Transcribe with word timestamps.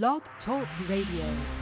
Blog 0.00 0.22
Talk 0.46 0.66
Radio. 0.88 1.61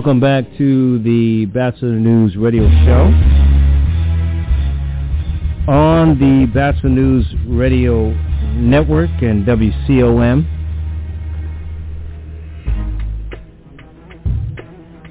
Welcome 0.00 0.18
back 0.18 0.44
to 0.56 0.98
the 1.02 1.44
Batchelor 1.44 1.98
News 1.98 2.34
Radio 2.34 2.62
Show. 2.86 3.12
On 5.70 6.18
the 6.18 6.46
Batchelor 6.54 6.88
News 6.88 7.26
Radio 7.46 8.10
Network 8.54 9.10
and 9.20 9.46
WCOM. 9.46 10.46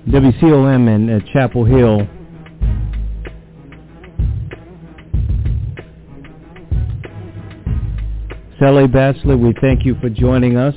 WCOM 0.07 0.95
in 0.95 1.09
uh, 1.11 1.19
Chapel 1.33 1.65
Hill. 1.65 2.07
Sally 8.59 8.87
Batchelor, 8.87 9.37
we 9.37 9.53
thank 9.61 9.85
you 9.85 9.93
for 10.01 10.09
joining 10.09 10.57
us. 10.57 10.73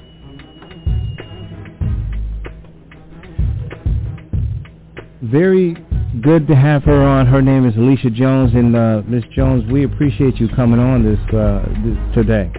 Very 5.23 5.75
good 6.21 6.47
to 6.47 6.55
have 6.55 6.83
her 6.83 7.01
on. 7.01 7.25
Her 7.25 7.41
name 7.41 7.67
is 7.67 7.75
Alicia 7.75 8.09
Jones, 8.09 8.53
and 8.53 8.75
uh, 8.75 9.01
Miss 9.07 9.23
Jones, 9.35 9.69
we 9.71 9.83
appreciate 9.83 10.37
you 10.37 10.47
coming 10.49 10.79
on 10.79 11.03
this, 11.03 11.19
uh, 11.33 11.65
this 11.83 12.15
today. 12.15 12.51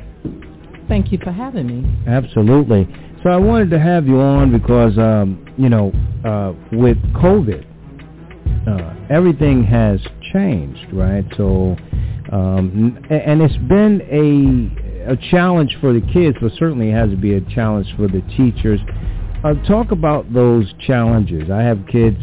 Thank 0.88 1.12
you 1.12 1.18
for 1.22 1.32
having 1.32 1.66
me. 1.66 2.04
Absolutely. 2.06 2.88
So 3.22 3.30
I 3.30 3.36
wanted 3.36 3.70
to 3.70 3.78
have 3.78 4.06
you 4.06 4.20
on 4.20 4.52
because, 4.52 4.96
um, 4.96 5.44
you 5.58 5.68
know, 5.68 5.92
uh, 6.24 6.52
with 6.72 6.96
COVID, 7.14 7.64
uh, 8.66 8.94
everything 9.10 9.64
has 9.64 10.00
changed, 10.32 10.86
right? 10.92 11.24
So, 11.36 11.76
um, 12.32 12.98
and 13.10 13.42
it's 13.42 13.56
been 13.68 14.02
a 14.10 14.88
a 15.08 15.16
challenge 15.30 15.74
for 15.80 15.92
the 15.94 16.02
kids, 16.12 16.36
but 16.40 16.52
certainly 16.58 16.90
it 16.90 16.94
has 16.94 17.08
to 17.10 17.16
be 17.16 17.34
a 17.34 17.40
challenge 17.40 17.86
for 17.96 18.08
the 18.08 18.20
teachers. 18.36 18.78
Uh, 19.42 19.54
talk 19.66 19.90
about 19.90 20.30
those 20.32 20.72
challenges. 20.86 21.50
I 21.50 21.62
have 21.62 21.86
kids, 21.90 22.18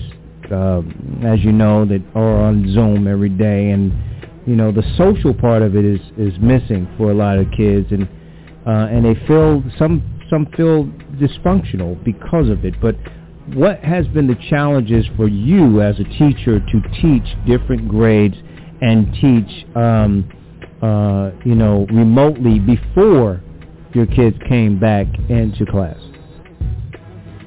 uh, 0.51 0.81
as 1.25 1.39
you 1.42 1.51
know, 1.51 1.86
that 1.86 2.03
are 2.15 2.44
on 2.45 2.71
Zoom 2.74 3.07
every 3.07 3.30
day, 3.30 3.71
and 3.71 3.94
you 4.45 4.56
know 4.56 4.71
the 4.71 4.83
social 4.97 5.33
part 5.33 5.62
of 5.62 5.75
it 5.75 5.86
is 5.86 6.00
is 6.18 6.33
missing 6.39 6.88
for 6.97 7.12
a 7.12 7.13
lot 7.13 7.38
of 7.38 7.47
kids, 7.56 7.88
and 7.92 8.07
uh, 8.65 8.88
and 8.92 9.06
they 9.06 9.15
feel 9.27 9.63
some 9.77 10.03
some 10.30 10.47
feel 10.57 10.86
dysfunctional 11.19 12.03
because 12.03 12.50
of 12.50 12.65
it. 12.65 12.74
But 12.81 12.95
what 13.53 13.80
has 13.83 14.07
been 14.07 14.27
the 14.27 14.38
challenges 14.50 15.06
for 15.15 15.27
you 15.27 15.81
as 15.81 16.00
a 16.00 16.03
teacher 16.03 16.59
to 16.59 16.81
teach 17.01 17.24
different 17.45 17.88
grades 17.88 18.36
and 18.81 19.13
teach, 19.13 19.65
um, 19.75 20.30
uh, 20.81 21.31
you 21.45 21.56
know, 21.56 21.86
remotely 21.92 22.59
before 22.59 23.42
your 23.94 24.07
kids 24.07 24.36
came 24.50 24.80
back 24.80 25.07
into 25.30 25.65
class? 25.65 26.00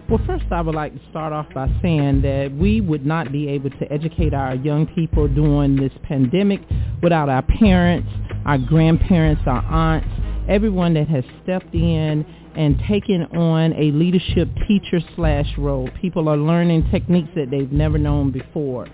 Well, 0.08 0.20
first 0.26 0.46
I 0.50 0.62
would 0.62 0.74
like 0.74 0.94
to 0.94 1.10
start 1.10 1.34
off 1.34 1.52
by 1.52 1.68
saying 1.82 2.22
that 2.22 2.50
we 2.56 2.80
would 2.80 3.04
not 3.04 3.30
be 3.30 3.46
able 3.50 3.68
to 3.68 3.92
educate 3.92 4.32
our 4.32 4.54
young 4.54 4.86
people 4.86 5.28
during 5.28 5.76
this 5.76 5.92
pandemic 6.02 6.60
without 7.02 7.28
our 7.28 7.42
parents, 7.42 8.08
our 8.46 8.56
grandparents, 8.56 9.42
our 9.44 9.62
aunts, 9.66 10.08
everyone 10.48 10.94
that 10.94 11.08
has 11.08 11.24
stepped 11.42 11.74
in 11.74 12.24
and 12.56 12.82
taken 12.88 13.24
on 13.36 13.74
a 13.74 13.90
leadership 13.92 14.48
teacher 14.66 14.98
slash 15.14 15.46
role. 15.58 15.90
People 16.00 16.30
are 16.30 16.38
learning 16.38 16.88
techniques 16.90 17.28
that 17.36 17.50
they've 17.50 17.70
never 17.70 17.98
known 17.98 18.30
before. 18.30 18.86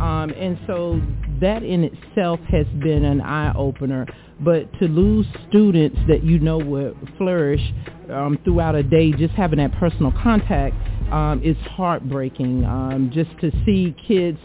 Um, 0.00 0.30
and 0.30 0.58
so 0.66 1.02
that 1.42 1.62
in 1.62 1.84
itself 1.84 2.40
has 2.48 2.66
been 2.82 3.04
an 3.04 3.20
eye-opener. 3.20 4.06
But 4.44 4.72
to 4.80 4.88
lose 4.88 5.26
students 5.48 5.98
that 6.08 6.24
you 6.24 6.38
know 6.38 6.58
will 6.58 6.94
flourish 7.16 7.62
um, 8.10 8.38
throughout 8.44 8.74
a 8.74 8.82
day, 8.82 9.12
just 9.12 9.34
having 9.34 9.58
that 9.58 9.72
personal 9.78 10.12
contact 10.22 10.76
um, 11.12 11.40
is 11.44 11.56
heartbreaking. 11.70 12.64
Um, 12.64 13.10
just 13.12 13.30
to 13.40 13.50
see 13.64 13.94
kids 14.06 14.38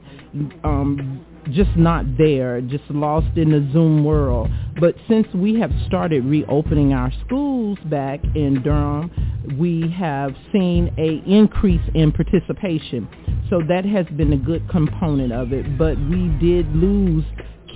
um, 0.63 1.25
just 1.51 1.75
not 1.77 2.05
there, 2.17 2.61
just 2.61 2.83
lost 2.89 3.37
in 3.37 3.51
the 3.51 3.69
Zoom 3.71 4.03
world. 4.03 4.49
But 4.79 4.95
since 5.07 5.27
we 5.33 5.59
have 5.59 5.71
started 5.87 6.25
reopening 6.25 6.93
our 6.93 7.11
schools 7.25 7.77
back 7.85 8.19
in 8.35 8.61
Durham, 8.63 9.11
we 9.57 9.89
have 9.97 10.35
seen 10.51 10.93
a 10.97 11.23
increase 11.29 11.81
in 11.93 12.11
participation. 12.11 13.07
So 13.49 13.61
that 13.67 13.85
has 13.85 14.05
been 14.17 14.33
a 14.33 14.37
good 14.37 14.67
component 14.69 15.31
of 15.31 15.53
it. 15.53 15.77
But 15.77 15.97
we 16.09 16.27
did 16.39 16.67
lose 16.75 17.23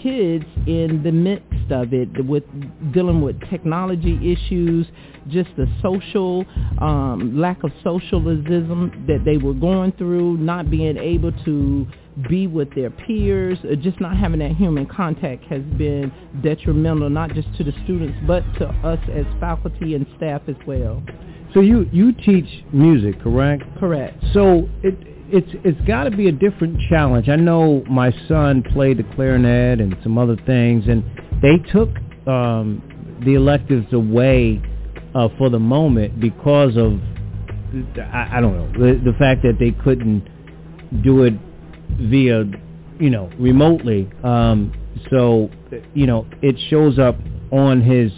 kids 0.03 0.45
in 0.67 1.01
the 1.03 1.11
midst 1.71 1.93
of 1.93 1.93
it 1.93 2.25
with 2.25 2.43
dealing 2.93 3.21
with 3.21 3.39
technology 3.49 4.17
issues, 4.31 4.87
just 5.29 5.49
the 5.57 5.67
social 5.81 6.45
um, 6.79 7.39
lack 7.39 7.63
of 7.63 7.71
socialism 7.83 9.05
that 9.07 9.23
they 9.25 9.37
were 9.37 9.53
going 9.53 9.91
through, 9.93 10.37
not 10.37 10.69
being 10.69 10.97
able 10.97 11.31
to 11.45 11.87
be 12.29 12.45
with 12.45 12.73
their 12.75 12.89
peers, 12.89 13.57
uh, 13.63 13.75
just 13.75 13.99
not 14.01 14.17
having 14.17 14.39
that 14.39 14.51
human 14.51 14.85
contact 14.85 15.43
has 15.45 15.61
been 15.77 16.11
detrimental, 16.43 17.09
not 17.09 17.33
just 17.33 17.47
to 17.57 17.63
the 17.63 17.71
students, 17.83 18.17
but 18.27 18.41
to 18.59 18.67
us 18.85 18.99
as 19.13 19.25
faculty 19.39 19.95
and 19.95 20.05
staff 20.17 20.41
as 20.47 20.55
well. 20.67 21.01
So 21.53 21.59
you 21.59 21.89
you 21.91 22.13
teach 22.13 22.63
music, 22.71 23.21
correct? 23.21 23.63
Correct. 23.77 24.17
So 24.33 24.69
it 24.83 24.95
it's 25.31 25.49
it's 25.63 25.81
got 25.87 26.05
to 26.05 26.11
be 26.11 26.27
a 26.27 26.31
different 26.31 26.79
challenge. 26.89 27.29
I 27.29 27.35
know 27.35 27.83
my 27.89 28.13
son 28.27 28.63
played 28.73 28.97
the 28.97 29.03
clarinet 29.15 29.79
and 29.79 29.95
some 30.03 30.17
other 30.17 30.37
things, 30.45 30.85
and 30.87 31.03
they 31.41 31.57
took 31.71 31.89
um, 32.27 33.19
the 33.25 33.35
electives 33.35 33.91
away 33.93 34.61
uh, 35.15 35.29
for 35.37 35.49
the 35.49 35.59
moment 35.59 36.19
because 36.19 36.77
of 36.77 36.99
I, 37.97 38.37
I 38.37 38.41
don't 38.41 38.55
know 38.55 38.71
the, 38.73 39.11
the 39.11 39.17
fact 39.17 39.43
that 39.43 39.57
they 39.59 39.71
couldn't 39.71 40.27
do 41.03 41.23
it 41.23 41.33
via 41.99 42.43
you 42.99 43.09
know 43.09 43.29
remotely. 43.39 44.09
Um, 44.23 44.73
so 45.09 45.49
you 45.93 46.07
know 46.07 46.27
it 46.41 46.55
shows 46.69 46.99
up 46.99 47.15
on 47.51 47.81
his 47.81 48.11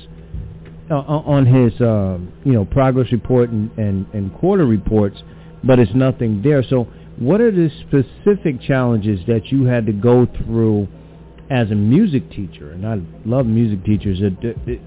uh, 0.90 0.96
on 0.96 1.46
his 1.46 1.80
um, 1.82 2.34
you 2.44 2.54
know 2.54 2.66
progress 2.66 3.12
report 3.12 3.50
and, 3.50 3.72
and, 3.78 4.06
and 4.14 4.34
quarter 4.34 4.66
reports, 4.66 5.22
but 5.64 5.80
it's 5.80 5.94
nothing 5.94 6.42
there. 6.42 6.64
So 6.64 6.88
what 7.20 7.42
are 7.42 7.52
the 7.52 7.70
specific 7.88 8.62
challenges 8.62 9.20
that 9.28 9.48
you 9.48 9.66
had 9.66 9.86
to 9.86 9.94
go 9.94 10.26
through 10.26 10.88
as 11.50 11.70
a 11.72 11.76
music 11.76 12.30
teacher? 12.32 12.72
And 12.72 12.86
I 12.88 13.00
love 13.26 13.46
music 13.46 13.86
teachers. 13.86 14.20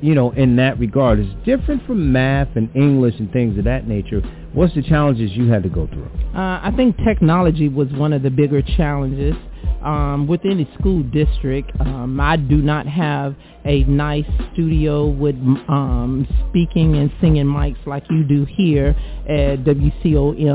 You 0.00 0.14
know, 0.14 0.32
in 0.32 0.56
that 0.56 0.78
regard, 0.78 1.20
it's 1.20 1.44
different 1.44 1.86
from 1.86 2.12
math 2.12 2.48
and 2.56 2.74
English 2.74 3.14
and 3.18 3.32
things 3.32 3.58
of 3.58 3.64
that 3.64 3.86
nature. 3.86 4.20
What's 4.52 4.74
the 4.74 4.82
challenges 4.82 5.32
you 5.32 5.48
had 5.48 5.62
to 5.62 5.68
go 5.68 5.86
through? 5.86 6.10
Uh, 6.34 6.60
I 6.62 6.72
think 6.76 6.96
technology 7.04 7.68
was 7.68 7.92
one 7.92 8.12
of 8.12 8.22
the 8.22 8.30
bigger 8.30 8.62
challenges 8.62 9.34
um, 9.82 10.26
within 10.26 10.58
the 10.58 10.66
school 10.78 11.02
district. 11.04 11.70
Um, 11.80 12.18
I 12.20 12.36
do 12.36 12.56
not 12.56 12.86
have 12.86 13.36
a 13.64 13.84
nice 13.84 14.26
studio 14.52 15.06
with 15.06 15.36
um, 15.68 16.26
speaking 16.48 16.96
and 16.96 17.10
singing 17.20 17.46
mics 17.46 17.84
like 17.86 18.04
you 18.10 18.24
do 18.24 18.44
here 18.44 18.96
at 19.28 19.64
WCOMFM.org, 19.64 20.54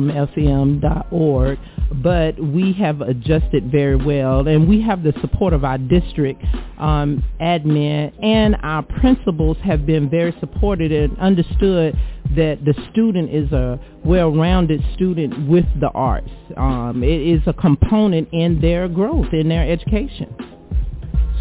but 2.02 2.40
we 2.40 2.74
have 2.74 3.02
adjusted 3.02 3.70
very 3.72 3.98
well, 3.98 4.48
and 4.48 4.68
we 4.68 4.82
have 4.82 5.04
the 5.04 5.14
support 5.22 5.54
of 5.54 5.64
our 5.64 5.78
district 5.78 6.44
um, 6.78 7.24
admin, 7.42 8.12
and 8.24 8.56
our 8.64 8.82
principals 8.84 9.58
have 9.64 9.86
been 9.86 10.10
very 10.10 10.34
supported 10.40 10.92
and 10.92 11.18
understood 11.20 11.96
that 12.36 12.64
the 12.64 12.74
student 12.92 13.30
is 13.30 13.52
a 13.52 13.80
well-rounded 14.06 14.82
student 14.94 15.50
with 15.50 15.66
the 15.80 15.90
arts. 15.90 16.32
Um, 16.56 17.04
it 17.04 17.22
is 17.22 17.42
a 17.46 17.54
component 17.54 18.30
in 18.32 18.62
their 18.62 18.88
growth, 18.88 19.34
in 19.34 19.50
their 19.50 19.70
education. 19.70 20.34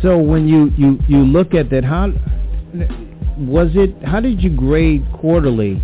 So 0.02 0.18
when 0.18 0.48
you, 0.48 0.72
you, 0.76 0.98
you 1.08 1.18
look 1.18 1.54
at 1.54 1.70
that, 1.70 1.84
how 1.84 2.12
was 3.38 3.70
it? 3.74 4.02
How 4.04 4.20
did 4.20 4.42
you 4.42 4.50
grade 4.50 5.06
quarterly 5.14 5.82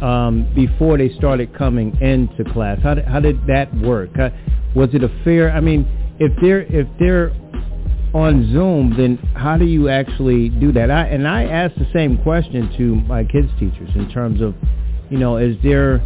um, 0.00 0.50
before 0.54 0.98
they 0.98 1.10
started 1.10 1.56
coming 1.56 1.96
into 2.00 2.44
class? 2.52 2.78
How 2.82 2.94
did, 2.94 3.04
how 3.04 3.20
did 3.20 3.46
that 3.46 3.74
work? 3.76 4.10
How, 4.16 4.30
was 4.74 4.90
it 4.94 5.04
a 5.04 5.08
fair? 5.24 5.52
I 5.52 5.60
mean, 5.60 5.86
if 6.18 6.32
they're 6.40 6.62
if 6.62 6.86
they're 6.98 7.30
on 8.14 8.52
Zoom, 8.52 8.94
then 8.96 9.16
how 9.34 9.56
do 9.56 9.64
you 9.64 9.88
actually 9.88 10.50
do 10.50 10.72
that? 10.72 10.90
I, 10.90 11.06
and 11.06 11.26
I 11.26 11.44
asked 11.44 11.78
the 11.78 11.88
same 11.92 12.18
question 12.22 12.72
to 12.76 12.94
my 13.06 13.24
kids' 13.24 13.48
teachers 13.58 13.90
in 13.94 14.10
terms 14.10 14.40
of, 14.40 14.54
you 15.10 15.18
know, 15.18 15.38
is 15.38 15.56
there 15.62 16.02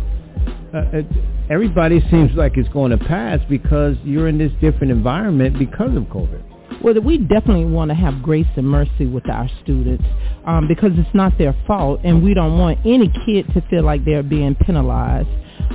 uh, 0.72 0.78
uh 0.78 1.02
everybody 1.50 2.00
seems 2.10 2.32
like 2.34 2.56
it's 2.56 2.68
going 2.70 2.90
to 2.90 2.98
pass 2.98 3.40
because 3.48 3.96
you're 4.04 4.28
in 4.28 4.38
this 4.38 4.52
different 4.60 4.90
environment 4.90 5.58
because 5.58 5.96
of 5.96 6.04
COVID. 6.04 6.42
Well, 6.82 6.94
we 7.00 7.18
definitely 7.18 7.64
want 7.64 7.90
to 7.90 7.94
have 7.94 8.22
grace 8.22 8.46
and 8.56 8.68
mercy 8.68 9.06
with 9.06 9.28
our 9.30 9.48
students 9.62 10.04
um, 10.44 10.68
because 10.68 10.92
it's 10.94 11.14
not 11.14 11.36
their 11.38 11.56
fault, 11.66 12.00
and 12.04 12.22
we 12.22 12.34
don't 12.34 12.58
want 12.58 12.78
any 12.84 13.12
kid 13.24 13.46
to 13.54 13.62
feel 13.68 13.82
like 13.82 14.04
they're 14.04 14.22
being 14.22 14.54
penalized. 14.54 15.28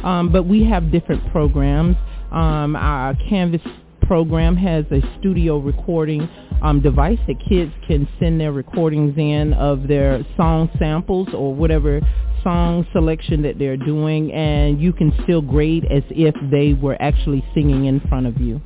Um, 0.03 0.31
but 0.31 0.43
we 0.43 0.63
have 0.65 0.91
different 0.91 1.29
programs. 1.31 1.95
Um, 2.31 2.75
our 2.75 3.15
Canvas 3.29 3.61
program 4.03 4.55
has 4.55 4.85
a 4.91 5.01
studio 5.19 5.57
recording 5.57 6.29
um, 6.61 6.81
device 6.81 7.19
that 7.27 7.35
kids 7.47 7.71
can 7.87 8.07
send 8.19 8.39
their 8.39 8.51
recordings 8.51 9.17
in 9.17 9.53
of 9.53 9.87
their 9.87 10.25
song 10.37 10.69
samples 10.77 11.27
or 11.33 11.53
whatever 11.53 11.99
song 12.43 12.85
selection 12.93 13.41
that 13.41 13.59
they're 13.59 13.77
doing, 13.77 14.31
and 14.31 14.81
you 14.81 14.93
can 14.93 15.13
still 15.23 15.41
grade 15.41 15.85
as 15.85 16.03
if 16.09 16.35
they 16.51 16.73
were 16.73 16.99
actually 17.01 17.43
singing 17.53 17.85
in 17.85 17.99
front 18.01 18.27
of 18.27 18.39
you. 18.39 18.61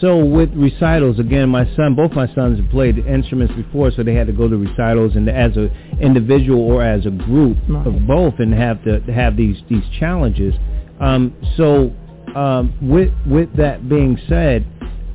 So 0.00 0.24
with 0.24 0.50
recitals, 0.54 1.18
again, 1.18 1.50
my 1.50 1.64
son, 1.76 1.94
both 1.94 2.12
my 2.12 2.32
sons 2.34 2.58
have 2.58 2.70
played 2.70 2.98
instruments 2.98 3.52
before, 3.54 3.90
so 3.90 4.02
they 4.02 4.14
had 4.14 4.26
to 4.28 4.32
go 4.32 4.48
to 4.48 4.56
recitals 4.56 5.14
and 5.14 5.28
as 5.28 5.54
an 5.56 5.70
individual 6.00 6.62
or 6.62 6.82
as 6.82 7.04
a 7.04 7.10
group 7.10 7.58
right. 7.68 7.86
of 7.86 8.06
both, 8.06 8.34
and 8.38 8.54
have 8.54 8.82
to 8.84 9.00
have 9.12 9.36
these 9.36 9.58
these 9.68 9.84
challenges. 9.98 10.54
Um, 11.00 11.36
so 11.56 11.92
um, 12.34 12.74
with 12.80 13.12
with 13.26 13.54
that 13.56 13.90
being 13.90 14.18
said, 14.26 14.66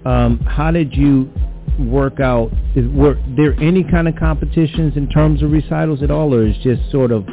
um, 0.05 0.39
how 0.41 0.69
did 0.69 0.93
you 0.93 1.31
work 1.79 2.19
out? 2.19 2.51
Is, 2.75 2.87
were 2.91 3.17
there 3.35 3.59
any 3.59 3.83
kind 3.83 4.07
of 4.07 4.15
competitions 4.15 4.95
in 4.97 5.09
terms 5.09 5.41
of 5.41 5.51
recitals 5.51 6.03
at 6.03 6.11
all, 6.11 6.31
or 6.31 6.45
is 6.45 6.55
just 6.63 6.91
sort 6.91 7.11
of 7.11 7.25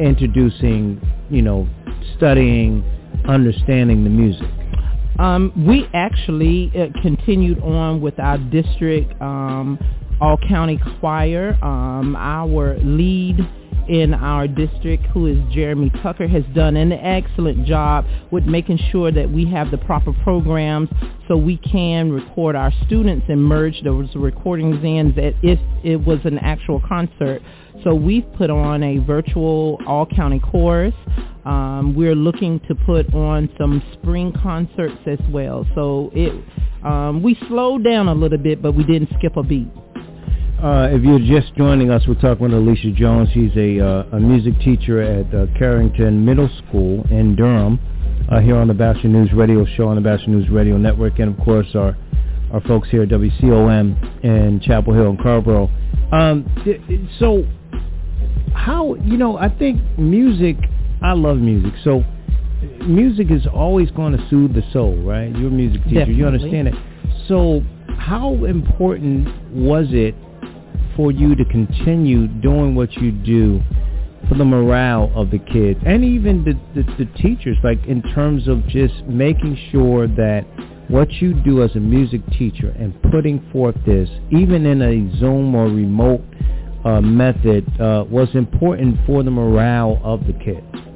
introducing, 0.00 1.00
you 1.30 1.42
know, 1.42 1.68
studying, 2.16 2.82
understanding 3.26 4.02
the 4.02 4.10
music? 4.10 4.48
Um, 5.20 5.52
we 5.66 5.86
actually 5.92 6.72
uh, 6.74 6.98
continued 7.02 7.60
on 7.60 8.00
with 8.00 8.18
our 8.18 8.38
district 8.38 9.20
um, 9.20 9.78
all-county 10.18 10.80
choir. 10.98 11.58
Um, 11.62 12.16
our 12.16 12.78
lead 12.78 13.38
in 13.86 14.14
our 14.14 14.48
district, 14.48 15.04
who 15.08 15.26
is 15.26 15.36
Jeremy 15.52 15.90
Tucker, 16.02 16.26
has 16.26 16.44
done 16.54 16.74
an 16.74 16.92
excellent 16.92 17.66
job 17.66 18.06
with 18.30 18.44
making 18.44 18.78
sure 18.90 19.12
that 19.12 19.30
we 19.30 19.44
have 19.50 19.70
the 19.70 19.76
proper 19.76 20.14
programs 20.22 20.88
so 21.28 21.36
we 21.36 21.58
can 21.58 22.10
record 22.10 22.56
our 22.56 22.72
students 22.86 23.26
and 23.28 23.44
merge 23.44 23.82
those 23.82 24.08
recordings 24.14 24.82
in 24.82 25.10
as 25.18 25.34
if 25.42 25.58
it 25.84 25.96
was 25.96 26.20
an 26.24 26.38
actual 26.38 26.80
concert. 26.88 27.42
So 27.84 27.94
we've 27.94 28.26
put 28.38 28.48
on 28.48 28.82
a 28.82 28.98
virtual 28.98 29.78
all-county 29.86 30.40
chorus. 30.50 30.94
Um, 31.50 31.96
we're 31.96 32.14
looking 32.14 32.60
to 32.68 32.76
put 32.76 33.12
on 33.12 33.50
some 33.58 33.82
spring 33.94 34.32
concerts 34.40 35.00
as 35.06 35.18
well. 35.30 35.66
So 35.74 36.12
it 36.14 36.32
um, 36.84 37.24
we 37.24 37.36
slowed 37.48 37.82
down 37.82 38.06
a 38.06 38.14
little 38.14 38.38
bit, 38.38 38.62
but 38.62 38.72
we 38.72 38.84
didn't 38.84 39.10
skip 39.18 39.36
a 39.36 39.42
beat. 39.42 39.66
Uh, 40.62 40.88
if 40.92 41.02
you're 41.02 41.18
just 41.18 41.52
joining 41.56 41.90
us, 41.90 42.02
we're 42.06 42.14
talking 42.14 42.44
with 42.44 42.54
Alicia 42.54 42.92
Jones. 42.92 43.28
She's 43.34 43.50
a, 43.56 43.84
uh, 43.84 44.16
a 44.16 44.20
music 44.20 44.60
teacher 44.60 45.02
at 45.02 45.34
uh, 45.34 45.46
Carrington 45.58 46.24
Middle 46.24 46.48
School 46.58 47.04
in 47.10 47.34
Durham 47.34 47.80
uh, 48.30 48.40
here 48.40 48.56
on 48.56 48.68
the 48.68 48.74
Bastion 48.74 49.12
News 49.12 49.32
Radio 49.32 49.66
Show 49.76 49.88
on 49.88 49.96
the 49.96 50.02
Bastion 50.02 50.38
News 50.38 50.48
Radio 50.50 50.76
Network. 50.76 51.18
And, 51.18 51.36
of 51.36 51.44
course, 51.44 51.66
our, 51.74 51.96
our 52.52 52.60
folks 52.60 52.88
here 52.90 53.02
at 53.02 53.08
WCOM 53.08 54.24
in 54.24 54.60
Chapel 54.60 54.94
Hill 54.94 55.10
and 55.10 55.18
Carrboro. 55.18 55.68
Um, 56.12 56.46
so 57.18 57.44
how, 58.54 58.94
you 58.94 59.16
know, 59.16 59.36
I 59.36 59.48
think 59.48 59.80
music– 59.98 60.56
I 61.02 61.12
love 61.12 61.38
music. 61.38 61.72
So 61.82 62.04
music 62.86 63.30
is 63.30 63.46
always 63.46 63.90
going 63.90 64.16
to 64.16 64.28
soothe 64.28 64.54
the 64.54 64.62
soul, 64.72 64.96
right? 65.02 65.34
You're 65.34 65.48
a 65.48 65.50
music 65.50 65.82
teacher. 65.84 66.00
Definitely. 66.00 66.14
You 66.14 66.26
understand 66.26 66.68
it. 66.68 66.74
So 67.28 67.62
how 67.98 68.44
important 68.44 69.54
was 69.54 69.86
it 69.90 70.14
for 70.96 71.12
you 71.12 71.34
to 71.36 71.44
continue 71.44 72.26
doing 72.28 72.74
what 72.74 72.92
you 72.94 73.12
do 73.12 73.62
for 74.28 74.34
the 74.34 74.44
morale 74.44 75.10
of 75.14 75.30
the 75.30 75.38
kids 75.38 75.80
and 75.86 76.04
even 76.04 76.44
the, 76.44 76.52
the, 76.74 77.04
the 77.04 77.10
teachers, 77.18 77.56
like 77.64 77.78
in 77.86 78.02
terms 78.14 78.48
of 78.48 78.66
just 78.68 78.94
making 79.06 79.56
sure 79.70 80.06
that 80.06 80.44
what 80.88 81.10
you 81.12 81.34
do 81.42 81.62
as 81.62 81.74
a 81.76 81.80
music 81.80 82.20
teacher 82.36 82.74
and 82.78 83.00
putting 83.10 83.48
forth 83.52 83.76
this, 83.86 84.08
even 84.30 84.66
in 84.66 84.82
a 84.82 85.18
Zoom 85.18 85.54
or 85.54 85.66
remote 85.66 86.20
uh, 86.84 87.00
method, 87.00 87.64
uh, 87.80 88.04
was 88.10 88.28
important 88.34 88.98
for 89.06 89.22
the 89.22 89.30
morale 89.30 90.00
of 90.02 90.26
the 90.26 90.32
kids? 90.32 90.89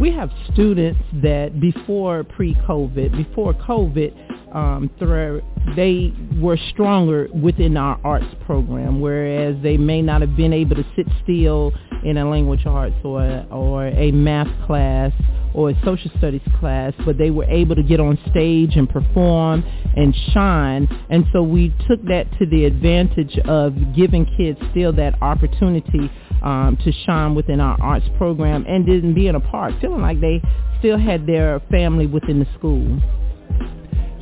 We 0.00 0.12
have 0.12 0.30
students 0.52 1.00
that 1.14 1.58
before 1.58 2.22
pre-COVID, 2.22 3.16
before 3.16 3.52
COVID, 3.52 4.47
um, 4.52 4.90
through, 4.98 5.42
they 5.76 6.12
were 6.40 6.58
stronger 6.70 7.28
within 7.34 7.76
our 7.76 8.00
arts 8.04 8.26
program, 8.46 9.00
whereas 9.00 9.56
they 9.62 9.76
may 9.76 10.02
not 10.02 10.20
have 10.20 10.36
been 10.36 10.52
able 10.52 10.76
to 10.76 10.84
sit 10.96 11.06
still 11.22 11.72
in 12.04 12.16
a 12.16 12.28
language 12.28 12.64
arts 12.64 12.94
or 13.04 13.44
or 13.50 13.88
a 13.88 14.12
math 14.12 14.48
class 14.66 15.12
or 15.54 15.70
a 15.70 15.84
social 15.84 16.10
studies 16.18 16.42
class, 16.60 16.92
but 17.04 17.18
they 17.18 17.30
were 17.30 17.44
able 17.44 17.74
to 17.74 17.82
get 17.82 18.00
on 18.00 18.18
stage 18.30 18.76
and 18.76 18.88
perform 18.88 19.64
and 19.96 20.14
shine. 20.32 20.86
And 21.10 21.24
so 21.32 21.42
we 21.42 21.74
took 21.88 22.02
that 22.04 22.26
to 22.38 22.46
the 22.46 22.64
advantage 22.64 23.36
of 23.46 23.74
giving 23.96 24.26
kids 24.36 24.58
still 24.70 24.92
that 24.94 25.20
opportunity 25.22 26.10
um, 26.42 26.78
to 26.84 26.92
shine 27.04 27.34
within 27.34 27.60
our 27.60 27.80
arts 27.80 28.06
program 28.16 28.64
and 28.68 28.86
didn't 28.86 29.14
be 29.14 29.26
in 29.26 29.34
a 29.34 29.40
park, 29.40 29.74
feeling 29.80 30.02
like 30.02 30.20
they 30.20 30.40
still 30.78 30.98
had 30.98 31.26
their 31.26 31.60
family 31.70 32.06
within 32.06 32.38
the 32.38 32.46
school. 32.56 33.00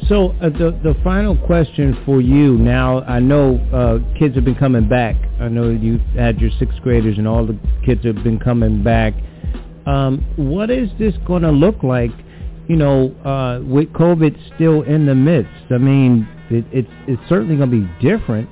So 0.09 0.31
uh, 0.41 0.51
the 0.51 0.79
the 0.85 0.95
final 1.03 1.37
question 1.37 2.01
for 2.07 2.21
you 2.21 2.57
now, 2.59 3.01
I 3.03 3.19
know 3.19 3.57
uh, 3.73 4.19
kids 4.19 4.37
have 4.37 4.45
been 4.45 4.55
coming 4.55 4.89
back. 4.89 5.17
I 5.41 5.49
know 5.49 5.71
you 5.71 5.99
had 6.15 6.41
your 6.41 6.51
sixth 6.61 6.81
graders 6.83 7.19
and 7.19 7.27
all 7.27 7.45
the 7.45 7.59
kids 7.85 8.05
have 8.05 8.23
been 8.23 8.39
coming 8.39 8.85
back. 8.85 9.15
Um, 9.85 10.25
what 10.37 10.71
is 10.71 10.91
this 10.99 11.15
going 11.27 11.43
to 11.43 11.51
look 11.51 11.83
like? 11.83 12.13
You 12.69 12.77
know, 12.77 13.11
uh, 13.25 13.61
with 13.65 13.93
COVID 13.95 14.37
still 14.55 14.83
in 14.83 15.07
the 15.07 15.15
midst. 15.15 15.73
I 15.73 15.79
mean, 15.79 16.29
it, 16.51 16.65
it's 16.73 16.91
it's 17.09 17.23
certainly 17.29 17.57
going 17.57 17.71
to 17.71 17.81
be 17.81 18.09
different. 18.09 18.49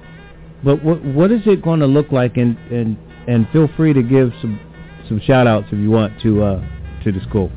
But 0.65 0.83
what 0.83 1.05
what 1.05 1.31
is 1.31 1.43
it 1.47 1.63
going 1.63 1.81
to 1.81 1.87
look 1.87 2.11
like? 2.11 2.37
And 2.37 2.59
and 2.73 2.97
and 3.29 3.49
feel 3.53 3.69
free 3.77 3.93
to 3.93 4.03
give 4.03 4.33
some 4.41 4.59
some 5.09 5.21
shout 5.21 5.47
outs 5.47 5.69
if 5.71 5.79
you 5.79 5.91
want 5.91 6.21
to 6.23 6.43
uh, 6.43 7.05
to 7.05 7.13
the 7.13 7.21
school. 7.29 7.53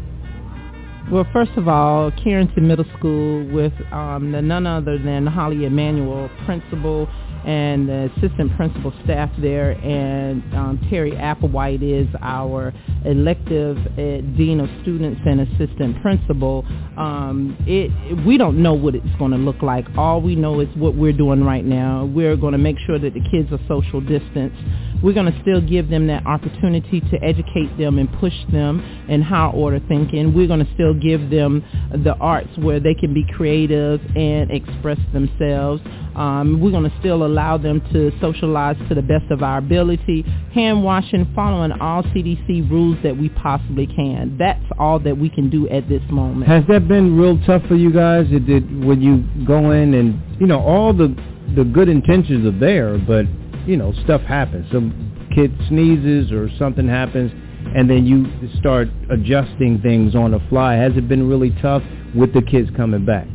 Well, 1.09 1.25
first 1.31 1.51
of 1.55 1.69
all, 1.69 2.11
Carrington 2.21 2.67
Middle 2.67 2.85
School 2.97 3.45
with 3.47 3.71
um, 3.93 4.33
the 4.33 4.41
none 4.41 4.67
other 4.67 4.97
than 4.97 5.25
Holly 5.25 5.63
Emanuel, 5.63 6.29
principal, 6.45 7.07
and 7.47 7.87
the 7.87 8.11
assistant 8.17 8.53
principal 8.57 8.93
staff 9.05 9.31
there, 9.41 9.71
and 9.71 10.43
um, 10.53 10.87
Terry 10.89 11.11
Applewhite 11.11 11.81
is 11.81 12.07
our 12.21 12.73
elective 13.05 13.77
uh, 13.77 14.19
dean 14.35 14.59
of 14.59 14.69
students 14.81 15.21
and 15.25 15.39
assistant 15.39 16.01
principal. 16.01 16.65
Um, 16.97 17.55
it 17.65 17.89
we 18.25 18.37
don't 18.37 18.61
know 18.61 18.73
what 18.73 18.95
it's 18.95 19.15
going 19.17 19.31
to 19.31 19.37
look 19.37 19.61
like. 19.61 19.85
All 19.97 20.21
we 20.21 20.35
know 20.35 20.59
is 20.59 20.67
what 20.75 20.95
we're 20.95 21.13
doing 21.13 21.41
right 21.43 21.63
now. 21.63 22.03
We're 22.05 22.35
going 22.35 22.51
to 22.51 22.57
make 22.57 22.77
sure 22.85 22.99
that 22.99 23.13
the 23.13 23.21
kids 23.31 23.49
are 23.53 23.59
social 23.67 24.01
distance. 24.01 24.53
We're 25.01 25.13
going 25.13 25.31
to 25.31 25.41
still 25.41 25.61
give 25.61 25.89
them 25.89 26.07
that 26.07 26.25
opportunity 26.25 26.99
to 26.99 27.23
educate 27.23 27.77
them 27.77 27.99
and 27.99 28.11
push 28.19 28.33
them 28.51 28.81
in 29.07 29.21
high 29.21 29.51
order 29.51 29.79
thinking. 29.87 30.33
We're 30.33 30.47
going 30.47 30.65
to 30.65 30.73
still 30.73 30.95
give 30.95 31.29
them 31.29 31.63
the 32.03 32.15
arts 32.19 32.49
where 32.57 32.79
they 32.79 32.95
can 32.95 33.13
be 33.13 33.23
creative 33.35 34.01
and 34.15 34.51
express 34.51 34.97
themselves. 35.13 35.83
Um, 36.15 36.59
we're 36.59 36.71
going 36.71 36.89
to 36.89 36.99
still 36.99 37.23
allow 37.23 37.36
them 37.37 37.81
to 37.93 38.11
socialize 38.19 38.75
to 38.89 38.95
the 38.95 39.01
best 39.01 39.29
of 39.29 39.43
our 39.43 39.59
ability, 39.59 40.23
hand 40.53 40.83
washing, 40.83 41.31
following 41.35 41.71
all 41.73 42.01
CDC 42.03 42.69
rules 42.69 42.97
that 43.03 43.15
we 43.15 43.29
possibly 43.29 43.85
can. 43.85 44.35
That's 44.37 44.63
all 44.79 44.99
that 44.99 45.17
we 45.17 45.29
can 45.29 45.49
do 45.49 45.69
at 45.69 45.87
this 45.87 46.01
moment. 46.09 46.47
Has 46.49 46.63
that 46.69 46.87
been 46.87 47.17
real 47.17 47.39
tough 47.45 47.61
for 47.67 47.75
you 47.75 47.91
guys? 47.93 48.25
It 48.31 48.47
did 48.47 48.83
when 48.83 49.01
you 49.01 49.23
go 49.45 49.71
in 49.71 49.93
and 49.93 50.19
you 50.39 50.47
know 50.47 50.59
all 50.59 50.93
the 50.93 51.15
the 51.55 51.63
good 51.63 51.89
intentions 51.89 52.45
are 52.45 52.59
there, 52.59 52.97
but 52.97 53.25
you 53.67 53.77
know 53.77 53.93
stuff 54.03 54.21
happens. 54.21 54.65
Some 54.71 55.29
kid 55.33 55.53
sneezes 55.69 56.31
or 56.31 56.49
something 56.57 56.87
happens, 56.87 57.31
and 57.75 57.89
then 57.89 58.05
you 58.05 58.25
start 58.59 58.87
adjusting 59.11 59.79
things 59.81 60.15
on 60.15 60.31
the 60.31 60.41
fly. 60.49 60.75
Has 60.75 60.93
it 60.95 61.07
been 61.07 61.29
really 61.29 61.55
tough 61.61 61.83
with 62.15 62.33
the 62.33 62.41
kids 62.41 62.69
coming 62.75 63.05
back? 63.05 63.27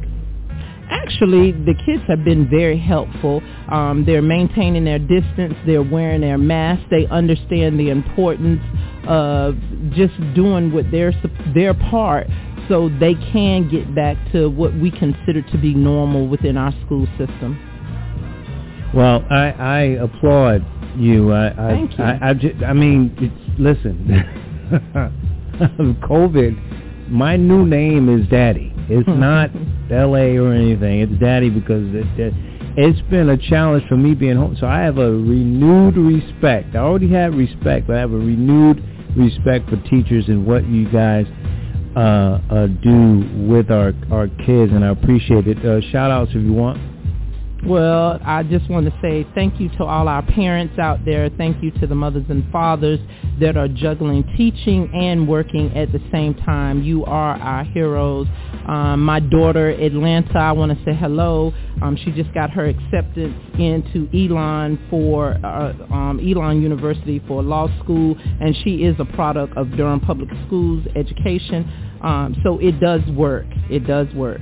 Actually, 0.92 1.52
the 1.52 1.74
kids 1.86 2.02
have 2.06 2.22
been 2.22 2.48
very 2.48 2.78
helpful. 2.78 3.42
Um, 3.68 4.04
they're 4.04 4.22
maintaining 4.22 4.84
their 4.84 4.98
distance. 4.98 5.54
They're 5.66 5.82
wearing 5.82 6.20
their 6.20 6.38
masks. 6.38 6.84
They 6.90 7.06
understand 7.06 7.80
the 7.80 7.88
importance 7.88 8.60
of 9.08 9.56
just 9.92 10.14
doing 10.34 10.70
what 10.70 10.90
their 10.90 11.12
their 11.54 11.72
part 11.74 12.26
so 12.68 12.90
they 13.00 13.14
can 13.32 13.68
get 13.68 13.94
back 13.94 14.16
to 14.32 14.48
what 14.48 14.74
we 14.74 14.90
consider 14.90 15.42
to 15.42 15.58
be 15.58 15.74
normal 15.74 16.28
within 16.28 16.56
our 16.56 16.72
school 16.84 17.06
system. 17.18 17.58
Well, 18.94 19.24
I, 19.30 19.50
I 19.50 19.80
applaud 20.02 20.64
you. 20.96 21.32
I, 21.32 21.48
I, 21.48 21.70
Thank 21.70 21.98
you. 21.98 22.04
I, 22.04 22.30
I, 22.30 22.34
just, 22.34 22.62
I 22.62 22.72
mean, 22.74 23.14
it's, 23.18 23.58
listen, 23.58 24.06
COVID, 26.02 26.81
my 27.12 27.36
new 27.36 27.66
name 27.66 28.08
is 28.08 28.26
Daddy. 28.28 28.72
It's 28.88 29.08
not 29.08 29.50
L.A. 29.90 30.36
or 30.38 30.52
anything. 30.52 31.00
It's 31.00 31.20
Daddy 31.20 31.50
because 31.50 31.86
it, 31.94 32.06
it, 32.18 32.32
it's 32.76 33.00
been 33.10 33.28
a 33.28 33.36
challenge 33.36 33.86
for 33.88 33.96
me 33.96 34.14
being 34.14 34.36
home. 34.36 34.56
So 34.58 34.66
I 34.66 34.80
have 34.80 34.98
a 34.98 35.10
renewed 35.10 35.96
respect. 35.96 36.74
I 36.74 36.78
already 36.78 37.10
had 37.10 37.34
respect, 37.34 37.86
but 37.86 37.96
I 37.96 38.00
have 38.00 38.12
a 38.12 38.16
renewed 38.16 38.82
respect 39.16 39.68
for 39.68 39.76
teachers 39.88 40.26
and 40.28 40.46
what 40.46 40.66
you 40.66 40.90
guys 40.90 41.26
uh, 41.94 42.40
uh, 42.50 42.66
do 42.82 43.28
with 43.46 43.70
our 43.70 43.92
our 44.10 44.28
kids, 44.28 44.72
and 44.72 44.82
I 44.82 44.88
appreciate 44.88 45.46
it. 45.46 45.58
Uh, 45.64 45.82
shout 45.92 46.10
outs 46.10 46.30
if 46.30 46.42
you 46.42 46.54
want. 46.54 46.91
Well, 47.64 48.18
I 48.24 48.42
just 48.42 48.68
want 48.68 48.86
to 48.86 48.98
say 49.00 49.24
thank 49.36 49.60
you 49.60 49.68
to 49.78 49.84
all 49.84 50.08
our 50.08 50.22
parents 50.22 50.80
out 50.80 51.04
there. 51.04 51.30
Thank 51.30 51.62
you 51.62 51.70
to 51.78 51.86
the 51.86 51.94
mothers 51.94 52.24
and 52.28 52.50
fathers 52.50 52.98
that 53.38 53.56
are 53.56 53.68
juggling 53.68 54.24
teaching 54.36 54.90
and 54.92 55.28
working 55.28 55.76
at 55.76 55.92
the 55.92 56.00
same 56.10 56.34
time. 56.34 56.82
You 56.82 57.04
are 57.04 57.36
our 57.36 57.62
heroes. 57.62 58.26
Um, 58.66 59.04
my 59.04 59.20
daughter, 59.20 59.70
Atlanta, 59.70 60.38
I 60.40 60.50
want 60.50 60.76
to 60.76 60.84
say 60.84 60.92
hello. 60.92 61.52
Um, 61.80 61.96
she 62.04 62.10
just 62.10 62.34
got 62.34 62.50
her 62.50 62.66
acceptance 62.66 63.36
into 63.56 64.08
Elon 64.12 64.84
for 64.90 65.38
uh, 65.44 65.72
um, 65.94 66.20
Elon 66.20 66.62
University 66.62 67.22
for 67.28 67.44
law 67.44 67.68
school, 67.84 68.16
and 68.40 68.56
she 68.64 68.82
is 68.82 68.96
a 68.98 69.04
product 69.04 69.56
of 69.56 69.70
Durham 69.76 70.00
Public 70.00 70.30
Schools 70.48 70.84
education. 70.96 71.70
Um, 72.02 72.36
so 72.42 72.58
it 72.58 72.80
does 72.80 73.02
work. 73.14 73.46
It 73.70 73.86
does 73.86 74.12
work. 74.14 74.40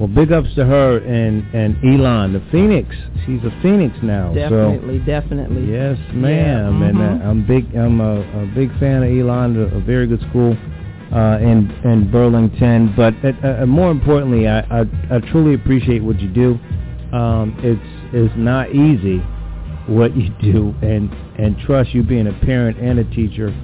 Well, 0.00 0.08
big 0.08 0.32
ups 0.32 0.48
to 0.54 0.64
her 0.64 0.96
and 0.96 1.44
and 1.54 1.76
Elon, 1.84 2.32
the 2.32 2.42
Phoenix. 2.50 2.88
She's 3.26 3.44
a 3.44 3.50
Phoenix 3.60 3.94
now. 4.02 4.32
Definitely, 4.32 5.00
so, 5.00 5.04
definitely. 5.04 5.70
Yes, 5.70 5.98
ma'am. 6.14 6.80
Yeah, 6.80 6.88
And 6.88 6.96
mhm. 6.96 7.20
uh, 7.20 7.28
I'm 7.28 7.46
big. 7.46 7.76
I'm 7.76 8.00
a, 8.00 8.20
a 8.42 8.46
big 8.54 8.70
fan 8.80 9.02
of 9.02 9.10
Elon. 9.10 9.58
A, 9.58 9.76
a 9.76 9.80
very 9.80 10.06
good 10.06 10.22
school 10.30 10.56
uh, 11.12 11.36
in 11.42 11.70
in 11.84 12.10
Burlington. 12.10 12.94
But 12.96 13.12
uh, 13.22 13.62
uh, 13.62 13.66
more 13.66 13.90
importantly, 13.90 14.48
I, 14.48 14.60
I 14.60 14.80
I 15.10 15.20
truly 15.30 15.52
appreciate 15.52 16.02
what 16.02 16.18
you 16.18 16.30
do. 16.30 16.58
Um, 17.14 17.54
it's 17.62 18.14
it's 18.14 18.34
not 18.38 18.70
easy 18.70 19.18
what 19.86 20.16
you 20.16 20.30
do, 20.40 20.74
and 20.80 21.12
and 21.38 21.58
trust 21.66 21.92
you 21.92 22.02
being 22.02 22.26
a 22.26 22.32
parent 22.46 22.78
and 22.78 23.00
a 23.00 23.04
teacher. 23.04 23.54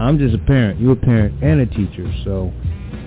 I'm 0.00 0.18
just 0.18 0.34
a 0.34 0.38
parent. 0.38 0.80
You're 0.80 0.92
a 0.94 0.96
parent 0.96 1.44
and 1.44 1.60
a 1.60 1.66
teacher, 1.66 2.10
so 2.24 2.50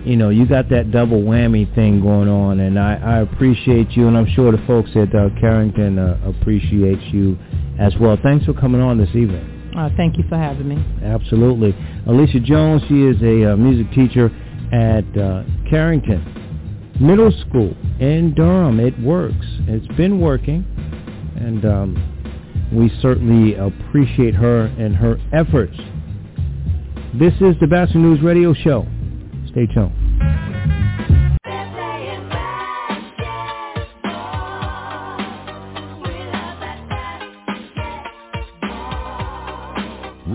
you 0.05 0.15
know, 0.15 0.29
you 0.29 0.45
got 0.45 0.69
that 0.69 0.91
double 0.91 1.21
whammy 1.21 1.73
thing 1.73 1.99
going 1.99 2.29
on, 2.29 2.59
and 2.59 2.79
I, 2.79 2.95
I 2.95 3.19
appreciate 3.21 3.91
you, 3.91 4.07
and 4.07 4.15
I'm 4.15 4.27
sure 4.33 4.51
the 4.51 4.63
folks 4.67 4.91
at 4.95 5.13
uh, 5.15 5.29
Carrington 5.39 5.97
uh, 5.97 6.19
appreciate 6.23 7.01
you 7.13 7.37
as 7.79 7.93
well. 7.99 8.15
Thanks 8.21 8.45
for 8.45 8.53
coming 8.53 8.81
on 8.81 8.99
this 8.99 9.09
evening. 9.09 9.73
Uh, 9.75 9.89
thank 9.97 10.17
you 10.17 10.23
for 10.29 10.37
having 10.37 10.69
me. 10.69 10.77
Absolutely. 11.03 11.75
Alicia 12.07 12.39
Jones, 12.39 12.83
she 12.87 13.01
is 13.01 13.21
a 13.23 13.53
uh, 13.53 13.55
music 13.57 13.91
teacher 13.93 14.31
at 14.71 15.17
uh, 15.17 15.43
Carrington 15.69 16.93
Middle 17.01 17.31
School 17.41 17.75
in 17.99 18.33
Durham. 18.35 18.79
It 18.79 18.97
works. 19.01 19.45
It's 19.67 19.87
been 19.97 20.21
working, 20.21 20.63
and 21.35 21.65
um, 21.65 22.69
we 22.71 22.91
certainly 23.01 23.55
appreciate 23.55 24.35
her 24.35 24.65
and 24.65 24.95
her 24.95 25.17
efforts. 25.33 25.75
This 27.15 27.33
is 27.41 27.55
the 27.59 27.67
Batchelor 27.67 28.01
News 28.01 28.21
Radio 28.21 28.53
Show. 28.53 28.87
Stay 29.55 29.67
tuned. 29.67 30.04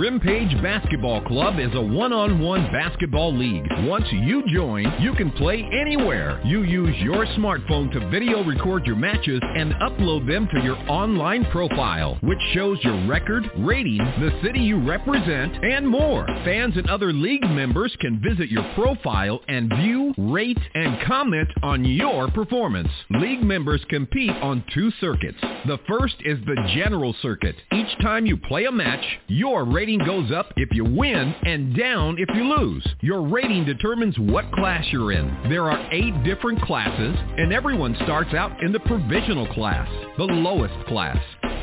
Rimpage 0.00 0.62
Basketball 0.62 1.20
Club 1.26 1.58
is 1.58 1.68
a 1.74 1.80
one-on-one 1.80 2.72
basketball 2.72 3.36
league. 3.36 3.66
Once 3.80 4.06
you 4.10 4.42
join, 4.48 4.90
you 4.98 5.12
can 5.12 5.30
play 5.32 5.62
anywhere. 5.78 6.40
You 6.42 6.62
use 6.62 6.96
your 7.02 7.26
smartphone 7.36 7.92
to 7.92 8.08
video 8.08 8.42
record 8.42 8.86
your 8.86 8.96
matches 8.96 9.42
and 9.42 9.74
upload 9.74 10.26
them 10.26 10.48
to 10.54 10.60
your 10.62 10.78
online 10.90 11.44
profile, 11.50 12.16
which 12.22 12.38
shows 12.54 12.78
your 12.82 13.06
record, 13.06 13.44
rating, 13.58 13.98
the 13.98 14.40
city 14.42 14.60
you 14.60 14.82
represent, 14.82 15.62
and 15.62 15.86
more. 15.86 16.24
Fans 16.46 16.78
and 16.78 16.88
other 16.88 17.12
league 17.12 17.44
members 17.50 17.94
can 18.00 18.22
visit 18.22 18.48
your 18.48 18.64
profile 18.72 19.42
and 19.48 19.70
view, 19.82 20.14
rate, 20.16 20.56
and 20.76 20.96
comment 21.06 21.48
on 21.62 21.84
your 21.84 22.30
performance. 22.30 22.88
League 23.10 23.42
members 23.42 23.84
compete 23.90 24.30
on 24.40 24.64
two 24.72 24.90
circuits. 24.98 25.40
The 25.66 25.78
first 25.86 26.16
is 26.24 26.38
the 26.46 26.56
general 26.74 27.14
circuit. 27.20 27.56
Each 27.74 27.98
time 28.00 28.24
you 28.24 28.38
play 28.38 28.64
a 28.64 28.72
match, 28.72 29.04
your 29.26 29.66
rating 29.66 29.89
goes 29.98 30.32
up 30.32 30.52
if 30.56 30.70
you 30.72 30.84
win 30.84 31.34
and 31.44 31.76
down 31.76 32.16
if 32.18 32.28
you 32.34 32.44
lose. 32.44 32.86
Your 33.00 33.22
rating 33.22 33.64
determines 33.64 34.18
what 34.18 34.50
class 34.52 34.84
you're 34.90 35.12
in. 35.12 35.26
There 35.48 35.70
are 35.70 35.88
eight 35.92 36.24
different 36.24 36.60
classes, 36.62 37.16
and 37.38 37.52
everyone 37.52 37.94
starts 38.04 38.34
out 38.34 38.60
in 38.62 38.72
the 38.72 38.80
provisional 38.80 39.46
class, 39.54 39.88
the 40.18 40.24
lowest 40.24 40.74
class. 40.86 41.16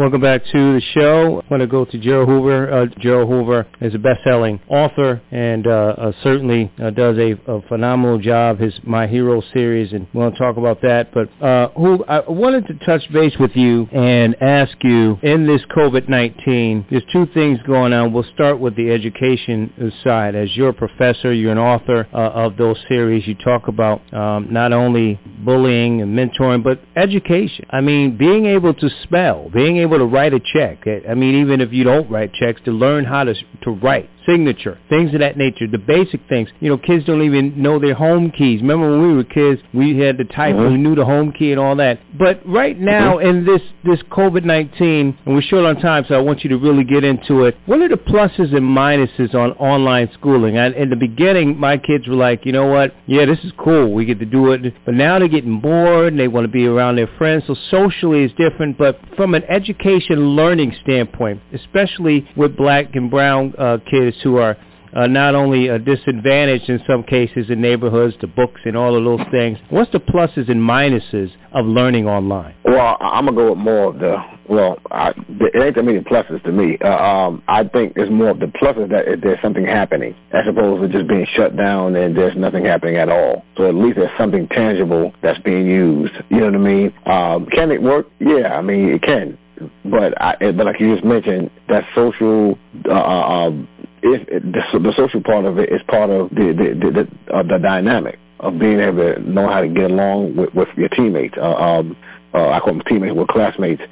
Welcome 0.00 0.22
back 0.22 0.42
to 0.46 0.52
the 0.52 0.80
show. 0.94 1.42
I 1.42 1.50
want 1.50 1.60
to 1.60 1.66
go 1.66 1.84
to 1.84 1.98
Jerald 1.98 2.26
Hoover. 2.26 2.72
Uh, 2.72 2.86
Jerald 3.00 3.28
Hoover 3.28 3.66
is 3.82 3.94
a 3.94 3.98
best-selling 3.98 4.58
author 4.66 5.20
and 5.30 5.66
uh, 5.66 5.70
uh, 5.70 6.12
certainly 6.22 6.72
uh, 6.82 6.88
does 6.88 7.18
a, 7.18 7.32
a, 7.46 7.60
phenomenal 7.68 8.18
job. 8.18 8.58
His 8.58 8.72
My 8.82 9.06
Hero 9.06 9.42
series, 9.52 9.92
and 9.92 10.06
we'll 10.14 10.32
talk 10.32 10.56
about 10.56 10.80
that. 10.80 11.12
But 11.12 11.28
uh, 11.44 11.68
who 11.76 12.02
I 12.06 12.20
wanted 12.26 12.66
to 12.68 12.86
touch 12.86 13.02
base 13.12 13.34
with 13.38 13.50
you 13.54 13.88
and 13.92 14.34
ask 14.40 14.74
you 14.82 15.18
in 15.22 15.46
this 15.46 15.60
COVID-19. 15.76 16.88
There's 16.88 17.02
two 17.12 17.26
things 17.34 17.58
going 17.66 17.92
on. 17.92 18.14
We'll 18.14 18.24
start 18.32 18.58
with 18.58 18.76
the 18.76 18.90
education 18.90 19.92
side. 20.02 20.34
As 20.34 20.56
you're 20.56 20.70
a 20.70 20.72
professor, 20.72 21.34
you're 21.34 21.52
an 21.52 21.58
author 21.58 22.08
uh, 22.14 22.16
of 22.16 22.56
those 22.56 22.78
series. 22.88 23.26
You 23.26 23.34
talk 23.34 23.68
about 23.68 24.00
um, 24.14 24.50
not 24.50 24.72
only 24.72 25.20
bullying 25.44 26.00
and 26.00 26.18
mentoring, 26.18 26.64
but 26.64 26.80
education. 26.96 27.66
I 27.68 27.82
mean, 27.82 28.16
being 28.16 28.46
able 28.46 28.72
to 28.72 28.88
spell, 29.02 29.50
being 29.52 29.76
able 29.76 29.89
to 29.98 30.06
write 30.06 30.34
a 30.34 30.40
check. 30.40 30.86
I 31.08 31.14
mean, 31.14 31.40
even 31.40 31.60
if 31.60 31.72
you 31.72 31.84
don't 31.84 32.10
write 32.10 32.32
checks, 32.32 32.60
to 32.64 32.70
learn 32.70 33.04
how 33.04 33.24
to 33.24 33.34
to 33.62 33.70
write 33.70 34.10
signature, 34.30 34.78
things 34.88 35.12
of 35.14 35.20
that 35.20 35.36
nature, 35.36 35.66
the 35.66 35.78
basic 35.78 36.20
things. 36.28 36.48
You 36.60 36.70
know, 36.70 36.78
kids 36.78 37.04
don't 37.04 37.22
even 37.22 37.60
know 37.60 37.78
their 37.78 37.94
home 37.94 38.30
keys. 38.30 38.60
Remember 38.60 38.90
when 38.90 39.08
we 39.08 39.14
were 39.14 39.24
kids, 39.24 39.60
we 39.74 39.98
had 39.98 40.18
to 40.18 40.24
type 40.24 40.54
mm-hmm. 40.54 40.72
we 40.72 40.78
knew 40.78 40.94
the 40.94 41.04
home 41.04 41.32
key 41.32 41.50
and 41.50 41.60
all 41.60 41.76
that. 41.76 41.98
But 42.18 42.46
right 42.46 42.78
now 42.78 43.16
mm-hmm. 43.16 43.28
in 43.28 43.44
this 43.44 43.62
this 43.84 44.00
COVID-19, 44.10 44.80
and 44.80 45.34
we're 45.34 45.42
short 45.42 45.64
on 45.64 45.80
time, 45.80 46.04
so 46.08 46.14
I 46.14 46.20
want 46.20 46.44
you 46.44 46.50
to 46.50 46.56
really 46.56 46.84
get 46.84 47.04
into 47.04 47.44
it. 47.44 47.56
What 47.66 47.80
are 47.80 47.88
the 47.88 47.96
pluses 47.96 48.54
and 48.54 48.66
minuses 48.66 49.34
on 49.34 49.52
online 49.52 50.10
schooling? 50.14 50.56
And 50.58 50.74
in 50.74 50.90
the 50.90 50.96
beginning, 50.96 51.58
my 51.58 51.76
kids 51.76 52.06
were 52.06 52.14
like, 52.14 52.44
you 52.44 52.52
know 52.52 52.66
what? 52.66 52.94
Yeah, 53.06 53.24
this 53.24 53.38
is 53.44 53.52
cool. 53.58 53.92
We 53.92 54.04
get 54.04 54.18
to 54.20 54.26
do 54.26 54.52
it. 54.52 54.74
But 54.84 54.94
now 54.94 55.18
they're 55.18 55.28
getting 55.28 55.60
bored 55.60 56.12
and 56.12 56.20
they 56.20 56.28
want 56.28 56.44
to 56.44 56.52
be 56.52 56.66
around 56.66 56.96
their 56.96 57.10
friends. 57.18 57.44
So 57.46 57.56
socially 57.70 58.24
is 58.24 58.32
different. 58.32 58.78
But 58.78 58.98
from 59.16 59.34
an 59.34 59.44
education 59.44 60.36
learning 60.36 60.74
standpoint, 60.82 61.40
especially 61.52 62.28
with 62.36 62.56
black 62.56 62.94
and 62.94 63.10
brown 63.10 63.54
uh, 63.58 63.78
kids 63.90 64.16
who 64.22 64.36
are 64.36 64.56
uh, 64.94 65.06
not 65.06 65.34
only 65.34 65.70
uh, 65.70 65.78
disadvantaged 65.78 66.68
in 66.68 66.80
some 66.86 67.02
cases 67.02 67.46
in 67.48 67.60
neighborhoods, 67.60 68.14
the 68.20 68.26
books 68.26 68.60
and 68.64 68.76
all 68.76 68.96
of 68.96 69.04
those 69.04 69.26
things. 69.30 69.58
What's 69.70 69.92
the 69.92 70.00
pluses 70.00 70.50
and 70.50 70.60
minuses 70.60 71.30
of 71.52 71.66
learning 71.66 72.06
online? 72.06 72.54
Well, 72.64 72.96
I'm 73.00 73.26
gonna 73.26 73.36
go 73.36 73.50
with 73.50 73.58
more 73.58 73.84
of 73.88 73.98
the 73.98 74.16
well, 74.48 74.78
I, 74.90 75.10
it 75.10 75.62
ain't 75.62 75.76
that 75.76 75.84
many 75.84 76.00
pluses 76.00 76.42
to 76.42 76.50
me. 76.50 76.76
Uh, 76.84 76.88
um, 76.88 77.42
I 77.46 77.62
think 77.62 77.92
it's 77.94 78.10
more 78.10 78.30
of 78.30 78.40
the 78.40 78.46
pluses 78.46 78.90
that 78.90 79.20
there's 79.22 79.40
something 79.40 79.64
happening 79.64 80.16
as 80.32 80.44
opposed 80.48 80.82
to 80.82 80.98
just 80.98 81.08
being 81.08 81.26
shut 81.36 81.56
down 81.56 81.94
and 81.94 82.16
there's 82.16 82.36
nothing 82.36 82.64
happening 82.64 82.96
at 82.96 83.08
all. 83.08 83.44
So 83.56 83.68
at 83.68 83.76
least 83.76 83.98
there's 83.98 84.10
something 84.18 84.48
tangible 84.48 85.12
that's 85.22 85.38
being 85.40 85.66
used. 85.66 86.14
You 86.30 86.38
know 86.38 86.46
what 86.46 86.54
I 86.54 86.58
mean? 86.58 86.92
Um, 87.06 87.46
can 87.46 87.70
it 87.70 87.80
work? 87.80 88.08
Yeah, 88.18 88.58
I 88.58 88.60
mean 88.60 88.88
it 88.88 89.02
can 89.02 89.38
but 89.84 90.20
I, 90.20 90.36
but 90.52 90.66
like 90.66 90.80
you 90.80 90.94
just 90.94 91.04
mentioned, 91.04 91.50
that 91.68 91.84
social 91.94 92.58
uh, 92.86 92.92
uh, 92.92 93.46
um, 93.46 93.68
if 94.02 94.26
the, 94.26 94.78
the 94.78 94.92
social 94.96 95.22
part 95.22 95.44
of 95.44 95.58
it 95.58 95.70
is 95.70 95.80
part 95.88 96.10
of 96.10 96.30
the 96.30 96.52
the 96.56 96.90
the, 97.28 97.34
uh, 97.34 97.42
the 97.42 97.58
dynamic 97.58 98.18
of 98.40 98.58
being 98.58 98.80
able 98.80 99.14
to 99.14 99.20
know 99.20 99.48
how 99.48 99.60
to 99.60 99.68
get 99.68 99.90
along 99.90 100.34
with, 100.36 100.52
with 100.54 100.68
your 100.76 100.88
teammates. 100.88 101.34
Uh, 101.36 101.54
um, 101.54 101.96
uh, 102.32 102.48
I 102.48 102.60
call 102.60 102.74
them 102.74 102.82
teammates, 102.88 103.14
with 103.14 103.28
classmates, 103.28 103.82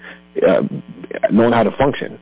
uh, 0.47 0.63
knowing 1.31 1.53
how 1.53 1.65
to 1.65 1.77
function, 1.77 2.19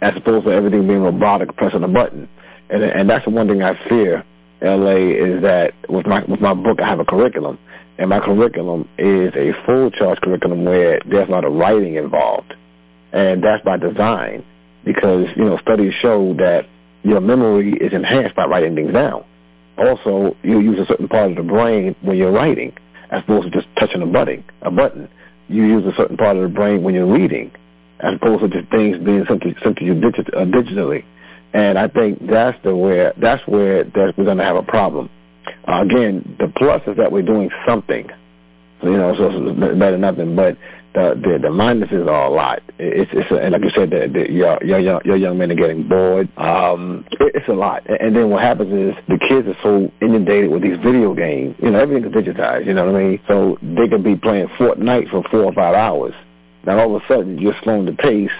as 0.00 0.14
opposed 0.16 0.46
to 0.46 0.52
everything 0.52 0.86
being 0.86 1.02
robotic, 1.02 1.56
pressing 1.56 1.82
a 1.82 1.88
button. 1.88 2.28
And 2.70 2.82
and 2.82 3.10
that's 3.10 3.24
the 3.24 3.30
one 3.30 3.48
thing 3.48 3.62
I 3.62 3.74
fear. 3.88 4.24
LA 4.62 4.96
is 4.96 5.42
that 5.42 5.74
with 5.88 6.06
my 6.06 6.24
with 6.24 6.40
my 6.40 6.54
book 6.54 6.80
I 6.80 6.88
have 6.88 7.00
a 7.00 7.04
curriculum, 7.04 7.58
and 7.98 8.08
my 8.08 8.20
curriculum 8.20 8.88
is 8.98 9.32
a 9.34 9.52
full 9.66 9.90
charge 9.90 10.18
curriculum 10.20 10.64
where 10.64 11.00
there's 11.08 11.28
a 11.28 11.32
lot 11.32 11.44
of 11.44 11.52
writing 11.52 11.96
involved, 11.96 12.54
and 13.14 13.42
that's 13.42 13.64
by 13.64 13.76
design 13.76 14.44
because 14.84 15.28
you 15.36 15.44
know 15.44 15.56
studies 15.58 15.94
show 16.02 16.34
that 16.34 16.66
your 17.04 17.20
memory 17.20 17.72
is 17.74 17.92
enhanced 17.92 18.34
by 18.34 18.44
writing 18.44 18.74
things 18.74 18.92
down. 18.92 19.24
Also, 19.78 20.36
you 20.42 20.60
use 20.60 20.78
a 20.78 20.86
certain 20.86 21.08
part 21.08 21.30
of 21.30 21.36
the 21.36 21.42
brain 21.42 21.94
when 22.02 22.16
you're 22.16 22.32
writing, 22.32 22.72
as 23.10 23.22
opposed 23.22 23.44
to 23.44 23.50
just 23.50 23.66
touching 23.78 24.02
a 24.02 24.06
button. 24.06 24.44
A 24.62 24.70
button. 24.70 25.08
You 25.48 25.64
use 25.64 25.84
a 25.86 25.96
certain 25.96 26.16
part 26.16 26.36
of 26.36 26.42
the 26.42 26.48
brain 26.48 26.82
when 26.82 26.94
you're 26.94 27.10
reading, 27.10 27.52
as 28.00 28.14
opposed 28.14 28.42
to 28.42 28.48
just 28.48 28.70
things 28.70 28.98
being 28.98 29.24
sent 29.28 29.42
to 29.42 29.84
you 29.84 29.94
digit, 29.94 30.32
uh, 30.34 30.44
digitally. 30.44 31.04
And 31.52 31.78
I 31.78 31.86
think 31.88 32.26
that's 32.26 32.58
the 32.64 32.74
where 32.74 33.12
that's 33.16 33.46
where 33.46 33.84
that 33.84 34.14
we're 34.16 34.24
going 34.24 34.38
to 34.38 34.44
have 34.44 34.56
a 34.56 34.62
problem. 34.62 35.08
Uh, 35.68 35.82
again, 35.82 36.36
the 36.40 36.52
plus 36.56 36.82
is 36.86 36.96
that 36.96 37.12
we're 37.12 37.22
doing 37.22 37.50
something, 37.66 38.08
you 38.82 38.90
know, 38.90 39.14
so 39.16 39.28
it's 39.28 39.58
better 39.78 39.92
than 39.92 40.00
nothing. 40.00 40.34
But 40.34 40.56
the 40.94 41.14
the, 41.14 41.38
the 41.42 41.48
minuses 41.48 42.08
are 42.08 42.26
a 42.26 42.30
lot. 42.30 42.62
It's 42.78 43.10
it's 43.12 43.30
a, 43.30 43.36
and 43.36 43.52
like 43.52 43.62
you 43.62 43.70
said, 43.74 43.90
the, 43.90 44.08
the, 44.12 44.30
your 44.30 44.58
your 44.64 44.78
young 44.78 45.00
your 45.04 45.16
young 45.16 45.36
men 45.36 45.50
are 45.50 45.56
getting 45.56 45.88
bored. 45.88 46.28
Um, 46.38 47.04
it, 47.12 47.32
it's 47.34 47.48
a 47.48 47.52
lot. 47.52 47.82
And 47.88 48.14
then 48.14 48.30
what 48.30 48.42
happens 48.42 48.72
is 48.72 49.04
the 49.08 49.18
kids 49.18 49.48
are 49.48 49.58
so 49.62 49.90
inundated 50.00 50.50
with 50.50 50.62
these 50.62 50.78
video 50.78 51.12
games. 51.14 51.56
You 51.58 51.72
know, 51.72 51.80
everything's 51.80 52.14
digitized. 52.14 52.66
You 52.66 52.74
know 52.74 52.86
what 52.86 52.94
I 52.94 53.04
mean? 53.04 53.20
So 53.26 53.58
they 53.60 53.88
could 53.88 54.04
be 54.04 54.16
playing 54.16 54.46
Fortnite 54.58 55.10
for 55.10 55.24
four 55.30 55.44
or 55.44 55.52
five 55.52 55.74
hours. 55.74 56.14
Now 56.64 56.78
all 56.78 56.96
of 56.96 57.02
a 57.02 57.06
sudden 57.08 57.38
you're 57.38 57.56
slowing 57.62 57.86
the 57.86 57.92
pace. 57.92 58.30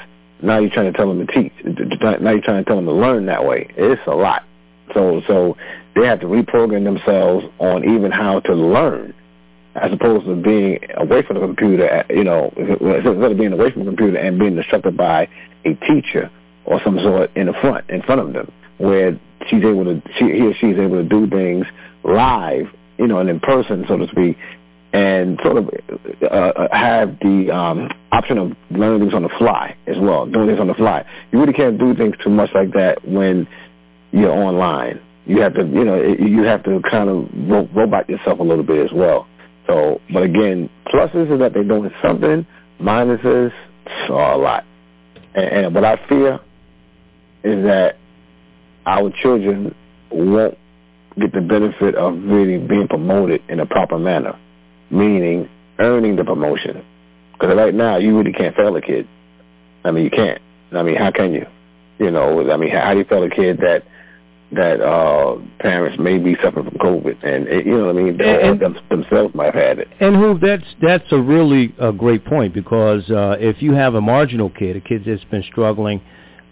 Now 0.40 0.58
you're 0.58 0.70
trying 0.70 0.92
to 0.92 0.96
tell 0.96 1.08
them 1.08 1.26
to 1.26 1.32
teach. 1.32 1.52
Now 1.64 2.30
you're 2.30 2.40
trying 2.40 2.62
to 2.62 2.64
tell 2.64 2.76
them 2.76 2.86
to 2.86 2.92
learn 2.92 3.26
that 3.26 3.44
way. 3.44 3.68
It's 3.76 4.00
a 4.06 4.14
lot. 4.14 4.44
So 4.94 5.22
so 5.26 5.56
they 5.96 6.06
have 6.06 6.20
to 6.20 6.26
reprogram 6.26 6.84
themselves 6.84 7.46
on 7.58 7.84
even 7.84 8.12
how 8.12 8.40
to 8.40 8.54
learn 8.54 9.14
as 9.76 9.92
opposed 9.92 10.24
to 10.26 10.37
being 10.37 10.78
away 10.96 11.22
from 11.22 11.40
the 11.40 11.46
computer, 11.46 12.04
you 12.10 12.24
know, 12.24 12.52
instead 12.56 13.06
of 13.06 13.38
being 13.38 13.52
away 13.52 13.70
from 13.72 13.84
the 13.84 13.90
computer 13.90 14.18
and 14.18 14.38
being 14.38 14.56
instructed 14.56 14.96
by 14.96 15.28
a 15.64 15.74
teacher 15.87 16.30
or 16.64 16.80
some 16.84 16.98
sort 17.00 17.34
in 17.37 17.46
the 17.46 17.52
front, 17.54 17.88
in 17.90 18.02
front 18.02 18.20
of 18.20 18.32
them, 18.32 18.50
where 18.78 19.18
she's 19.48 19.64
able 19.64 19.84
to, 19.84 20.02
she, 20.16 20.26
he 20.26 20.42
or 20.42 20.54
she 20.54 20.68
is 20.68 20.78
able 20.78 21.02
to 21.02 21.08
do 21.08 21.28
things 21.28 21.66
live, 22.04 22.66
you 22.98 23.06
know, 23.06 23.18
and 23.18 23.28
in 23.28 23.40
person, 23.40 23.84
so 23.88 23.96
to 23.96 24.06
speak, 24.08 24.37
and 24.92 25.40
sort 25.42 25.56
of 25.56 25.68
uh, 26.22 26.26
uh, 26.26 26.68
have 26.76 27.18
the 27.18 27.50
um, 27.50 27.90
option 28.12 28.38
of 28.38 28.52
learning 28.70 29.00
things 29.00 29.14
on 29.14 29.22
the 29.22 29.28
fly 29.38 29.76
as 29.88 29.96
well, 29.98 30.24
doing 30.24 30.46
things 30.46 30.60
on 30.60 30.68
the 30.68 30.74
fly. 30.74 31.04
You 31.32 31.40
really 31.40 31.52
can't 31.52 31.78
do 31.78 31.96
things 31.96 32.14
too 32.22 32.30
much 32.30 32.50
like 32.54 32.72
that 32.74 33.06
when 33.06 33.48
you're 34.12 34.30
online. 34.30 35.00
You 35.26 35.40
have 35.40 35.54
to, 35.54 35.62
you 35.62 35.84
know, 35.84 36.00
you 36.00 36.44
have 36.44 36.62
to 36.64 36.80
kind 36.88 37.08
of 37.08 37.28
ro- 37.50 37.68
robot 37.74 38.08
yourself 38.08 38.38
a 38.38 38.42
little 38.44 38.62
bit 38.62 38.84
as 38.84 38.92
well. 38.92 39.26
So, 39.66 40.00
but 40.12 40.22
again, 40.22 40.68
pluses 40.87 41.33
is 41.33 41.38
that 41.38 41.55
they're 41.55 41.64
doing 41.64 41.90
something. 42.03 42.46
Minuses 42.81 43.53
are 44.11 44.33
a 44.33 44.37
lot. 44.37 44.64
And, 45.35 45.44
and 45.44 45.74
what 45.74 45.85
I 45.85 45.96
fear 46.09 46.40
is 47.42 47.64
that 47.64 47.96
our 48.87 49.11
children 49.22 49.74
won't 50.11 50.59
get 51.18 51.33
the 51.33 51.40
benefit 51.40 51.94
of 51.94 52.14
really 52.24 52.59
being 52.59 52.88
promoted 52.88 53.42
in 53.48 53.61
a 53.61 53.66
proper 53.66 53.98
manner, 53.98 54.38
meaning 54.90 55.48
earning 55.79 56.16
the 56.16 56.24
promotion. 56.24 56.85
Because 57.33 57.57
right 57.57 57.74
now, 57.74 57.96
you 57.96 58.16
really 58.16 58.33
can't 58.33 58.55
fail 58.55 58.77
a 58.77 58.81
kid. 58.81 59.09
I 59.85 59.90
mean, 59.90 60.05
you 60.05 60.11
can't. 60.11 60.40
I 60.72 60.83
mean, 60.83 60.96
how 60.96 61.11
can 61.11 61.33
you? 61.33 61.46
You 61.98 62.11
know, 62.11 62.50
I 62.50 62.57
mean, 62.57 62.70
how 62.70 62.92
do 62.92 62.98
you 62.98 63.05
fail 63.05 63.22
a 63.22 63.31
kid 63.31 63.59
that 63.59 63.85
that 64.54 64.80
uh 64.80 65.36
parents 65.60 65.98
may 65.98 66.18
be 66.18 66.36
suffering 66.42 66.66
from 66.68 66.78
COVID, 66.78 67.22
and 67.22 67.46
it, 67.48 67.66
you 67.66 67.72
know 67.76 67.86
what 67.86 67.96
I 67.96 68.02
mean. 68.02 68.20
And- 68.20 68.60
them, 68.60 68.76
themselves 68.90 69.34
might 69.34 69.54
have 69.54 69.54
had 69.54 69.78
it. 69.80 69.88
And 70.00 70.16
who 70.16 70.38
that's 70.38 70.64
that's 70.80 71.10
a 71.12 71.20
really 71.20 71.74
a 71.78 71.92
great 71.92 72.24
point 72.24 72.54
because 72.54 73.08
uh, 73.10 73.36
if 73.38 73.62
you 73.62 73.72
have 73.74 73.94
a 73.94 74.00
marginal 74.00 74.50
kid, 74.50 74.76
a 74.76 74.80
kid 74.80 75.02
that's 75.06 75.24
been 75.24 75.42
struggling, 75.50 76.00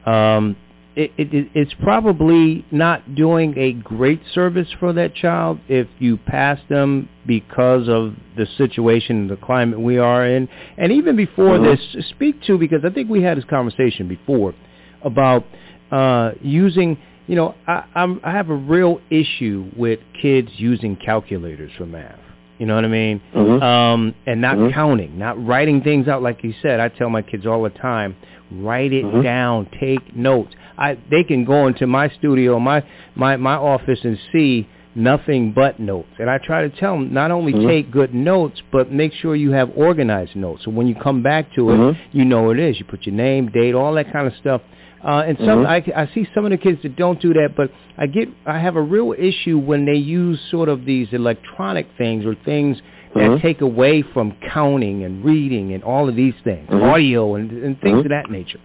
um, 0.06 0.56
it, 0.96 1.10
it, 1.16 1.32
it- 1.32 1.48
it's 1.54 1.72
probably 1.82 2.64
not 2.70 3.14
doing 3.14 3.56
a 3.56 3.72
great 3.72 4.20
service 4.34 4.68
for 4.78 4.92
that 4.92 5.14
child 5.14 5.58
if 5.68 5.86
you 5.98 6.16
pass 6.16 6.58
them 6.68 7.08
because 7.26 7.88
of 7.88 8.14
the 8.36 8.46
situation, 8.58 9.16
and 9.22 9.30
the 9.30 9.36
climate 9.36 9.80
we 9.80 9.96
are 9.98 10.26
in, 10.26 10.48
and 10.76 10.92
even 10.92 11.16
before 11.16 11.56
Mhm. 11.58 11.64
this, 11.94 12.06
speak 12.10 12.42
to 12.42 12.58
because 12.58 12.84
I 12.84 12.90
think 12.90 13.08
we 13.08 13.22
had 13.22 13.38
this 13.38 13.44
conversation 13.44 14.08
before 14.08 14.54
about 15.02 15.44
uh, 15.90 16.32
using. 16.42 16.96
You 17.26 17.36
know, 17.36 17.54
I, 17.66 17.84
I'm, 17.94 18.20
I 18.24 18.32
have 18.32 18.50
a 18.50 18.54
real 18.54 19.00
issue 19.10 19.70
with 19.76 20.00
kids 20.20 20.48
using 20.56 20.96
calculators 20.96 21.70
for 21.78 21.86
math. 21.86 22.18
You 22.58 22.66
know 22.66 22.74
what 22.74 22.84
I 22.84 22.88
mean? 22.88 23.20
Mhm. 23.34 23.62
Um, 23.62 24.14
and 24.26 24.40
not 24.40 24.56
Mhm. 24.56 24.72
counting, 24.72 25.18
not 25.18 25.44
writing 25.44 25.80
things 25.80 26.06
out 26.08 26.22
like 26.22 26.44
you 26.44 26.52
said. 26.62 26.80
I 26.80 26.88
tell 26.88 27.10
my 27.10 27.22
kids 27.22 27.46
all 27.46 27.62
the 27.62 27.70
time, 27.70 28.14
write 28.52 28.92
it 28.92 29.04
Mhm. 29.04 29.22
down, 29.22 29.66
take 29.80 30.14
notes. 30.14 30.54
I 30.78 30.96
they 31.10 31.24
can 31.24 31.44
go 31.44 31.66
into 31.66 31.86
my 31.86 32.08
studio, 32.08 32.58
my 32.60 32.82
my 33.14 33.36
my 33.36 33.54
office 33.54 34.04
and 34.04 34.18
see 34.32 34.66
nothing 34.94 35.52
but 35.52 35.80
notes. 35.80 36.10
And 36.18 36.28
I 36.30 36.38
try 36.38 36.62
to 36.62 36.68
tell 36.68 36.94
them 36.98 37.12
not 37.12 37.30
only 37.30 37.52
Mhm. 37.52 37.66
take 37.66 37.90
good 37.90 38.14
notes, 38.14 38.62
but 38.70 38.92
make 38.92 39.12
sure 39.14 39.34
you 39.34 39.52
have 39.52 39.70
organized 39.74 40.36
notes. 40.36 40.64
So 40.64 40.70
when 40.70 40.86
you 40.86 40.94
come 40.94 41.22
back 41.22 41.52
to 41.54 41.70
it, 41.70 41.78
Mhm. 41.78 41.96
you 42.12 42.24
know 42.24 42.42
what 42.44 42.58
it 42.58 42.62
is. 42.62 42.78
You 42.78 42.84
put 42.84 43.06
your 43.06 43.14
name, 43.14 43.46
date, 43.46 43.74
all 43.74 43.94
that 43.94 44.12
kind 44.12 44.26
of 44.26 44.34
stuff. 44.36 44.60
Uh, 45.04 45.24
and 45.26 45.36
some, 45.38 45.64
Mhm. 45.64 45.66
I, 45.66 46.02
I 46.02 46.06
see 46.14 46.28
some 46.32 46.44
of 46.44 46.52
the 46.52 46.56
kids 46.56 46.80
that 46.82 46.94
don't 46.94 47.20
do 47.20 47.32
that, 47.34 47.56
but 47.56 47.70
I 47.98 48.06
get, 48.06 48.28
I 48.46 48.58
have 48.58 48.76
a 48.76 48.80
real 48.80 49.14
issue 49.18 49.58
when 49.58 49.84
they 49.84 49.96
use 49.96 50.40
sort 50.50 50.68
of 50.68 50.84
these 50.84 51.12
electronic 51.12 51.86
things 51.98 52.24
or 52.24 52.36
things 52.36 52.80
that 53.14 53.30
Mhm. 53.30 53.40
take 53.42 53.60
away 53.62 54.02
from 54.02 54.32
counting 54.40 55.02
and 55.02 55.24
reading 55.24 55.72
and 55.72 55.82
all 55.82 56.08
of 56.08 56.14
these 56.14 56.34
things, 56.44 56.68
Mhm. 56.70 56.82
audio 56.88 57.34
and, 57.34 57.50
and 57.50 57.80
things 57.80 57.98
of 57.98 58.08
that 58.10 58.30
nature. 58.30 58.60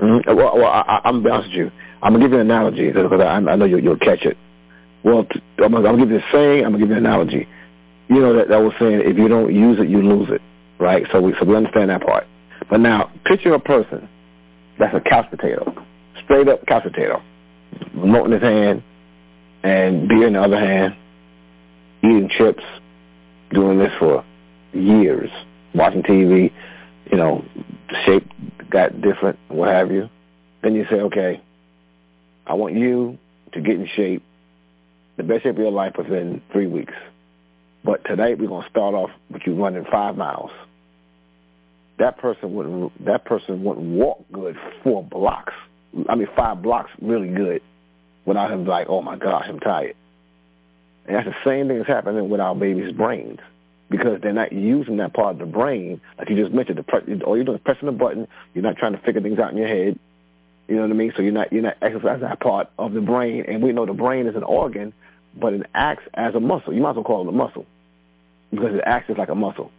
Mm-hmm. 0.00 0.34
Well, 0.34 0.56
well 0.56 0.66
I, 0.66 1.00
I'm 1.04 1.22
gonna 1.22 1.24
be 1.24 1.30
honest 1.30 1.48
with 1.50 1.58
you. 1.58 1.70
I'm 2.02 2.12
gonna 2.12 2.24
give 2.24 2.32
you 2.32 2.40
an 2.40 2.50
analogy 2.50 2.90
because 2.90 3.20
I, 3.20 3.36
I 3.36 3.56
know 3.56 3.64
you, 3.64 3.78
you'll 3.78 3.96
catch 3.96 4.24
it. 4.24 4.36
Well, 5.04 5.24
t- 5.24 5.40
I'm 5.58 5.70
gonna, 5.72 5.88
I'm 5.88 5.96
gonna 5.96 5.98
give 5.98 6.10
you 6.10 6.18
a 6.18 6.32
saying. 6.32 6.64
I'm 6.64 6.72
gonna 6.72 6.78
give 6.78 6.88
you 6.90 6.96
an 6.96 7.06
analogy. 7.06 7.46
You 8.08 8.20
know 8.20 8.34
that 8.34 8.48
that 8.48 8.60
was 8.60 8.72
saying 8.80 9.02
if 9.04 9.16
you 9.16 9.28
don't 9.28 9.54
use 9.54 9.78
it, 9.78 9.88
you 9.88 10.02
lose 10.02 10.28
it, 10.30 10.42
right? 10.78 11.06
So 11.12 11.20
we 11.20 11.34
so 11.38 11.44
we 11.46 11.54
understand 11.54 11.90
that 11.90 12.02
part. 12.04 12.26
But 12.68 12.80
now 12.80 13.10
picture 13.24 13.54
a 13.54 13.60
person 13.60 14.08
that's 14.78 14.94
a 14.94 15.00
couch 15.00 15.26
potato, 15.30 15.74
straight 16.24 16.48
up 16.48 16.66
couch 16.66 16.84
potato, 16.84 17.22
remote 17.94 18.26
in 18.26 18.32
his 18.32 18.42
hand, 18.42 18.82
and 19.62 20.08
beer 20.08 20.26
in 20.26 20.34
the 20.34 20.42
other 20.42 20.58
hand, 20.58 20.94
eating 22.02 22.30
chips, 22.36 22.62
doing 23.50 23.78
this 23.78 23.92
for 23.98 24.24
years, 24.72 25.30
watching 25.74 26.02
TV, 26.02 26.52
you 27.10 27.16
know, 27.16 27.44
shape 28.04 28.28
got 28.70 29.00
different, 29.00 29.38
what 29.48 29.68
have 29.68 29.90
you. 29.90 30.08
Then 30.62 30.74
you 30.74 30.84
say, 30.90 30.96
okay, 30.96 31.40
I 32.46 32.54
want 32.54 32.74
you 32.74 33.18
to 33.52 33.60
get 33.60 33.76
in 33.76 33.88
shape, 33.94 34.22
the 35.16 35.22
best 35.22 35.44
shape 35.44 35.54
of 35.54 35.58
your 35.58 35.70
life 35.70 35.94
within 35.96 36.42
three 36.52 36.66
weeks. 36.66 36.94
But 37.84 38.04
tonight 38.04 38.38
we're 38.38 38.48
gonna 38.48 38.68
start 38.68 38.94
off 38.94 39.10
with 39.30 39.42
you 39.46 39.54
running 39.54 39.84
five 39.90 40.16
miles. 40.16 40.50
That 41.98 42.18
person 42.18 42.54
wouldn't. 42.54 43.04
That 43.04 43.24
person 43.24 43.62
wouldn't 43.62 43.86
walk 43.86 44.24
good 44.32 44.56
four 44.82 45.02
blocks. 45.04 45.52
I 46.08 46.16
mean, 46.16 46.28
five 46.34 46.60
blocks 46.62 46.90
really 47.00 47.28
good, 47.28 47.62
without 48.24 48.50
him 48.50 48.66
like, 48.66 48.88
oh 48.88 49.00
my 49.00 49.16
gosh, 49.16 49.46
I'm 49.48 49.60
tired. 49.60 49.94
And 51.06 51.16
that's 51.16 51.26
the 51.26 51.36
same 51.44 51.68
thing 51.68 51.78
that's 51.78 51.88
happening 51.88 52.28
with 52.28 52.40
our 52.40 52.54
babies' 52.54 52.92
brains 52.92 53.38
because 53.90 54.20
they're 54.22 54.32
not 54.32 54.52
using 54.52 54.96
that 54.96 55.12
part 55.12 55.34
of 55.34 55.38
the 55.38 55.46
brain, 55.46 56.00
like 56.18 56.28
you 56.30 56.36
just 56.36 56.52
mentioned. 56.52 56.78
The 56.78 56.82
pre- 56.82 57.22
all 57.22 57.36
you're 57.36 57.44
doing 57.44 57.58
is 57.58 57.64
pressing 57.64 57.88
a 57.88 57.92
button. 57.92 58.26
You're 58.54 58.64
not 58.64 58.76
trying 58.76 58.92
to 58.92 58.98
figure 58.98 59.20
things 59.20 59.38
out 59.38 59.52
in 59.52 59.58
your 59.58 59.68
head. 59.68 59.98
You 60.66 60.76
know 60.76 60.82
what 60.82 60.90
I 60.90 60.94
mean? 60.94 61.12
So 61.14 61.22
you're 61.22 61.32
not 61.32 61.52
you're 61.52 61.62
not 61.62 61.76
exercising 61.82 62.22
that 62.22 62.40
part 62.40 62.70
of 62.78 62.92
the 62.92 63.00
brain. 63.00 63.44
And 63.46 63.62
we 63.62 63.72
know 63.72 63.86
the 63.86 63.92
brain 63.92 64.26
is 64.26 64.34
an 64.34 64.42
organ, 64.42 64.92
but 65.38 65.52
it 65.52 65.66
acts 65.74 66.04
as 66.14 66.34
a 66.34 66.40
muscle. 66.40 66.72
You 66.72 66.80
might 66.80 66.90
as 66.90 66.96
well 66.96 67.04
call 67.04 67.26
it 67.26 67.28
a 67.28 67.32
muscle 67.32 67.66
because 68.50 68.74
it 68.74 68.82
acts 68.84 69.10
as 69.10 69.18
like 69.18 69.28
a 69.28 69.34
muscle. 69.34 69.70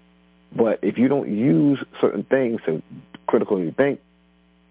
But 0.56 0.80
if 0.82 0.98
you 0.98 1.08
don't 1.08 1.30
use 1.30 1.84
certain 2.00 2.24
things 2.24 2.62
to 2.66 2.82
critically 3.28 3.72
think, 3.72 4.00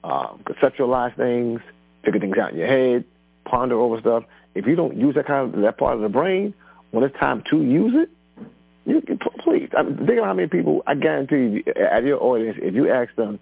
um, 0.03 0.42
conceptualize 0.44 1.14
things, 1.16 1.61
figure 2.05 2.20
things 2.20 2.38
out 2.38 2.53
in 2.53 2.59
your 2.59 2.66
head, 2.66 3.05
ponder 3.44 3.79
over 3.79 4.01
stuff, 4.01 4.25
if 4.55 4.66
you 4.66 4.77
don't 4.77 4.97
use 4.97 5.14
that 5.16 5.27
kind 5.27 5.55
of 5.55 5.61
that 5.61 5.77
part 5.77 5.94
of 5.94 6.01
the 6.01 6.09
brain, 6.09 6.55
when 6.90 7.05
it's 7.05 7.16
time 7.18 7.42
to 7.51 7.62
use 7.62 7.92
it, 7.94 8.11
you 8.87 9.01
can 9.03 9.18
please. 9.18 9.68
I 9.77 9.83
mean, 9.83 9.97
think 9.99 10.12
about 10.12 10.27
how 10.27 10.35
many 10.35 10.49
people. 10.49 10.83
I 10.87 10.94
guarantee 10.94 11.62
you, 11.64 11.73
at 11.75 12.05
your 12.05 12.23
audience, 12.23 12.59
if 12.62 12.75
you 12.75 12.90
ask 12.90 13.14
them, 13.16 13.38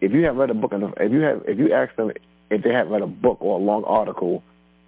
if 0.00 0.12
you 0.12 0.24
have 0.24 0.36
read 0.36 0.50
a 0.50 0.54
book, 0.54 0.72
enough, 0.72 0.94
if 0.96 1.12
you 1.12 1.20
have, 1.20 1.42
if 1.46 1.58
you 1.58 1.72
ask 1.72 1.94
them 1.96 2.12
if 2.50 2.62
they 2.62 2.72
have 2.72 2.88
read 2.88 3.02
a 3.02 3.06
book 3.06 3.38
or 3.40 3.58
a 3.60 3.62
long 3.62 3.84
article 3.84 4.42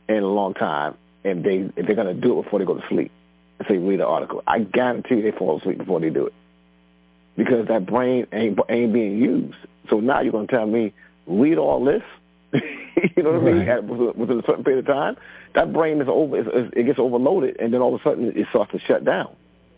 in 0.08 0.16
a 0.16 0.26
long 0.26 0.54
time, 0.54 0.96
and 1.24 1.44
they 1.44 1.70
if 1.76 1.86
they're 1.86 1.96
gonna 1.96 2.14
do 2.14 2.38
it 2.38 2.44
before 2.44 2.58
they 2.58 2.64
go 2.64 2.74
to 2.74 2.88
sleep, 2.88 3.12
say 3.68 3.76
read 3.76 4.00
the 4.00 4.06
article, 4.06 4.42
I 4.46 4.60
guarantee 4.60 5.16
you 5.16 5.22
they 5.22 5.36
fall 5.36 5.58
asleep 5.58 5.78
before 5.78 6.00
they 6.00 6.10
do 6.10 6.26
it 6.26 6.34
because 7.36 7.68
that 7.68 7.86
brain 7.86 8.26
ain't 8.32 8.58
ain't 8.68 8.92
being 8.92 9.18
used. 9.18 9.56
So 9.88 10.00
now 10.00 10.20
you're 10.20 10.32
gonna 10.32 10.46
tell 10.46 10.66
me 10.66 10.92
read 11.26 11.58
all 11.58 11.84
this, 11.84 12.02
you 12.52 13.22
know 13.22 13.32
what 13.32 13.42
I 13.42 13.52
mean? 13.52 13.68
At, 13.68 13.84
within 13.84 14.40
a 14.40 14.46
certain 14.46 14.64
period 14.64 14.88
of 14.88 14.94
time, 14.94 15.16
that 15.54 15.72
brain 15.72 16.00
is 16.00 16.08
over. 16.08 16.38
It 16.76 16.86
gets 16.86 16.98
overloaded, 16.98 17.56
and 17.60 17.72
then 17.72 17.80
all 17.80 17.94
of 17.94 18.00
a 18.00 18.04
sudden 18.04 18.32
it 18.36 18.46
starts 18.50 18.72
to 18.72 18.78
shut 18.80 19.04
down 19.04 19.34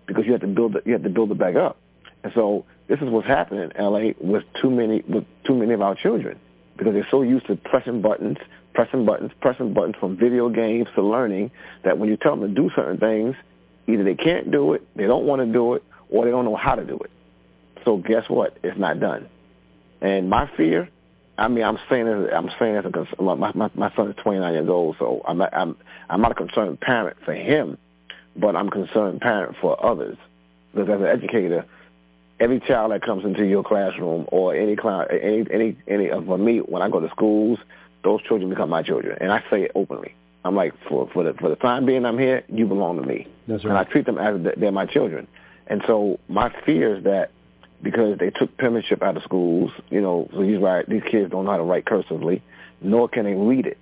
because 0.07 0.25
you 0.27 0.33
have 0.33 0.40
to 0.43 0.47
build 0.47 0.77
it. 0.77 0.87
You 0.87 0.93
have 0.93 1.03
to 1.03 1.11
build 1.11 1.31
it 1.31 1.38
back 1.38 1.57
up. 1.57 1.77
And 2.23 2.33
so 2.35 2.64
this 2.88 3.01
is 3.01 3.09
what's 3.09 3.27
happening 3.27 3.71
in 3.71 3.85
LA 3.85 4.12
with 4.21 4.45
too 4.61 4.71
many 4.71 5.03
with 5.09 5.25
too 5.45 5.55
many 5.55 5.75
of 5.75 5.83
our 5.83 5.95
children 5.95 6.38
because 6.77 6.95
they're 6.95 7.07
so 7.11 7.23
used 7.23 7.47
to 7.47 7.57
pressing 7.57 8.03
buttons, 8.03 8.38
pressing 8.75 9.05
buttons, 9.05 9.31
pressing 9.40 9.73
buttons 9.75 9.95
from 10.01 10.17
video 10.17 10.49
games 10.49 10.88
to 10.95 11.03
learning 11.03 11.51
that 11.85 11.99
when 11.99 12.09
you 12.09 12.17
tell 12.17 12.37
them 12.37 12.49
to 12.49 12.61
do 12.61 12.71
certain 12.75 12.99
things, 12.99 13.37
either 13.87 14.03
they 14.03 14.14
can't 14.14 14.51
do 14.51 14.73
it, 14.73 14.87
they 14.97 15.07
don't 15.07 15.25
want 15.25 15.40
to 15.40 15.47
do 15.47 15.75
it, 15.75 15.85
or 16.09 16.25
they 16.25 16.31
don't 16.31 16.45
know 16.45 16.57
how 16.57 16.75
to 16.75 16.85
do 16.85 16.99
it. 16.99 17.11
So 17.85 17.97
guess 17.99 18.29
what? 18.29 18.57
It's 18.62 18.79
not 18.79 19.01
done. 19.01 19.29
And 20.01 20.29
my 20.29 20.51
fear, 20.57 20.88
I 21.37 21.49
mean, 21.49 21.64
I'm 21.64 21.79
saying 21.88 22.07
as 22.07 22.31
I'm 22.35 22.51
saying 22.59 22.77
a 22.77 22.90
cons- 22.90 23.09
my 23.18 23.53
my 23.53 23.70
my 23.75 23.94
son 23.94 24.11
is 24.11 24.16
29 24.23 24.53
years 24.53 24.68
old, 24.68 24.97
so 24.99 25.23
I'm 25.27 25.38
not, 25.38 25.55
I'm 25.55 25.77
I'm 26.09 26.20
not 26.20 26.33
a 26.33 26.35
concerned 26.35 26.81
parent 26.81 27.16
for 27.25 27.35
him, 27.35 27.79
but 28.37 28.55
I'm 28.57 28.68
a 28.68 28.70
concerned 28.70 29.20
parent 29.20 29.57
for 29.61 29.83
others 29.85 30.16
because 30.75 30.88
as 30.88 31.01
an 31.01 31.07
educator, 31.07 31.64
every 32.40 32.61
child 32.61 32.92
that 32.92 33.03
comes 33.03 33.25
into 33.25 33.44
your 33.44 33.64
classroom 33.64 34.27
or 34.31 34.55
any 34.55 34.77
class, 34.77 35.09
any 35.11 35.44
any 35.53 35.77
any 35.88 36.11
of 36.11 36.27
me 36.38 36.59
when 36.59 36.83
I 36.83 36.88
go 36.88 37.01
to 37.01 37.09
schools, 37.11 37.59
those 38.05 38.23
children 38.23 38.51
become 38.51 38.70
my 38.70 38.83
children, 38.83 39.18
and 39.20 39.33
I 39.33 39.42
say 39.51 39.62
it 39.62 39.73
openly. 39.75 40.14
I'm 40.44 40.55
like, 40.55 40.75
for 40.88 41.09
for 41.12 41.25
the 41.25 41.35
for 41.35 41.49
the 41.49 41.57
time 41.57 41.87
being 41.87 42.05
I'm 42.05 42.18
here, 42.18 42.44
you 42.49 42.66
belong 42.66 43.01
to 43.01 43.07
me, 43.07 43.27
That's 43.49 43.64
and 43.64 43.73
I 43.73 43.85
treat 43.85 44.07
them 44.07 44.18
as 44.18 44.40
they're 44.57 44.70
my 44.70 44.87
children. 44.87 45.27
And 45.66 45.83
so 45.87 46.20
my 46.29 46.55
fear 46.66 46.97
is 46.97 47.05
that 47.05 47.31
because 47.83 48.19
they 48.19 48.31
took 48.31 48.57
penmanship 48.57 49.03
out 49.03 49.17
of 49.17 49.23
schools, 49.23 49.71
you 49.91 50.01
know, 50.01 50.29
so 50.33 50.43
these 50.43 50.59
write 50.59 50.89
these 50.89 51.03
kids 51.11 51.31
don't 51.31 51.45
know 51.45 51.51
how 51.51 51.57
to 51.59 51.63
write 51.63 51.85
cursively, 51.85 52.41
nor 52.81 53.09
can 53.09 53.25
they 53.25 53.35
read 53.35 53.67
it. 53.67 53.79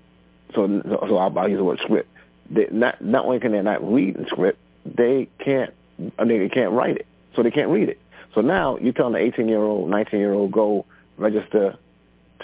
So 0.54 0.66
so 1.08 1.16
I'll, 1.16 1.38
I'll 1.38 1.48
use 1.48 1.58
the 1.58 1.64
word 1.64 1.80
script. 1.82 2.08
They, 2.50 2.66
not 2.70 3.02
not 3.02 3.24
only 3.24 3.40
can 3.40 3.52
they 3.52 3.62
not 3.62 3.82
read 3.82 4.16
in 4.16 4.26
script, 4.26 4.58
they 4.84 5.28
can't 5.38 5.72
I 6.18 6.24
mean, 6.24 6.40
they 6.40 6.48
can't 6.48 6.72
write 6.72 6.96
it, 6.96 7.06
so 7.34 7.42
they 7.42 7.50
can't 7.50 7.70
read 7.70 7.88
it. 7.88 8.00
So 8.34 8.40
now 8.40 8.78
you're 8.78 8.92
telling 8.92 9.14
an 9.14 9.20
18 9.20 9.48
year 9.48 9.62
old, 9.62 9.90
19 9.90 10.18
year 10.18 10.32
old, 10.32 10.52
go 10.52 10.86
register 11.16 11.76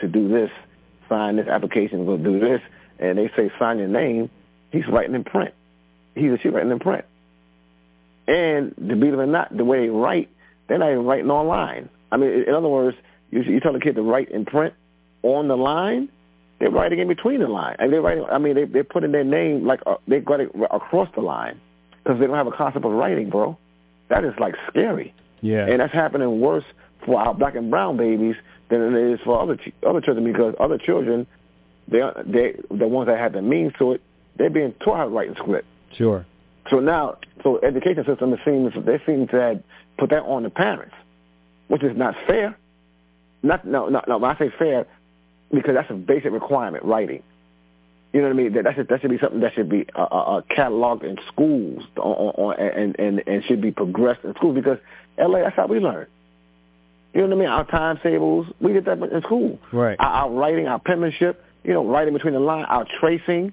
to 0.01 0.09
do 0.09 0.29
this, 0.29 0.51
sign 1.09 1.37
this 1.37 1.49
application, 1.49 2.05
go 2.05 2.17
do 2.17 2.39
this, 2.39 2.61
and 2.99 3.19
they 3.19 3.31
say 3.37 3.51
sign 3.59 3.79
your 3.79 3.89
name. 3.89 4.31
He's 4.71 4.87
writing 4.87 5.15
in 5.15 5.25
print. 5.25 5.55
He's 6.15 6.31
or 6.31 6.39
she 6.39 6.49
writing 6.49 6.71
in 6.71 6.79
print. 6.79 7.05
And 8.27 8.75
to 8.77 8.97
believe 8.97 9.15
it 9.15 9.19
or 9.19 9.27
not, 9.27 9.57
the 9.57 9.65
way 9.65 9.87
they 9.87 9.89
write, 9.89 10.29
they're 10.69 10.79
not 10.79 10.91
even 10.91 11.05
writing 11.05 11.31
online. 11.31 11.89
I 12.11 12.17
mean, 12.17 12.45
in 12.47 12.55
other 12.55 12.69
words, 12.69 12.97
you, 13.31 13.43
you 13.43 13.61
tell 13.61 13.73
the 13.73 13.81
kid 13.81 13.97
to 13.97 14.03
write 14.03 14.31
in 14.31 14.45
print 14.45 14.75
on 15.23 15.49
the 15.49 15.57
line, 15.57 16.09
they're 16.59 16.71
writing 16.71 16.99
in 16.99 17.09
between 17.09 17.41
the 17.41 17.49
line. 17.49 17.77
And 17.79 17.93
they're 17.93 18.03
writing, 18.03 18.25
I 18.31 18.39
mean, 18.39 18.55
they, 18.55 18.65
they're 18.65 18.85
putting 18.85 19.13
their 19.13 19.25
name 19.25 19.67
like 19.67 19.81
uh, 19.87 19.97
they 20.07 20.21
got 20.21 20.41
it 20.41 20.51
across 20.71 21.09
the 21.15 21.21
line 21.21 21.61
because 22.03 22.19
they 22.21 22.27
don't 22.27 22.37
have 22.37 22.47
a 22.47 22.53
concept 22.53 22.85
of 22.85 22.93
writing, 22.93 23.31
bro. 23.31 23.59
That 24.09 24.25
is 24.25 24.33
like 24.39 24.55
scary. 24.69 25.15
Yeah. 25.41 25.67
And 25.67 25.81
that's 25.81 25.93
happening 25.93 26.41
worse 26.41 26.65
for 27.05 27.21
our 27.21 27.35
black 27.35 27.55
and 27.55 27.71
brown 27.71 27.97
babies 27.97 28.37
than 28.71 28.83
it 28.83 29.13
is 29.15 29.21
for 29.25 29.41
other 29.41 29.57
ch- 29.57 29.73
other 29.87 30.01
children 30.01 30.31
because 30.31 30.55
other 30.59 30.79
children, 30.79 31.27
they 31.87 32.01
they 32.25 32.57
the 32.71 32.89
ones 32.89 33.09
that 33.09 33.19
have 33.19 33.33
the 33.33 33.43
means 33.43 33.73
to 33.79 33.93
it, 33.93 34.03
they're 34.37 34.51
being 34.51 34.73
taught 34.85 34.97
how 34.97 35.05
to 35.05 35.11
write 35.11 35.29
in 35.29 35.37
script. 35.37 35.67
Sure. 35.97 36.27
So 36.71 36.81
now, 36.81 37.19
so 37.43 37.61
education 37.61 38.05
system 38.05 38.33
it 38.33 38.41
seems 38.45 38.73
they 38.85 39.01
seem 39.07 39.27
to 39.29 39.37
have 39.37 39.63
put 39.99 40.11
that 40.11 40.23
on 40.23 40.45
the 40.45 40.51
parents, 40.51 40.95
which 41.69 41.83
is 41.83 41.97
not 41.97 42.15
fair. 42.27 42.57
Not 43.43 43.67
no 43.67 43.89
no 43.89 44.03
no. 44.09 44.19
When 44.19 44.31
I 44.31 44.39
say 44.39 44.53
fair, 44.59 44.87
because 45.53 45.75
that's 45.75 45.91
a 45.91 45.95
basic 45.95 46.33
requirement, 46.33 46.85
writing. 46.85 47.23
You 48.13 48.23
know 48.23 48.29
what 48.29 48.35
I 48.35 48.37
mean? 48.37 48.53
That 48.55 48.65
that 48.65 48.75
should, 48.75 48.89
that 48.89 49.01
should 49.03 49.11
be 49.11 49.19
something 49.19 49.41
that 49.41 49.55
should 49.55 49.69
be 49.69 49.87
uh, 49.95 50.03
uh, 50.03 50.41
cataloged 50.51 51.05
in 51.05 51.19
schools 51.29 51.85
on, 51.97 52.13
on, 52.13 52.59
and, 52.59 52.99
and 52.99 53.23
and 53.27 53.45
should 53.45 53.61
be 53.61 53.71
progressed 53.71 54.25
in 54.25 54.35
schools 54.35 54.55
because 54.55 54.79
LA, 55.19 55.41
that's 55.41 55.57
how 55.57 55.67
we 55.67 55.79
learn. 55.79 56.07
You 57.15 57.23
know 57.23 57.29
what 57.29 57.37
I 57.37 57.41
mean? 57.41 57.49
Our 57.49 57.65
timetables, 57.65 58.47
we 58.61 58.73
did 58.73 58.85
that 58.87 58.99
in 59.03 59.23
school. 59.23 59.59
Right. 59.73 59.97
Our, 59.99 60.07
our 60.07 60.31
writing, 60.31 60.67
our 60.67 60.79
penmanship, 60.79 61.43
you 61.65 61.73
know, 61.73 61.85
writing 61.87 62.15
between 62.15 62.35
the 62.35 62.41
lines, 62.41 62.67
our 62.69 62.87
tracing 63.01 63.53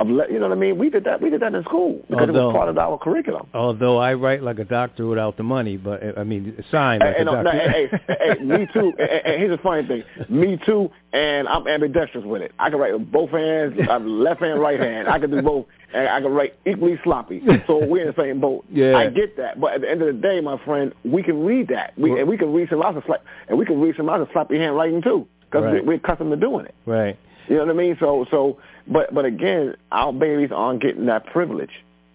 of, 0.00 0.08
you 0.08 0.38
know 0.38 0.48
what 0.48 0.52
I 0.52 0.60
mean? 0.60 0.78
We 0.78 0.90
did 0.90 1.04
that. 1.04 1.20
We 1.20 1.28
did 1.30 1.40
that 1.42 1.54
in 1.54 1.62
school 1.64 2.00
because 2.08 2.28
it 2.28 2.32
was 2.32 2.52
part 2.52 2.68
of 2.68 2.78
our 2.78 2.98
curriculum. 2.98 3.48
Although 3.52 3.98
I 3.98 4.14
write 4.14 4.42
like 4.42 4.58
a 4.58 4.64
doctor 4.64 5.06
without 5.06 5.36
the 5.36 5.42
money, 5.42 5.76
but 5.76 6.02
uh, 6.02 6.12
I 6.20 6.24
mean, 6.24 6.62
sign 6.70 7.00
like 7.00 7.16
Hey, 7.16 7.22
a 7.22 7.24
no, 7.24 7.34
no, 7.34 7.42
doctor. 7.42 7.58
hey, 7.58 7.88
hey, 8.06 8.16
hey, 8.38 8.44
me 8.44 8.66
too. 8.72 8.92
And, 8.98 9.08
hey, 9.24 9.38
here's 9.38 9.50
the 9.56 9.62
funny 9.62 9.86
thing. 9.88 10.04
Me 10.28 10.58
too, 10.64 10.90
and 11.12 11.48
I'm 11.48 11.66
ambidextrous 11.66 12.24
with 12.24 12.42
it. 12.42 12.52
I 12.58 12.70
can 12.70 12.78
write 12.78 12.92
with 12.92 13.10
both 13.10 13.30
hands, 13.30 13.74
I'm 13.90 14.20
left 14.20 14.40
hand, 14.40 14.60
right 14.60 14.78
hand. 14.78 15.08
I 15.08 15.18
can 15.18 15.30
do 15.30 15.42
both, 15.42 15.66
and 15.92 16.08
I 16.08 16.20
can 16.20 16.30
write 16.32 16.54
equally 16.66 16.98
sloppy. 17.02 17.42
So 17.66 17.84
we're 17.84 18.02
in 18.08 18.14
the 18.14 18.22
same 18.22 18.40
boat. 18.40 18.64
Yeah. 18.70 18.96
I 18.96 19.08
get 19.10 19.36
that, 19.38 19.58
but 19.60 19.72
at 19.74 19.80
the 19.80 19.90
end 19.90 20.02
of 20.02 20.06
the 20.14 20.20
day, 20.20 20.40
my 20.40 20.56
friend, 20.64 20.92
we 21.04 21.22
can 21.24 21.42
read 21.44 21.68
that. 21.68 21.98
We 21.98 22.20
and 22.20 22.28
we 22.28 22.36
can 22.38 22.52
read 22.52 22.68
some 22.70 22.78
lots 22.78 22.96
of 22.96 23.02
slap, 23.06 23.24
and 23.48 23.58
we 23.58 23.64
can 23.66 23.80
read 23.80 23.96
some 23.96 24.06
lots 24.06 24.22
of 24.22 24.28
sloppy 24.32 24.58
handwriting 24.58 25.02
too, 25.02 25.26
because 25.40 25.64
Right. 25.64 25.74
we, 25.74 25.80
we're 25.80 25.94
accustomed 25.94 26.30
to 26.30 26.36
doing 26.36 26.66
it. 26.66 26.74
right. 26.86 27.18
You 27.48 27.56
know 27.56 27.66
what 27.66 27.70
I 27.74 27.78
mean? 27.78 27.96
So, 27.98 28.26
so, 28.30 28.58
but, 28.86 29.12
but 29.14 29.24
again, 29.24 29.74
our 29.90 30.12
babies 30.12 30.50
aren't 30.54 30.82
getting 30.82 31.06
that 31.06 31.26
privilege, 31.26 31.70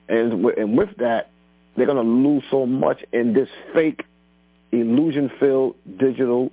and 0.07 0.43
with, 0.43 0.57
and 0.57 0.77
with 0.77 0.89
that, 0.97 1.31
they're 1.75 1.87
gonna 1.87 2.01
lose 2.01 2.43
so 2.51 2.65
much 2.65 3.03
in 3.13 3.33
this 3.33 3.49
fake, 3.73 4.03
illusion-filled 4.71 5.75
digital 5.97 6.51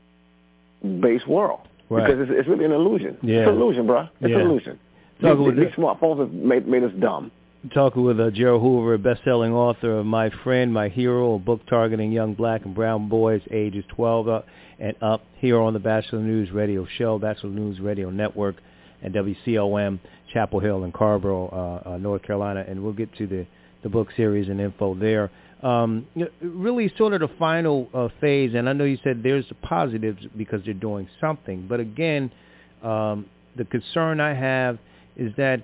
based 1.00 1.26
world 1.28 1.60
Right. 1.88 2.06
because 2.06 2.22
it's, 2.22 2.30
it's 2.40 2.48
really 2.48 2.64
an 2.64 2.72
illusion. 2.72 3.18
Yeah. 3.22 3.40
It's 3.40 3.48
an 3.48 3.54
illusion, 3.56 3.86
bro. 3.86 4.02
It's 4.20 4.30
Yeah. 4.30 4.36
an 4.36 4.40
illusion. 4.46 4.78
Talking 5.20 5.38
These, 5.38 5.46
with 5.46 5.56
these 5.56 5.74
the- 5.76 5.82
smartphones 5.82 6.20
have 6.20 6.32
made, 6.32 6.66
made 6.66 6.84
us 6.84 6.92
dumb. 6.98 7.30
Talking 7.74 8.04
with 8.04 8.18
uh, 8.18 8.30
Jerald 8.30 8.62
Hoover, 8.62 8.94
a 8.94 8.98
best-selling 8.98 9.52
author 9.52 9.98
of 9.98 10.06
My 10.06 10.30
Friend, 10.42 10.72
My 10.72 10.88
Hero, 10.88 11.34
a 11.34 11.38
book 11.38 11.60
targeting 11.68 12.10
young 12.10 12.32
black 12.32 12.64
and 12.64 12.74
brown 12.74 13.08
boys 13.10 13.42
ages 13.50 13.84
12 13.88 14.28
up 14.28 14.46
and 14.78 14.94
up 15.02 15.22
here 15.36 15.60
on 15.60 15.74
the 15.74 15.78
Batchelor 15.78 16.20
News 16.22 16.50
Radio 16.52 16.86
Show, 16.96 17.18
Batchelor 17.18 17.50
News 17.50 17.78
Radio 17.78 18.08
Network, 18.08 18.56
and 19.02 19.14
WCOM, 19.14 19.98
Chapel 20.32 20.60
Hill 20.60 20.84
and 20.84 20.92
Carrboro, 20.92 21.82
uh, 21.86 21.90
uh, 21.90 21.98
North 21.98 22.22
Carolina. 22.22 22.64
And 22.66 22.82
we'll 22.82 22.92
get 22.92 23.14
to 23.16 23.26
the, 23.26 23.46
the 23.82 23.88
book 23.88 24.08
series 24.16 24.48
and 24.48 24.60
info 24.60 24.94
there. 24.94 25.30
Um, 25.62 26.06
really 26.40 26.92
sort 26.96 27.12
of 27.12 27.20
the 27.20 27.28
final 27.38 27.88
uh, 27.92 28.08
phase, 28.20 28.54
and 28.54 28.66
I 28.68 28.72
know 28.72 28.84
you 28.84 28.98
said 29.04 29.22
there's 29.22 29.46
the 29.48 29.56
positives 29.56 30.24
because 30.36 30.62
they're 30.64 30.72
doing 30.72 31.06
something. 31.20 31.66
But 31.68 31.80
again, 31.80 32.32
um, 32.82 33.26
the 33.56 33.66
concern 33.66 34.20
I 34.20 34.32
have 34.32 34.78
is 35.16 35.32
that 35.36 35.62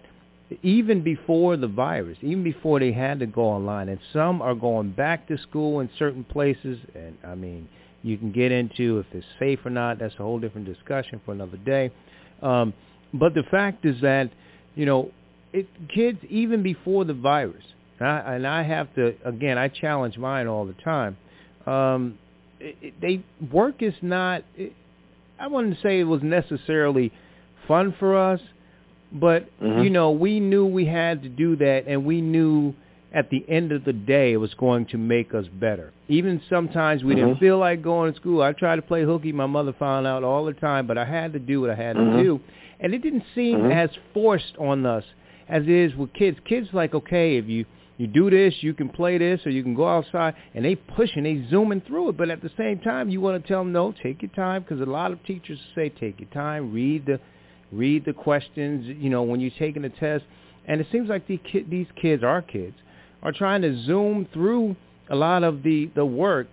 even 0.62 1.02
before 1.02 1.56
the 1.56 1.66
virus, 1.66 2.18
even 2.20 2.44
before 2.44 2.78
they 2.78 2.92
had 2.92 3.18
to 3.20 3.26
go 3.26 3.42
online, 3.42 3.88
and 3.88 3.98
some 4.12 4.42
are 4.42 4.54
going 4.54 4.92
back 4.92 5.26
to 5.28 5.38
school 5.38 5.80
in 5.80 5.88
certain 5.98 6.24
places, 6.24 6.78
and 6.94 7.16
I 7.24 7.34
mean, 7.34 7.68
you 8.02 8.16
can 8.16 8.32
get 8.32 8.52
into 8.52 8.98
if 8.98 9.06
it's 9.12 9.26
safe 9.38 9.60
or 9.64 9.70
not. 9.70 9.98
That's 9.98 10.14
a 10.14 10.18
whole 10.18 10.38
different 10.38 10.66
discussion 10.66 11.20
for 11.24 11.32
another 11.32 11.56
day. 11.56 11.90
Um, 12.42 12.74
but 13.12 13.34
the 13.34 13.42
fact 13.50 13.84
is 13.84 14.00
that, 14.02 14.30
you 14.74 14.86
know, 14.86 15.10
it, 15.52 15.66
kids 15.94 16.18
even 16.28 16.62
before 16.62 17.04
the 17.04 17.14
virus, 17.14 17.62
and 17.98 18.08
I, 18.08 18.34
and 18.34 18.46
I 18.46 18.62
have 18.62 18.92
to 18.94 19.14
again, 19.24 19.56
I 19.58 19.68
challenge 19.68 20.18
mine 20.18 20.46
all 20.46 20.66
the 20.66 20.74
time. 20.74 21.16
Um, 21.66 22.18
it, 22.60 22.76
it, 22.82 22.94
they 23.00 23.22
work 23.52 23.82
is 23.82 23.94
not. 24.02 24.42
It, 24.56 24.72
I 25.38 25.46
wouldn't 25.48 25.78
say 25.82 26.00
it 26.00 26.04
was 26.04 26.22
necessarily 26.22 27.12
fun 27.68 27.94
for 27.98 28.16
us, 28.16 28.40
but 29.12 29.48
Mhm. 29.60 29.84
you 29.84 29.90
know, 29.90 30.10
we 30.10 30.40
knew 30.40 30.66
we 30.66 30.84
had 30.86 31.22
to 31.22 31.28
do 31.28 31.56
that, 31.56 31.84
and 31.86 32.04
we 32.04 32.20
knew 32.20 32.74
at 33.14 33.30
the 33.30 33.44
end 33.48 33.72
of 33.72 33.84
the 33.84 33.92
day 33.92 34.32
it 34.32 34.36
was 34.36 34.52
going 34.54 34.84
to 34.86 34.98
make 34.98 35.32
us 35.32 35.46
better. 35.48 35.90
Even 36.08 36.40
sometimes 36.50 37.02
we 37.02 37.14
didn't 37.14 37.36
Mhm. 37.36 37.38
feel 37.38 37.58
like 37.58 37.80
going 37.82 38.12
to 38.12 38.16
school. 38.20 38.42
I 38.42 38.52
tried 38.52 38.76
to 38.76 38.82
play 38.82 39.04
hooky. 39.04 39.32
My 39.32 39.46
mother 39.46 39.72
found 39.72 40.06
out 40.06 40.22
all 40.22 40.44
the 40.44 40.52
time, 40.52 40.86
but 40.86 40.98
I 40.98 41.04
had 41.04 41.32
to 41.32 41.38
do 41.38 41.60
what 41.62 41.70
I 41.70 41.74
had 41.76 41.96
Mhm. 41.96 42.16
to 42.16 42.22
do, 42.22 42.40
and 42.80 42.94
it 42.94 43.02
didn't 43.02 43.24
seem 43.34 43.60
Mhm. 43.60 43.72
as 43.72 43.90
forced 44.12 44.56
on 44.58 44.84
us 44.86 45.04
as 45.48 45.62
it 45.62 45.68
is 45.68 45.96
with 45.96 46.12
kids. 46.12 46.38
Kids 46.44 46.72
like, 46.72 46.94
okay, 46.94 47.36
if 47.36 47.48
you 47.48 47.64
you 47.98 48.06
do 48.06 48.28
this, 48.28 48.62
you 48.62 48.74
can 48.74 48.90
play 48.90 49.16
this, 49.16 49.46
or 49.46 49.50
you 49.50 49.62
can 49.62 49.72
go 49.72 49.88
outside, 49.88 50.34
and 50.54 50.62
they 50.62 50.74
pushing, 50.74 51.22
they 51.22 51.42
zooming 51.48 51.80
through 51.80 52.10
it. 52.10 52.16
But 52.18 52.28
at 52.28 52.42
the 52.42 52.50
same 52.50 52.78
time, 52.80 53.08
you 53.08 53.22
want 53.22 53.42
to 53.42 53.48
tell 53.48 53.60
them, 53.64 53.72
no, 53.72 53.90
take 54.02 54.20
your 54.20 54.30
time, 54.32 54.60
because 54.60 54.82
a 54.82 54.84
lot 54.84 55.12
of 55.12 55.22
teachers 55.24 55.58
say, 55.74 55.88
take 55.88 56.20
your 56.20 56.28
time, 56.28 56.74
read 56.74 57.06
the 57.06 57.18
read 57.72 58.04
the 58.04 58.12
questions, 58.12 58.86
you 58.86 59.08
know, 59.08 59.22
when 59.22 59.40
you're 59.40 59.50
taking 59.58 59.82
a 59.84 59.88
test. 59.88 60.24
And 60.66 60.78
it 60.80 60.86
seems 60.92 61.08
like 61.08 61.26
these, 61.26 61.40
kid, 61.50 61.70
these 61.70 61.86
kids, 61.96 62.22
our 62.22 62.42
kids, 62.42 62.76
are 63.22 63.32
trying 63.32 63.62
to 63.62 63.74
zoom 63.84 64.26
through 64.26 64.76
a 65.08 65.16
lot 65.16 65.42
of 65.42 65.62
the, 65.62 65.86
the 65.94 66.04
work, 66.04 66.48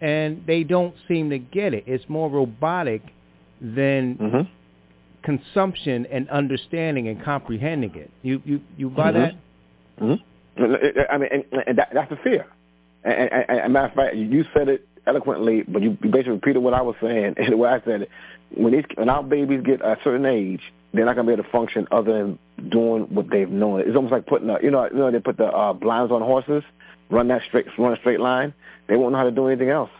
and 0.00 0.42
they 0.46 0.64
don't 0.64 0.94
seem 1.06 1.28
to 1.30 1.38
get 1.38 1.74
it. 1.74 1.84
It's 1.86 2.08
more 2.08 2.30
robotic 2.30 3.02
than 3.60 4.16
Mm-hmm. 4.16 4.40
Consumption 5.22 6.06
and 6.10 6.28
understanding 6.30 7.08
and 7.08 7.22
comprehending 7.22 7.94
it. 7.94 8.10
You 8.22 8.42
you 8.44 8.60
you 8.76 8.90
buy 8.90 9.12
Mhm. 9.12 9.14
that? 9.14 9.34
Mm-hmm. 10.00 11.04
I 11.10 11.18
mean, 11.18 11.28
and, 11.32 11.44
and 11.66 11.78
that, 11.78 11.90
that's 11.92 12.10
the 12.10 12.16
fear. 12.16 12.46
And, 13.04 13.14
and, 13.14 13.44
and, 13.48 13.60
and 13.60 13.72
matter 13.72 13.86
of 13.86 13.94
fact, 13.94 14.16
you 14.16 14.44
said 14.54 14.68
it 14.68 14.86
eloquently, 15.06 15.62
but 15.66 15.82
you 15.82 15.96
you 16.02 16.10
basically 16.10 16.32
repeated 16.32 16.60
what 16.60 16.74
I 16.74 16.82
was 16.82 16.96
saying 17.00 17.34
and 17.38 17.52
the 17.52 17.56
way 17.56 17.70
I 17.70 17.80
said 17.84 18.02
it. 18.02 18.10
When 18.54 18.72
these 18.72 18.84
when 18.94 19.08
our 19.08 19.22
babies 19.22 19.62
get 19.64 19.80
a 19.82 19.96
certain 20.02 20.26
age, 20.26 20.62
they're 20.92 21.04
not 21.04 21.16
gonna 21.16 21.26
be 21.26 21.32
able 21.34 21.44
to 21.44 21.50
function 21.50 21.86
other 21.90 22.12
than 22.12 22.38
doing 22.70 23.02
what 23.14 23.28
they've 23.30 23.48
known. 23.50 23.80
It's 23.80 23.94
almost 23.94 24.12
like 24.12 24.26
putting 24.26 24.48
a, 24.50 24.58
you 24.62 24.70
know 24.70 24.84
you 24.86 24.96
know 24.98 25.10
they 25.10 25.20
put 25.20 25.36
the 25.36 25.46
uh, 25.46 25.72
blinds 25.74 26.10
on 26.10 26.22
horses, 26.22 26.62
run 27.10 27.28
that 27.28 27.42
straight 27.46 27.66
run 27.78 27.92
a 27.92 27.96
straight 27.96 28.20
line. 28.20 28.54
They 28.88 28.96
won't 28.96 29.12
know 29.12 29.18
how 29.18 29.24
to 29.24 29.30
do 29.30 29.46
anything 29.48 29.68
else. 29.70 29.90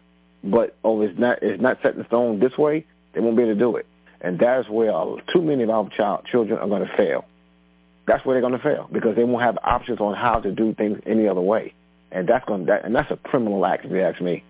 But 0.42 0.76
oh, 0.84 1.02
it's 1.02 1.18
not 1.18 1.42
it's 1.42 1.60
not 1.60 1.78
set 1.82 1.94
in 1.96 2.06
stone 2.06 2.40
this 2.40 2.56
way. 2.56 2.86
They 3.14 3.20
won't 3.20 3.36
be 3.36 3.42
able 3.42 3.54
to 3.54 3.58
do 3.58 3.76
it, 3.76 3.86
and 4.20 4.38
that's 4.38 4.68
where 4.68 4.92
too 5.32 5.42
many 5.42 5.62
of 5.62 5.70
our 5.70 5.88
child 5.90 6.24
children 6.30 6.58
are 6.58 6.68
going 6.68 6.86
to 6.86 6.96
fail 6.96 7.24
that's 8.08 8.24
where 8.24 8.34
they're 8.34 8.48
going 8.48 8.58
to 8.58 8.64
fail 8.64 8.88
because 8.90 9.14
they 9.16 9.24
won't 9.24 9.44
have 9.44 9.58
options 9.62 10.00
on 10.00 10.14
how 10.14 10.40
to 10.40 10.50
do 10.50 10.74
things 10.74 10.98
any 11.06 11.28
other 11.28 11.42
way, 11.42 11.74
and 12.10 12.26
that's 12.26 12.44
going 12.46 12.64
that 12.66 12.84
and 12.84 12.94
that's 12.94 13.10
a 13.10 13.16
criminal 13.16 13.64
act 13.66 13.84
if 13.84 13.92
you 13.92 14.00
ask 14.00 14.20
me. 14.20 14.42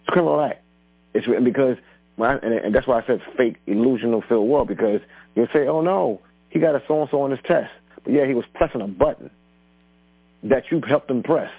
It's 0.00 0.08
a 0.08 0.12
criminal 0.12 0.40
act. 0.40 0.62
It's 1.12 1.26
because 1.44 1.76
I, 2.18 2.36
and, 2.36 2.54
and 2.54 2.74
that's 2.74 2.86
why 2.86 3.00
I 3.00 3.06
said 3.06 3.20
fake 3.36 3.58
illusional 3.68 4.26
filled 4.26 4.48
world 4.48 4.68
because 4.68 5.00
you'll 5.34 5.48
say, 5.52 5.66
oh 5.68 5.82
no, 5.82 6.22
he 6.48 6.58
got 6.58 6.74
a 6.74 6.82
so 6.88 7.02
and 7.02 7.10
so 7.10 7.20
on 7.22 7.30
his 7.32 7.40
test, 7.44 7.70
but 8.02 8.14
yeah, 8.14 8.26
he 8.26 8.32
was 8.32 8.46
pressing 8.54 8.80
a 8.80 8.88
button 8.88 9.30
that 10.44 10.64
you 10.70 10.80
helped 10.88 11.10
him 11.10 11.22
press 11.22 11.50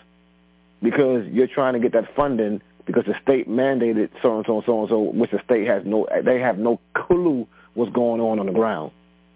because 0.82 1.28
you're 1.32 1.47
trying 1.47 1.73
to 1.73 1.80
get 1.80 1.93
that 1.93 2.15
funding 2.15 2.62
because 2.85 3.05
the 3.05 3.15
state 3.23 3.49
mandated 3.49 4.09
so 4.21 4.37
and 4.37 4.45
so 4.45 4.55
and 4.57 4.63
so 4.65 4.79
and 4.81 4.89
so, 4.89 4.99
which 4.99 5.31
the 5.31 5.39
state 5.45 5.67
has 5.67 5.83
no, 5.85 6.07
they 6.23 6.39
have 6.39 6.57
no 6.57 6.79
clue 6.95 7.47
what's 7.73 7.91
going 7.93 8.21
on 8.21 8.39
on 8.39 8.45
the 8.45 8.51
ground. 8.51 8.91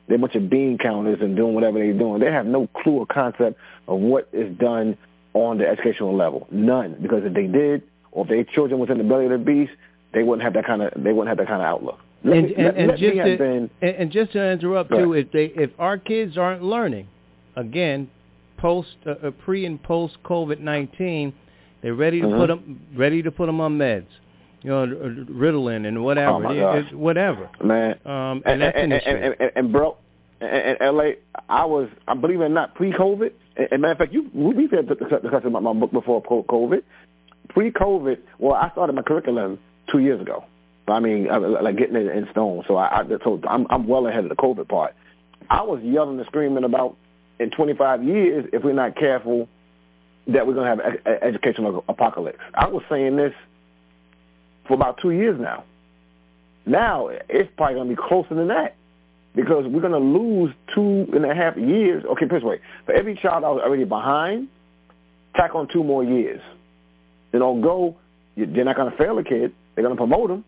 They're 0.08 0.18
a 0.18 0.20
bunch 0.20 0.36
of 0.36 0.50
bean 0.50 0.78
counters 0.78 1.20
and 1.22 1.36
doing 1.36 1.54
whatever 1.54 1.80
they're 1.80 1.94
doing. 1.94 2.20
They 2.22 2.32
have 2.32 2.46
no 2.46 2.68
clue 2.68 3.00
or 3.00 3.06
concept 3.06 3.58
of 3.88 4.00
what 4.00 4.30
is 4.32 4.56
done 4.58 4.98
on 5.34 5.58
the 5.58 5.68
educational 5.68 6.16
level. 6.16 6.48
None. 6.50 6.98
Because 7.02 7.24
if 7.26 7.34
they 7.34 7.48
did, 7.48 7.84
or 8.12 8.24
if 8.24 8.30
their 8.30 8.44
children 8.44 8.80
was 8.80 8.90
in 8.90 8.98
the 8.98 9.04
belly 9.04 9.26
of 9.26 9.32
the 9.32 9.38
beast, 9.38 9.74
they 10.14 10.24
wouldn't 10.24 10.44
have 10.44 10.54
that 10.54 10.66
kind 10.66 10.82
of 10.82 10.94
they 10.96 11.12
wouldn't 11.12 11.28
have 11.28 11.38
that 11.38 11.48
kind 11.48 11.62
of 11.62 11.68
outlook. 11.68 12.00
Let 12.24 12.38
and 12.38 12.48
me- 12.48 12.56
and, 12.56 12.66
let- 12.66 12.78
and 12.78 12.88
let 12.88 13.00
just 13.00 13.16
to, 13.16 13.38
been- 13.38 13.70
and, 13.82 13.96
and 13.96 14.12
just 14.12 14.32
to 14.34 14.52
interrupt 14.52 14.90
too, 14.92 15.14
if 15.14 15.32
they 15.32 15.46
if 15.46 15.72
our 15.78 15.98
kids 15.98 16.38
aren't 16.38 16.64
learning, 16.64 17.08
again, 17.56 18.10
post 18.58 18.96
uh, 19.06 19.12
uh, 19.12 19.32
pre 19.32 19.66
and 19.66 19.82
post 19.84 20.18
COVID 20.24 20.60
nineteen, 20.60 21.34
they're 21.82 21.94
ready 21.94 22.22
to 22.22 22.28
Mhm. 22.28 22.38
put 22.38 22.48
them 22.48 22.80
ready 22.96 23.22
to 23.24 23.32
put 23.32 23.46
them 23.46 23.62
on 23.62 23.78
meds, 23.78 24.06
you 24.64 24.70
know, 24.70 24.84
uh, 24.84 24.86
Ritalin 25.32 25.88
and 25.88 26.04
whatever, 26.04 26.32
Oh, 26.32 26.40
my 26.40 26.54
It- 26.54 26.88
it- 26.92 26.94
whatever. 26.96 27.50
man. 27.64 27.98
Um, 28.06 28.42
and 28.46 28.62
that's 28.62 28.78
an 28.78 28.92
and, 28.92 29.04
and, 29.06 29.36
and, 29.40 29.52
and 29.56 29.72
bro, 29.72 29.98
in 30.42 30.78
LA, 30.82 31.12
I 31.50 31.66
was, 31.66 31.90
I 32.08 32.14
believe 32.14 32.42
it 32.42 32.46
or 32.46 32.50
not, 32.50 32.76
pre-COVID. 32.76 33.32
And, 33.58 33.68
and 33.72 33.82
matter 33.82 33.92
of 33.94 33.98
fact, 34.00 34.14
you 34.14 34.30
we 34.34 34.68
said 34.70 34.88
discussing 34.88 35.48
about 35.48 35.64
my 35.64 35.74
book 35.74 35.92
before 35.92 36.22
COVID. 36.24 36.84
Pre-COVID, 37.50 38.18
well, 38.40 38.54
I 38.54 38.70
started 38.72 38.94
my 38.94 39.02
curriculum 39.02 39.60
two 39.92 40.00
years 40.00 40.22
ago. 40.22 40.44
I 40.88 41.00
mean, 41.00 41.30
I, 41.30 41.38
like 41.38 41.76
getting 41.78 41.96
it 41.96 42.08
in 42.08 42.28
stone. 42.32 42.64
So 42.68 42.76
I, 42.78 43.00
I 43.02 43.08
so 43.24 43.40
I'm 43.48 43.68
I'm 43.70 43.88
well 43.88 44.08
ahead 44.08 44.24
of 44.24 44.30
the 44.30 44.36
COVID 44.36 44.68
part. 44.70 44.94
I 45.50 45.62
was 45.64 45.82
yelling 45.84 46.18
and 46.18 46.26
screaming 46.28 46.64
about 46.64 46.96
in 47.40 47.50
25 47.52 48.04
years 48.04 48.46
if 48.54 48.64
we're 48.64 48.74
not 48.74 48.96
careful 48.96 49.48
that 50.28 50.46
we're 50.46 50.54
going 50.54 50.78
to 50.78 50.84
have 50.84 50.96
an 51.06 51.18
educational 51.22 51.84
apocalypse. 51.88 52.40
I 52.54 52.68
was 52.68 52.84
saying 52.90 53.16
this 53.16 53.34
for 54.68 54.74
about 54.74 55.00
two 55.02 55.12
years 55.12 55.40
now. 55.40 55.64
Now 56.66 57.08
it's 57.08 57.50
probably 57.56 57.76
going 57.76 57.90
to 57.90 57.96
be 57.96 58.02
closer 58.08 58.36
than 58.36 58.50
that 58.50 58.76
because 59.36 59.66
we're 59.68 59.82
going 59.82 59.94
to 59.94 60.00
lose 60.00 60.54
two 60.76 61.08
and 61.14 61.26
a 61.26 61.34
half 61.34 61.56
years. 61.56 62.04
Okay, 62.04 62.26
this 62.26 62.44
way: 62.44 62.60
for 62.86 62.94
every 62.94 63.16
child 63.16 63.44
I 63.46 63.50
was 63.50 63.62
already 63.64 63.86
behind, 63.86 64.50
tack 65.36 65.56
on 65.56 65.68
two 65.72 65.84
more 65.84 66.04
years. 66.04 66.42
They 67.32 67.40
don't 67.40 67.62
go. 67.62 67.96
They're 68.36 68.66
not 68.66 68.76
going 68.76 68.92
to 68.92 68.98
fail 68.98 69.18
a 69.18 69.24
kid. 69.24 69.54
They're 69.76 69.84
going 69.84 69.96
to 69.96 70.00
promote 70.00 70.30
them 70.30 70.44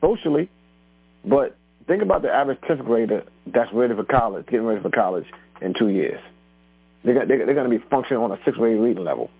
socially, 0.00 0.48
but 1.24 1.56
think 1.86 2.02
about 2.02 2.22
the 2.22 2.30
average 2.30 2.58
tenth 2.66 2.84
grader 2.84 3.24
that's 3.46 3.72
ready 3.72 3.94
for 3.94 4.04
college, 4.04 4.46
getting 4.46 4.66
ready 4.66 4.80
for 4.80 4.90
college 4.90 5.26
in 5.60 5.74
two 5.74 5.88
years. 5.88 6.20
They're, 7.04 7.26
they're, 7.26 7.44
they're 7.46 7.54
going 7.54 7.70
to 7.70 7.78
be 7.78 7.84
functioning 7.90 8.22
on 8.22 8.32
a 8.32 8.38
sixth 8.44 8.58
grade 8.58 8.80
reading 8.80 9.04
level 9.04 9.30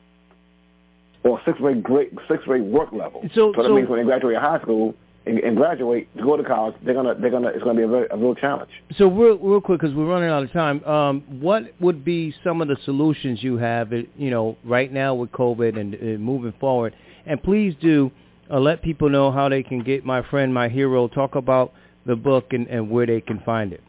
or 1.25 1.41
sixth 1.45 1.61
grade 1.61 1.83
grade 1.83 2.17
sixth 2.29 2.45
grade 2.45 2.63
work 2.63 2.93
level. 2.93 3.23
So- 3.35 3.53
that 3.57 3.65
so- 3.65 3.75
means 3.75 3.89
when 3.89 3.99
they 3.99 4.05
graduate 4.05 4.37
high 4.37 4.61
school 4.61 4.95
and, 5.27 5.39
and 5.39 5.57
graduate 5.57 6.15
to 6.19 6.23
go 6.23 6.37
to 6.37 6.45
college, 6.45 6.75
they're 6.85 6.95
gonna 6.95 7.15
they're 7.15 7.31
gonna 7.31 7.49
it's 7.49 7.65
gonna 7.65 7.79
be 7.79 7.83
a, 7.83 7.89
very, 7.89 8.07
a 8.11 8.17
real 8.17 8.35
challenge. 8.35 8.71
So 8.99 9.09
real, 9.09 9.39
real 9.39 9.61
quick, 9.61 9.81
because 9.81 9.95
we're 9.97 10.07
running 10.07 10.29
out 10.29 10.43
of 10.43 10.53
time. 10.53 10.85
Um, 10.85 11.23
what 11.41 11.73
would 11.81 12.05
be 12.05 12.35
some 12.45 12.61
of 12.61 12.69
the 12.69 12.77
solutions 12.85 13.43
you 13.43 13.57
have, 13.57 13.93
uh, 13.93 14.03
you 14.19 14.31
know, 14.31 14.59
right 14.65 14.93
now 14.93 15.15
with 15.15 15.33
COVID 15.33 15.81
and, 15.81 15.95
and 15.95 16.23
moving 16.23 16.53
forward? 16.61 16.95
And 17.25 17.43
please 17.43 17.75
do 17.81 18.13
uh, 18.51 18.61
let 18.61 18.83
people 18.83 19.09
know 19.09 19.33
how 19.33 19.49
they 19.49 19.63
can 19.63 19.83
get 19.83 20.05
my 20.05 20.21
friend, 20.29 20.53
my 20.53 20.69
hero, 20.69 21.09
talk 21.09 21.37
about 21.37 21.73
the 22.05 22.17
book 22.17 22.49
and, 22.53 22.67
and 22.67 22.91
where 22.91 23.07
they 23.07 23.23
can 23.23 23.41
find 23.41 23.73
it. 23.73 23.83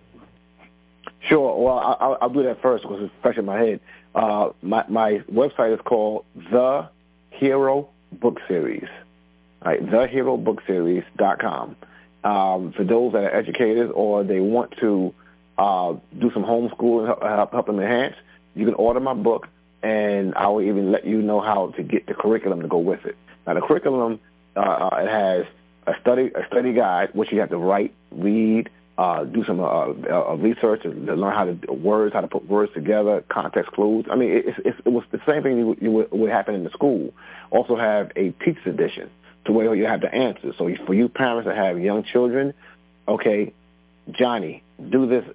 Sure. 1.28 1.58
Well, 1.58 1.80
I'll, 2.00 2.18
I'll 2.22 2.30
do 2.30 2.44
that 2.44 2.62
first 2.62 2.84
because 2.84 3.02
it's 3.02 3.14
fresh 3.22 3.38
in 3.38 3.46
my 3.46 3.60
head. 3.60 3.80
Uh, 4.14 4.50
my 4.62 4.86
my 4.88 5.20
website 5.32 5.74
is 5.74 5.80
called 5.84 6.26
The 6.52 6.90
Hero 7.32 7.90
Book 8.12 8.40
Series. 8.48 8.88
All 9.62 9.72
right, 9.72 9.86
theherobookseries.com. 9.86 11.76
Um, 12.24 12.74
for 12.74 12.84
those 12.84 13.14
that 13.14 13.24
are 13.24 13.36
educators 13.36 13.92
or 13.94 14.24
they 14.24 14.40
want 14.40 14.76
to 14.80 15.14
uh, 15.58 15.94
do 16.20 16.32
some 16.34 16.44
homeschooling, 16.44 17.06
help, 17.08 17.22
help, 17.22 17.52
help 17.52 17.66
them 17.68 17.80
enhance, 17.80 18.16
you 18.56 18.66
can 18.66 18.74
order 18.76 19.00
my 19.00 19.14
book, 19.14 19.48
and 19.84 20.34
I 20.36 20.48
will 20.48 20.62
even 20.62 20.92
let 20.92 21.06
you 21.06 21.22
know 21.22 21.40
how 21.42 21.72
to 21.78 21.84
get 21.84 22.08
the 22.08 22.14
curriculum 22.14 22.62
to 22.62 22.68
go 22.68 22.78
with 22.78 23.06
it. 23.06 23.16
Now, 23.46 23.56
the 23.56 23.62
curriculum 23.62 24.20
uh, 24.56 24.60
uh, 24.60 24.98
it 25.02 25.10
has 25.10 25.46
a 25.88 26.00
study 26.02 26.32
a 26.36 26.46
study 26.48 26.74
guide, 26.74 27.10
which 27.14 27.32
you 27.32 27.40
have 27.40 27.50
to 27.50 27.58
write, 27.58 27.94
read, 28.12 28.70
uh, 28.98 29.24
do 29.26 29.44
some 29.46 29.60
uh, 29.60 29.66
uh, 29.66 30.36
research 30.38 30.84
to 30.84 30.90
learn 30.90 31.34
how 31.34 31.46
to 31.46 31.74
words, 31.74 32.14
how 32.14 32.22
to 32.22 32.28
put 32.28 32.48
words 32.48 32.72
together, 32.74 33.24
context 33.30 33.72
clues. 33.74 34.06
I 34.10 34.16
mean, 34.16 34.30
it, 34.32 34.46
it's, 34.64 34.80
it 34.86 34.90
was 34.90 35.04
the 35.12 35.20
same 35.28 35.44
thing 35.44 35.58
you, 35.58 35.78
you 35.82 35.92
would, 35.92 36.12
would 36.12 36.32
happen 36.32 36.56
in 36.56 36.64
the 36.64 36.70
school. 36.70 37.14
Also 37.52 37.76
have 37.76 38.12
a 38.16 38.32
teacher's 38.32 38.66
edition 38.66 39.10
to 39.46 39.52
where 39.52 39.76
you 39.76 39.86
have 39.86 40.02
the 40.02 40.14
answers. 40.14 40.56
So 40.58 40.70
for 40.86 40.94
you 40.94 41.10
parents 41.10 41.48
that 41.48 41.58
have 41.58 41.80
young 41.80 42.04
children, 42.04 42.54
okay, 43.08 43.54
Johnny, 44.12 44.64
do 44.90 45.08
this, 45.08 45.26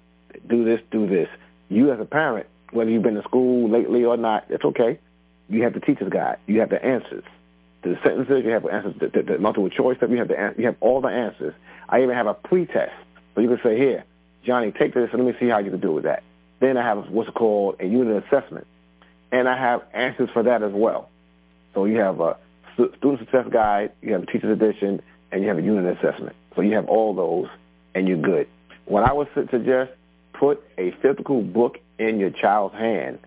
do 0.47 0.65
this, 0.65 0.81
do 0.91 1.07
this. 1.07 1.29
You 1.69 1.91
as 1.91 1.99
a 1.99 2.05
parent, 2.05 2.47
whether 2.71 2.89
you've 2.89 3.03
been 3.03 3.15
to 3.15 3.23
school 3.23 3.69
lately 3.69 4.03
or 4.05 4.17
not, 4.17 4.45
it's 4.49 4.65
okay. 4.65 4.99
You 5.49 5.63
have 5.63 5.73
the 5.73 5.81
teacher's 5.81 6.09
guide. 6.09 6.37
You 6.47 6.61
have 6.61 6.69
the 6.69 6.83
answers. 6.83 7.23
The 7.83 7.97
sentences, 8.03 8.43
you 8.43 8.51
have 8.51 8.65
answers. 8.65 8.95
The, 8.99 9.07
the, 9.07 9.33
the 9.33 9.37
multiple 9.39 9.69
choice 9.69 9.97
stuff, 9.97 10.09
you 10.09 10.17
have 10.17 10.27
the 10.27 10.53
you 10.57 10.65
have 10.65 10.77
all 10.79 11.01
the 11.01 11.09
answers. 11.09 11.53
I 11.89 12.01
even 12.03 12.15
have 12.15 12.27
a 12.27 12.33
pre-test, 12.33 12.93
so 13.35 13.41
you 13.41 13.47
can 13.47 13.59
say, 13.63 13.77
here, 13.77 14.03
Johnny, 14.45 14.71
take 14.71 14.93
this 14.93 15.09
and 15.13 15.23
let 15.23 15.33
me 15.33 15.39
see 15.39 15.49
how 15.49 15.59
you 15.59 15.71
can 15.71 15.79
do 15.79 15.91
with 15.91 16.03
that. 16.03 16.23
Then 16.59 16.77
I 16.77 16.83
have 16.83 17.09
what's 17.09 17.29
called 17.31 17.77
a 17.79 17.85
unit 17.85 18.23
assessment, 18.25 18.67
and 19.31 19.47
I 19.47 19.57
have 19.57 19.83
answers 19.93 20.29
for 20.31 20.43
that 20.43 20.63
as 20.63 20.71
well. 20.73 21.09
So 21.73 21.85
you 21.85 21.99
have 21.99 22.19
a 22.19 22.37
student 22.73 23.19
success 23.19 23.47
guide, 23.51 23.91
you 24.01 24.13
have 24.13 24.23
a 24.23 24.25
teacher's 24.25 24.51
edition, 24.51 25.01
and 25.31 25.41
you 25.41 25.47
have 25.47 25.57
a 25.57 25.61
unit 25.61 25.97
assessment. 25.97 26.35
So 26.55 26.61
you 26.61 26.75
have 26.75 26.87
all 26.87 27.13
those, 27.13 27.49
and 27.95 28.07
you're 28.07 28.17
good. 28.21 28.47
What 28.85 29.03
I 29.03 29.13
would 29.13 29.29
suggest, 29.33 29.91
put 30.33 30.61
a 30.77 30.91
physical 31.01 31.41
book 31.41 31.77
in 31.97 32.19
your 32.19 32.31
child's 32.31 32.75
hand. 32.75 33.19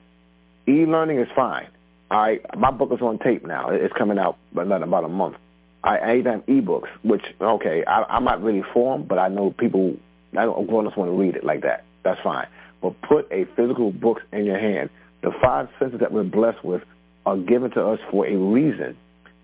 E-learning 0.69 1.19
is 1.19 1.29
fine. 1.35 1.69
I 2.11 2.41
my 2.57 2.71
book 2.71 2.93
is 2.93 3.01
on 3.01 3.19
tape 3.19 3.47
now. 3.47 3.71
It's 3.71 3.95
coming 3.95 4.19
out 4.19 4.37
about 4.57 5.05
a 5.05 5.09
month. 5.09 5.37
I, 5.85 5.99
I 5.99 6.17
even 6.17 6.33
have 6.33 6.47
ebooks, 6.47 6.89
which 7.03 7.23
okay, 7.41 7.85
I, 7.87 8.03
I'm 8.05 8.25
not 8.25 8.43
really 8.43 8.65
for 8.73 8.97
them, 8.97 9.07
but 9.07 9.19
I 9.19 9.29
know 9.29 9.51
people. 9.51 9.97
I 10.37 10.45
don't 10.47 10.67
grown 10.67 10.87
ups 10.87 10.97
want 10.97 11.11
to 11.11 11.17
read 11.17 11.37
it 11.37 11.45
like 11.45 11.63
that. 11.63 11.85
That's 12.03 12.21
fine. 12.23 12.49
But 12.83 13.01
put 13.03 13.31
a 13.31 13.45
physical 13.55 13.93
book 13.93 14.21
in 14.33 14.45
your 14.45 14.59
hand. 14.59 14.91
The 15.23 15.31
five 15.41 15.69
senses 15.79 16.01
that 16.01 16.11
we're 16.11 16.25
blessed 16.25 16.65
with 16.65 16.83
are 17.25 17.37
given 17.37 17.71
to 17.73 17.87
us 17.87 18.01
for 18.11 18.27
a 18.27 18.37
reason. 18.37 18.97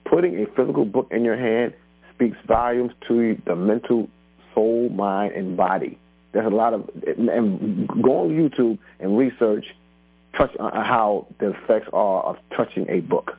Putting 0.05 0.43
a 0.43 0.47
physical 0.57 0.85
book 0.85 1.09
in 1.11 1.25
your 1.25 1.37
hand 1.37 1.75
speaks 2.15 2.37
volumes 2.47 2.93
to 3.09 3.41
the 3.47 3.55
mental, 3.55 4.09
soul, 4.55 4.89
mind, 4.89 5.35
and 5.35 5.57
body. 5.57 5.99
There's 6.33 6.47
a 6.47 6.55
lot 6.55 6.75
of 6.75 6.91
and 7.07 7.89
go 7.89 8.25
on 8.25 8.31
YouTube 8.31 8.79
and 8.99 9.17
research 9.17 9.67
touch 10.37 10.55
on 10.59 10.73
how 10.73 11.27
the 11.39 11.51
effects 11.51 11.89
are 11.93 12.23
of 12.23 12.37
touching 12.57 12.89
a 12.89 13.01
book. 13.01 13.33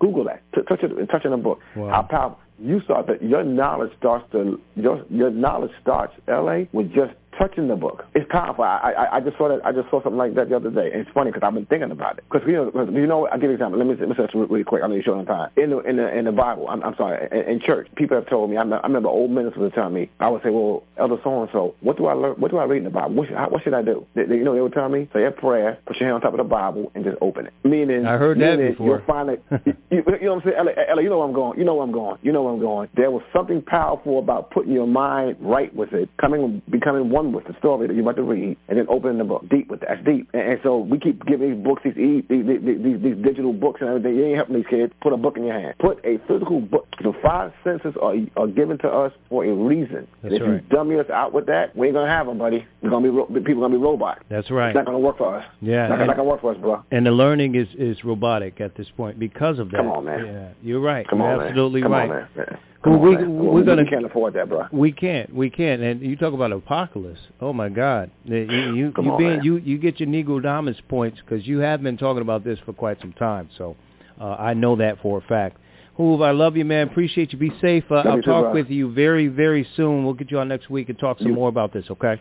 Google 0.00 0.24
that. 0.24 0.42
T- 0.54 0.62
touch 0.68 0.82
it, 0.82 1.06
touching 1.06 1.32
a 1.32 1.36
book. 1.36 1.60
Wow. 1.76 1.90
How 1.90 2.02
powerful 2.02 2.38
you 2.58 2.80
start 2.82 3.06
that 3.06 3.22
your 3.22 3.42
knowledge 3.42 3.92
starts 3.98 4.30
to 4.32 4.60
your 4.74 5.04
your 5.08 5.30
knowledge 5.30 5.70
starts 5.80 6.12
LA 6.28 6.64
with 6.72 6.92
just 6.92 7.14
touching 7.38 7.68
the 7.68 7.76
book. 7.76 8.04
It's 8.14 8.26
powerful. 8.30 8.64
I 8.64 8.92
I, 8.96 9.16
I 9.16 9.20
just 9.20 9.36
saw 9.38 9.48
that 9.48 9.64
I 9.64 9.72
just 9.72 9.90
saw 9.90 10.02
something 10.02 10.18
like 10.18 10.34
that 10.34 10.48
the 10.48 10.56
other 10.56 10.70
day. 10.70 10.90
And 10.92 11.00
it's 11.02 11.10
funny 11.12 11.30
because 11.30 11.46
I've 11.46 11.54
been 11.54 11.66
thinking 11.66 11.90
about 11.90 12.18
it. 12.18 12.24
Because 12.30 12.46
you 12.46 12.54
know 12.54 12.70
'cause 12.70 12.88
you 12.92 13.06
know 13.06 13.26
I'll 13.28 13.38
give 13.38 13.50
you 13.50 13.50
an 13.50 13.54
example. 13.54 13.78
Let 13.78 13.86
me 13.88 13.94
let 13.98 14.08
me 14.08 14.14
say 14.16 14.22
this 14.26 14.34
really 14.34 14.64
quick. 14.64 14.82
I 14.82 14.86
know 14.88 14.94
you're 14.94 15.02
short 15.04 15.18
on 15.18 15.26
time. 15.26 15.50
In 15.56 15.70
the 15.70 15.78
in 15.80 15.96
the 15.96 16.16
in 16.16 16.24
the 16.24 16.32
Bible, 16.32 16.68
I'm, 16.68 16.82
I'm 16.82 16.94
sorry, 16.96 17.28
in, 17.32 17.54
in 17.54 17.60
church, 17.60 17.88
people 17.96 18.16
have 18.16 18.28
told 18.28 18.50
me. 18.50 18.56
I, 18.56 18.62
I 18.62 18.82
remember 18.82 19.08
old 19.08 19.30
ministers 19.30 19.60
would 19.60 19.74
tell 19.74 19.90
me. 19.90 20.10
I 20.20 20.28
would 20.28 20.42
say, 20.42 20.50
well, 20.50 20.84
Elder 20.98 21.16
so 21.22 21.40
and 21.42 21.50
so, 21.52 21.74
what 21.80 21.96
do 21.96 22.06
I 22.06 22.12
learn? 22.14 22.34
What 22.34 22.50
do 22.50 22.58
I 22.58 22.64
read 22.64 22.78
in 22.78 22.84
the 22.84 22.90
Bible? 22.90 23.14
What 23.14 23.28
should, 23.28 23.36
how, 23.36 23.48
what 23.48 23.62
should 23.62 23.74
I 23.74 23.82
do? 23.82 24.06
They, 24.14 24.24
they, 24.24 24.36
you 24.36 24.44
know, 24.44 24.54
they 24.54 24.60
would 24.60 24.72
tell 24.72 24.88
me, 24.88 25.08
say 25.12 25.24
a 25.24 25.30
prayer, 25.30 25.78
put 25.86 25.96
your 25.98 26.08
hand 26.08 26.14
on 26.16 26.20
top 26.20 26.32
of 26.32 26.38
the 26.38 26.44
Bible, 26.44 26.90
and 26.94 27.04
just 27.04 27.16
open 27.20 27.46
it. 27.46 27.52
Meaning, 27.64 28.06
I 28.06 28.16
heard 28.16 28.38
that 28.40 28.56
meaning 28.58 28.72
before. 28.72 28.86
You'll 28.98 29.06
find 29.06 29.30
it. 29.30 29.42
you, 29.90 30.02
you 30.20 30.26
know 30.26 30.34
what 30.34 30.44
I'm 30.44 30.50
saying? 30.50 30.56
Ella, 30.58 30.70
Ella, 30.88 31.02
you 31.02 31.08
know 31.10 31.18
where 31.18 31.28
I'm 31.28 31.34
going. 31.34 31.58
You 31.58 31.64
know 31.64 31.74
where 31.74 31.84
I'm 31.84 31.92
going. 31.92 32.18
You 32.22 32.32
know 32.32 32.42
where 32.42 32.52
I'm 32.54 32.60
going. 32.60 32.88
There 32.96 33.10
was 33.10 33.22
something 33.32 33.62
powerful 33.62 34.18
about 34.18 34.50
putting 34.50 34.72
your 34.72 34.86
mind 34.86 35.36
right 35.40 35.74
with 35.74 35.92
it, 35.92 36.08
coming, 36.20 36.62
becoming 36.70 37.10
one 37.10 37.19
with 37.32 37.44
the 37.46 37.54
story 37.58 37.86
that 37.86 37.94
you're 37.94 38.02
about 38.02 38.16
to 38.16 38.22
read, 38.22 38.56
and 38.68 38.78
then 38.78 38.86
opening 38.88 39.18
the 39.18 39.24
book 39.24 39.48
deep 39.48 39.68
with 39.68 39.80
that. 39.80 39.88
That's 39.90 40.04
deep. 40.04 40.28
And, 40.32 40.42
and 40.52 40.60
so 40.62 40.78
we 40.78 40.98
keep 40.98 41.24
giving 41.26 41.54
these 41.54 41.64
books, 41.64 41.82
these, 41.84 41.94
these, 41.94 42.24
these, 42.28 42.60
these, 42.64 43.02
these 43.02 43.16
digital 43.22 43.52
books 43.52 43.80
and 43.80 43.90
everything. 43.90 44.16
You 44.16 44.26
ain't 44.26 44.36
helping 44.36 44.56
these 44.56 44.66
kids. 44.68 44.92
Put 45.00 45.12
a 45.12 45.16
book 45.16 45.36
in 45.36 45.44
your 45.44 45.58
hand. 45.58 45.74
Put 45.78 46.04
a 46.04 46.18
physical 46.28 46.60
book. 46.60 46.86
The 47.02 47.12
five 47.22 47.52
senses 47.64 47.94
are, 48.00 48.14
are 48.36 48.46
given 48.46 48.78
to 48.78 48.88
us 48.88 49.12
for 49.28 49.44
a 49.44 49.52
reason. 49.52 50.06
That's 50.22 50.34
and 50.34 50.34
if 50.34 50.42
right. 50.42 50.52
you 50.54 50.60
dummy 50.70 50.96
us 50.98 51.10
out 51.10 51.32
with 51.32 51.46
that, 51.46 51.74
we 51.76 51.86
ain't 51.88 51.94
gonna 51.96 52.08
have 52.10 52.26
them, 52.26 52.38
buddy. 52.38 52.66
We're 52.82 52.90
gonna 52.90 53.04
be 53.04 53.10
ro- 53.10 53.26
people 53.26 53.62
gonna 53.62 53.76
be 53.76 53.82
robots. 53.82 54.20
That's 54.28 54.50
right. 54.50 54.68
It's 54.70 54.76
not 54.76 54.86
gonna 54.86 54.98
work 54.98 55.18
for 55.18 55.34
us. 55.36 55.44
Yeah, 55.60 55.84
It's 55.84 55.90
not, 55.90 55.98
and- 56.00 56.06
not 56.08 56.16
gonna 56.16 56.28
work 56.28 56.40
for 56.40 56.52
us, 56.52 56.58
bro. 56.58 56.84
And 56.90 57.06
the 57.06 57.10
learning 57.12 57.54
is, 57.54 57.68
is 57.78 58.02
robotic 58.04 58.60
at 58.60 58.76
this 58.76 58.88
point 58.96 59.18
because 59.18 59.58
of 59.58 59.70
that. 59.70 59.78
Come 59.78 59.88
on, 59.90 60.04
man. 60.04 60.26
Yeah, 60.26 60.48
you're 60.62 60.80
right. 60.80 61.06
Come 61.08 61.20
you're 61.20 61.28
on, 61.28 61.38
man. 61.38 61.46
absolutely 61.48 61.82
Come 61.82 61.92
right. 61.92 62.10
on, 62.10 62.28
man. 62.36 62.58
Yeah. 62.84 62.90
Well, 62.92 62.98
Come 62.98 63.02
we- 63.10 63.16
on, 63.16 63.22
man. 63.22 63.36
we're 63.44 63.52
We- 63.52 63.62
gonna- 63.64 63.82
we 63.82 63.88
can't 63.88 64.04
afford 64.06 64.34
that, 64.34 64.48
bro. 64.48 64.66
We 64.72 64.92
can't, 64.92 65.34
we 65.34 65.50
can't. 65.50 65.82
And 65.82 66.00
you 66.00 66.16
talk 66.16 66.32
about 66.32 66.50
apocalypse. 66.52 67.20
Oh 67.40 67.52
my 67.52 67.68
God! 67.68 68.10
You 68.24 68.36
you, 68.74 68.92
Come 68.92 69.04
you 69.06 69.12
on, 69.12 69.18
being 69.18 69.30
man. 69.36 69.44
you 69.44 69.56
you 69.58 69.78
get 69.78 70.00
your 70.00 70.08
Negro 70.08 70.42
Dominance 70.42 70.80
points 70.88 71.18
because 71.20 71.46
you 71.46 71.58
have 71.58 71.82
been 71.82 71.96
talking 71.98 72.22
about 72.22 72.42
this 72.44 72.58
for 72.60 72.72
quite 72.72 72.98
some 73.00 73.12
time. 73.12 73.48
So 73.58 73.76
uh, 74.20 74.36
I 74.38 74.54
know 74.54 74.76
that 74.76 74.98
for 75.02 75.18
a 75.18 75.20
fact. 75.22 75.58
Hoove, 75.98 76.22
I 76.24 76.30
love 76.30 76.56
you, 76.56 76.64
man. 76.64 76.88
Appreciate 76.88 77.32
you. 77.34 77.38
Be 77.38 77.52
safe. 77.60 77.84
Uh, 77.90 77.96
I'll 77.96 78.16
you 78.16 78.22
too, 78.22 78.30
talk 78.30 78.54
with 78.54 78.70
you 78.70 78.90
very 78.92 79.26
very 79.28 79.66
soon. 79.76 80.04
We'll 80.04 80.14
get 80.14 80.30
you 80.30 80.38
on 80.38 80.48
next 80.48 80.70
week 80.70 80.88
and 80.88 80.98
talk 80.98 81.18
some 81.18 81.28
You- 81.28 81.34
more 81.34 81.48
about 81.50 81.72
this. 81.74 81.84
Okay? 81.90 82.18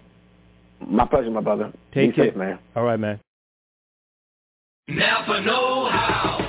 My 0.85 1.05
pleasure, 1.05 1.29
my 1.31 1.41
brother. 1.41 1.71
Take 1.93 2.11
Be 2.11 2.15
care. 2.15 2.25
safe, 2.25 2.35
man. 2.35 2.59
All 2.75 2.83
right, 2.83 2.99
man. 2.99 3.19
Napa 4.89 5.41
Know 5.41 5.85
How. 5.89 6.48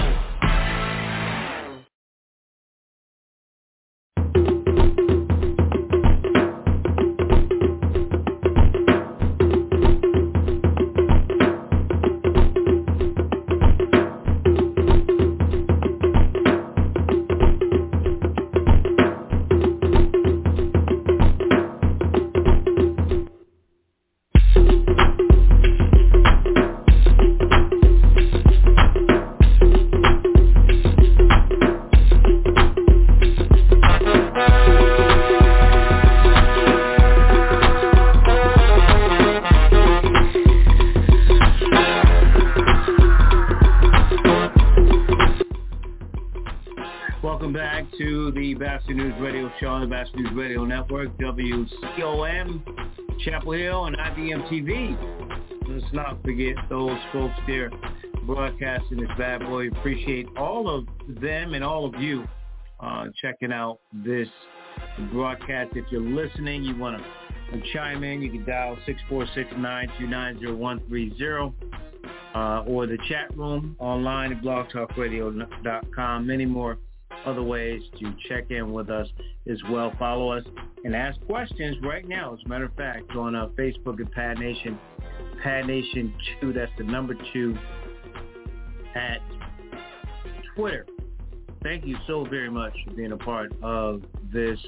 Bastard 48.91 49.09
News 49.09 49.21
Radio 49.21 49.49
Show 49.57 49.67
on 49.67 49.79
the 49.79 49.87
Bastard 49.87 50.19
News 50.19 50.33
Radio 50.35 50.65
Network, 50.65 51.17
WCOM, 51.17 52.61
Chapel 53.23 53.53
Hill, 53.53 53.85
and 53.85 53.95
IBM 53.95 54.49
TV. 54.49 54.97
Let's 55.69 55.85
not 55.93 56.21
forget 56.23 56.55
those 56.69 56.99
folks 57.13 57.39
there 57.47 57.71
broadcasting 58.25 58.99
this 58.99 59.07
bad 59.17 59.43
boy. 59.43 59.69
Appreciate 59.69 60.27
all 60.35 60.69
of 60.69 60.87
them 61.21 61.53
and 61.53 61.63
all 61.63 61.85
of 61.85 61.95
you 62.01 62.27
uh, 62.81 63.05
checking 63.21 63.53
out 63.53 63.79
this 63.93 64.27
broadcast. 65.13 65.69
If 65.75 65.85
you're 65.89 66.01
listening, 66.01 66.65
you 66.65 66.75
want 66.75 67.01
to 67.01 67.05
chime 67.71 68.03
in, 68.03 68.21
you 68.21 68.29
can 68.29 68.43
dial 68.43 68.77
646-929-0130 69.09 71.53
uh, 72.35 72.63
or 72.67 72.87
the 72.87 72.97
chat 73.07 73.33
room 73.37 73.77
online 73.79 74.33
at 74.33 74.41
blogtalkradio.com. 74.41 76.27
Many 76.27 76.45
more 76.45 76.77
other 77.25 77.43
ways 77.43 77.81
to 77.99 78.13
check 78.27 78.51
in 78.51 78.71
with 78.71 78.89
us 78.89 79.07
as 79.49 79.57
well. 79.69 79.93
Follow 79.97 80.31
us 80.31 80.43
and 80.83 80.95
ask 80.95 81.19
questions 81.27 81.77
right 81.83 82.07
now. 82.07 82.33
As 82.33 82.39
a 82.45 82.47
matter 82.47 82.65
of 82.65 82.73
fact, 82.75 83.15
on 83.15 83.35
uh, 83.35 83.47
Facebook 83.57 84.01
at 84.01 84.11
Pad 84.11 84.39
Nation, 84.39 84.79
Pad 85.43 85.67
Nation 85.67 86.13
2, 86.41 86.53
that's 86.53 86.71
the 86.77 86.83
number 86.83 87.15
2 87.33 87.57
at 88.95 89.19
Twitter. 90.55 90.85
Thank 91.63 91.85
you 91.85 91.95
so 92.07 92.25
very 92.25 92.49
much 92.49 92.73
for 92.85 92.93
being 92.95 93.11
a 93.11 93.17
part 93.17 93.51
of 93.61 94.01
this 94.33 94.59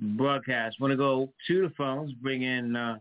broadcast. 0.00 0.76
I 0.80 0.82
want 0.82 0.92
to 0.92 0.96
go 0.96 1.32
to 1.48 1.62
the 1.62 1.74
phones, 1.76 2.12
bring 2.14 2.42
in 2.42 2.74
uh, 2.74 2.98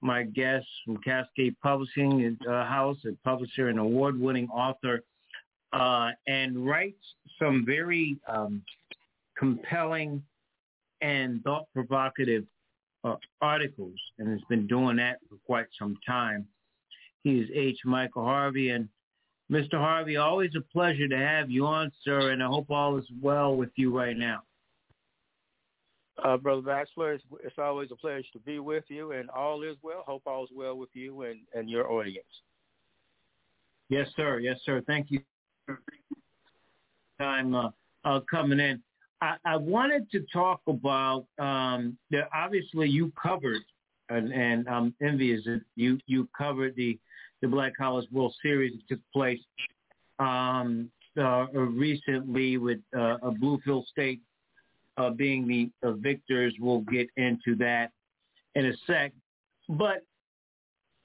my 0.00 0.22
guest 0.22 0.66
from 0.84 0.96
Cascade 0.98 1.54
Publishing 1.62 2.38
uh, 2.48 2.64
House, 2.64 2.96
a 3.06 3.12
publisher 3.24 3.68
and 3.68 3.78
award-winning 3.78 4.48
author, 4.48 5.02
uh, 5.72 6.10
and 6.26 6.66
writes 6.66 7.04
some 7.38 7.64
very 7.66 8.18
um, 8.28 8.62
compelling 9.38 10.22
and 11.00 11.42
thought-provocative 11.44 12.44
uh, 13.04 13.16
articles, 13.40 13.98
and 14.18 14.28
has 14.28 14.40
been 14.48 14.66
doing 14.66 14.96
that 14.96 15.18
for 15.28 15.36
quite 15.46 15.66
some 15.78 15.96
time. 16.06 16.46
He 17.22 17.38
is 17.38 17.48
H. 17.54 17.78
Michael 17.84 18.24
Harvey, 18.24 18.70
and 18.70 18.88
Mr. 19.50 19.74
Harvey, 19.74 20.16
always 20.16 20.52
a 20.56 20.60
pleasure 20.60 21.06
to 21.08 21.16
have 21.16 21.50
you 21.50 21.66
on, 21.66 21.92
sir, 22.02 22.30
and 22.30 22.42
I 22.42 22.46
hope 22.46 22.70
all 22.70 22.96
is 22.98 23.06
well 23.20 23.56
with 23.56 23.70
you 23.76 23.96
right 23.96 24.16
now. 24.16 24.42
Uh, 26.22 26.36
Brother 26.36 26.62
Batchelor, 26.62 27.12
it's, 27.14 27.24
it's 27.44 27.58
always 27.58 27.90
a 27.92 27.96
pleasure 27.96 28.24
to 28.32 28.38
be 28.40 28.58
with 28.58 28.84
you, 28.88 29.12
and 29.12 29.28
all 29.30 29.62
is 29.62 29.76
well. 29.82 30.02
Hope 30.06 30.22
all 30.26 30.44
is 30.44 30.50
well 30.54 30.76
with 30.76 30.88
you 30.94 31.22
and, 31.22 31.40
and 31.54 31.68
your 31.68 31.90
audience. 31.92 32.24
Yes, 33.88 34.08
sir. 34.16 34.40
Yes, 34.40 34.58
sir. 34.64 34.82
Thank 34.86 35.10
you. 35.10 35.20
Time 37.18 37.54
uh, 37.54 37.70
uh, 38.04 38.20
coming 38.30 38.60
in. 38.60 38.82
I, 39.22 39.36
I 39.44 39.56
wanted 39.56 40.10
to 40.12 40.24
talk 40.32 40.60
about 40.66 41.26
um, 41.38 41.96
the 42.10 42.22
obviously 42.34 42.88
you 42.88 43.12
covered, 43.20 43.62
and, 44.10 44.32
and 44.32 44.68
I'm 44.68 44.94
envious 45.00 45.44
that 45.44 45.62
you 45.74 45.98
you 46.06 46.28
covered 46.36 46.76
the 46.76 46.98
the 47.42 47.48
Black 47.48 47.76
College 47.76 48.06
World 48.12 48.34
Series 48.42 48.72
that 48.72 48.94
took 48.94 49.00
place 49.12 49.40
um, 50.18 50.90
uh, 51.18 51.46
recently 51.52 52.58
with 52.58 52.78
uh, 52.96 53.16
a 53.22 53.30
Bluefield 53.30 53.86
State 53.86 54.20
uh, 54.96 55.10
being 55.10 55.46
the 55.46 55.70
uh, 55.86 55.92
victors. 55.92 56.54
We'll 56.60 56.80
get 56.80 57.08
into 57.16 57.54
that 57.56 57.90
in 58.54 58.66
a 58.66 58.72
sec. 58.86 59.12
But 59.68 60.04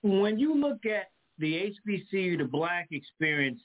when 0.01 0.39
you 0.39 0.55
look 0.55 0.85
at 0.85 1.11
the 1.37 1.73
HBCU, 1.87 2.37
the 2.37 2.45
black 2.45 2.87
experience, 2.91 3.61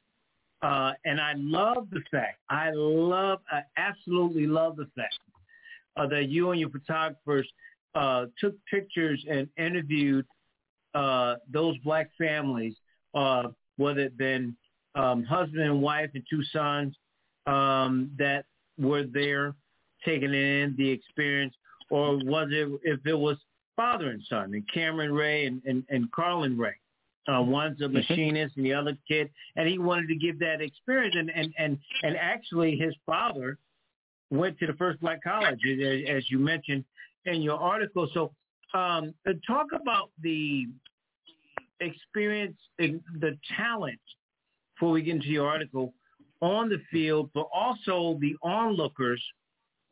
uh, 0.67 0.93
and 1.05 1.21
I 1.21 1.35
love 1.37 1.87
the 1.93 2.01
fact, 2.11 2.41
I 2.51 2.71
love, 2.73 3.39
I 3.53 3.61
absolutely 3.77 4.49
love 4.49 4.75
the 4.77 4.89
fact 4.97 5.15
uh, 5.97 6.09
that 6.09 6.29
you 6.29 6.51
and 6.51 6.59
your 6.59 6.71
photographers 6.71 7.49
uh, 7.95 8.27
took 8.41 8.55
pictures 8.69 9.25
and 9.31 9.49
interviewed 9.57 10.27
uh, 10.95 11.37
those 11.49 11.79
black 11.85 12.11
families, 12.19 12.75
uh, 13.15 13.45
whether 13.77 14.01
it 14.01 14.19
been 14.19 14.57
um, 14.97 15.23
husband 15.23 15.63
and 15.63 15.81
wife 15.81 16.11
and 16.15 16.25
two 16.29 16.43
sons 16.53 16.97
um, 17.47 18.11
that 18.19 18.47
were 18.77 19.05
there 19.05 19.55
taking 20.05 20.35
in 20.35 20.75
the 20.77 20.91
experience, 20.91 21.55
or 21.91 22.17
was 22.25 22.49
it 22.51 22.69
if 22.83 23.07
it 23.07 23.15
was 23.15 23.37
father 23.77 24.11
and 24.11 24.23
son, 24.29 24.53
and 24.53 24.65
Cameron 24.73 25.13
Ray 25.13 25.47
and, 25.47 25.63
and, 25.65 25.85
and 25.91 26.11
Carlin 26.11 26.59
Ray? 26.59 26.75
Uh, 27.29 27.43
one's 27.43 27.81
a 27.81 27.85
Mm-hmm. 27.85 27.95
machinist 27.95 28.57
and 28.57 28.65
the 28.65 28.73
other 28.73 28.97
kid, 29.09 29.31
and 29.57 29.69
he 29.69 29.79
wanted 29.79 30.09
to 30.09 30.17
give 30.17 30.39
that 30.39 30.61
experience. 30.61 31.17
And 31.19 31.31
and 31.31 31.53
and 31.59 31.79
and 32.03 32.17
actually, 32.17 32.77
his 32.77 32.95
father 33.05 33.59
went 34.31 34.59
to 34.59 34.67
the 34.67 34.75
first 34.75 35.01
black 35.01 35.23
college, 35.23 35.61
as, 35.65 36.01
as 36.09 36.31
you 36.31 36.39
mentioned 36.39 36.85
in 37.25 37.43
your 37.43 37.59
article. 37.59 38.09
So, 38.15 38.33
um, 38.75 39.15
talk 39.47 39.67
about 39.73 40.11
the 40.23 40.67
experience, 41.81 42.57
the 42.79 43.01
the 43.21 43.37
talent, 43.57 44.01
before 44.75 44.93
we 44.93 45.03
get 45.03 45.17
into 45.17 45.29
your 45.29 45.49
article, 45.49 45.95
on 46.41 46.69
the 46.69 46.81
field, 46.91 47.31
but 47.35 47.47
also 47.53 48.19
the 48.21 48.37
onlookers 48.43 49.23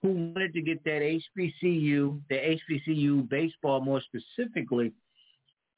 who 0.03 0.11
wanted 0.35 0.53
to 0.53 0.61
get 0.61 0.85
that 0.85 1.01
HBCU, 1.01 2.21
the 2.29 2.59
HBCU 2.61 3.29
baseball 3.29 3.81
more 3.81 4.03
specifically, 4.03 4.93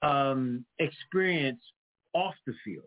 um, 0.03 0.65
experience 0.79 1.61
off 2.13 2.35
the 2.47 2.55
field. 2.65 2.85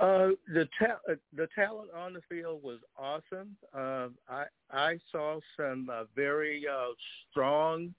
Uh, 0.00 0.30
the 0.54 0.68
ta- 0.78 1.00
uh, 1.10 1.14
the 1.34 1.48
talent 1.56 1.90
on 1.92 2.12
the 2.12 2.20
field 2.28 2.62
was 2.62 2.78
awesome. 2.96 3.56
Um, 3.74 4.14
I 4.28 4.44
I 4.70 4.98
saw 5.10 5.40
some 5.56 5.90
uh, 5.92 6.04
very 6.14 6.64
uh, 6.68 6.92
strong 7.30 7.92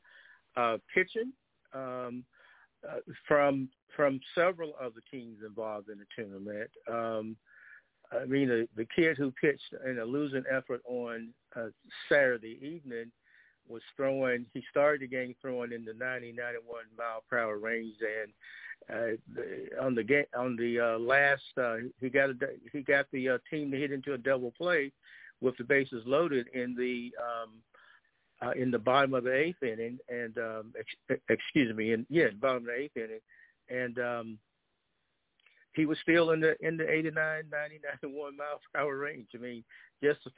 uh, 0.56 0.78
pitching 0.94 1.34
um, 1.74 2.24
uh, 2.88 3.00
from 3.28 3.68
from 3.98 4.22
several 4.34 4.76
of 4.80 4.94
the 4.94 5.02
teams 5.12 5.40
involved 5.46 5.90
in 5.90 5.98
the 5.98 6.06
tournament. 6.16 6.70
Um, 6.90 7.36
I 8.12 8.26
mean, 8.26 8.48
the, 8.48 8.68
the 8.76 8.88
kid 8.96 9.18
who 9.18 9.32
pitched 9.32 9.74
in 9.86 10.00
a 10.00 10.06
losing 10.06 10.44
effort 10.50 10.82
on 10.88 11.30
uh, 11.56 11.68
Saturday 12.08 12.58
evening 12.62 13.12
was 13.70 13.82
throwing. 13.96 14.46
He 14.54 14.64
started 14.70 15.02
the 15.02 15.08
game 15.08 15.36
throwing 15.42 15.72
in 15.72 15.86
the 15.86 15.94
90, 15.94 16.34
91 16.34 16.84
mile 16.98 17.24
per 17.30 17.40
hour 17.40 17.58
range, 17.58 17.96
and 18.02 18.34
uh, 18.90 19.84
on 19.86 19.96
the 19.96 20.04
game 20.04 20.26
on 20.38 20.56
the 20.56 20.80
uh, 20.80 21.00
last, 21.00 21.42
uh, 21.62 21.76
he 22.00 22.10
got 22.10 22.30
a, 22.32 22.36
he 22.72 22.82
got 22.82 23.06
the 23.12 23.30
uh, 23.30 23.38
team 23.50 23.72
to 23.72 23.78
hit 23.78 23.92
into 23.92 24.14
a 24.14 24.18
double 24.18 24.52
play 24.52 24.92
with 25.42 25.56
the 25.58 25.64
bases 25.64 26.04
loaded 26.06 26.48
in 26.54 26.76
the 26.76 27.12
um, 27.22 27.52
uh, 28.42 28.52
in 28.52 28.72
the 28.72 28.80
bottom 28.80 29.14
of 29.14 29.24
the 29.24 29.36
eighth 29.36 29.62
inning, 29.62 30.00
and 30.10 30.38
um, 30.38 30.74
ex- 30.78 31.20
excuse 31.30 31.76
me, 31.76 31.94
in 31.94 32.06
yeah, 32.10 32.28
bottom 32.40 32.64
of 32.64 32.66
the 32.66 32.76
eighth 32.76 32.98
inning, 32.98 33.20
and 33.70 34.00
um, 34.00 34.38
he 35.74 35.86
was 35.86 35.98
still 36.02 36.32
in 36.32 36.40
the 36.40 36.56
in 36.66 36.78
the 36.78 36.90
89, 36.90 37.44
90, 37.52 37.80
91 38.04 38.38
mile 38.38 38.60
per 38.74 38.82
hour 38.82 38.98
range. 38.98 39.28
I 39.36 39.38
mean, 39.38 39.64
just 40.04 40.20
a 40.26 40.32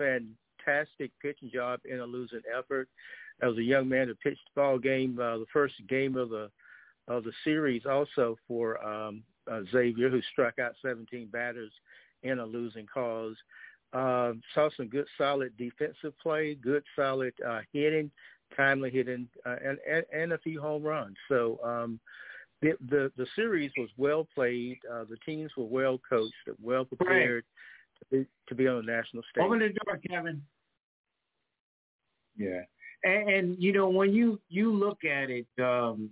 fantastic 0.66 1.12
pitching 1.22 1.50
job 1.54 1.80
in 1.86 2.00
a 2.00 2.06
losing 2.06 2.42
effort. 2.58 2.88
As 3.42 3.58
a 3.58 3.64
young 3.64 3.90
man 3.90 4.08
who 4.08 4.16
pitched 4.16 4.42
the 4.54 4.62
ball 4.62 4.78
game, 4.78 5.18
uh, 5.20 5.38
the 5.38 5.46
first 5.52 5.76
game 5.88 6.16
of 6.16 6.30
the 6.30 6.50
of 7.08 7.24
the 7.24 7.32
series, 7.44 7.86
also 7.90 8.38
for 8.48 8.84
um, 8.86 9.24
uh, 9.52 9.62
Xavier, 9.72 10.10
who 10.10 10.22
struck 10.32 10.60
out 10.60 10.74
17 10.82 11.28
batters 11.28 11.72
in 12.24 12.40
a 12.40 12.46
losing 12.46 12.86
cause. 12.86 13.36
Uh, 13.92 14.34
saw 14.54 14.70
some 14.78 14.88
good, 14.88 15.08
solid 15.18 15.52
defensive 15.58 16.18
play, 16.22 16.56
good, 16.56 16.84
solid 16.96 17.34
uh, 17.46 17.60
hitting, 17.74 18.12
timely 18.56 18.92
hitting, 18.92 19.28
uh, 19.46 19.56
and, 19.66 19.80
and 19.90 20.06
and 20.14 20.34
a 20.34 20.38
few 20.40 20.62
home 20.62 20.84
runs. 20.84 21.16
So. 21.28 21.60
Um, 21.64 22.00
the, 22.64 22.74
the 22.92 23.12
the 23.18 23.26
series 23.36 23.72
was 23.76 23.90
well 23.98 24.28
played. 24.36 24.78
Uh, 24.88 25.04
the 25.10 25.18
teams 25.26 25.50
were 25.58 25.66
well 25.66 26.00
coached, 26.08 26.36
well 26.62 26.86
prepared 26.86 27.44
to, 28.02 28.18
be, 28.18 28.26
to 28.48 28.56
be 28.56 28.68
on 28.68 28.86
the 28.86 28.92
national 28.92 29.24
stage. 29.30 29.44
Open 29.44 29.60
the 29.60 29.70
door, 29.70 30.00
Kevin. 30.10 30.42
Yeah, 32.38 32.62
and, 33.04 33.30
and 33.30 33.64
you 33.64 33.74
know 33.74 33.90
when 33.90 34.14
you 34.14 34.40
you 34.50 34.74
look 34.74 35.04
at 35.04 35.30
it, 35.30 35.48
um, 35.60 36.10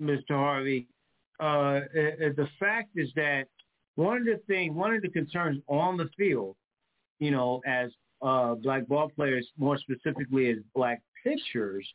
Mr. 0.00 0.30
Harvey, 0.30 0.86
uh, 1.40 1.44
uh, 1.44 1.80
the 2.36 2.48
fact 2.58 2.90
is 2.96 3.10
that 3.16 3.44
one 3.96 4.18
of 4.18 4.24
the 4.24 4.40
things, 4.46 4.74
one 4.74 4.94
of 4.94 5.02
the 5.02 5.08
concerns 5.08 5.60
on 5.66 5.96
the 5.96 6.08
field, 6.16 6.56
you 7.18 7.30
know, 7.30 7.60
as 7.66 7.90
uh, 8.22 8.54
black 8.54 8.86
ball 8.86 9.10
players, 9.14 9.46
more 9.58 9.78
specifically 9.78 10.50
as 10.50 10.58
black 10.74 11.02
pitchers, 11.22 11.86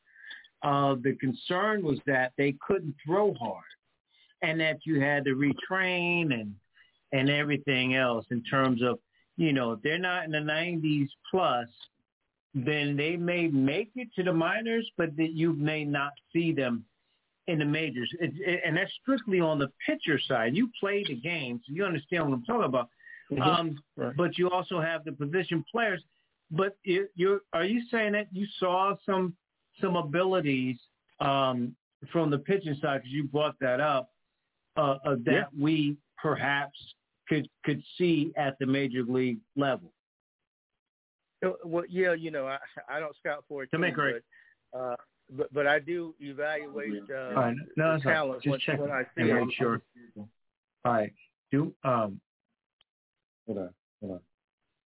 uh, 0.63 0.95
the 1.01 1.15
concern 1.19 1.83
was 1.83 1.99
that 2.05 2.31
they 2.37 2.55
couldn't 2.65 2.95
throw 3.05 3.33
hard, 3.33 3.63
and 4.41 4.59
that 4.59 4.79
you 4.85 5.01
had 5.01 5.25
to 5.25 5.31
retrain 5.31 6.33
and 6.33 6.53
and 7.13 7.29
everything 7.29 7.95
else 7.95 8.25
in 8.31 8.43
terms 8.43 8.81
of, 8.81 8.97
you 9.37 9.53
know, 9.53 9.71
if 9.73 9.81
they're 9.81 9.97
not 9.97 10.25
in 10.25 10.31
the 10.31 10.37
90s 10.37 11.09
plus, 11.29 11.67
then 12.53 12.95
they 12.95 13.15
may 13.17 13.47
make 13.47 13.91
it 13.95 14.09
to 14.15 14.23
the 14.23 14.33
minors, 14.33 14.89
but 14.97 15.15
that 15.17 15.31
you 15.31 15.53
may 15.53 15.83
not 15.83 16.11
see 16.31 16.51
them 16.51 16.85
in 17.47 17.59
the 17.59 17.65
majors. 17.65 18.09
It, 18.19 18.31
it, 18.37 18.61
and 18.65 18.77
that's 18.77 18.91
strictly 19.01 19.39
on 19.39 19.57
the 19.59 19.69
pitcher 19.85 20.19
side. 20.27 20.55
You 20.55 20.69
play 20.79 21.03
the 21.07 21.15
game, 21.15 21.59
so 21.65 21.73
you 21.73 21.83
understand 21.83 22.25
what 22.25 22.35
I'm 22.35 22.43
talking 22.45 22.65
about. 22.65 22.89
Um, 23.41 23.79
Right. 23.95 24.15
but 24.15 24.37
you 24.37 24.49
also 24.51 24.79
have 24.79 25.03
the 25.05 25.11
position 25.11 25.65
players. 25.71 26.03
But 26.51 26.77
you, 26.83 27.07
you're 27.15 27.41
are 27.53 27.63
you 27.65 27.81
saying 27.89 28.11
that 28.13 28.27
you 28.31 28.45
saw 28.59 28.95
some 29.05 29.35
some 29.81 29.95
abilities 29.95 30.77
um, 31.19 31.75
from 32.11 32.29
the 32.29 32.37
pitching 32.37 32.75
side 32.79 32.99
because 33.01 33.11
you 33.11 33.23
brought 33.23 33.55
that 33.59 33.79
up 33.79 34.11
uh, 34.77 34.97
uh, 35.03 35.15
that 35.25 35.31
Yeah. 35.31 35.43
we 35.59 35.97
perhaps 36.21 36.77
could 37.27 37.47
could 37.63 37.81
see 37.97 38.33
at 38.37 38.57
the 38.59 38.65
major 38.65 39.03
league 39.03 39.39
level? 39.55 39.91
Well, 41.65 41.83
yeah, 41.89 42.13
you 42.13 42.31
know, 42.31 42.47
I 42.47 42.57
I 42.89 42.99
don't 42.99 43.15
scout 43.17 43.43
for 43.47 43.63
it 43.63 43.67
To 43.71 43.77
team, 43.77 43.81
make 43.81 43.97
right. 43.97 44.15
but, 44.71 44.79
uh, 44.79 44.95
but 45.29 45.53
but 45.53 45.67
I 45.67 45.79
do 45.79 46.15
evaluate 46.19 47.03
uh, 47.09 47.15
All 47.15 47.33
right, 47.33 47.55
no, 47.75 47.91
that's 47.91 48.03
fine. 48.03 48.13
talent 48.13 48.43
Just 48.43 48.51
when, 48.51 48.59
checking 48.59 48.81
when 48.81 48.91
I 48.91 49.03
see 49.03 49.21
and 49.21 49.29
it. 49.29 49.33
make 49.33 49.53
sure. 49.53 49.81
All 50.17 50.93
right, 50.93 51.13
do 51.51 51.73
um. 51.83 52.19
Hold 53.47 53.57
on, 53.57 53.69
hold 53.99 54.11
on. 54.13 54.19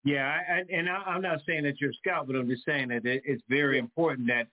Yeah, 0.04 0.24
I, 0.26 0.52
I, 0.52 0.64
and 0.72 0.88
I, 0.88 0.94
I'm 0.94 1.20
not 1.20 1.40
saying 1.46 1.64
that 1.64 1.80
you're 1.80 1.90
a 1.90 1.94
scout, 1.94 2.26
but 2.26 2.36
I'm 2.36 2.48
just 2.48 2.64
saying 2.64 2.88
that 2.88 3.04
it, 3.04 3.22
it's 3.26 3.42
very 3.50 3.78
important 3.78 4.28
that 4.28 4.46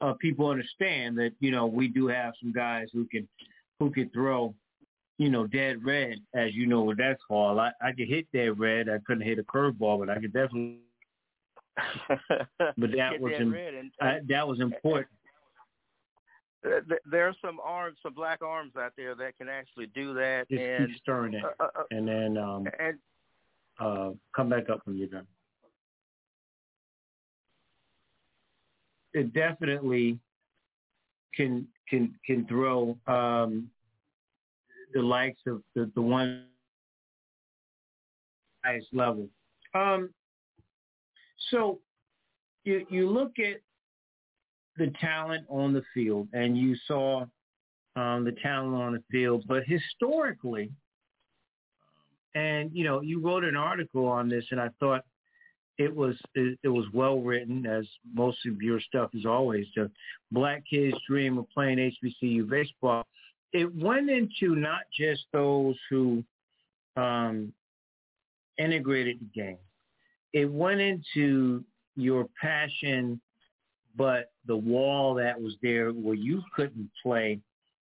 uh, 0.00 0.12
people 0.14 0.48
understand 0.50 1.16
that 1.18 1.32
you 1.40 1.50
know 1.50 1.66
we 1.66 1.88
do 1.88 2.08
have 2.08 2.34
some 2.42 2.52
guys 2.52 2.88
who 2.92 3.06
can 3.06 3.26
who 3.80 3.90
can 3.90 4.10
throw, 4.10 4.54
you 5.18 5.28
know, 5.30 5.46
dead 5.46 5.84
red, 5.84 6.18
as 6.34 6.54
you 6.54 6.66
know 6.66 6.82
what 6.82 6.96
that's 6.96 7.20
called. 7.26 7.58
I, 7.58 7.72
I 7.82 7.92
could 7.92 8.08
hit 8.08 8.26
dead 8.32 8.58
red. 8.58 8.88
I 8.88 8.98
couldn't 9.04 9.26
hit 9.26 9.40
a 9.40 9.42
curveball, 9.42 9.98
but 9.98 10.08
I 10.08 10.20
could 10.20 10.32
definitely. 10.32 10.78
But 12.76 12.90
that 12.96 13.20
was 13.20 13.32
that 13.38 13.46
red 13.46 13.74
and, 13.74 13.92
I, 14.00 14.18
that 14.28 14.46
was 14.46 14.60
important. 14.60 15.08
There 16.62 17.28
are 17.28 17.36
some 17.40 17.60
arms, 17.62 17.98
some 18.02 18.14
black 18.14 18.42
arms 18.42 18.72
out 18.76 18.92
there 18.96 19.14
that 19.14 19.38
can 19.38 19.48
actually 19.48 19.86
do 19.94 20.12
that, 20.14 20.46
Just 20.50 20.60
and 20.60 20.88
keep 20.88 20.98
stirring 20.98 21.34
it, 21.34 21.44
uh, 21.44 21.50
uh, 21.60 21.68
uh, 21.78 21.82
and 21.92 22.08
then 22.08 22.36
um, 22.36 22.66
and 22.80 22.98
uh, 23.78 24.10
come 24.34 24.48
back 24.48 24.68
up 24.68 24.80
when 24.84 24.96
you're 24.96 25.06
done. 25.06 25.26
It 29.14 29.32
definitely 29.32 30.18
can 31.32 31.68
can 31.88 32.14
can 32.26 32.44
throw 32.46 32.98
um, 33.06 33.70
the 34.92 35.02
likes 35.02 35.40
of 35.46 35.62
the 35.74 35.90
the 35.94 36.02
one 36.02 36.44
highest 38.64 38.88
level. 38.92 39.28
Um, 39.74 40.10
so 41.50 41.80
you 42.64 42.86
you 42.90 43.08
look 43.10 43.38
at 43.38 43.60
the 44.76 44.92
talent 45.00 45.44
on 45.48 45.72
the 45.72 45.82
field, 45.92 46.28
and 46.32 46.56
you 46.56 46.76
saw 46.86 47.24
um, 47.96 48.24
the 48.24 48.34
talent 48.42 48.74
on 48.74 48.92
the 48.92 49.02
field, 49.10 49.44
but 49.46 49.64
historically, 49.66 50.70
and 52.34 52.70
you 52.72 52.84
know, 52.84 53.00
you 53.00 53.20
wrote 53.20 53.44
an 53.44 53.56
article 53.56 54.06
on 54.06 54.28
this, 54.28 54.44
and 54.50 54.60
I 54.60 54.68
thought 54.78 55.02
it 55.78 55.94
was 55.94 56.16
it, 56.34 56.58
it 56.62 56.68
was 56.68 56.84
well 56.92 57.20
written, 57.20 57.66
as 57.66 57.86
most 58.12 58.38
of 58.46 58.60
your 58.60 58.80
stuff 58.80 59.10
is 59.14 59.26
always. 59.26 59.66
The 59.74 59.90
black 60.30 60.62
kids' 60.68 60.96
dream 61.08 61.38
of 61.38 61.48
playing 61.50 61.78
HBCU 61.78 62.48
baseball. 62.48 63.06
It 63.52 63.74
went 63.74 64.10
into 64.10 64.54
not 64.54 64.82
just 64.96 65.24
those 65.32 65.76
who 65.88 66.22
um, 66.96 67.52
integrated 68.58 69.18
the 69.20 69.40
game. 69.40 69.58
It 70.32 70.50
went 70.50 70.80
into 70.80 71.64
your 71.96 72.28
passion, 72.40 73.20
but 73.96 74.30
the 74.46 74.56
wall 74.56 75.14
that 75.14 75.40
was 75.40 75.54
there 75.62 75.90
where 75.90 76.14
you 76.14 76.42
couldn't 76.54 76.90
play 77.02 77.40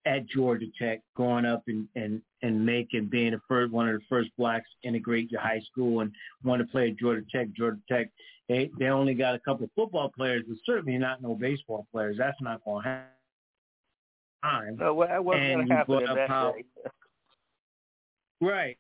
at 0.05 0.26
Georgia 0.28 0.66
Tech, 0.80 1.01
growing 1.16 1.45
up 1.45 1.64
and 1.68 1.88
and 1.95 2.22
and 2.41 2.66
making 2.66 3.07
being 3.07 3.32
the 3.32 3.41
first 3.47 3.72
one 3.72 3.89
of 3.89 3.95
the 3.95 4.05
first 4.07 4.30
blacks 4.38 4.70
integrate 4.84 5.32
your 5.32 5.41
high 5.41 5.62
school 5.72 5.99
and 5.99 6.12
want 6.43 6.62
to 6.62 6.68
play 6.68 6.89
at 6.89 6.97
Georgia 6.97 7.26
Tech. 7.32 7.51
Georgia 7.51 7.80
Tech, 7.89 8.10
they 8.47 8.70
they 8.80 8.88
only 8.88 9.14
got 9.14 9.36
a 9.36 9.39
couple 9.39 9.66
of 9.66 9.72
football 9.76 10.10
players, 10.10 10.43
but 10.47 10.57
certainly 10.66 10.97
not 10.97 11.22
no 11.22 11.36
baseball 11.36 11.86
players. 11.91 12.18
That's 12.18 12.41
not 12.41 12.64
going 12.64 12.84
to 12.84 12.89
happen. 12.89 13.18
No, 14.44 14.94
well, 14.94 15.08
that 15.08 15.24
wasn't 15.24 15.44
And 15.44 15.54
going 15.56 15.68
you 15.68 15.70
to 15.70 15.76
happen 15.76 15.96
brought 15.98 16.10
up 16.10 16.16
that 16.16 16.30
how- 16.30 16.52
day. 16.54 16.64
Right. 18.42 18.78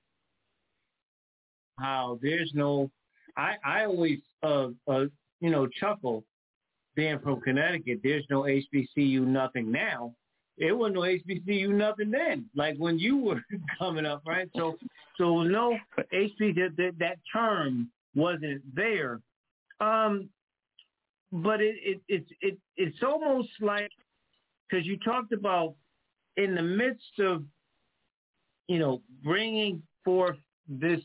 How 1.77 2.17
there's 2.21 2.51
no, 2.53 2.89
I 3.37 3.55
I 3.63 3.83
always 3.85 4.19
uh 4.43 4.69
uh 4.87 5.05
you 5.41 5.49
know 5.49 5.67
chuckle, 5.67 6.23
being 6.95 7.19
from 7.19 7.41
Connecticut. 7.41 7.99
There's 8.03 8.25
no 8.29 8.43
HBCU 8.43 9.21
nothing 9.25 9.71
now. 9.71 10.13
It 10.57 10.71
wasn't 10.73 10.95
no 10.95 11.01
HBCU 11.01 11.69
nothing 11.69 12.11
then. 12.11 12.45
Like 12.55 12.75
when 12.77 12.99
you 12.99 13.17
were 13.17 13.41
coming 13.79 14.05
up, 14.05 14.21
right? 14.25 14.49
So 14.55 14.77
so 15.17 15.43
no 15.43 15.77
HBCU 16.13 16.55
that 16.55 16.75
that, 16.77 16.93
that 16.99 17.17
term 17.31 17.89
wasn't 18.15 18.61
there. 18.73 19.19
Um, 19.81 20.29
but 21.31 21.61
it 21.61 21.75
it 21.81 22.01
it's 22.07 22.29
it, 22.41 22.57
it's 22.77 23.03
almost 23.03 23.49
like 23.61 23.91
because 24.69 24.85
you 24.85 24.97
talked 24.97 25.33
about 25.33 25.75
in 26.37 26.55
the 26.55 26.61
midst 26.61 27.19
of 27.19 27.43
you 28.69 28.77
know, 28.77 29.01
bringing 29.23 29.81
forth 30.05 30.37
this 30.69 31.01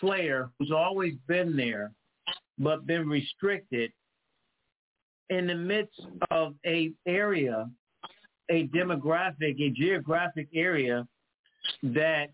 player 0.00 0.50
who's 0.58 0.72
always 0.72 1.12
been 1.28 1.54
there, 1.54 1.92
but 2.58 2.86
been 2.86 3.06
restricted 3.06 3.92
in 5.28 5.46
the 5.46 5.54
midst 5.54 6.00
of 6.30 6.54
a 6.64 6.90
area, 7.06 7.68
a 8.50 8.66
demographic, 8.68 9.60
a 9.60 9.70
geographic 9.70 10.48
area 10.54 11.06
that 11.82 12.30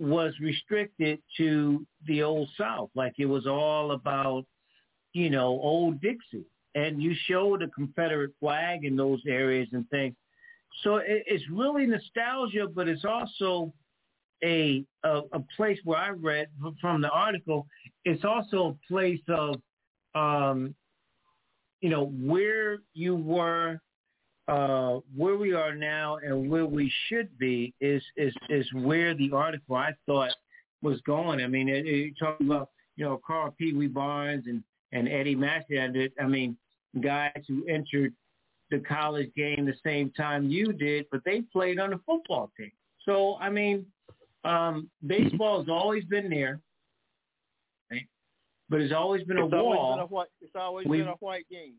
was 0.00 0.34
restricted 0.40 1.20
to 1.36 1.86
the 2.08 2.22
old 2.22 2.48
South. 2.58 2.90
Like 2.96 3.14
it 3.18 3.26
was 3.26 3.46
all 3.46 3.92
about, 3.92 4.44
you 5.12 5.30
know, 5.30 5.46
old 5.46 6.00
Dixie. 6.00 6.46
And 6.74 7.02
you 7.02 7.14
show 7.26 7.56
the 7.56 7.68
Confederate 7.68 8.32
flag 8.38 8.84
in 8.84 8.96
those 8.96 9.20
areas 9.26 9.68
and 9.72 9.88
things. 9.90 10.14
So 10.82 10.96
it, 10.96 11.24
it's 11.26 11.44
really 11.50 11.86
nostalgia, 11.86 12.66
but 12.72 12.88
it's 12.88 13.04
also 13.04 13.72
a, 14.42 14.84
a 15.04 15.20
a 15.32 15.40
place 15.56 15.78
where 15.84 15.98
I 15.98 16.10
read 16.10 16.48
from 16.80 17.02
the 17.02 17.10
article. 17.10 17.66
It's 18.04 18.24
also 18.24 18.68
a 18.68 18.92
place 18.92 19.20
of, 19.28 19.56
um, 20.14 20.74
you 21.80 21.90
know, 21.90 22.06
where 22.06 22.78
you 22.94 23.14
were, 23.16 23.80
uh, 24.48 25.00
where 25.14 25.36
we 25.36 25.52
are 25.52 25.74
now, 25.74 26.16
and 26.16 26.50
where 26.50 26.66
we 26.66 26.92
should 27.08 27.36
be 27.38 27.74
is 27.80 28.02
is 28.16 28.34
is 28.48 28.66
where 28.72 29.14
the 29.14 29.30
article 29.32 29.76
I 29.76 29.92
thought 30.06 30.32
was 30.82 31.00
going. 31.02 31.42
I 31.42 31.46
mean, 31.46 31.68
it, 31.68 31.86
it 31.86 32.14
talking 32.18 32.46
about 32.46 32.70
you 32.96 33.04
know 33.04 33.20
Carl 33.26 33.54
Pee 33.58 33.74
Wee 33.74 33.88
Barnes 33.88 34.44
and 34.46 34.62
and 34.92 35.08
Eddie 35.08 35.36
Massey. 35.36 35.78
I 35.78 36.26
mean, 36.26 36.56
guys 37.00 37.42
who 37.46 37.64
entered 37.66 38.12
the 38.70 38.78
college 38.80 39.30
game 39.36 39.64
the 39.66 39.74
same 39.84 40.10
time 40.12 40.48
you 40.50 40.72
did, 40.72 41.06
but 41.10 41.20
they 41.24 41.42
played 41.52 41.78
on 41.78 41.90
the 41.90 42.00
football 42.06 42.50
team. 42.56 42.70
So 43.04 43.36
I 43.40 43.48
mean, 43.50 43.86
um, 44.44 44.90
baseball 45.06 45.60
has 45.60 45.68
always 45.68 46.04
been 46.04 46.28
there, 46.30 46.60
right? 47.90 48.06
but 48.68 48.80
it's 48.80 48.92
always 48.94 49.22
been 49.24 49.38
a 49.38 49.42
always 49.42 49.52
wall. 49.62 49.94
been 49.96 50.02
a 50.04 50.06
white. 50.06 50.28
It's 50.40 50.54
always 50.56 50.86
We- 50.86 50.98
been 50.98 51.08
a 51.08 51.12
white 51.14 51.46
game. 51.50 51.74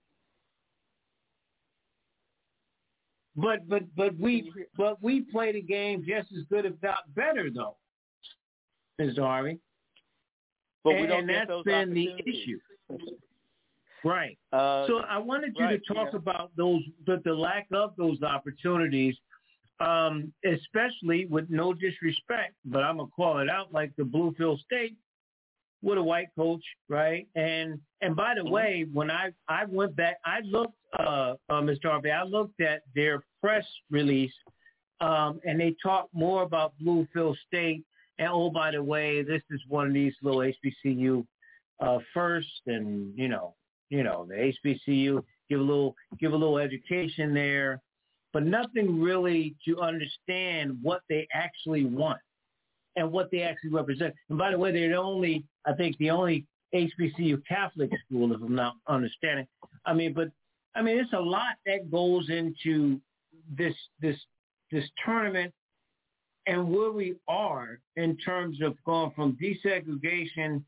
But 3.36 3.68
but 3.70 3.84
but 3.95 4.18
we 4.18 4.51
but 4.76 5.01
we 5.01 5.22
play 5.22 5.53
the 5.53 5.62
game 5.62 6.03
just 6.05 6.32
as 6.34 6.43
good, 6.49 6.66
if 6.66 6.74
not 6.84 7.14
better, 7.16 7.49
though, 7.49 7.78
Mr. 8.99 9.20
Harvey. 9.20 9.59
But 10.84 10.95
we 10.95 11.07
don't 11.07 11.22
and 11.22 11.30
that's 11.30 11.47
those 11.47 11.64
been 11.64 11.93
the 11.93 12.09
issue, 12.26 12.59
right? 14.03 14.37
Uh, 14.51 14.87
so 14.87 14.99
I 14.99 15.17
wanted 15.17 15.55
you 15.57 15.65
right, 15.65 15.81
to 15.85 15.93
talk 15.93 16.09
yeah. 16.11 16.19
about 16.19 16.51
those, 16.57 16.81
the, 17.05 17.21
the 17.23 17.33
lack 17.33 17.67
of 17.73 17.93
those 17.97 18.21
opportunities, 18.21 19.15
um, 19.79 20.31
especially 20.45 21.25
with 21.25 21.49
no 21.49 21.73
disrespect, 21.73 22.53
but 22.65 22.83
I'm 22.83 22.97
gonna 22.97 23.09
call 23.15 23.39
it 23.39 23.49
out, 23.49 23.73
like 23.73 23.95
the 23.97 24.03
Bluefield 24.03 24.59
State 24.61 24.95
with 25.81 25.97
a 25.97 26.03
white 26.03 26.27
coach, 26.35 26.63
right? 26.87 27.27
And 27.35 27.79
and 28.01 28.15
by 28.15 28.35
the 28.35 28.45
way, 28.45 28.85
when 28.93 29.09
I 29.09 29.31
I 29.47 29.65
went 29.65 29.95
back, 29.95 30.17
I 30.25 30.41
looked, 30.41 30.75
uh, 30.99 31.33
uh 31.49 31.61
Mr. 31.61 31.85
Harvey, 31.85 32.11
I 32.11 32.23
looked 32.23 32.61
at 32.61 32.83
their 32.95 33.23
press 33.41 33.65
release, 33.89 34.33
um, 34.99 35.39
and 35.45 35.59
they 35.59 35.75
talked 35.81 36.13
more 36.13 36.43
about 36.43 36.73
Bluefield 36.83 37.35
State. 37.47 37.83
And 38.19 38.29
oh, 38.31 38.51
by 38.51 38.71
the 38.71 38.83
way, 38.83 39.23
this 39.23 39.41
is 39.49 39.61
one 39.67 39.87
of 39.87 39.93
these 39.93 40.13
little 40.21 40.41
HBCU 40.41 41.25
uh, 41.79 41.97
first, 42.13 42.61
and 42.67 43.17
you 43.17 43.27
know, 43.27 43.55
you 43.91 44.03
know, 44.03 44.25
the 44.27 44.53
HBCU 44.65 45.21
give 45.49 45.59
a 45.59 45.63
little 45.63 45.95
give 46.19 46.31
a 46.31 46.35
little 46.35 46.57
education 46.57 47.33
there, 47.33 47.79
but 48.33 48.43
nothing 48.43 48.99
really 48.99 49.53
to 49.67 49.79
understand 49.79 50.79
what 50.81 51.01
they 51.09 51.27
actually 51.33 51.85
want 51.85 52.19
and 52.95 53.11
what 53.11 53.29
they 53.31 53.41
actually 53.41 53.69
represent. 53.69 54.15
And 54.29 54.39
by 54.39 54.51
the 54.51 54.57
way, 54.57 54.71
they're 54.71 54.89
the 54.89 54.95
only, 54.95 55.43
I 55.65 55.73
think, 55.73 55.97
the 55.97 56.09
only 56.09 56.45
HBCU 56.73 57.43
Catholic 57.47 57.91
school, 58.05 58.33
if 58.33 58.41
I'm 58.41 58.55
not 58.55 58.75
understanding. 58.87 59.45
I 59.85 59.93
mean, 59.93 60.13
but 60.13 60.29
I 60.73 60.81
mean, 60.81 60.97
it's 60.97 61.13
a 61.13 61.19
lot 61.19 61.55
that 61.65 61.91
goes 61.91 62.29
into 62.29 62.99
this 63.57 63.75
this 64.01 64.15
this 64.71 64.85
tournament 65.05 65.53
and 66.47 66.73
where 66.73 66.91
we 66.91 67.15
are 67.27 67.79
in 67.97 68.15
terms 68.17 68.61
of 68.61 68.75
going 68.85 69.11
from 69.17 69.37
desegregation 69.37 70.63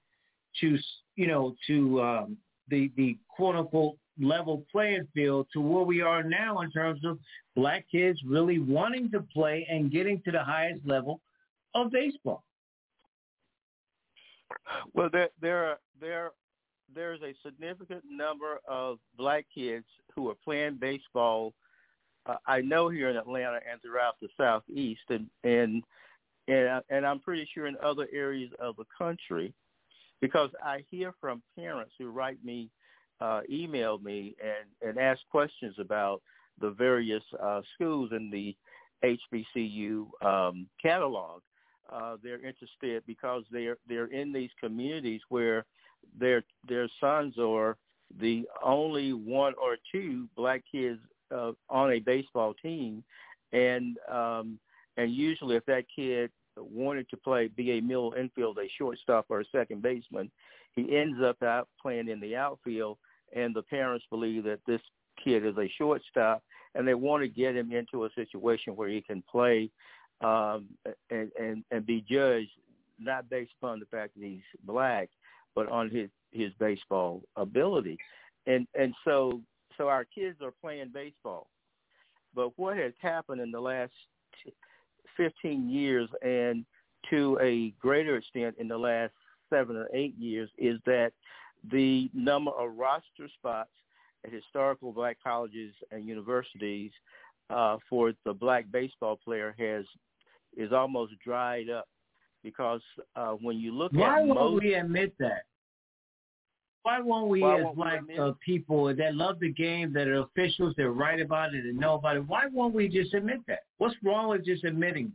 to 0.59 0.77
you 1.15 1.27
know 1.27 1.55
to 1.67 2.01
um, 2.01 2.37
the 2.69 2.91
the 2.95 3.17
quote 3.27 3.55
unquote 3.55 3.97
level 4.19 4.65
playing 4.71 5.07
field 5.13 5.47
to 5.53 5.59
where 5.59 5.83
we 5.83 6.01
are 6.01 6.23
now 6.23 6.61
in 6.61 6.71
terms 6.71 7.03
of 7.03 7.17
black 7.55 7.85
kids 7.91 8.19
really 8.25 8.59
wanting 8.59 9.09
to 9.11 9.21
play 9.21 9.65
and 9.69 9.91
getting 9.91 10.21
to 10.23 10.31
the 10.31 10.43
highest 10.43 10.85
level 10.85 11.19
of 11.73 11.91
baseball. 11.91 12.43
Well, 14.93 15.09
there 15.11 15.29
there 15.41 15.77
there 15.99 16.31
there's 16.93 17.21
a 17.21 17.33
significant 17.43 18.03
number 18.09 18.59
of 18.67 18.99
black 19.17 19.45
kids 19.53 19.85
who 20.15 20.29
are 20.29 20.35
playing 20.43 20.77
baseball. 20.79 21.53
Uh, 22.25 22.35
I 22.45 22.61
know 22.61 22.87
here 22.89 23.09
in 23.09 23.17
Atlanta 23.17 23.59
and 23.69 23.81
throughout 23.81 24.15
the 24.21 24.29
southeast, 24.37 25.01
and 25.09 25.27
and 25.43 25.83
and, 26.47 26.83
and 26.89 27.05
I'm 27.05 27.19
pretty 27.19 27.47
sure 27.53 27.67
in 27.67 27.75
other 27.83 28.07
areas 28.13 28.51
of 28.59 28.75
the 28.75 28.85
country, 28.97 29.53
because 30.23 30.51
I 30.63 30.85
hear 30.89 31.13
from 31.19 31.43
parents 31.59 31.91
who 31.99 32.09
write 32.09 32.37
me, 32.45 32.69
uh, 33.19 33.41
email 33.51 33.97
me, 33.97 34.35
and 34.41 34.89
and 34.89 34.97
ask 34.97 35.19
questions 35.29 35.75
about 35.79 36.21
the 36.61 36.69
various 36.69 37.23
uh, 37.43 37.59
schools 37.73 38.11
in 38.13 38.29
the 38.31 38.55
HBCU 39.03 40.05
um, 40.25 40.67
catalog. 40.81 41.41
Uh, 41.91 42.15
they're 42.23 42.39
interested 42.39 43.03
because 43.05 43.43
they're 43.51 43.75
they're 43.85 44.13
in 44.13 44.31
these 44.31 44.49
communities 44.61 45.19
where 45.27 45.65
their 46.17 46.41
their 46.69 46.87
sons 47.01 47.37
are 47.37 47.75
the 48.17 48.45
only 48.63 49.11
one 49.11 49.53
or 49.61 49.75
two 49.91 50.29
black 50.37 50.63
kids 50.71 51.01
uh, 51.35 51.51
on 51.69 51.91
a 51.91 51.99
baseball 51.99 52.53
team, 52.61 53.03
and 53.51 53.97
um, 54.09 54.57
and 54.95 55.13
usually 55.13 55.57
if 55.57 55.65
that 55.65 55.83
kid 55.93 56.31
wanted 56.57 57.09
to 57.09 57.17
play 57.17 57.47
be 57.47 57.71
a 57.71 57.81
middle 57.81 58.13
infield, 58.17 58.57
a 58.59 58.69
shortstop, 58.77 59.25
or 59.29 59.41
a 59.41 59.45
second 59.51 59.81
baseman, 59.81 60.31
he 60.75 60.95
ends 60.95 61.19
up 61.21 61.41
out 61.43 61.67
playing 61.81 62.09
in 62.09 62.19
the 62.19 62.35
outfield, 62.35 62.97
and 63.35 63.55
the 63.55 63.63
parents 63.63 64.05
believe 64.09 64.43
that 64.43 64.59
this 64.65 64.81
kid 65.23 65.45
is 65.45 65.57
a 65.57 65.71
shortstop, 65.77 66.43
and 66.75 66.87
they 66.87 66.93
want 66.93 67.23
to 67.23 67.29
get 67.29 67.55
him 67.55 67.71
into 67.71 68.05
a 68.05 68.09
situation 68.15 68.75
where 68.75 68.89
he 68.89 69.01
can 69.01 69.23
play 69.29 69.69
um, 70.21 70.67
and, 71.09 71.31
and 71.39 71.63
and 71.71 71.85
be 71.85 72.03
judged 72.09 72.51
not 72.99 73.29
based 73.29 73.51
upon 73.61 73.79
the 73.79 73.85
fact 73.87 74.13
that 74.15 74.23
he's 74.23 74.41
black, 74.63 75.09
but 75.55 75.69
on 75.69 75.89
his 75.89 76.09
his 76.31 76.51
baseball 76.59 77.21
ability, 77.35 77.97
and 78.47 78.67
and 78.79 78.93
so 79.03 79.41
so 79.77 79.87
our 79.87 80.05
kids 80.05 80.37
are 80.41 80.53
playing 80.61 80.91
baseball, 80.93 81.47
but 82.33 82.57
what 82.57 82.77
has 82.77 82.93
happened 83.01 83.41
in 83.41 83.51
the 83.51 83.59
last 83.59 83.91
fifteen 85.15 85.69
years 85.69 86.09
and 86.21 86.65
to 87.09 87.37
a 87.41 87.73
greater 87.81 88.17
extent 88.17 88.55
in 88.59 88.67
the 88.67 88.77
last 88.77 89.13
seven 89.49 89.75
or 89.75 89.87
eight 89.93 90.17
years 90.17 90.49
is 90.57 90.79
that 90.85 91.11
the 91.71 92.09
number 92.13 92.51
of 92.51 92.75
roster 92.75 93.29
spots 93.37 93.69
at 94.25 94.31
historical 94.31 94.91
black 94.91 95.17
colleges 95.23 95.73
and 95.91 96.05
universities 96.05 96.91
uh, 97.49 97.77
for 97.89 98.13
the 98.25 98.33
black 98.33 98.65
baseball 98.71 99.19
player 99.23 99.53
has 99.57 99.85
is 100.55 100.71
almost 100.71 101.13
dried 101.23 101.69
up 101.69 101.87
because 102.43 102.81
uh, 103.15 103.31
when 103.31 103.57
you 103.57 103.73
look 103.73 103.91
Why 103.93 104.21
at 104.21 104.27
won't 104.27 104.53
most, 104.53 104.63
we 104.63 104.73
admit 104.75 105.13
that? 105.19 105.43
Why 106.83 106.99
won't 106.99 107.29
we, 107.29 107.41
Why 107.41 107.59
as 107.59 107.63
won't 107.63 107.75
black 107.77 107.99
admit 108.01 108.19
uh, 108.19 108.33
people 108.45 108.93
that 108.93 109.15
love 109.15 109.39
the 109.39 109.51
game, 109.51 109.93
that 109.93 110.07
are 110.07 110.19
officials, 110.19 110.75
that 110.77 110.89
write 110.89 111.21
about 111.21 111.55
it 111.55 111.63
and 111.63 111.77
know 111.77 111.95
about 111.95 112.17
it, 112.17 112.27
why 112.27 112.43
won't 112.51 112.75
we 112.75 112.87
just 112.89 113.13
admit 113.13 113.39
that? 113.47 113.59
What's 113.77 113.95
wrong 114.03 114.29
with 114.29 114.45
just 114.45 114.63
admitting 114.65 115.13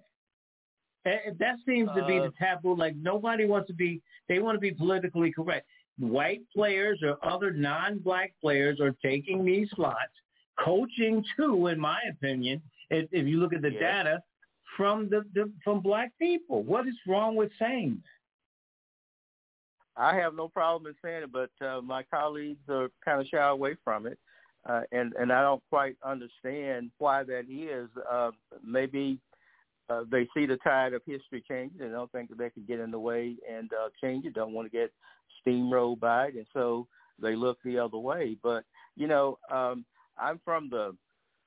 that? 1.04 1.38
That 1.38 1.56
seems 1.66 1.88
to 1.94 2.04
be 2.06 2.18
Uh, 2.18 2.24
the 2.24 2.32
taboo. 2.38 2.74
Like 2.76 2.96
nobody 2.96 3.44
wants 3.46 3.68
to 3.68 3.74
be. 3.74 4.02
They 4.28 4.40
want 4.40 4.56
to 4.56 4.60
be 4.60 4.72
politically 4.72 5.32
correct. 5.32 5.66
White 5.98 6.42
players 6.54 7.00
or 7.02 7.16
other 7.22 7.50
non-black 7.50 8.32
players 8.40 8.80
are 8.80 8.94
taking 9.02 9.44
these 9.44 9.68
slots, 9.74 10.12
coaching 10.58 11.24
too, 11.36 11.68
in 11.68 11.78
my 11.78 11.98
opinion. 12.10 12.60
If, 12.90 13.08
if 13.12 13.26
you 13.26 13.40
look 13.40 13.52
at 13.52 13.62
the 13.62 13.70
data 13.70 14.22
from 14.76 15.08
the, 15.08 15.24
the 15.34 15.50
from 15.64 15.80
black 15.80 16.12
people, 16.18 16.62
what 16.62 16.86
is 16.86 16.94
wrong 17.06 17.36
with 17.36 17.50
saying 17.58 18.02
that? 18.02 18.17
I 19.98 20.14
have 20.14 20.34
no 20.34 20.48
problem 20.48 20.86
in 20.86 20.94
saying 21.02 21.24
it, 21.24 21.32
but 21.32 21.50
uh, 21.66 21.80
my 21.82 22.04
colleagues 22.04 22.60
are 22.68 22.88
kind 23.04 23.20
of 23.20 23.26
shy 23.26 23.48
away 23.48 23.76
from 23.82 24.06
it, 24.06 24.18
uh, 24.68 24.82
and 24.92 25.12
and 25.14 25.32
I 25.32 25.42
don't 25.42 25.62
quite 25.68 25.96
understand 26.04 26.92
why 26.98 27.24
that 27.24 27.46
is. 27.50 27.88
Uh, 28.10 28.30
maybe 28.64 29.18
uh, 29.90 30.04
they 30.10 30.28
see 30.34 30.46
the 30.46 30.56
tide 30.58 30.92
of 30.92 31.02
history 31.04 31.42
changing 31.48 31.80
and 31.80 31.92
don't 31.92 32.12
think 32.12 32.28
that 32.28 32.38
they 32.38 32.50
can 32.50 32.64
get 32.64 32.78
in 32.78 32.92
the 32.92 32.98
way 32.98 33.34
and 33.50 33.70
uh, 33.72 33.88
change 34.00 34.24
it. 34.24 34.34
Don't 34.34 34.52
want 34.52 34.70
to 34.70 34.76
get 34.76 34.92
steamrolled 35.44 35.98
by 35.98 36.26
it, 36.26 36.34
and 36.34 36.46
so 36.52 36.86
they 37.20 37.34
look 37.34 37.58
the 37.64 37.78
other 37.78 37.98
way. 37.98 38.36
But 38.40 38.64
you 38.96 39.08
know, 39.08 39.38
um, 39.50 39.84
I'm 40.16 40.40
from 40.44 40.70
the 40.70 40.94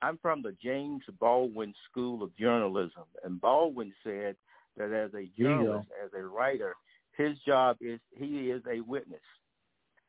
I'm 0.01 0.17
from 0.21 0.41
the 0.41 0.55
James 0.61 1.03
Baldwin 1.19 1.73
School 1.89 2.21
of 2.21 2.35
Journalism, 2.35 3.03
and 3.23 3.39
Baldwin 3.39 3.93
said 4.03 4.35
that 4.77 4.91
as 4.91 5.13
a 5.13 5.29
journalist, 5.39 5.87
as 6.03 6.11
a 6.17 6.23
writer, 6.23 6.75
his 7.21 7.37
job 7.45 7.77
is 7.81 7.99
he 8.15 8.49
is 8.49 8.61
a 8.71 8.81
witness, 8.81 9.21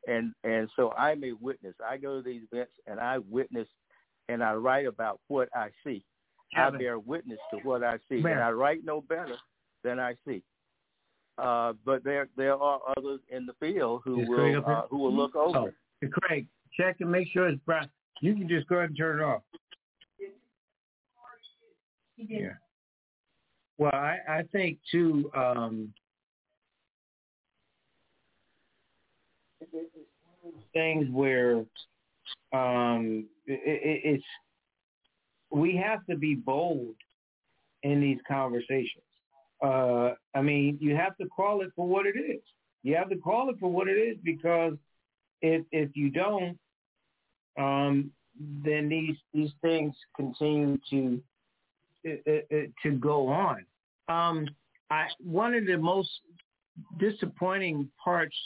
and 0.06 0.32
and 0.44 0.68
so 0.76 0.92
I'm 0.92 1.22
a 1.24 1.32
witness. 1.32 1.74
I 1.86 1.96
go 1.96 2.16
to 2.16 2.22
these 2.22 2.42
events 2.52 2.72
and 2.86 3.00
I 3.00 3.18
witness, 3.18 3.68
and 4.28 4.42
I 4.42 4.54
write 4.54 4.86
about 4.86 5.20
what 5.28 5.48
I 5.54 5.68
see. 5.84 6.04
I 6.54 6.68
bear 6.68 6.98
witness 6.98 7.38
to 7.50 7.56
what 7.62 7.82
I 7.82 7.96
see, 8.10 8.20
Man. 8.20 8.32
and 8.32 8.42
I 8.42 8.50
write 8.50 8.84
no 8.84 9.00
better 9.00 9.36
than 9.82 9.98
I 9.98 10.14
see. 10.26 10.42
Uh, 11.38 11.72
but 11.84 12.04
there 12.04 12.28
there 12.36 12.54
are 12.54 12.80
others 12.96 13.20
in 13.30 13.46
the 13.46 13.54
field 13.58 14.02
who 14.04 14.20
Is 14.20 14.28
will 14.28 14.62
uh, 14.66 14.82
who 14.90 14.98
will 14.98 15.14
look 15.14 15.34
over. 15.34 15.72
Oh, 16.04 16.08
Craig, 16.10 16.46
check 16.76 16.96
and 17.00 17.10
make 17.10 17.28
sure 17.32 17.48
it's 17.48 17.60
brown. 17.64 17.88
You 18.20 18.34
can 18.34 18.48
just 18.48 18.68
go 18.68 18.76
ahead 18.76 18.90
and 18.90 18.98
turn 18.98 19.20
it 19.20 19.22
off. 19.22 19.42
Yeah. 22.18 22.50
Well, 23.78 23.94
I, 23.94 24.18
I 24.28 24.42
think 24.52 24.78
too. 24.90 25.30
Um, 25.34 25.92
it's 29.60 29.72
one 29.72 29.84
of 29.84 30.54
those 30.54 30.61
things 30.72 31.06
where 31.10 31.64
um, 32.52 33.26
it, 33.46 33.60
it, 33.64 34.00
it's 34.04 34.24
we 35.50 35.76
have 35.76 36.04
to 36.06 36.16
be 36.16 36.34
bold 36.34 36.94
in 37.82 38.00
these 38.00 38.18
conversations. 38.26 39.04
Uh, 39.62 40.12
I 40.34 40.42
mean, 40.42 40.78
you 40.80 40.96
have 40.96 41.16
to 41.18 41.26
call 41.26 41.62
it 41.62 41.70
for 41.76 41.86
what 41.86 42.06
it 42.06 42.16
is. 42.18 42.40
You 42.82 42.96
have 42.96 43.10
to 43.10 43.16
call 43.16 43.48
it 43.50 43.56
for 43.60 43.70
what 43.70 43.88
it 43.88 43.92
is 43.92 44.16
because 44.24 44.74
if 45.40 45.64
if 45.70 45.90
you 45.94 46.10
don't, 46.10 46.58
um, 47.58 48.10
then 48.64 48.88
these 48.88 49.16
these 49.32 49.50
things 49.60 49.94
continue 50.16 50.78
to 50.90 51.22
uh, 52.06 52.10
uh, 52.10 52.56
to 52.82 52.90
go 52.92 53.28
on. 53.28 53.64
Um, 54.08 54.48
I 54.90 55.06
one 55.22 55.54
of 55.54 55.66
the 55.66 55.76
most 55.76 56.10
disappointing 56.98 57.88
parts 58.02 58.36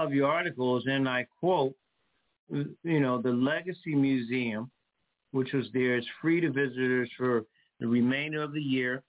of 0.00 0.12
your 0.12 0.28
articles, 0.28 0.84
and 0.86 1.08
I 1.08 1.26
quote, 1.38 1.74
you 2.50 3.00
know, 3.00 3.20
the 3.20 3.30
Legacy 3.30 3.94
Museum, 3.94 4.70
which 5.32 5.52
was 5.52 5.66
there, 5.72 5.96
is 5.96 6.04
free 6.20 6.40
to 6.40 6.50
visitors 6.50 7.10
for 7.16 7.44
the 7.80 7.86
remainder 7.86 8.42
of 8.42 8.52
the 8.52 8.60
year. 8.60 9.02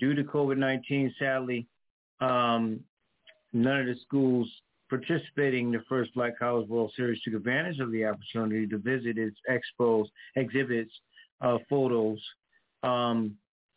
Due 0.00 0.14
to 0.14 0.24
COVID-19, 0.24 1.12
sadly, 1.18 1.66
um, 2.20 2.80
none 3.52 3.80
of 3.80 3.86
the 3.86 3.96
schools 4.06 4.50
participating 4.88 5.66
in 5.66 5.72
the 5.72 5.84
first 5.88 6.14
Black 6.14 6.38
College 6.38 6.68
World 6.68 6.92
Series 6.96 7.20
took 7.22 7.34
advantage 7.34 7.80
of 7.80 7.90
the 7.90 8.04
opportunity 8.04 8.66
to 8.66 8.78
visit 8.78 9.18
its 9.18 9.36
expos, 9.50 10.06
exhibits, 10.36 10.92
uh, 11.40 11.58
photos, 11.68 12.20
um, 12.82 13.36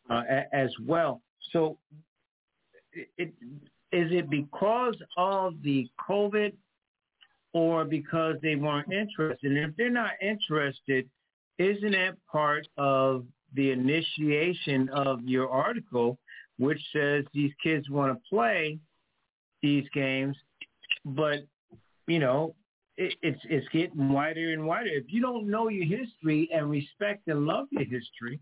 uh, 0.09 0.23
as 0.53 0.69
well. 0.85 1.21
So, 1.51 1.77
it, 2.93 3.09
it, 3.17 3.33
is 3.91 4.11
it 4.11 4.29
because 4.29 4.95
of 5.17 5.53
the 5.63 5.89
COVID 6.07 6.53
or 7.53 7.85
because 7.85 8.35
they 8.41 8.55
weren't 8.55 8.91
interested? 8.91 9.51
And 9.51 9.57
if 9.57 9.75
they're 9.77 9.89
not 9.89 10.11
interested, 10.21 11.09
isn't 11.57 11.91
that 11.91 12.15
part 12.31 12.67
of 12.77 13.25
the 13.53 13.71
initiation 13.71 14.89
of 14.89 15.23
your 15.23 15.49
article, 15.49 16.17
which 16.59 16.81
says 16.93 17.23
these 17.33 17.51
kids 17.63 17.89
want 17.89 18.13
to 18.13 18.29
play 18.29 18.77
these 19.61 19.85
games, 19.93 20.35
but 21.05 21.39
you 22.07 22.19
know 22.19 22.53
it, 22.97 23.13
it's 23.21 23.39
it's 23.45 23.67
getting 23.69 24.09
wider 24.11 24.53
and 24.53 24.65
wider. 24.65 24.89
If 24.89 25.05
you 25.07 25.21
don't 25.21 25.49
know 25.49 25.69
your 25.69 25.85
history 25.85 26.49
and 26.53 26.69
respect 26.69 27.27
and 27.27 27.45
love 27.45 27.67
your 27.71 27.83
history, 27.83 28.39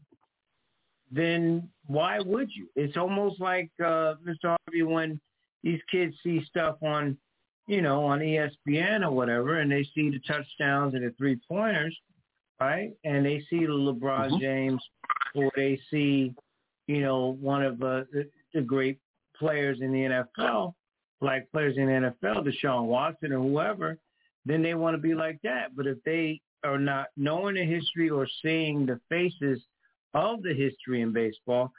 then 1.12 1.70
why 1.88 2.20
would 2.20 2.50
you? 2.54 2.68
It's 2.76 2.98
almost 2.98 3.40
like 3.40 3.70
uh, 3.80 4.16
Mr. 4.26 4.56
Harvey 4.66 4.84
when 4.84 5.20
these 5.66 5.82
kids 5.92 6.16
see 6.24 6.46
stuff 6.46 6.78
on, 6.84 7.18
you 7.68 7.82
know, 7.82 8.06
on 8.06 8.20
ESPN 8.20 9.04
or 9.04 9.12
whatever, 9.12 9.60
and 9.60 9.70
they 9.72 9.84
see 9.96 10.12
the 10.12 10.20
touchdowns 10.20 10.94
and 10.94 11.04
the 11.04 11.10
three 11.18 11.38
pointers, 11.50 11.98
right? 12.62 12.92
And 13.04 13.26
they 13.26 13.42
see 13.50 13.66
the 13.66 13.74
LeBron 13.74 14.30
Mhm. 14.30 14.40
James, 14.40 14.90
or 15.34 15.52
they 15.56 15.78
see, 15.90 16.34
you 16.88 17.02
know, 17.02 17.32
one 17.42 17.64
of 17.64 17.82
uh, 17.82 18.04
the, 18.14 18.30
the 18.54 18.62
great 18.62 19.00
players 19.38 19.82
in 19.82 19.92
the 19.92 20.06
NFL, 20.38 20.76
black 21.20 21.52
players 21.52 21.78
in 21.78 21.88
the 21.88 21.92
NFL, 22.24 22.46
Deshaun 22.46 22.86
Watson 22.86 23.34
or 23.34 23.40
whoever, 23.42 23.98
then 24.46 24.62
they 24.62 24.76
want 24.76 24.96
to 24.96 25.02
be 25.02 25.16
like 25.16 25.42
that. 25.42 25.76
But 25.76 25.88
if 25.88 25.98
they 26.04 26.40
are 26.64 26.78
not 26.78 27.08
knowing 27.18 27.56
the 27.56 27.66
history 27.66 28.12
or 28.12 28.28
seeing 28.44 28.86
the 28.86 29.00
faces 29.10 29.60
of 30.14 30.44
the 30.44 30.54
history 30.54 31.02
in 31.02 31.12
baseball, 31.12 31.74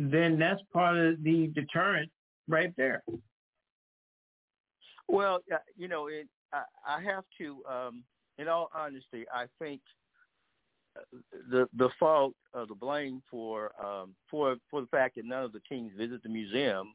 then 0.00 0.38
that's 0.40 0.60
part 0.72 0.96
of 0.96 1.22
the 1.22 1.46
deterrent 1.54 2.10
right 2.48 2.72
there. 2.76 3.02
Well, 5.08 5.40
uh, 5.52 5.58
you 5.76 5.88
know, 5.88 6.08
it, 6.08 6.28
I, 6.52 6.62
I 6.86 7.02
have 7.02 7.24
to, 7.38 7.62
um, 7.70 8.02
in 8.38 8.48
all 8.48 8.70
honesty, 8.74 9.24
I 9.32 9.46
think 9.58 9.80
uh, 10.96 11.18
the 11.50 11.68
the 11.76 11.90
fault 11.98 12.34
of 12.54 12.68
the 12.68 12.74
blame 12.74 13.22
for 13.30 13.72
um, 13.82 14.14
for 14.30 14.56
for 14.70 14.80
the 14.80 14.86
fact 14.88 15.16
that 15.16 15.24
none 15.24 15.44
of 15.44 15.52
the 15.52 15.62
teams 15.68 15.92
visit 15.96 16.22
the 16.22 16.28
museum 16.28 16.94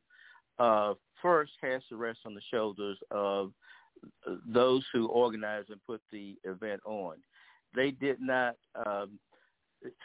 uh, 0.59 0.93
first 1.21 1.53
has 1.61 1.81
to 1.89 1.97
rest 1.97 2.19
on 2.25 2.35
the 2.35 2.41
shoulders 2.51 2.97
of 3.11 3.51
those 4.45 4.83
who 4.91 5.07
organized 5.07 5.69
and 5.69 5.83
put 5.85 6.01
the 6.11 6.35
event 6.43 6.81
on. 6.85 7.15
They 7.75 7.91
did 7.91 8.19
not 8.19 8.55
um, 8.85 9.19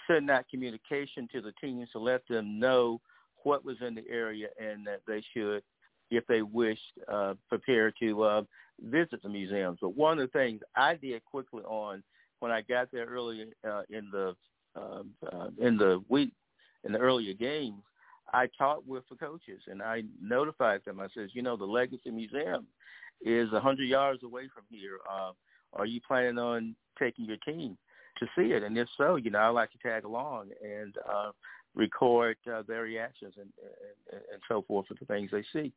send 0.07 0.30
out 0.30 0.49
communication 0.51 1.28
to 1.32 1.40
the 1.40 1.53
teams 1.61 1.88
to 1.92 1.99
let 1.99 2.22
them 2.28 2.59
know 2.59 3.01
what 3.49 3.64
was 3.64 3.78
in 3.80 3.94
the 3.94 4.05
area 4.11 4.49
and 4.61 4.86
that 4.86 5.01
they 5.07 5.22
should, 5.32 5.62
if 6.11 6.26
they 6.26 6.42
wished, 6.42 6.92
uh, 7.11 7.32
prepare 7.49 7.90
to 7.99 8.22
uh, 8.22 8.42
visit 8.82 9.22
the 9.22 9.28
museums. 9.28 9.78
But 9.80 9.96
one 9.96 10.18
of 10.18 10.30
the 10.30 10.38
things 10.38 10.61
I 10.76 10.96
did 10.96 11.24
quickly 11.24 11.62
on 11.62 12.03
when 12.40 12.53
I 12.53 12.61
got 12.61 12.92
there 12.92 13.07
early 13.07 13.46
uh, 13.66 13.82
in 13.88 14.11
the 14.12 14.36
uh, 14.76 15.03
uh, 15.32 15.49
in 15.59 15.78
the 15.78 16.05
week 16.11 16.34
in 16.84 16.92
the 16.92 16.99
earlier 16.99 17.32
games, 17.32 17.82
I 18.34 18.49
talked 18.59 18.86
with 18.86 19.03
the 19.11 19.16
coaches 19.16 19.62
and 19.66 19.82
I 19.82 20.03
notified 20.22 20.82
them. 20.84 21.01
I 21.01 21.09
says, 21.14 21.30
you 21.32 21.40
know, 21.40 21.57
the 21.57 21.64
Legacy 21.64 22.11
Museum 22.11 22.66
is 23.24 23.51
a 23.55 23.61
hundred 23.61 23.86
yards 23.86 24.22
away 24.22 24.49
from 24.55 24.64
here. 24.70 24.99
Uh, 25.11 25.32
are 25.72 25.86
you 25.86 26.01
planning 26.07 26.38
on 26.38 26.76
taking 26.99 27.24
your 27.24 27.38
team 27.38 27.78
to 28.18 28.26
see 28.36 28.53
it? 28.53 28.62
And 28.62 28.76
if 28.76 28.88
so, 28.99 29.16
you 29.16 29.30
know, 29.30 29.38
I'd 29.38 29.49
like 29.49 29.72
to 29.72 29.78
tag 29.78 30.05
along 30.05 30.51
and 30.62 30.94
uh, 31.11 31.30
record 31.74 32.36
uh, 32.52 32.62
their 32.66 32.82
reactions 32.82 33.34
and, 33.36 33.48
and 34.12 34.22
and 34.32 34.42
so 34.48 34.64
forth 34.66 34.86
for 34.86 34.94
the 34.94 35.04
things 35.06 35.30
they 35.30 35.44
see. 35.52 35.72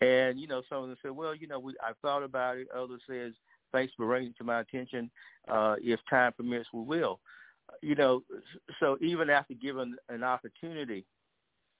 And 0.00 0.38
you 0.40 0.46
know, 0.46 0.62
some 0.68 0.82
of 0.82 0.88
them 0.88 0.98
said, 1.02 1.10
well, 1.12 1.34
you 1.34 1.46
know, 1.46 1.58
we 1.58 1.74
I 1.82 1.92
thought 2.02 2.22
about 2.22 2.58
it. 2.58 2.68
Others 2.74 3.02
says, 3.08 3.32
thanks 3.72 3.92
for 3.96 4.06
bringing 4.06 4.30
it 4.30 4.38
to 4.38 4.44
my 4.44 4.60
attention. 4.60 5.10
Uh, 5.48 5.76
if 5.80 6.00
time 6.08 6.32
permits, 6.32 6.68
we 6.72 6.82
will. 6.82 7.20
You 7.82 7.94
know, 7.94 8.22
so 8.80 8.98
even 9.00 9.30
after 9.30 9.54
given 9.54 9.96
an 10.08 10.24
opportunity 10.24 11.04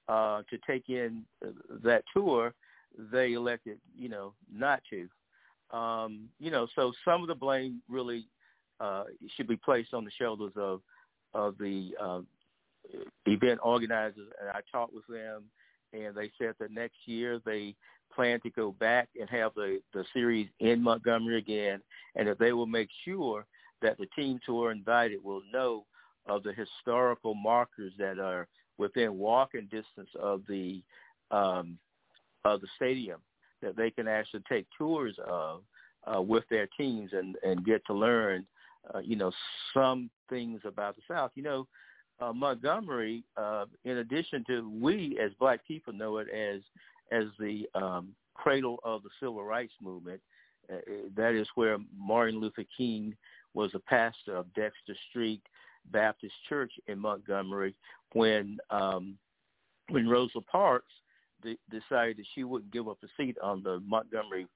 uh, 0.08 0.42
to 0.48 0.58
take 0.66 0.88
in 0.88 1.24
that 1.82 2.04
tour, 2.14 2.54
they 3.12 3.32
elected, 3.32 3.78
you 3.96 4.08
know, 4.08 4.34
not 4.52 4.82
to. 4.90 5.08
Um, 5.76 6.28
you 6.38 6.50
know, 6.50 6.66
so 6.74 6.92
some 7.04 7.22
of 7.22 7.28
the 7.28 7.34
blame 7.34 7.80
really 7.88 8.26
uh, 8.80 9.04
should 9.36 9.46
be 9.46 9.56
placed 9.56 9.94
on 9.94 10.04
the 10.04 10.10
shoulders 10.18 10.52
of 10.56 10.80
of 11.32 11.56
the 11.58 11.92
uh, 12.00 12.20
event 13.26 13.60
organizers. 13.62 14.28
And 14.40 14.50
I 14.50 14.60
talked 14.70 14.94
with 14.94 15.06
them, 15.06 15.44
and 15.92 16.14
they 16.14 16.30
said 16.38 16.54
that 16.60 16.70
next 16.70 16.96
year 17.06 17.40
they 17.44 17.74
plan 18.14 18.40
to 18.40 18.50
go 18.50 18.72
back 18.72 19.08
and 19.18 19.28
have 19.30 19.54
the 19.54 19.80
the 19.94 20.04
series 20.12 20.48
in 20.60 20.82
Montgomery 20.82 21.38
again, 21.38 21.80
and 22.16 22.28
that 22.28 22.38
they 22.38 22.52
will 22.52 22.66
make 22.66 22.88
sure 23.04 23.46
that 23.82 23.98
the 23.98 24.06
team 24.16 24.40
tour 24.44 24.72
invited 24.72 25.22
will 25.22 25.42
know 25.52 25.84
of 26.26 26.42
the 26.42 26.52
historical 26.52 27.34
markers 27.34 27.92
that 27.98 28.18
are 28.18 28.46
within 28.78 29.18
walking 29.18 29.68
distance 29.70 30.10
of 30.18 30.42
the 30.48 30.82
um, 31.30 31.78
of 32.44 32.60
the 32.60 32.68
stadium 32.76 33.20
that 33.62 33.76
they 33.76 33.90
can 33.90 34.08
actually 34.08 34.42
take 34.48 34.66
tours 34.76 35.14
of 35.26 35.62
uh, 36.12 36.20
with 36.20 36.44
their 36.50 36.68
teams 36.76 37.10
and 37.12 37.36
and 37.44 37.64
get 37.64 37.82
to 37.86 37.94
learn, 37.94 38.46
uh, 38.94 38.98
you 38.98 39.16
know, 39.16 39.30
some 39.74 40.10
things 40.28 40.60
about 40.64 40.96
the 40.96 41.02
South. 41.08 41.30
You 41.34 41.42
know, 41.42 41.68
uh, 42.20 42.32
Montgomery, 42.32 43.24
uh, 43.36 43.66
in 43.84 43.98
addition 43.98 44.44
to 44.46 44.70
we 44.70 45.18
as 45.22 45.32
Black 45.38 45.66
people 45.66 45.92
know 45.92 46.18
it 46.18 46.28
as 46.28 46.60
as 47.12 47.24
the 47.38 47.68
um, 47.74 48.14
cradle 48.34 48.78
of 48.84 49.02
the 49.02 49.10
civil 49.18 49.42
rights 49.44 49.72
movement. 49.80 50.20
Uh, 50.72 50.76
that 51.16 51.34
is 51.34 51.48
where 51.56 51.78
Martin 51.96 52.40
Luther 52.40 52.64
King 52.76 53.16
was 53.54 53.70
a 53.74 53.80
pastor 53.80 54.36
of 54.36 54.52
Dexter 54.54 54.94
Street 55.08 55.42
Baptist 55.90 56.34
Church 56.48 56.72
in 56.86 56.98
Montgomery 56.98 57.74
when 58.12 58.58
um, 58.70 59.16
when 59.88 60.08
Rosa 60.08 60.40
Parks 60.40 60.92
de- 61.42 61.58
decided 61.70 62.18
that 62.18 62.26
she 62.34 62.44
wouldn't 62.44 62.72
give 62.72 62.88
up 62.88 62.98
a 63.02 63.08
seat 63.16 63.36
on 63.42 63.62
the 63.62 63.80
Montgomery 63.80 64.46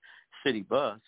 city 0.46 0.62
bus, 0.62 1.00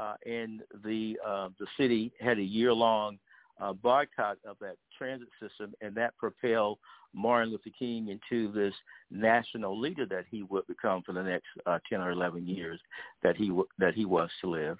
uh, 0.00 0.14
and 0.24 0.62
the 0.84 1.18
uh, 1.26 1.48
the 1.58 1.66
city 1.78 2.12
had 2.20 2.38
a 2.38 2.42
year 2.42 2.72
long 2.72 3.18
uh, 3.60 3.72
boycott 3.72 4.38
of 4.46 4.56
that 4.60 4.76
transit 4.96 5.28
system, 5.40 5.72
and 5.80 5.94
that 5.94 6.16
propelled 6.16 6.78
Martin 7.14 7.50
Luther 7.50 7.70
King 7.78 8.08
into 8.08 8.52
this 8.52 8.74
national 9.10 9.78
leader 9.78 10.06
that 10.06 10.24
he 10.30 10.42
would 10.42 10.66
become 10.66 11.02
for 11.02 11.12
the 11.12 11.22
next 11.22 11.46
uh, 11.66 11.78
ten 11.88 12.00
or 12.00 12.10
eleven 12.10 12.46
years 12.46 12.80
that 13.22 13.36
he 13.36 13.48
w- 13.48 13.68
that 13.78 13.94
he 13.94 14.04
was 14.04 14.30
to 14.40 14.50
live, 14.50 14.78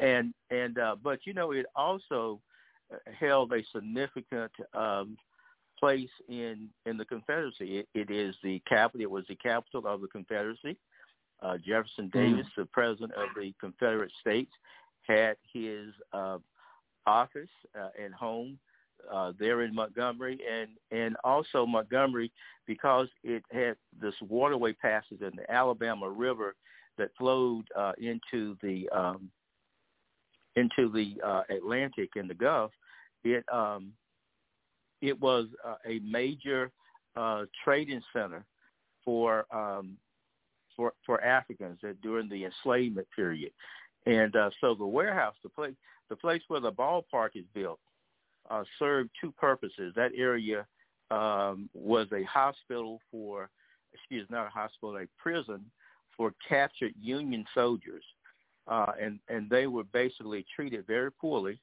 and 0.00 0.32
and 0.50 0.78
uh, 0.78 0.96
but 1.02 1.20
you 1.24 1.34
know 1.34 1.52
it 1.52 1.66
also 1.74 2.40
uh, 2.92 2.96
held 3.18 3.52
a 3.52 3.62
significant 3.74 4.52
um, 4.74 5.16
place 5.78 6.10
in 6.28 6.68
in 6.86 6.96
the 6.96 7.04
Confederacy. 7.04 7.78
It, 7.78 7.88
it 7.94 8.10
is 8.10 8.36
the 8.42 8.62
capital. 8.68 9.02
It 9.02 9.10
was 9.10 9.24
the 9.28 9.36
capital 9.36 9.86
of 9.86 10.00
the 10.00 10.08
Confederacy. 10.08 10.76
Uh, 11.42 11.56
Jefferson 11.58 12.08
hmm. 12.12 12.18
Davis, 12.18 12.46
mm. 12.46 12.56
the 12.56 12.66
president 12.66 13.12
of 13.14 13.26
the 13.36 13.52
Confederate 13.60 14.12
States, 14.20 14.52
had 15.08 15.34
his 15.52 15.88
uh, 16.12 16.38
office 17.06 17.48
uh, 17.78 17.88
and 18.02 18.14
home 18.14 18.58
uh, 19.12 19.32
there 19.38 19.62
in 19.62 19.74
Montgomery, 19.74 20.38
and 20.50 20.70
and 20.90 21.16
also 21.24 21.66
Montgomery 21.66 22.30
because 22.66 23.08
it 23.24 23.42
had 23.50 23.76
this 24.00 24.14
waterway 24.22 24.72
passes 24.72 25.20
in 25.20 25.32
the 25.36 25.50
Alabama 25.50 26.08
River 26.08 26.54
that 26.98 27.10
flowed 27.18 27.66
uh, 27.76 27.92
into 27.98 28.56
the 28.62 28.88
um, 28.90 29.30
into 30.56 30.90
the 30.92 31.20
uh, 31.24 31.42
Atlantic 31.50 32.10
and 32.16 32.28
the 32.28 32.34
Gulf. 32.34 32.70
It 33.24 33.44
um, 33.52 33.92
it 35.00 35.18
was 35.20 35.46
uh, 35.66 35.76
a 35.86 35.98
major 36.00 36.70
uh, 37.16 37.44
trading 37.64 38.02
center 38.12 38.44
for 39.04 39.46
um, 39.54 39.96
for 40.76 40.92
for 41.04 41.22
Africans 41.22 41.78
during 42.02 42.28
the 42.28 42.44
enslavement 42.44 43.06
period, 43.14 43.52
and 44.06 44.34
uh, 44.34 44.50
so 44.60 44.74
the 44.74 44.86
warehouse, 44.86 45.34
the 45.42 45.48
place, 45.48 45.74
the 46.08 46.16
place 46.16 46.42
where 46.48 46.60
the 46.60 46.72
ballpark 46.72 47.30
is 47.34 47.44
built, 47.54 47.80
uh, 48.50 48.64
served 48.78 49.10
two 49.20 49.32
purposes. 49.32 49.92
That 49.94 50.12
area 50.16 50.66
um, 51.10 51.68
was 51.74 52.08
a 52.12 52.24
hospital 52.24 53.00
for, 53.10 53.48
excuse 53.92 54.28
me, 54.28 54.36
not 54.36 54.46
a 54.46 54.50
hospital, 54.50 54.96
a 54.96 55.06
prison 55.22 55.64
for 56.16 56.32
captured 56.46 56.92
Union 57.00 57.44
soldiers, 57.54 58.04
uh, 58.68 58.92
and 59.00 59.18
and 59.28 59.48
they 59.48 59.66
were 59.66 59.84
basically 59.84 60.44
treated 60.54 60.86
very 60.86 61.10
poorly 61.10 61.58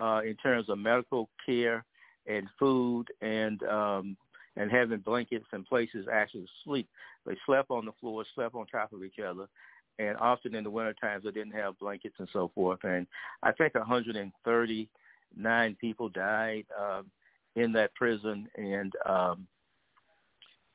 uh, 0.00 0.20
in 0.24 0.34
terms 0.36 0.68
of 0.68 0.78
medical 0.78 1.28
care 1.44 1.84
and 2.26 2.48
food 2.58 3.04
and 3.20 3.62
um 3.64 4.16
and 4.56 4.70
having 4.70 4.98
blankets 5.00 5.44
and 5.52 5.66
places 5.66 6.06
actually 6.10 6.42
to 6.42 6.48
sleep. 6.64 6.88
They 7.26 7.36
slept 7.44 7.70
on 7.70 7.84
the 7.84 7.92
floor, 8.00 8.24
slept 8.34 8.54
on 8.54 8.66
top 8.66 8.92
of 8.92 9.04
each 9.04 9.18
other, 9.18 9.46
and 9.98 10.16
often 10.18 10.54
in 10.54 10.64
the 10.64 10.70
winter 10.70 10.94
times 10.94 11.24
they 11.24 11.30
didn't 11.30 11.54
have 11.54 11.78
blankets 11.78 12.16
and 12.18 12.28
so 12.32 12.50
forth. 12.54 12.80
And 12.84 13.06
I 13.42 13.52
think 13.52 13.74
139 13.74 15.76
people 15.80 16.08
died 16.10 16.66
um, 16.78 17.10
in 17.54 17.72
that 17.72 17.94
prison, 17.94 18.48
and 18.56 18.92
um, 19.08 19.46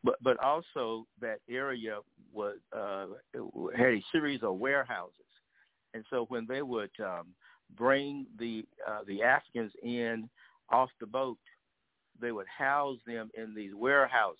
but 0.03 0.15
but 0.23 0.41
also 0.43 1.05
that 1.19 1.39
area 1.49 1.99
was 2.33 2.57
uh, 2.75 3.05
had 3.77 3.93
a 3.93 4.03
series 4.11 4.41
of 4.43 4.57
warehouses, 4.57 5.13
and 5.93 6.03
so 6.09 6.25
when 6.29 6.47
they 6.47 6.63
would 6.63 6.91
um, 7.03 7.27
bring 7.77 8.25
the 8.39 8.65
uh, 8.87 9.01
the 9.07 9.21
Africans 9.21 9.71
in 9.83 10.27
off 10.69 10.89
the 10.99 11.05
boat, 11.05 11.37
they 12.19 12.31
would 12.31 12.47
house 12.47 12.97
them 13.05 13.29
in 13.37 13.53
these 13.53 13.75
warehouses. 13.75 14.39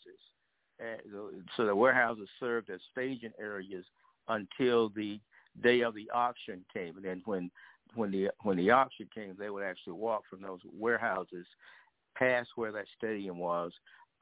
so 1.56 1.66
the 1.66 1.76
warehouses 1.76 2.28
served 2.40 2.72
as 2.72 2.80
staging 2.92 3.34
areas 3.40 3.86
until 4.28 4.90
the 4.90 5.20
day 5.62 5.82
of 5.82 5.94
the 5.96 6.10
auction 6.12 6.64
came. 6.74 6.96
And 6.96 7.06
then 7.06 7.22
when 7.26 7.52
when 7.96 8.12
the 8.12 8.30
when 8.44 8.58
the 8.58 8.72
auction 8.72 9.08
came, 9.14 9.36
they 9.38 9.50
would 9.50 9.64
actually 9.64 9.94
walk 9.94 10.24
from 10.30 10.42
those 10.42 10.60
warehouses 10.74 11.46
past 12.16 12.50
where 12.56 12.72
that 12.72 12.86
stadium 12.98 13.38
was 13.38 13.72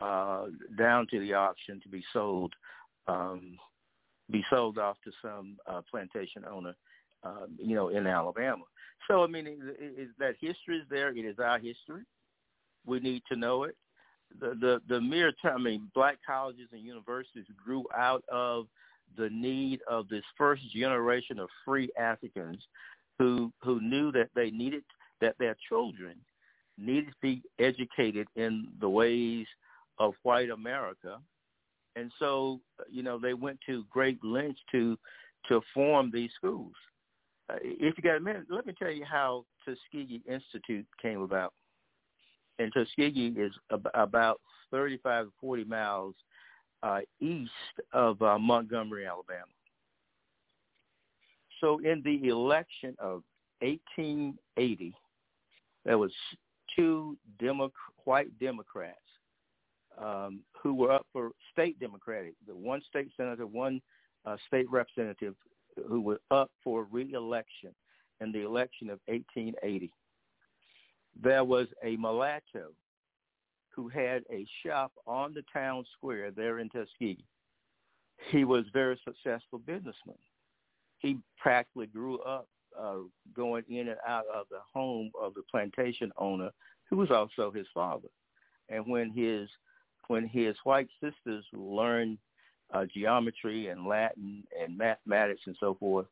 uh, 0.02 0.46
down 0.78 1.08
to 1.12 1.20
the 1.20 1.34
auction 1.34 1.80
to 1.82 1.90
be 1.90 2.04
sold 2.14 2.54
um, 3.08 3.58
be 4.32 4.44
sold 4.50 4.78
off 4.78 4.98
to 5.04 5.12
some 5.22 5.58
uh, 5.68 5.82
plantation 5.90 6.46
owner, 6.50 6.76
uh, 7.24 7.48
you 7.58 7.76
know, 7.76 7.90
in 7.90 8.06
Alabama. 8.06 8.64
So 9.08 9.24
I 9.24 9.28
mean, 9.28 9.48
it, 9.48 9.58
it, 9.80 10.10
that 10.20 10.36
history 10.40 10.78
is 10.78 10.86
there. 10.90 11.10
It 11.10 11.26
is 11.26 11.40
our 11.40 11.58
history. 11.60 12.04
We 12.86 13.00
need 13.00 13.24
to 13.32 13.36
know 13.36 13.64
it. 13.64 13.76
the 14.40 14.56
the, 14.60 14.82
the 14.88 15.02
mere 15.02 15.32
time, 15.42 15.58
I 15.58 15.60
mean, 15.60 15.92
black 15.94 16.18
colleges 16.26 16.70
and 16.72 16.82
universities 16.82 17.46
grew 17.64 17.86
out 17.96 18.24
of 18.32 18.68
the 19.18 19.30
need 19.30 19.82
of 19.90 20.08
this 20.10 20.24
first 20.38 20.62
generation 20.74 21.40
of 21.40 21.50
free 21.66 21.90
Africans 22.00 22.64
who 23.18 23.52
who 23.62 23.82
knew 23.82 24.12
that 24.14 24.30
they 24.36 24.50
needed 24.52 24.84
that 25.22 25.36
their 25.40 25.56
children 25.68 26.16
needed 26.78 27.08
to 27.08 27.16
be 27.22 27.42
educated 27.60 28.28
in 28.36 28.68
the 28.80 28.90
ways 28.90 29.46
of 30.00 30.14
white 30.24 30.50
America. 30.50 31.20
And 31.96 32.12
so, 32.20 32.62
you 32.90 33.04
know, 33.04 33.20
they 33.20 33.34
went 33.34 33.60
to 33.66 33.84
great 33.90 34.24
lengths 34.24 34.62
to 34.72 34.98
to 35.48 35.62
form 35.74 36.12
these 36.14 36.32
schools. 36.36 36.74
Uh, 37.50 37.56
if 37.62 37.98
you 37.98 38.04
got 38.04 38.18
a 38.18 38.20
minute, 38.20 38.44
let 38.50 38.66
me 38.66 38.74
tell 38.78 38.92
you 38.92 39.06
how 39.06 39.46
Tuskegee 39.66 40.22
Institute 40.30 40.86
came 41.02 41.22
about. 41.22 41.54
And 42.60 42.72
Tuskegee 42.74 43.34
is 43.38 43.54
ab- 43.72 43.90
about 43.94 44.42
35 44.72 45.26
to 45.26 45.32
40 45.40 45.64
miles 45.64 46.16
uh, 46.84 47.00
east 47.20 47.52
of 47.94 48.22
uh, 48.22 48.38
Montgomery, 48.38 49.06
Alabama. 49.06 49.46
So 51.60 51.80
in 51.80 52.02
the 52.04 52.30
election 52.30 52.96
of 53.00 53.24
1880, 53.62 54.96
there 55.86 55.98
was 55.98 56.12
two 56.76 57.18
Demo- 57.40 57.72
white 58.06 58.38
Democrats 58.40 58.98
um, 60.02 60.42
who 60.62 60.74
were 60.74 60.92
up 60.92 61.06
for 61.12 61.32
state 61.52 61.80
Democratic, 61.80 62.34
the 62.48 62.56
one 62.56 62.82
state 62.88 63.10
senator, 63.18 63.46
one 63.46 63.82
uh, 64.26 64.38
state 64.48 64.70
representative 64.72 65.36
who 65.88 66.02
were 66.02 66.20
up 66.32 66.52
for 66.64 66.88
reelection 66.92 67.74
in 68.22 68.32
the 68.32 68.46
election 68.46 68.90
of 68.90 69.00
1880. 69.08 69.92
There 71.22 71.44
was 71.44 71.68
a 71.84 71.98
mulatto 71.98 72.72
who 73.76 73.88
had 73.88 74.24
a 74.32 74.46
shop 74.66 74.92
on 75.08 75.34
the 75.34 75.44
town 75.54 75.86
square 75.98 76.32
there 76.32 76.60
in 76.60 76.70
Tuskegee. 76.70 77.24
He 78.32 78.44
was 78.44 78.66
a 78.68 78.72
very 78.72 79.00
successful 79.06 79.60
businessman. 79.60 80.18
He 81.00 81.18
practically 81.38 81.88
grew 81.88 82.20
up 82.20 82.48
uh, 82.78 82.98
going 83.36 83.64
in 83.70 83.88
and 83.88 83.98
out 84.06 84.26
of 84.34 84.46
the 84.50 84.60
home 84.74 85.12
of 85.20 85.34
the 85.34 85.44
plantation 85.50 86.12
owner, 86.18 86.52
who 86.90 86.98
was 86.98 87.12
also 87.12 87.52
his 87.52 87.68
father. 87.74 88.10
And 88.70 88.86
when 88.88 89.12
his 89.12 89.50
when 90.08 90.28
his 90.28 90.56
white 90.64 90.90
sisters 91.02 91.46
learned 91.54 92.18
uh, 92.74 92.86
geometry 92.94 93.68
and 93.68 93.86
Latin 93.88 94.44
and 94.60 94.78
mathematics 94.78 95.42
and 95.46 95.56
so 95.60 95.76
forth, 95.80 96.08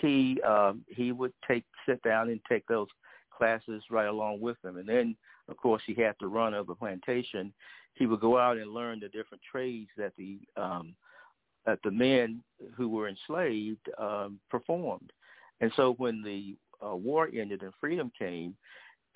he 0.00 0.40
um, 0.42 0.84
he 0.88 1.12
would 1.12 1.32
take 1.46 1.64
sit 1.88 2.02
down 2.02 2.28
and 2.28 2.40
take 2.48 2.66
those 2.66 2.88
classes 3.36 3.82
right 3.90 4.08
along 4.08 4.40
with 4.40 4.60
them. 4.62 4.76
And 4.78 4.88
then, 4.88 5.16
of 5.48 5.56
course, 5.56 5.82
he 5.86 5.94
had 5.94 6.18
to 6.20 6.28
run 6.28 6.54
over 6.54 6.72
a 6.72 6.76
plantation. 6.76 7.52
He 7.94 8.06
would 8.06 8.20
go 8.20 8.38
out 8.38 8.56
and 8.56 8.72
learn 8.72 9.00
the 9.00 9.08
different 9.08 9.42
trades 9.50 9.88
that 9.96 10.12
the 10.16 10.38
um, 10.56 10.94
that 11.64 11.78
the 11.82 11.90
men 11.90 12.42
who 12.76 12.88
were 12.88 13.08
enslaved 13.08 13.88
um, 13.98 14.38
performed. 14.50 15.12
And 15.60 15.72
so 15.74 15.94
when 15.98 16.22
the 16.22 16.56
uh, 16.86 16.94
war 16.94 17.28
ended 17.34 17.62
and 17.62 17.72
freedom 17.80 18.12
came, 18.16 18.54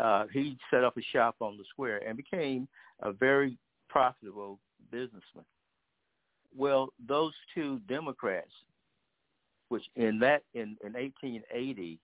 uh, 0.00 0.24
he 0.32 0.56
set 0.70 0.82
up 0.82 0.96
a 0.96 1.02
shop 1.12 1.36
on 1.40 1.56
the 1.56 1.64
square 1.70 2.00
and 2.06 2.16
became 2.16 2.66
a 3.02 3.12
very 3.12 3.56
profitable 3.88 4.58
businessman. 4.90 5.44
Well, 6.56 6.92
those 7.06 7.32
two 7.54 7.80
Democrats, 7.88 8.50
which 9.68 9.84
in 9.94 10.18
that 10.20 10.42
in, 10.54 10.76
in 10.84 10.94
1880, 10.94 12.00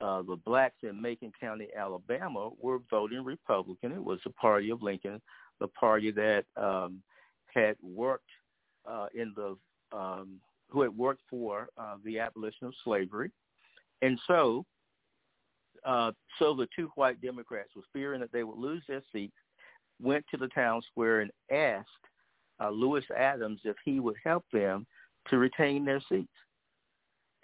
uh, 0.00 0.22
the 0.22 0.36
blacks 0.44 0.76
in 0.82 1.00
Macon 1.00 1.32
County, 1.40 1.68
Alabama, 1.76 2.50
were 2.60 2.80
voting 2.90 3.24
Republican. 3.24 3.92
It 3.92 4.04
was 4.04 4.20
the 4.24 4.30
party 4.30 4.70
of 4.70 4.82
Lincoln, 4.82 5.20
the 5.60 5.68
party 5.68 6.10
that 6.12 6.44
um, 6.56 7.02
had 7.54 7.76
worked 7.82 8.28
uh, 8.88 9.06
in 9.14 9.32
the 9.34 9.56
um, 9.96 10.40
who 10.68 10.82
had 10.82 10.96
worked 10.96 11.22
for 11.30 11.68
uh, 11.78 11.96
the 12.04 12.18
abolition 12.18 12.66
of 12.66 12.74
slavery, 12.84 13.30
and 14.02 14.18
so 14.26 14.64
uh, 15.84 16.10
so 16.38 16.54
the 16.54 16.68
two 16.74 16.90
white 16.96 17.20
Democrats, 17.20 17.70
was 17.76 17.84
fearing 17.92 18.20
that 18.20 18.32
they 18.32 18.42
would 18.42 18.58
lose 18.58 18.82
their 18.88 19.02
seats, 19.12 19.36
went 20.02 20.24
to 20.30 20.36
the 20.36 20.48
town 20.48 20.82
square 20.90 21.20
and 21.20 21.30
asked 21.52 21.88
uh, 22.60 22.70
Lewis 22.70 23.04
Adams 23.16 23.60
if 23.64 23.76
he 23.84 24.00
would 24.00 24.16
help 24.22 24.44
them 24.52 24.86
to 25.28 25.38
retain 25.38 25.84
their 25.84 26.02
seats. 26.08 26.28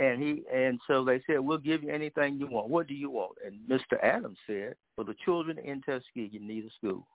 And 0.03 0.21
he 0.21 0.43
and 0.53 0.81
so 0.89 1.05
they 1.05 1.23
said, 1.29 1.39
"We'll 1.39 1.59
give 1.59 1.85
you 1.85 1.91
anything 1.91 2.37
you 2.37 2.49
want. 2.49 2.69
What 2.69 2.89
do 2.89 2.95
you 2.95 3.09
want?" 3.09 3.39
And 3.47 3.61
Mr. 3.69 4.03
Adams 4.03 4.39
said, 4.49 4.75
"Well, 4.97 5.07
the 5.07 5.15
children 5.25 5.59
in 5.59 5.81
Tuskegee 5.81 6.41
need 6.41 6.65
a 6.65 6.71
school," 6.71 7.07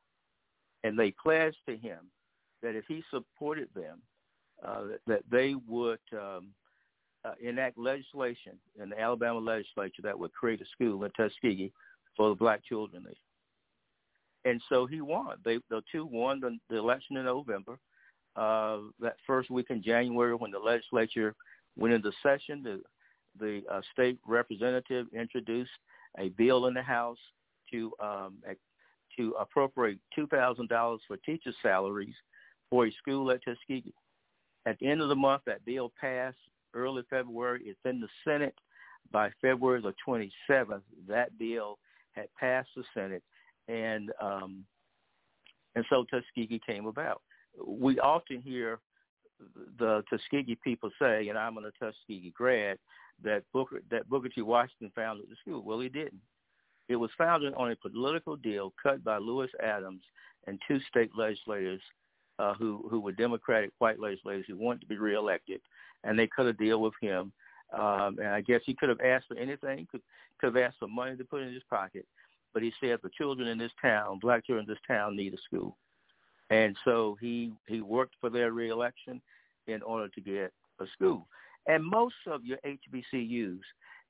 and 0.85 0.97
they 0.97 1.11
pledged 1.11 1.57
to 1.67 1.75
him 1.75 2.09
that 2.63 2.75
if 2.75 2.85
he 2.87 3.03
supported 3.11 3.67
them, 3.75 4.01
uh, 4.63 4.83
that 5.05 5.23
they 5.29 5.55
would 5.67 5.99
um, 6.13 6.53
uh, 7.25 7.33
enact 7.41 7.77
legislation 7.77 8.57
in 8.81 8.89
the 8.91 9.01
Alabama 9.01 9.39
legislature 9.39 10.01
that 10.03 10.17
would 10.17 10.31
create 10.31 10.61
a 10.61 10.65
school 10.67 11.03
in 11.03 11.11
Tuskegee 11.11 11.73
for 12.15 12.29
the 12.29 12.35
black 12.35 12.63
children 12.63 13.03
there. 13.03 14.49
And 14.49 14.61
so 14.69 14.85
he 14.85 15.01
won. 15.01 15.35
They 15.43 15.59
the 15.69 15.81
two 15.91 16.05
won 16.05 16.39
the, 16.39 16.57
the 16.69 16.77
election 16.77 17.17
in 17.17 17.25
November. 17.25 17.79
Uh, 18.37 18.77
that 19.01 19.17
first 19.25 19.49
week 19.49 19.65
in 19.71 19.83
January, 19.83 20.35
when 20.35 20.51
the 20.51 20.59
legislature 20.59 21.35
went 21.77 22.01
the 22.01 22.13
session, 22.23 22.63
the 22.63 22.81
the 23.39 23.61
uh, 23.71 23.81
state 23.93 24.19
representative 24.25 25.05
introduced 25.13 25.69
a 26.17 26.29
bill 26.29 26.65
in 26.65 26.73
the 26.73 26.81
House 26.81 27.19
to 27.71 27.93
um, 27.99 28.37
to 29.17 29.35
appropriate 29.39 29.99
two 30.15 30.27
thousand 30.27 30.69
dollars 30.69 31.01
for 31.07 31.17
teacher 31.17 31.51
salaries 31.61 32.15
for 32.69 32.87
a 32.87 32.91
school 32.91 33.31
at 33.31 33.43
Tuskegee. 33.43 33.93
At 34.65 34.77
the 34.79 34.87
end 34.87 35.01
of 35.01 35.09
the 35.09 35.15
month, 35.15 35.43
that 35.45 35.63
bill 35.65 35.91
passed 35.99 36.37
early 36.73 37.03
February. 37.09 37.61
It's 37.65 37.79
in 37.85 37.99
the 37.99 38.09
Senate. 38.23 38.55
By 39.09 39.29
February 39.41 39.81
the 39.81 39.93
27th, 40.05 40.81
that 41.07 41.37
bill 41.39 41.79
had 42.11 42.27
passed 42.37 42.67
the 42.75 42.83
Senate, 42.93 43.23
and 43.69 44.11
um, 44.21 44.65
and 45.75 45.85
so 45.89 46.03
Tuskegee 46.03 46.59
came 46.67 46.87
about. 46.87 47.21
We 47.65 47.99
often 47.99 48.41
hear 48.41 48.79
the 49.79 50.03
Tuskegee 50.09 50.57
people 50.63 50.89
say, 50.99 51.29
and 51.29 51.37
I'm 51.37 51.57
a 51.57 51.71
Tuskegee 51.79 52.33
grad, 52.35 52.77
that 53.23 53.43
Booker 53.53 53.81
that 53.89 54.09
Booker 54.09 54.29
T. 54.29 54.41
Washington 54.41 54.91
founded 54.95 55.27
the 55.29 55.35
school. 55.41 55.63
Well, 55.63 55.79
he 55.79 55.89
didn't. 55.89 56.21
It 56.87 56.95
was 56.95 57.09
founded 57.17 57.53
on 57.55 57.71
a 57.71 57.75
political 57.75 58.35
deal 58.35 58.73
cut 58.81 59.03
by 59.03 59.17
Lewis 59.17 59.51
Adams 59.61 60.03
and 60.45 60.59
two 60.67 60.79
state 60.89 61.11
legislators 61.17 61.81
uh, 62.39 62.53
who 62.53 62.87
who 62.89 62.99
were 62.99 63.11
Democratic 63.11 63.71
white 63.79 63.99
legislators 63.99 64.45
who 64.47 64.57
wanted 64.57 64.81
to 64.81 64.87
be 64.87 64.97
reelected, 64.97 65.61
and 66.03 66.17
they 66.17 66.27
cut 66.27 66.45
a 66.45 66.53
deal 66.53 66.81
with 66.81 66.93
him. 67.01 67.31
Um, 67.77 68.17
and 68.19 68.29
I 68.29 68.41
guess 68.41 68.61
he 68.65 68.75
could 68.75 68.89
have 68.89 69.01
asked 69.01 69.27
for 69.27 69.37
anything, 69.37 69.87
could 69.91 70.01
could 70.39 70.55
have 70.55 70.63
asked 70.63 70.77
for 70.79 70.87
money 70.87 71.17
to 71.17 71.25
put 71.25 71.41
in 71.41 71.53
his 71.53 71.63
pocket, 71.69 72.05
but 72.53 72.63
he 72.63 72.71
said 72.79 72.99
the 73.03 73.09
children 73.17 73.47
in 73.47 73.57
this 73.57 73.71
town, 73.81 74.19
black 74.19 74.45
children 74.45 74.65
in 74.65 74.73
this 74.73 74.81
town, 74.87 75.15
need 75.15 75.33
a 75.33 75.37
school, 75.37 75.75
and 76.49 76.75
so 76.85 77.17
he 77.19 77.51
he 77.67 77.81
worked 77.81 78.15
for 78.19 78.29
their 78.29 78.51
reelection 78.51 79.21
in 79.67 79.81
order 79.81 80.07
to 80.09 80.21
get 80.21 80.51
a 80.79 80.85
school. 80.93 81.27
And 81.67 81.83
most 81.83 82.15
of 82.27 82.45
your 82.45 82.57
HBCUs 82.65 83.59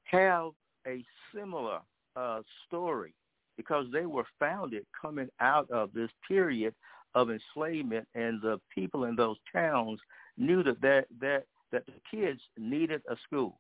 have 0.04 0.52
a 0.86 1.04
similar 1.34 1.80
uh, 2.16 2.42
story 2.68 3.14
because 3.58 3.88
they 3.92 4.06
were 4.06 4.26
founded 4.40 4.86
coming 5.00 5.30
out 5.40 5.70
of 5.72 5.92
this 5.94 6.12
period 6.28 6.74
of 7.16 7.32
enslavement, 7.32 8.08
and 8.14 8.40
the 8.42 8.60
people 8.74 9.06
in 9.06 9.16
those 9.16 9.38
towns 9.52 10.00
knew 10.38 10.62
that 10.64 10.80
that 10.82 11.06
that, 11.20 11.44
that 11.72 11.86
the 11.88 11.94
kids 12.10 12.40
needed 12.58 13.02
a 13.10 13.16
school 13.26 13.60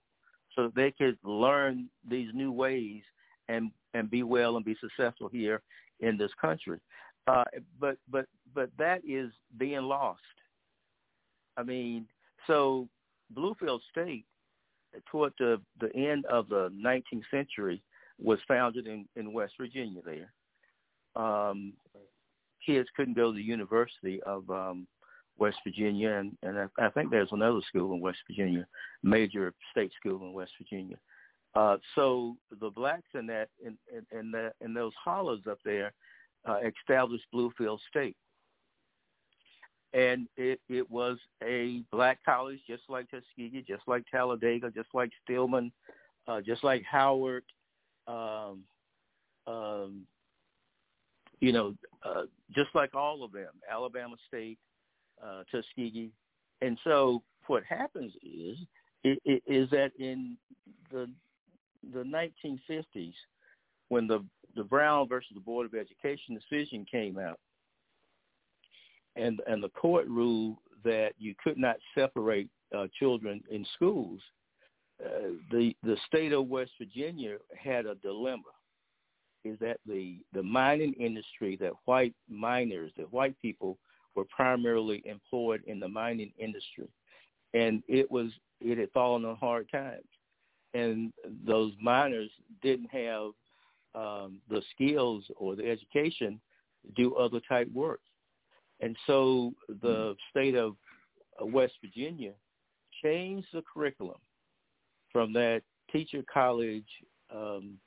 so 0.55 0.63
that 0.63 0.75
they 0.75 0.91
could 0.91 1.17
learn 1.23 1.89
these 2.07 2.29
new 2.33 2.51
ways 2.51 3.01
and 3.49 3.71
and 3.93 4.11
be 4.11 4.21
well 4.23 4.55
and 4.55 4.65
be 4.65 4.75
successful 4.79 5.27
here 5.27 5.61
in 5.99 6.17
this 6.17 6.31
country. 6.39 6.79
Uh, 7.27 7.43
but 7.79 7.97
but 8.09 8.25
but 8.55 8.69
that 8.77 9.01
is 9.07 9.31
being 9.57 9.81
lost. 9.81 10.21
I 11.57 11.63
mean, 11.63 12.05
so 12.45 12.87
Bluefield 13.35 13.81
State, 13.91 14.25
toward 15.11 15.33
the 15.37 15.61
the 15.79 15.93
end 15.95 16.25
of 16.25 16.47
the 16.47 16.69
19th 16.69 17.23
century, 17.29 17.81
was 18.17 18.39
founded 18.47 18.87
in 18.87 19.05
in 19.15 19.33
West 19.33 19.53
Virginia. 19.59 20.01
There, 20.05 20.31
um, 21.21 21.73
kids 22.65 22.87
couldn't 22.95 23.17
go 23.17 23.31
to 23.31 23.37
the 23.37 23.43
University 23.43 24.21
of 24.23 24.49
um, 24.49 24.87
West 25.37 25.57
Virginia, 25.65 26.11
and, 26.13 26.37
and 26.43 26.57
I, 26.57 26.85
I 26.85 26.89
think 26.89 27.11
there's 27.11 27.31
another 27.31 27.59
school 27.67 27.93
in 27.93 27.99
West 27.99 28.19
Virginia, 28.27 28.65
major 29.03 29.53
state 29.71 29.91
school 29.99 30.21
in 30.21 30.33
West 30.33 30.51
Virginia. 30.57 30.97
Uh, 31.55 31.77
so 31.95 32.37
the 32.61 32.69
blacks 32.69 33.09
in 33.15 33.27
that 33.27 33.49
in 33.63 33.77
in, 33.91 34.17
in, 34.17 34.31
the, 34.31 34.51
in 34.61 34.73
those 34.73 34.93
hollows 35.03 35.41
up 35.49 35.59
there 35.65 35.91
uh, 36.47 36.59
established 36.65 37.25
Bluefield 37.33 37.79
State, 37.89 38.15
and 39.93 40.27
it 40.37 40.59
it 40.69 40.89
was 40.89 41.17
a 41.43 41.83
black 41.91 42.19
college, 42.25 42.59
just 42.67 42.83
like 42.89 43.09
Tuskegee, 43.09 43.63
just 43.67 43.83
like 43.87 44.03
Talladega, 44.09 44.71
just 44.71 44.89
like 44.93 45.11
Stillman, 45.23 45.71
uh, 46.27 46.41
just 46.41 46.63
like 46.63 46.83
Howard. 46.83 47.43
Um, 48.07 48.63
um, 49.45 50.05
you 51.39 51.51
know, 51.51 51.75
uh, 52.03 52.23
just 52.55 52.69
like 52.73 52.95
all 52.95 53.23
of 53.23 53.31
them, 53.31 53.51
Alabama 53.69 54.15
State, 54.27 54.57
uh, 55.23 55.43
Tuskegee, 55.51 56.11
and 56.61 56.77
so 56.83 57.21
what 57.47 57.63
happens 57.63 58.13
is 58.23 58.57
is 59.03 59.69
that 59.69 59.91
in 59.99 60.37
the 60.91 61.09
the 61.93 62.03
1950s, 62.03 63.13
when 63.89 64.07
the 64.07 64.23
the 64.57 64.63
Brown 64.63 65.07
versus 65.07 65.31
the 65.33 65.39
Board 65.39 65.65
of 65.65 65.73
Education 65.73 66.35
decision 66.35 66.85
came 66.89 67.17
out, 67.17 67.39
and 69.15 69.41
and 69.47 69.63
the 69.63 69.69
court 69.69 70.07
ruled 70.07 70.57
that 70.83 71.13
you 71.17 71.35
could 71.43 71.57
not 71.57 71.77
separate 71.95 72.49
uh, 72.75 72.87
children 72.99 73.41
in 73.49 73.65
schools, 73.75 74.19
uh, 75.03 75.29
the 75.51 75.75
the 75.83 75.97
state 76.07 76.33
of 76.33 76.47
West 76.47 76.71
Virginia 76.79 77.37
had 77.55 77.85
a 77.85 77.95
dilemma. 77.95 78.43
Is 79.43 79.57
that 79.59 79.77
the 79.85 80.19
the 80.33 80.43
mining 80.43 80.93
industry 80.93 81.55
that 81.57 81.73
white 81.85 82.13
miners, 82.29 82.91
that 82.97 83.11
white 83.13 83.39
people 83.41 83.77
were 84.15 84.25
primarily 84.25 85.03
employed 85.05 85.61
in 85.67 85.79
the 85.79 85.87
mining 85.87 86.33
industry, 86.37 86.89
and 87.53 87.83
it 87.87 88.09
was 88.09 88.31
it 88.59 88.77
had 88.77 88.91
fallen 88.91 89.23
on 89.23 89.35
hard 89.37 89.69
times, 89.71 90.07
and 90.73 91.13
those 91.45 91.73
miners 91.81 92.29
didn't 92.61 92.89
have 92.89 93.31
um, 93.95 94.39
the 94.49 94.61
skills 94.73 95.23
or 95.37 95.55
the 95.55 95.69
education 95.69 96.39
to 96.85 96.91
do 96.93 97.15
other 97.15 97.39
type 97.47 97.69
work, 97.73 98.01
and 98.79 98.95
so 99.05 99.53
the 99.81 100.15
state 100.31 100.55
of 100.55 100.75
West 101.41 101.73
Virginia 101.81 102.33
changed 103.03 103.47
the 103.53 103.63
curriculum 103.73 104.17
from 105.11 105.33
that 105.33 105.61
teacher 105.91 106.23
college 106.31 106.87
um, 107.33 107.77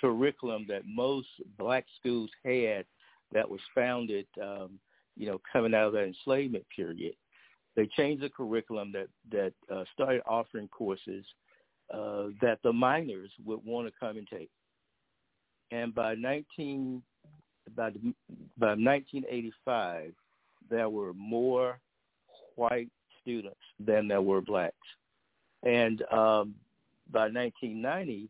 curriculum 0.00 0.66
that 0.68 0.82
most 0.86 1.28
black 1.58 1.84
schools 1.98 2.30
had 2.44 2.84
that 3.32 3.48
was 3.48 3.60
founded, 3.74 4.26
um, 4.42 4.78
you 5.16 5.26
know, 5.26 5.40
coming 5.52 5.74
out 5.74 5.88
of 5.88 5.92
that 5.94 6.04
enslavement 6.04 6.64
period. 6.74 7.14
They 7.76 7.88
changed 7.96 8.22
the 8.22 8.28
curriculum 8.28 8.92
that 8.92 9.08
that 9.30 9.52
uh, 9.74 9.84
started 9.92 10.22
offering 10.26 10.68
courses 10.68 11.24
uh, 11.92 12.26
that 12.40 12.58
the 12.62 12.72
miners 12.72 13.30
would 13.44 13.60
want 13.64 13.88
to 13.88 13.92
come 13.98 14.16
and 14.16 14.28
take. 14.28 14.50
And 15.70 15.94
by 15.94 16.14
19 16.14 17.02
by 17.74 17.90
by 18.58 18.74
1985, 18.74 20.12
there 20.70 20.88
were 20.88 21.12
more 21.14 21.80
white 22.56 22.90
students 23.20 23.56
than 23.80 24.08
there 24.08 24.22
were 24.22 24.40
blacks. 24.40 24.76
And 25.62 26.02
um, 26.12 26.54
by 27.10 27.28
1990, 27.28 28.28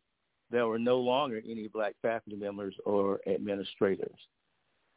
there 0.50 0.66
were 0.66 0.78
no 0.78 0.98
longer 0.98 1.42
any 1.48 1.68
black 1.68 1.94
faculty 2.00 2.38
members 2.38 2.74
or 2.84 3.20
administrators. 3.26 4.18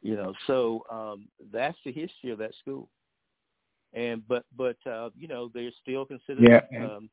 You 0.02 0.14
know, 0.14 0.32
so 0.46 0.84
um, 0.90 1.28
that's 1.52 1.78
the 1.84 1.92
history 1.92 2.30
of 2.30 2.38
that 2.38 2.54
school. 2.60 2.88
And 3.94 4.22
but 4.28 4.44
but 4.56 4.76
uh, 4.86 5.10
you 5.18 5.28
know 5.28 5.50
they're 5.52 5.70
still 5.82 6.04
considered 6.04 6.62
yeah. 6.70 6.84
um, 6.84 7.10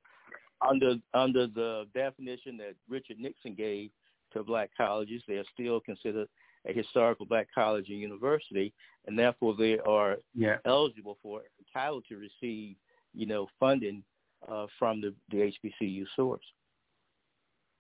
under 0.68 0.96
under 1.14 1.48
the 1.48 1.86
definition 1.96 2.58
that 2.58 2.76
Richard 2.88 3.18
Nixon 3.18 3.56
gave 3.56 3.90
to 4.36 4.44
black 4.44 4.70
colleges. 4.76 5.24
They 5.28 5.36
are 5.36 5.46
still 5.54 5.80
considered 5.80 6.28
a 6.68 6.74
historical 6.74 7.26
black 7.26 7.48
college 7.54 7.90
and 7.90 8.00
university, 8.00 8.74
and 9.08 9.18
therefore 9.18 9.56
they 9.58 9.78
are 9.80 10.18
yeah. 10.34 10.58
eligible 10.66 11.18
for 11.22 11.42
entitled 11.60 12.06
to 12.10 12.18
receive 12.18 12.76
you 13.14 13.26
know 13.26 13.48
funding 13.60 14.04
uh, 14.50 14.68
from 14.78 15.02
the, 15.02 15.14
the 15.32 15.52
HBCU 15.64 16.06
source. 16.16 16.44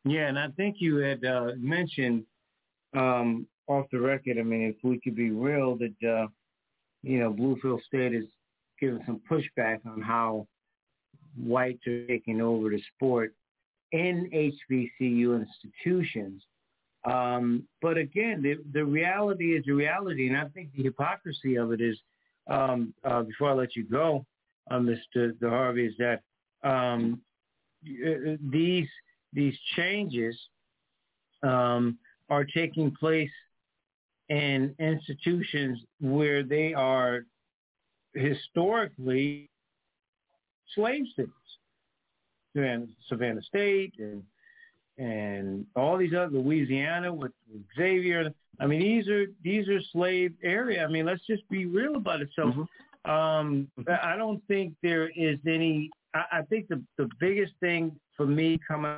Yeah, 0.03 0.27
and 0.27 0.37
I 0.37 0.49
think 0.49 0.77
you 0.79 0.97
had 0.97 1.25
uh, 1.25 1.51
mentioned 1.57 2.23
um, 2.95 3.47
off 3.67 3.87
the 3.91 3.99
record. 3.99 4.37
I 4.37 4.43
mean, 4.43 4.61
if 4.61 4.75
we 4.83 4.99
could 4.99 5.15
be 5.15 5.31
real, 5.31 5.77
that 5.77 6.07
uh, 6.07 6.27
you 7.03 7.19
know 7.19 7.33
Bluefield 7.33 7.83
State 7.83 8.13
is 8.13 8.25
giving 8.79 9.01
some 9.05 9.21
pushback 9.29 9.79
on 9.85 10.01
how 10.01 10.47
whites 11.37 11.85
are 11.87 12.05
taking 12.07 12.41
over 12.41 12.69
the 12.69 12.81
sport 12.95 13.33
in 13.95 14.29
HBCU 14.33 15.39
institutions. 15.39 16.43
Um, 17.05 17.63
but 17.81 17.97
again, 17.97 18.41
the, 18.41 18.57
the 18.73 18.83
reality 18.83 19.55
is 19.55 19.63
the 19.65 19.71
reality, 19.71 20.27
and 20.27 20.37
I 20.37 20.49
think 20.49 20.73
the 20.75 20.83
hypocrisy 20.83 21.55
of 21.55 21.71
it 21.71 21.81
is. 21.81 21.97
Um, 22.47 22.93
uh, 23.03 23.23
before 23.23 23.49
I 23.49 23.53
let 23.53 23.75
you 23.75 23.85
go, 23.85 24.23
uh, 24.69 24.75
Mr. 24.75 25.33
Harvey, 25.41 25.87
is 25.87 25.95
that 25.97 26.21
um, 26.63 27.19
uh, 27.83 28.35
these 28.51 28.87
these 29.33 29.55
changes 29.75 30.37
um, 31.41 31.97
are 32.29 32.45
taking 32.45 32.91
place 32.91 33.31
in 34.29 34.75
institutions 34.77 35.79
where 35.99 36.43
they 36.43 36.75
are 36.75 37.25
historically 38.13 39.49
slave 40.75 41.05
cities, 41.15 41.31
Savannah, 42.55 42.87
Savannah 43.07 43.41
State 43.43 43.93
and 43.99 44.23
and 44.97 45.65
all 45.75 45.97
these 45.97 46.13
other 46.13 46.37
Louisiana 46.37 47.13
with, 47.13 47.33
with 47.51 47.63
Xavier. 47.77 48.31
I 48.61 48.65
mean, 48.65 48.79
these 48.79 49.09
are 49.09 49.25
these 49.43 49.67
are 49.67 49.81
slave 49.91 50.33
area. 50.43 50.85
I 50.85 50.87
mean, 50.87 51.05
let's 51.05 51.25
just 51.27 51.47
be 51.49 51.65
real 51.65 51.95
about 51.95 52.21
it. 52.21 52.29
So, 52.35 52.43
mm-hmm. 52.43 53.11
um, 53.11 53.67
I 54.01 54.15
don't 54.15 54.41
think 54.47 54.73
there 54.81 55.09
is 55.09 55.37
any. 55.45 55.89
I, 56.13 56.39
I 56.39 56.41
think 56.43 56.69
the 56.69 56.81
the 56.97 57.09
biggest 57.19 57.53
thing 57.59 57.99
for 58.15 58.25
me 58.25 58.57
coming 58.65 58.95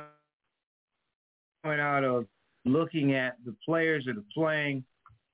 coming 1.64 1.80
out 1.80 2.04
of 2.04 2.26
looking 2.64 3.14
at 3.14 3.36
the 3.44 3.54
players 3.64 4.04
that 4.06 4.16
are 4.16 4.24
playing 4.32 4.84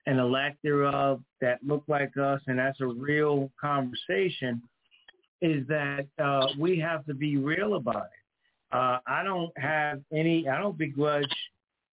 and 0.07 0.19
the 0.19 0.25
lack 0.25 0.57
thereof 0.63 1.21
that 1.41 1.59
look 1.67 1.83
like 1.89 2.17
us, 2.17 2.41
and 2.47 2.59
that's 2.59 2.81
a 2.81 2.87
real 2.87 3.51
conversation, 3.61 4.63
is 5.45 5.67
that 5.69 6.07
uh, 6.19 6.47
we 6.59 6.79
have 6.79 7.05
to 7.05 7.13
be 7.13 7.37
real 7.37 7.75
about 7.75 8.07
it. 8.07 8.75
Uh, 8.75 8.99
I 9.07 9.23
don't 9.23 9.53
have 9.59 10.01
any, 10.11 10.49
I 10.49 10.59
don't 10.59 10.79
begrudge 10.79 11.37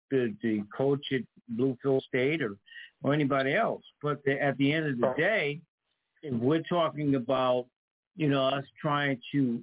the, 0.10 0.34
the 0.42 0.64
coach 0.76 1.06
at 1.12 1.22
Bluefield 1.58 2.02
State 2.04 2.42
or, 2.42 2.56
or 3.04 3.14
anybody 3.14 3.54
else. 3.54 3.84
But 4.02 4.24
the, 4.24 4.42
at 4.42 4.58
the 4.58 4.72
end 4.72 4.88
of 4.88 4.98
the 5.00 5.14
day, 5.18 5.60
we're 6.24 6.62
talking 6.62 7.16
about, 7.16 7.66
you 8.16 8.30
know, 8.30 8.48
us 8.48 8.64
trying 8.82 9.20
to 9.34 9.62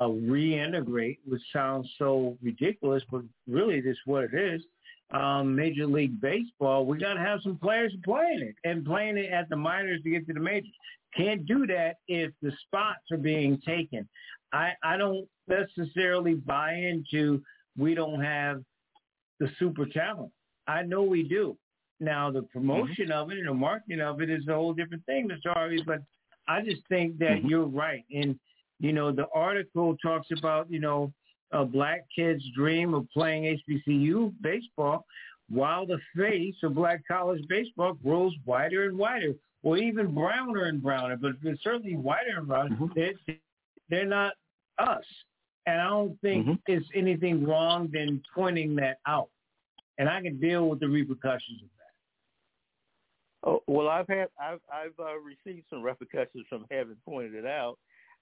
uh, 0.00 0.06
reintegrate, 0.06 1.18
which 1.26 1.42
sounds 1.52 1.88
so 1.98 2.38
ridiculous, 2.42 3.02
but 3.10 3.22
really 3.46 3.82
this 3.82 3.92
is 3.92 3.98
what 4.06 4.24
it 4.24 4.34
is. 4.34 4.62
Um, 5.10 5.54
Major 5.54 5.86
League 5.86 6.20
Baseball, 6.20 6.86
we 6.86 6.98
got 6.98 7.14
to 7.14 7.20
have 7.20 7.40
some 7.42 7.58
players 7.58 7.92
playing 8.02 8.40
it 8.40 8.56
and 8.64 8.84
playing 8.84 9.18
it 9.18 9.30
at 9.30 9.48
the 9.50 9.56
minors 9.56 10.02
to 10.02 10.10
get 10.10 10.26
to 10.26 10.32
the 10.32 10.40
majors. 10.40 10.72
Can't 11.14 11.46
do 11.46 11.66
that 11.66 11.96
if 12.08 12.32
the 12.42 12.52
spots 12.66 13.10
are 13.10 13.18
being 13.18 13.60
taken. 13.66 14.08
I, 14.52 14.72
I 14.82 14.96
don't 14.96 15.26
necessarily 15.48 16.34
buy 16.34 16.74
into 16.74 17.42
we 17.78 17.94
don't 17.94 18.22
have 18.22 18.62
the 19.40 19.48
super 19.58 19.86
talent. 19.86 20.32
I 20.66 20.82
know 20.82 21.02
we 21.02 21.22
do. 21.22 21.56
Now 22.00 22.30
the 22.30 22.42
promotion 22.42 23.08
mm-hmm. 23.08 23.12
of 23.12 23.30
it 23.30 23.38
and 23.38 23.48
the 23.48 23.54
marketing 23.54 24.00
of 24.00 24.20
it 24.20 24.30
is 24.30 24.46
a 24.48 24.54
whole 24.54 24.74
different 24.74 25.04
thing, 25.06 25.28
Mr. 25.28 25.52
Harvey. 25.52 25.82
But 25.86 26.02
I 26.48 26.62
just 26.62 26.82
think 26.88 27.18
that 27.18 27.38
mm-hmm. 27.38 27.48
you're 27.48 27.66
right. 27.66 28.04
And 28.12 28.38
you 28.78 28.92
know, 28.92 29.10
the 29.10 29.26
article 29.34 29.96
talks 30.02 30.28
about, 30.36 30.70
you 30.70 30.80
know, 30.80 31.12
a 31.52 31.64
black 31.64 32.04
kid's 32.14 32.44
dream 32.54 32.92
of 32.94 33.08
playing 33.10 33.58
HBCU 33.68 34.34
baseball 34.42 35.06
while 35.48 35.86
the 35.86 35.98
face 36.16 36.56
of 36.62 36.74
black 36.74 37.02
college 37.08 37.42
baseball 37.48 37.94
grows 37.94 38.32
wider 38.44 38.84
and 38.84 38.98
wider, 38.98 39.32
or 39.66 39.76
even 39.76 40.14
browner 40.14 40.66
and 40.66 40.80
browner, 40.80 41.16
but 41.16 41.32
certainly 41.60 41.96
whiter 41.96 42.38
and 42.38 42.46
browner. 42.46 42.76
Mm-hmm. 42.76 42.86
They're, 42.94 43.36
they're 43.90 44.06
not 44.06 44.34
us. 44.78 45.02
And 45.66 45.80
I 45.80 45.88
don't 45.88 46.20
think 46.20 46.46
mm-hmm. 46.46 46.54
it's 46.68 46.86
anything 46.94 47.44
wrong 47.44 47.90
than 47.92 48.22
pointing 48.32 48.76
that 48.76 49.00
out. 49.08 49.28
And 49.98 50.08
I 50.08 50.22
can 50.22 50.38
deal 50.38 50.68
with 50.68 50.78
the 50.78 50.86
repercussions 50.86 51.62
of 51.62 51.68
that. 53.42 53.50
Oh, 53.50 53.62
well, 53.66 53.88
I've 53.88 54.06
had 54.06 54.28
I've 54.40 54.60
I've 54.72 54.94
uh, 55.00 55.18
received 55.18 55.66
some 55.68 55.82
repercussions 55.82 56.46
from 56.48 56.64
having 56.70 56.96
pointed 57.04 57.34
it 57.34 57.46
out, 57.46 57.76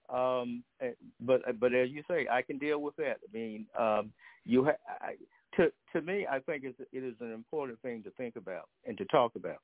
um, 0.09 0.65
eh, 0.81 0.93
but 1.21 1.43
but 1.61 1.75
as 1.75 1.91
you 1.91 2.03
say, 2.09 2.27
I 2.31 2.41
can 2.41 2.57
deal 2.57 2.81
with 2.81 2.97
that. 2.97 3.19
I 3.23 3.37
mean, 3.37 3.67
um, 3.79 4.13
you 4.47 4.65
ha- 4.65 4.95
I, 5.03 5.17
to 5.57 5.71
to 5.93 6.01
me, 6.01 6.27
I 6.31 6.39
think 6.39 6.65
it's, 6.65 6.79
it 6.91 7.05
is 7.05 7.15
an 7.21 7.33
important 7.33 7.81
thing 7.83 8.03
to 8.05 8.11
think 8.13 8.37
about 8.37 8.69
and 8.87 8.97
to 8.97 9.05
talk 9.07 9.33
about. 9.37 9.61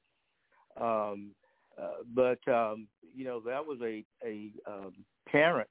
Um, 0.78 1.30
uh, 1.78 2.02
but 2.14 2.38
um, 2.48 2.86
you 3.14 3.24
know, 3.24 3.40
that 3.40 3.64
was 3.64 3.78
a 3.82 4.04
a 4.24 4.50
um, 4.66 4.94
parent 5.28 5.68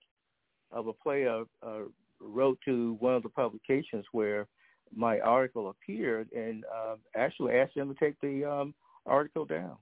of 0.71 0.87
a 0.87 0.93
player 0.93 1.43
uh, 1.65 1.79
wrote 2.19 2.59
to 2.65 2.95
one 2.99 3.15
of 3.15 3.23
the 3.23 3.29
publications 3.29 4.05
where 4.11 4.47
my 4.95 5.19
article 5.19 5.69
appeared, 5.69 6.31
and 6.31 6.65
uh, 6.65 6.95
actually 7.15 7.55
asked 7.55 7.75
them 7.75 7.93
to 7.93 7.99
take 7.99 8.19
the 8.21 8.43
um, 8.45 8.73
article 9.05 9.45
down. 9.45 9.77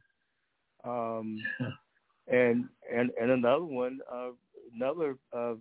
Um, 0.83 1.39
and 2.27 2.65
and 2.93 3.11
and 3.19 3.31
another 3.31 3.65
one 3.65 3.99
uh, 4.11 4.29
another 4.75 5.17
uh, 5.33 5.55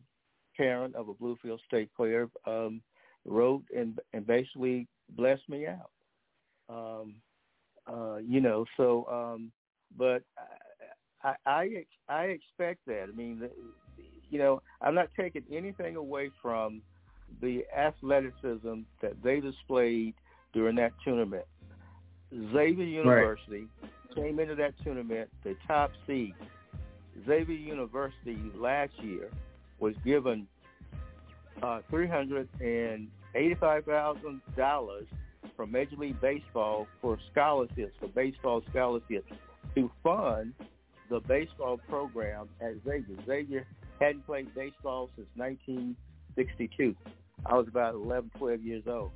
parent 0.57 0.95
of 0.95 1.09
a 1.09 1.15
Bluefield 1.15 1.61
State 1.67 1.91
player 1.95 2.29
um, 2.47 2.81
wrote 3.25 3.65
and 3.77 3.99
and 4.13 4.27
basically 4.27 4.87
blessed 5.11 5.49
me 5.49 5.67
out. 5.67 5.91
Um, 6.69 7.17
Uh, 7.87 8.17
you 8.17 8.41
know, 8.41 8.65
so 8.77 9.07
um, 9.07 9.53
but 9.97 10.23
I, 11.23 11.35
I 11.47 11.85
I 12.09 12.25
expect 12.25 12.81
that. 12.87 13.07
I 13.13 13.17
mean, 13.17 13.49
you 14.31 14.39
know, 14.39 14.63
I'm 14.81 14.95
not 14.95 15.09
taking 15.19 15.43
anything 15.53 15.97
away 15.97 16.31
from 16.43 16.83
the 17.41 17.65
athleticism 17.77 18.81
that 19.03 19.15
they 19.23 19.41
displayed 19.41 20.15
during 20.53 20.77
that 20.77 20.93
tournament. 21.05 21.45
Xavier 22.53 22.85
University 22.85 23.69
right. 23.83 24.15
came 24.15 24.39
into 24.41 24.55
that 24.57 24.75
tournament 24.83 25.29
the 25.45 25.57
top 25.67 25.91
seed. 26.07 26.35
Xavier 27.27 27.57
University 27.57 28.39
last 28.55 28.93
year 29.01 29.31
was 29.79 29.95
given 30.05 30.47
uh, 31.63 31.81
three 31.91 32.09
hundred 32.09 32.49
and 32.61 33.09
eighty-five 33.35 33.85
thousand 33.85 34.41
dollars 34.57 35.07
from 35.57 35.71
Major 35.73 35.97
League 35.97 36.21
Baseball 36.21 36.87
for 37.01 37.19
scholarships, 37.33 37.97
for 37.99 38.09
baseball 38.09 38.63
scholarships, 38.71 39.33
to 39.77 39.91
fund 40.03 40.55
the 41.09 41.21
baseball 41.21 41.79
program 41.89 42.49
at 42.61 42.75
Xavier. 42.85 43.17
Xavier 43.27 43.67
hadn't 44.01 44.27
played 44.27 44.53
baseball 44.55 45.11
since 45.15 45.29
1962. 45.37 46.97
I 47.45 47.55
was 47.55 47.69
about 47.69 47.95
11, 47.95 48.33
12 48.39 48.63
years 48.63 48.83
old, 48.89 49.13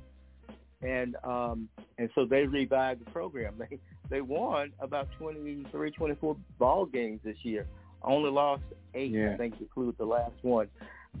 and 0.81 1.15
um, 1.23 1.67
and 1.97 2.09
so 2.15 2.25
they 2.25 2.45
revived 2.45 3.05
the 3.05 3.11
program. 3.11 3.55
They 3.69 3.79
they 4.09 4.21
won 4.21 4.73
about 4.79 5.07
23, 5.17 5.91
24 5.91 6.35
ball 6.59 6.85
games 6.85 7.21
this 7.23 7.37
year. 7.43 7.65
Only 8.03 8.29
lost 8.29 8.63
eight, 8.93 9.11
yeah. 9.11 9.33
I 9.33 9.37
think, 9.37 9.55
include 9.61 9.97
the 9.97 10.05
last 10.05 10.33
one. 10.41 10.67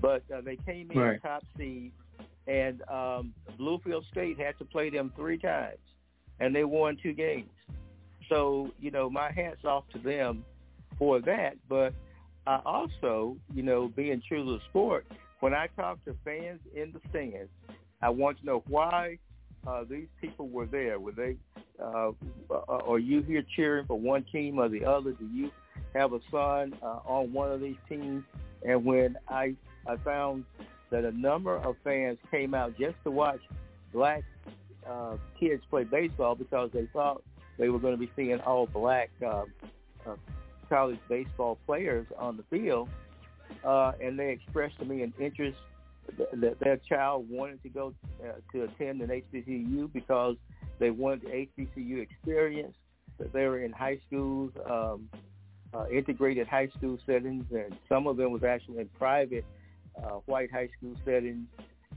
But 0.01 0.23
uh, 0.33 0.41
they 0.41 0.57
came 0.57 0.91
in 0.91 0.99
right. 0.99 1.21
top 1.21 1.43
seed, 1.57 1.93
and 2.47 2.81
um, 2.89 3.33
Bluefield 3.57 4.05
State 4.11 4.37
had 4.39 4.57
to 4.59 4.65
play 4.65 4.89
them 4.89 5.13
three 5.15 5.37
times, 5.37 5.79
and 6.41 6.53
they 6.53 6.65
won 6.65 6.97
two 7.01 7.13
games. 7.13 7.49
So 8.31 8.71
you 8.79 8.91
know, 8.91 9.09
my 9.09 9.31
hats 9.31 9.65
off 9.65 9.83
to 9.93 9.99
them 9.99 10.45
for 10.97 11.19
that. 11.21 11.55
But 11.67 11.93
I 12.47 12.59
also, 12.65 13.35
you 13.53 13.61
know, 13.61 13.91
being 13.95 14.21
true 14.27 14.45
to 14.45 14.51
the 14.53 14.59
sport, 14.69 15.05
when 15.41 15.53
I 15.53 15.67
talk 15.75 16.03
to 16.05 16.15
fans 16.23 16.61
in 16.73 16.93
the 16.93 17.01
stands, 17.09 17.49
I 18.01 18.09
want 18.09 18.39
to 18.39 18.45
know 18.45 18.63
why 18.67 19.17
uh, 19.67 19.83
these 19.89 20.07
people 20.21 20.47
were 20.47 20.65
there. 20.65 20.99
Were 20.99 21.11
they? 21.11 21.35
Uh, 21.83 22.11
are 22.67 22.99
you 22.99 23.21
here 23.23 23.43
cheering 23.55 23.85
for 23.85 23.99
one 23.99 24.23
team 24.31 24.59
or 24.59 24.69
the 24.69 24.85
other? 24.85 25.11
Do 25.11 25.25
you 25.25 25.51
have 25.93 26.13
a 26.13 26.19
son 26.31 26.73
uh, 26.81 26.99
on 27.05 27.33
one 27.33 27.51
of 27.51 27.59
these 27.59 27.77
teams? 27.89 28.23
And 28.65 28.85
when 28.85 29.17
I 29.27 29.55
I 29.87 29.97
found 29.97 30.45
that 30.89 31.03
a 31.03 31.11
number 31.11 31.57
of 31.57 31.75
fans 31.83 32.17
came 32.29 32.53
out 32.53 32.77
just 32.79 32.95
to 33.03 33.11
watch 33.11 33.41
black 33.91 34.23
uh, 34.87 35.17
kids 35.39 35.63
play 35.69 35.83
baseball 35.83 36.35
because 36.35 36.69
they 36.73 36.87
thought 36.93 37.23
they 37.61 37.69
were 37.69 37.77
going 37.77 37.93
to 37.93 37.99
be 37.99 38.11
seeing 38.15 38.41
all 38.41 38.65
black 38.65 39.11
uh, 39.23 39.43
uh, 40.07 40.15
college 40.67 40.97
baseball 41.07 41.59
players 41.67 42.07
on 42.17 42.35
the 42.35 42.43
field, 42.49 42.89
uh, 43.63 43.91
and 44.01 44.17
they 44.17 44.31
expressed 44.31 44.79
to 44.79 44.85
me 44.85 45.03
an 45.03 45.13
interest 45.19 45.59
that 46.33 46.59
their 46.59 46.77
child 46.89 47.27
wanted 47.29 47.61
to 47.61 47.69
go 47.69 47.93
uh, 48.25 48.31
to 48.51 48.63
attend 48.63 49.01
an 49.01 49.09
HBCU 49.09 49.93
because 49.93 50.37
they 50.79 50.89
wanted 50.89 51.21
the 51.21 51.47
HBCU 51.55 52.01
experience. 52.01 52.75
That 53.19 53.31
they 53.31 53.45
were 53.45 53.59
in 53.59 53.71
high 53.71 53.99
schools, 54.07 54.51
um, 54.67 55.07
uh, 55.71 55.87
integrated 55.89 56.47
high 56.47 56.69
school 56.75 56.97
settings, 57.05 57.45
and 57.51 57.77
some 57.87 58.07
of 58.07 58.17
them 58.17 58.31
was 58.31 58.43
actually 58.43 58.79
in 58.79 58.89
private 58.97 59.45
uh, 60.03 60.17
white 60.25 60.51
high 60.51 60.69
school 60.79 60.95
settings, 61.05 61.45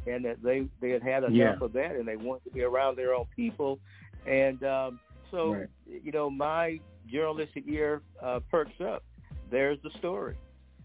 and 0.07 0.27
that 0.27 0.43
they 0.43 0.67
they 0.83 0.91
had 0.91 1.03
had 1.03 1.25
enough 1.25 1.57
yeah. 1.59 1.65
of 1.65 1.73
that, 1.73 1.93
and 1.93 2.07
they 2.07 2.17
wanted 2.17 2.45
to 2.45 2.51
be 2.51 2.61
around 2.61 2.99
their 2.99 3.15
own 3.15 3.25
people, 3.35 3.79
and 4.27 4.63
um, 4.65 5.01
so 5.31 5.55
right. 5.55 5.69
you 5.87 6.13
know 6.13 6.31
my 6.31 6.81
journalistic 7.11 7.65
ear 7.69 8.03
uh, 8.23 8.41
perks 8.51 8.81
up. 8.81 9.03
There's 9.51 9.79
the 9.83 9.91
story. 9.99 10.37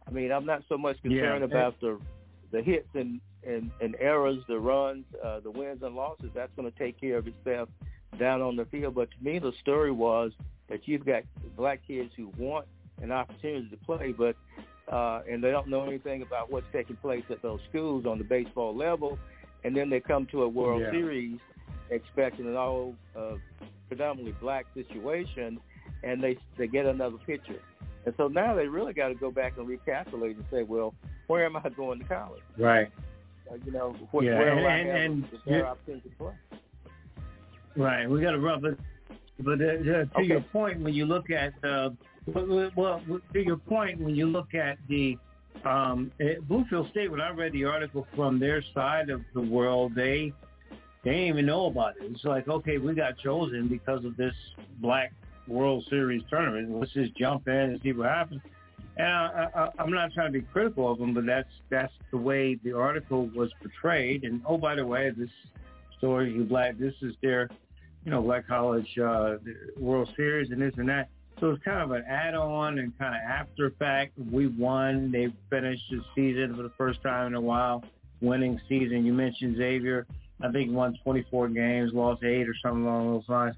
I 0.08 0.12
mean, 0.12 0.32
I'm 0.32 0.46
not 0.46 0.64
so 0.68 0.78
much 0.78 1.02
concerned 1.02 1.42
yeah. 1.42 1.58
about 1.58 1.80
the 1.80 2.00
the 2.52 2.62
hits 2.62 2.90
and 2.94 3.22
and, 3.48 3.72
and 3.80 3.96
errors, 4.00 4.40
the 4.48 4.60
runs, 4.60 5.06
uh, 5.24 5.40
the 5.40 5.52
wins 5.52 5.82
and 5.82 5.96
losses. 5.96 6.30
That's 6.34 6.52
going 6.56 6.70
to 6.70 6.78
take 6.78 7.00
care 7.00 7.18
of 7.18 7.28
itself 7.28 7.70
down 8.20 8.42
on 8.42 8.56
the 8.56 8.66
field. 8.66 8.96
But 8.96 9.10
to 9.12 9.24
me, 9.24 9.40
the 9.40 9.54
story 9.62 9.92
was 9.92 10.32
that 10.68 10.88
you've 10.88 11.06
got 11.06 11.24
black 11.56 11.82
kids 11.88 12.12
who 12.18 12.32
want 12.38 12.66
an 13.02 13.12
opportunity 13.12 13.70
to 13.70 13.78
play, 13.78 14.12
but 14.12 14.36
uh, 14.92 15.22
and 15.30 15.44
they 15.44 15.52
don't 15.52 15.68
know 15.68 15.84
anything 15.84 16.22
about 16.22 16.52
what's 16.52 16.66
taking 16.74 16.96
place 16.98 17.24
at 17.30 17.42
those 17.42 17.60
schools 17.70 18.06
on 18.06 18.18
the 18.18 18.24
baseball 18.24 18.76
level, 18.76 19.18
and 19.64 19.76
then 19.76 19.90
they 19.90 20.00
come 20.00 20.26
to 20.28 20.44
a 20.44 20.48
World 20.48 20.82
yeah. 20.82 20.92
Series 20.92 21.40
expecting 21.92 22.46
an 22.46 22.56
all 22.56 22.96
uh, 23.16 23.36
predominantly 23.90 24.34
black 24.40 24.66
situation, 24.74 25.60
and 26.04 26.24
they 26.24 26.38
they 26.58 26.68
get 26.68 26.86
another 26.86 27.18
picture. 27.28 27.60
And 28.06 28.14
so 28.16 28.28
now 28.30 28.56
they 28.56 28.68
really 28.68 28.94
got 28.94 29.10
to 29.10 29.16
go 29.16 29.30
back 29.30 29.58
and 29.58 29.68
recalculate 29.68 30.36
and 30.36 30.46
say, 30.50 30.64
well, 30.64 30.96
where 31.28 31.46
am 31.46 31.58
I 31.58 31.68
going 31.70 32.00
to 32.00 32.06
college? 32.06 32.42
Right. 32.58 32.90
Uh, 33.52 33.56
you 33.66 33.72
know, 33.74 33.94
wh- 34.14 34.24
yeah. 34.24 34.40
where 34.40 34.58
and, 34.58 34.68
I 34.68 34.78
and, 34.98 35.26
and, 35.46 35.64
opportunity 35.64 36.10
to 36.10 36.16
play? 36.16 36.34
Right. 37.76 38.10
We 38.10 38.22
got 38.22 38.32
to 38.32 38.40
rub 38.40 38.64
it. 38.64 38.80
But 39.40 39.62
uh, 39.62 39.66
uh, 39.66 39.82
to 39.82 40.10
Okay. 40.16 40.24
your 40.24 40.42
point, 40.42 40.80
when 40.80 40.94
you 40.94 41.06
look 41.06 41.30
at 41.30 41.54
uh, 41.64 41.90
well, 42.28 42.72
well, 42.76 43.02
to 43.34 43.44
your 43.44 43.58
point, 43.58 44.00
when 44.00 44.16
you 44.16 44.28
look 44.28 44.54
at 44.54 44.78
the 44.88 45.18
um, 45.66 46.12
eh, 46.20 46.36
Bluefield 46.48 46.90
State, 46.92 47.10
when 47.12 47.22
I 47.22 47.30
read 47.32 47.54
the 47.54 47.66
article 47.66 48.08
from 48.16 48.40
their 48.40 48.64
side 48.74 49.10
of 49.10 49.22
the 49.34 49.42
world, 49.42 49.96
they 49.96 50.34
they 51.04 51.12
didn't 51.12 51.28
even 51.28 51.46
know 51.46 51.68
about 51.68 51.96
it. 51.98 52.04
It's 52.12 52.24
like, 52.24 52.48
okay, 52.48 52.78
we 52.78 52.94
got 52.94 53.18
chosen 53.18 53.68
because 53.68 54.04
of 54.06 54.18
this 54.18 54.34
black 54.80 55.14
World 55.48 55.86
Series 55.90 56.22
tournament. 56.30 56.72
Let's 56.78 56.94
just 56.94 57.16
jump 57.16 57.48
in 57.48 57.56
and 57.56 57.82
see 57.82 57.94
what 57.94 58.10
happens. 58.10 58.42
And 58.98 59.08
I, 59.08 59.48
I, 59.56 59.70
I'm 59.80 59.92
not 59.92 60.12
trying 60.14 60.34
to 60.34 60.40
be 60.40 60.46
critical 60.46 60.92
of 60.92 61.00
them, 61.00 61.14
but 61.14 61.26
that's 61.26 61.50
that's 61.70 61.94
the 62.12 62.18
way 62.18 62.56
the 62.64 62.74
article 62.74 63.30
was 63.34 63.50
portrayed. 63.62 64.26
And 64.26 64.42
oh, 64.46 64.58
by 64.58 64.76
the 64.76 64.86
way, 64.86 65.10
this 65.10 65.30
story, 65.98 66.34
you 66.34 66.44
black, 66.44 66.78
this 66.78 66.94
is 67.02 67.16
their, 67.22 67.50
you 68.04 68.12
know, 68.12 68.22
Black 68.22 68.48
College 68.48 68.98
uh, 69.00 69.36
World 69.78 70.10
Series 70.18 70.52
and 70.52 70.62
this 70.62 70.74
and 70.78 70.90
that. 70.90 71.10
So 71.40 71.52
it's 71.52 71.64
kind 71.64 71.82
of 71.82 71.92
an 71.92 72.04
add-on 72.06 72.80
and 72.80 72.98
kind 73.00 73.16
of 73.16 73.22
after 73.22 73.72
fact. 73.80 74.12
We 74.32 74.48
won. 74.48 75.12
They 75.12 75.34
finished 75.50 75.84
the 75.90 76.02
season 76.14 76.56
for 76.56 76.64
the 76.64 76.72
first 76.78 77.02
time 77.02 77.28
in 77.28 77.36
a 77.36 77.42
while, 77.42 77.86
winning 78.20 78.60
season. 78.68 79.06
You 79.06 79.14
mentioned 79.14 79.56
Xavier. 79.56 80.06
I 80.42 80.52
think 80.52 80.72
won 80.72 80.98
24 81.04 81.50
games, 81.50 81.92
lost 81.94 82.24
eight 82.24 82.48
or 82.48 82.56
something 82.64 82.86
along 82.86 83.14
those 83.14 83.30
lines. 83.30 83.56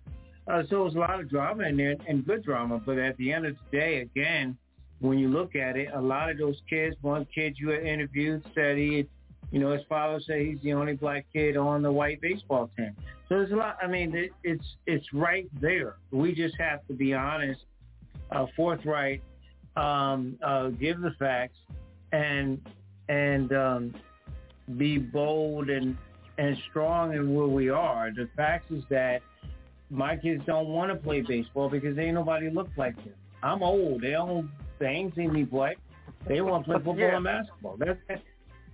Uh, 0.47 0.63
so 0.69 0.81
it 0.81 0.83
was 0.83 0.95
a 0.95 0.99
lot 0.99 1.19
of 1.19 1.29
drama 1.29 1.63
in 1.63 1.77
there 1.77 1.95
and 2.07 2.25
good 2.25 2.43
drama. 2.43 2.81
But 2.83 2.97
at 2.97 3.15
the 3.17 3.31
end 3.31 3.45
of 3.45 3.55
the 3.55 3.77
day, 3.77 4.01
again, 4.01 4.57
when 4.99 5.17
you 5.17 5.29
look 5.29 5.55
at 5.55 5.77
it, 5.77 5.89
a 5.93 6.01
lot 6.01 6.29
of 6.29 6.37
those 6.37 6.61
kids, 6.69 6.95
one 7.01 7.25
kid 7.33 7.55
you 7.57 7.69
had 7.69 7.83
interviewed 7.83 8.43
said 8.55 8.77
he, 8.77 8.97
had, 8.97 9.07
you 9.51 9.59
know, 9.59 9.71
his 9.71 9.81
father 9.87 10.19
said 10.25 10.41
he's 10.41 10.61
the 10.63 10.73
only 10.73 10.93
black 10.93 11.25
kid 11.31 11.57
on 11.57 11.81
the 11.81 11.91
white 11.91 12.21
baseball 12.21 12.69
team. 12.77 12.95
So 13.29 13.35
there's 13.37 13.51
a 13.51 13.55
lot. 13.55 13.77
I 13.81 13.87
mean, 13.87 14.15
it, 14.15 14.31
it's 14.43 14.75
it's 14.85 15.05
right 15.13 15.47
there. 15.61 15.95
We 16.11 16.33
just 16.33 16.55
have 16.59 16.85
to 16.87 16.93
be 16.93 17.13
honest, 17.13 17.61
uh, 18.29 18.45
forthright, 18.55 19.21
um, 19.77 20.37
uh, 20.45 20.67
give 20.69 20.99
the 20.99 21.11
facts, 21.17 21.57
and 22.11 22.61
and 23.07 23.53
um, 23.53 23.95
be 24.77 24.97
bold 24.97 25.69
and 25.69 25.97
and 26.37 26.57
strong 26.69 27.13
in 27.13 27.33
where 27.33 27.47
we 27.47 27.69
are. 27.69 28.11
The 28.11 28.27
fact 28.35 28.71
is 28.71 28.83
that 28.89 29.21
my 29.89 30.15
kids 30.15 30.43
don't 30.45 30.67
want 30.67 30.91
to 30.91 30.95
play 30.97 31.21
baseball 31.21 31.69
because 31.69 31.97
ain't 31.97 32.15
nobody 32.15 32.49
look 32.49 32.69
like 32.77 32.95
them. 32.97 33.13
I'm 33.43 33.63
old. 33.63 34.01
They 34.01 34.11
don't. 34.11 34.49
They 34.79 34.87
ain't 34.87 35.15
seen 35.15 35.33
me 35.33 35.45
play. 35.45 35.75
They 36.27 36.41
want 36.41 36.65
to 36.65 36.71
play 36.71 36.77
football 36.77 36.97
Yeah. 36.97 37.15
and 37.15 37.23
basketball. 37.25 37.75
That's. 37.77 37.99
That, 38.07 38.21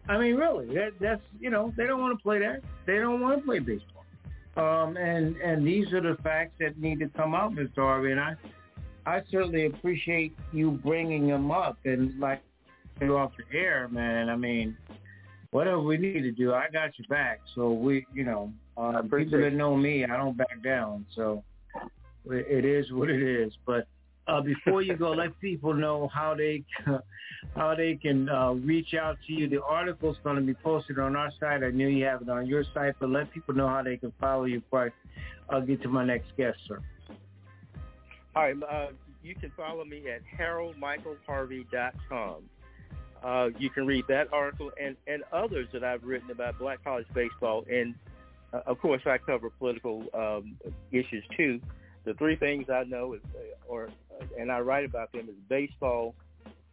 I 0.09 0.17
mean, 0.17 0.35
really. 0.35 0.67
That, 0.73 0.93
that's 0.99 1.21
you 1.39 1.49
know 1.49 1.73
they 1.75 1.85
don't 1.85 1.99
want 2.01 2.17
to 2.17 2.21
play 2.23 2.39
that. 2.39 2.61
They 2.85 2.97
don't 2.99 3.21
want 3.21 3.39
to 3.39 3.45
play 3.45 3.59
baseball. 3.59 4.05
Um, 4.55 4.97
and 4.97 5.35
and 5.38 5.65
these 5.65 5.91
are 5.93 6.01
the 6.01 6.17
facts 6.23 6.53
that 6.59 6.77
need 6.79 6.99
to 6.99 7.09
come 7.09 7.35
out, 7.35 7.53
Mr. 7.53 7.77
Harvey. 7.77 8.11
And 8.11 8.19
I, 8.19 8.35
I 9.05 9.21
certainly 9.29 9.65
appreciate 9.65 10.35
you 10.51 10.71
bringing 10.71 11.27
them 11.27 11.51
up. 11.51 11.77
And 11.85 12.19
like 12.19 12.41
off 13.01 13.31
the 13.38 13.57
air, 13.57 13.88
man. 13.89 14.29
I 14.29 14.35
mean, 14.35 14.75
whatever 15.52 15.82
we 15.82 15.98
need 15.98 16.22
to 16.22 16.32
do, 16.32 16.53
I 16.53 16.68
got 16.72 16.98
your 16.98 17.07
back. 17.10 17.41
So 17.56 17.72
we, 17.72 18.06
you 18.14 18.24
know, 18.24 18.52
uh, 18.78 19.02
people 19.02 19.41
that 19.41 19.53
know 19.53 19.76
me, 19.76 20.06
I 20.06 20.18
don't 20.18 20.38
back 20.38 20.64
down. 20.64 21.06
So 21.15 21.44
it 22.26 22.65
is 22.65 22.91
what 22.91 23.10
it 23.10 23.22
is. 23.22 23.53
But 23.65 23.88
uh, 24.28 24.41
before 24.41 24.82
you 24.82 24.95
go, 24.95 25.11
let 25.11 25.40
people 25.40 25.74
know 25.74 26.10
how 26.14 26.36
they 26.36 26.64
how 27.56 27.76
they 27.76 27.95
can 27.95 28.30
uh, 28.30 28.52
reach 28.53 28.94
out 28.94 29.18
to 29.28 29.34
you. 29.34 29.48
The 29.48 29.64
article's 29.64 30.18
going 30.24 30.36
to 30.36 30.41
be 30.41 30.53
posted 30.53 30.99
on 30.99 31.15
our 31.15 31.32
site. 31.40 31.64
I 31.64 31.69
knew 31.69 31.88
you 31.88 32.06
have 32.06 32.22
it 32.22 32.30
on 32.30 32.48
your 32.48 32.64
site, 32.74 32.95
but 32.99 33.10
let 33.10 33.32
people 33.32 33.56
know 33.56 33.68
how 33.68 33.84
they 33.84 33.98
can 33.98 34.11
follow 34.19 34.45
you. 34.45 34.61
Before 34.61 34.88
I- 34.88 34.91
I'll 35.49 35.65
get 35.65 35.82
to 35.84 35.88
my 35.88 36.03
next 36.03 36.36
guest, 36.36 36.57
sir. 36.68 36.82
All 38.36 38.44
right, 38.44 38.53
uh, 38.69 38.88
you 39.24 39.34
can 39.34 39.49
follow 39.56 39.86
me 39.86 40.03
at 40.10 40.19
haroldmichaelharvey.com. 40.38 42.44
Uh, 43.23 43.49
you 43.57 43.69
can 43.69 43.85
read 43.85 44.06
that 44.07 44.31
article 44.31 44.72
and, 44.81 44.95
and 45.07 45.23
others 45.31 45.68
that 45.73 45.84
I've 45.84 46.03
written 46.03 46.31
about 46.31 46.57
black 46.60 46.84
college 46.84 47.07
baseball. 47.14 47.65
And, 47.69 47.95
uh, 48.53 48.61
of 48.65 48.80
course, 48.80 49.02
I 49.06 49.18
cover 49.18 49.49
political 49.49 50.06
um, 50.14 50.57
issues, 50.91 51.23
too. 51.35 51.60
the 52.07 52.14
three 52.14 52.38
things 52.38 52.69
I 52.69 52.85
know 52.85 53.14
is, 53.14 53.22
uh, 53.35 53.72
or 53.72 53.89
and 54.39 54.52
I 54.52 54.61
write 54.61 54.85
about 54.85 55.11
them 55.11 55.27
is 55.27 55.35
baseball, 55.49 56.15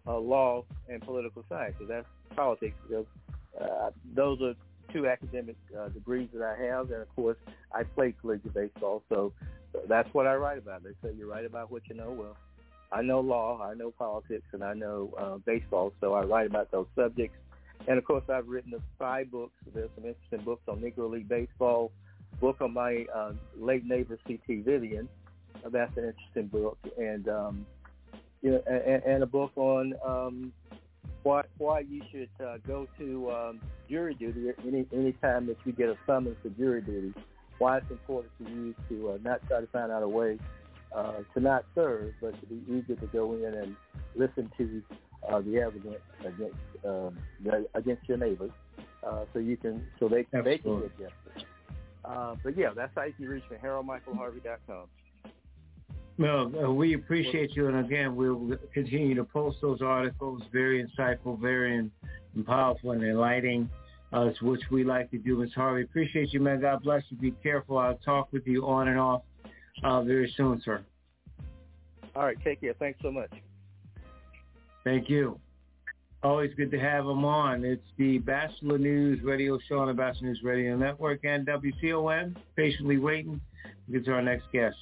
uh, 0.06 0.16
law, 0.16 0.64
and 0.88 1.02
political 1.02 1.44
science. 1.48 1.74
So 1.80 1.86
that's 1.86 2.06
politics. 2.36 2.76
Because, 2.86 3.06
uh, 3.60 3.90
those 4.14 4.40
are 4.40 4.54
two 4.92 5.08
academic 5.08 5.56
uh, 5.76 5.88
degrees 5.88 6.28
that 6.34 6.42
I 6.42 6.62
have, 6.64 6.90
and 6.92 7.02
of 7.02 7.16
course 7.16 7.36
I 7.72 7.82
play 7.82 8.14
collegiate 8.20 8.54
baseball. 8.54 9.02
So 9.08 9.32
that's 9.88 10.08
what 10.14 10.26
I 10.26 10.36
write 10.36 10.58
about. 10.58 10.84
They 10.84 10.90
say 11.02 11.14
you 11.16 11.28
write 11.28 11.44
about 11.44 11.70
what 11.70 11.82
you 11.88 11.96
know. 11.96 12.10
Well, 12.10 12.36
I 12.94 13.02
know 13.02 13.18
law, 13.18 13.60
I 13.60 13.74
know 13.74 13.90
politics, 13.90 14.46
and 14.52 14.62
I 14.62 14.72
know 14.72 15.12
uh, 15.18 15.38
baseball. 15.38 15.92
So 16.00 16.14
I 16.14 16.22
write 16.22 16.46
about 16.46 16.70
those 16.70 16.86
subjects. 16.94 17.36
And 17.88 17.98
of 17.98 18.04
course, 18.04 18.22
I've 18.32 18.46
written 18.46 18.72
five 18.98 19.30
books. 19.32 19.52
There's 19.74 19.90
some 19.96 20.06
interesting 20.06 20.42
books 20.44 20.62
on 20.68 20.78
Negro 20.78 21.10
League 21.10 21.28
baseball. 21.28 21.90
Book 22.40 22.60
on 22.60 22.72
my 22.72 23.04
uh, 23.14 23.32
late 23.58 23.84
neighbor 23.84 24.16
C.T. 24.26 24.62
Vivian. 24.62 25.08
Uh, 25.64 25.68
that's 25.70 25.96
an 25.96 26.04
interesting 26.04 26.46
book, 26.46 26.78
and 26.96 27.28
um, 27.28 27.66
you 28.42 28.52
know, 28.52 28.62
and, 28.66 29.02
and 29.04 29.22
a 29.22 29.26
book 29.26 29.52
on 29.56 29.94
um, 30.06 30.52
why 31.24 31.42
why 31.58 31.80
you 31.80 32.02
should 32.12 32.28
uh, 32.44 32.58
go 32.66 32.86
to 32.98 33.30
um, 33.30 33.60
jury 33.88 34.14
duty 34.14 34.50
any 34.66 34.86
any 34.92 35.12
time 35.12 35.46
that 35.46 35.56
you 35.64 35.72
get 35.72 35.88
a 35.88 35.96
summons 36.06 36.36
for 36.42 36.50
jury 36.50 36.80
duty. 36.80 37.12
Why 37.58 37.78
it's 37.78 37.90
important 37.90 38.32
for 38.36 38.50
you 38.50 38.74
to 38.88 39.10
uh, 39.10 39.18
not 39.22 39.46
try 39.46 39.60
to 39.60 39.66
find 39.68 39.90
out 39.90 40.02
a 40.02 40.08
way 40.08 40.38
uh, 40.94 41.14
to 41.34 41.40
not 41.40 41.64
serve, 41.74 42.12
but 42.20 42.38
to 42.40 42.46
be 42.46 42.62
eager 42.68 42.94
to 42.94 43.06
go 43.08 43.34
in 43.34 43.54
and 43.54 43.76
listen 44.14 44.50
to 44.56 44.82
uh, 45.28 45.40
the 45.40 45.58
evidence 45.58 45.96
against 46.20 46.56
um, 46.84 47.18
against 47.74 48.08
your 48.08 48.18
neighbors, 48.18 48.52
uh, 49.06 49.24
so 49.32 49.38
you 49.38 49.56
can 49.56 49.84
so 49.98 50.08
they 50.08 50.26
Absolutely. 50.32 50.50
they 50.50 50.58
can 50.58 50.80
get 50.80 50.98
justice. 50.98 51.48
Uh, 52.04 52.34
but 52.42 52.56
yeah, 52.56 52.70
that's 52.74 52.92
how 52.94 53.04
you 53.04 53.12
can 53.14 53.28
reach 53.28 53.44
me. 53.50 53.56
HaroldMichaelHarvey.com. 53.62 54.86
Well, 56.16 56.52
uh, 56.62 56.70
we 56.70 56.94
appreciate 56.94 57.56
you, 57.56 57.66
and 57.66 57.84
again, 57.84 58.14
we'll 58.14 58.56
continue 58.72 59.14
to 59.16 59.24
post 59.24 59.58
those 59.62 59.82
articles. 59.82 60.42
Very 60.52 60.84
insightful, 60.84 61.40
very 61.40 61.90
powerful, 62.46 62.92
and 62.92 63.02
enlightening, 63.02 63.68
uh, 64.12 64.30
which 64.42 64.60
we 64.70 64.84
like 64.84 65.10
to 65.10 65.18
do. 65.18 65.38
Ms. 65.38 65.50
Harvey, 65.56 65.82
appreciate 65.82 66.32
you, 66.32 66.40
man. 66.40 66.60
God 66.60 66.84
bless 66.84 67.02
you. 67.08 67.16
Be 67.16 67.32
careful. 67.42 67.78
I'll 67.78 67.96
talk 67.96 68.32
with 68.32 68.46
you 68.46 68.64
on 68.66 68.88
and 68.88 68.98
off 68.98 69.22
uh, 69.82 70.02
very 70.02 70.32
soon, 70.36 70.60
sir. 70.64 70.82
All 72.14 72.24
right, 72.24 72.36
take 72.44 72.60
care. 72.60 72.74
Thanks 72.78 73.00
so 73.02 73.10
much. 73.10 73.30
Thank 74.84 75.08
you. 75.08 75.40
Always 76.22 76.54
good 76.54 76.70
to 76.70 76.78
have 76.78 77.04
him 77.04 77.24
on. 77.24 77.64
It's 77.64 77.82
the 77.98 78.18
Batchelor 78.18 78.78
News 78.78 79.22
radio 79.22 79.58
show 79.68 79.80
on 79.80 79.88
the 79.88 79.94
Batchelor 79.94 80.28
News 80.28 80.40
Radio 80.42 80.76
Network 80.76 81.24
and 81.24 81.46
WCOM. 81.46 82.36
Patiently 82.56 82.98
waiting. 82.98 83.40
Get 83.92 84.06
to 84.06 84.12
our 84.12 84.22
next 84.22 84.44
guest. 84.52 84.76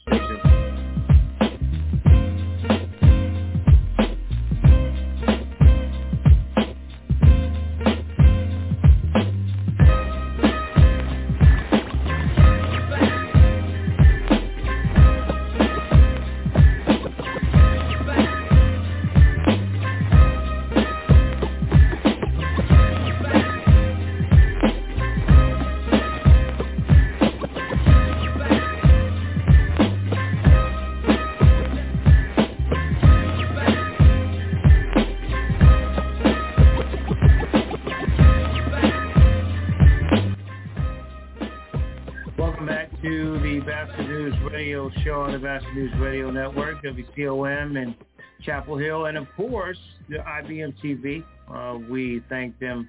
News 44.22 44.52
Radio 44.52 44.88
show 45.02 45.22
on 45.22 45.32
the 45.32 45.38
Batchelor 45.40 45.74
News 45.74 45.92
Radio 45.98 46.30
Network, 46.30 46.80
WCOM, 46.84 47.76
and 47.76 47.92
Chapel 48.40 48.76
Hill, 48.76 49.06
and 49.06 49.18
of 49.18 49.26
course 49.36 49.80
the 50.08 50.18
IBM 50.18 50.74
TV. 50.80 51.24
Uh, 51.52 51.80
we 51.90 52.22
thank 52.28 52.56
them 52.60 52.88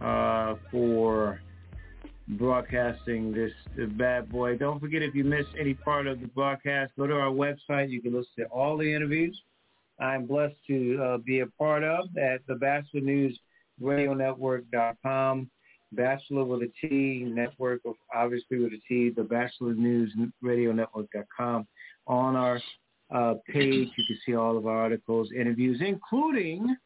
uh, 0.00 0.56
for 0.72 1.40
broadcasting 2.30 3.32
this, 3.32 3.52
bad 3.92 4.28
boy. 4.28 4.56
Don't 4.56 4.80
forget 4.80 5.02
if 5.02 5.14
you 5.14 5.22
missed 5.22 5.50
any 5.56 5.72
part 5.72 6.08
of 6.08 6.20
the 6.20 6.26
broadcast, 6.26 6.92
go 6.98 7.06
to 7.06 7.14
our 7.14 7.30
website. 7.30 7.88
You 7.88 8.02
can 8.02 8.12
listen 8.12 8.32
to 8.38 8.44
all 8.46 8.76
the 8.76 8.92
interviews. 8.92 9.40
I'm 10.00 10.26
blessed 10.26 10.56
to 10.66 11.00
uh, 11.00 11.18
be 11.18 11.40
a 11.40 11.46
part 11.46 11.84
of 11.84 12.06
at 12.16 12.44
the 12.48 12.56
Batchelor 12.56 13.02
News 13.02 13.38
Radio 13.80 14.14
Network.com. 14.14 15.48
Batchelor 15.92 16.44
with 16.44 16.62
a 16.62 16.72
T 16.80 17.24
network, 17.26 17.80
obviously 18.14 18.58
with 18.58 18.72
a 18.72 18.80
T, 18.88 19.10
the 19.10 19.22
Batchelor 19.22 19.74
News 19.74 20.12
Radio 20.42 20.72
Network.com 20.72 21.66
on 22.06 22.36
our 22.36 22.60
uh, 23.14 23.34
page. 23.48 23.88
You 23.96 24.04
can 24.06 24.18
see 24.24 24.34
all 24.34 24.56
of 24.56 24.66
our 24.66 24.76
articles, 24.76 25.30
interviews, 25.32 25.80
including 25.84 26.76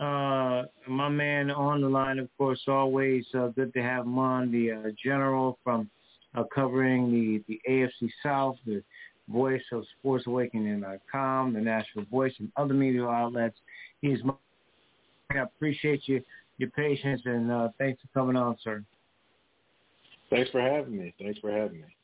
uh, 0.00 0.62
my 0.88 1.08
man 1.10 1.50
on 1.50 1.82
the 1.82 1.88
line, 1.88 2.18
of 2.18 2.28
course, 2.38 2.60
always 2.68 3.24
uh, 3.34 3.48
good 3.48 3.72
to 3.74 3.82
have 3.82 4.06
him 4.06 4.18
on, 4.18 4.50
the 4.50 4.72
uh, 4.72 4.90
general 5.02 5.58
from 5.62 5.90
uh, 6.34 6.44
covering 6.54 7.10
the, 7.10 7.42
the 7.48 7.60
AFC 7.70 8.10
South, 8.22 8.56
the 8.64 8.82
voice 9.28 9.62
of 9.72 9.84
SportsAwakening.com, 10.02 11.52
the 11.52 11.60
Nashville 11.60 12.06
Voice, 12.10 12.32
and 12.38 12.50
other 12.56 12.72
media 12.72 13.06
outlets. 13.06 13.56
He's 14.00 14.24
my, 14.24 14.32
I 15.30 15.38
appreciate 15.38 16.08
you, 16.08 16.22
your 16.60 16.70
patience, 16.70 17.22
and 17.24 17.50
uh, 17.50 17.68
thanks 17.78 18.00
for 18.02 18.08
coming 18.20 18.36
on, 18.36 18.56
sir. 18.62 18.84
Thanks 20.30 20.50
for 20.50 20.60
having 20.60 20.96
me. 20.96 21.14
Thanks 21.18 21.38
for 21.40 21.50
having 21.50 21.80
me. 21.80 21.96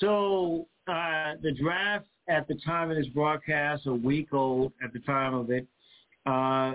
So 0.00 0.66
uh, 0.88 1.34
the 1.42 1.52
draft 1.52 2.06
at 2.28 2.48
the 2.48 2.56
time 2.64 2.90
of 2.90 2.96
this 2.96 3.06
broadcast, 3.08 3.86
a 3.86 3.94
week 3.94 4.32
old 4.32 4.72
at 4.82 4.92
the 4.92 4.98
time 5.00 5.34
of 5.34 5.50
it, 5.50 5.66
uh, 6.26 6.74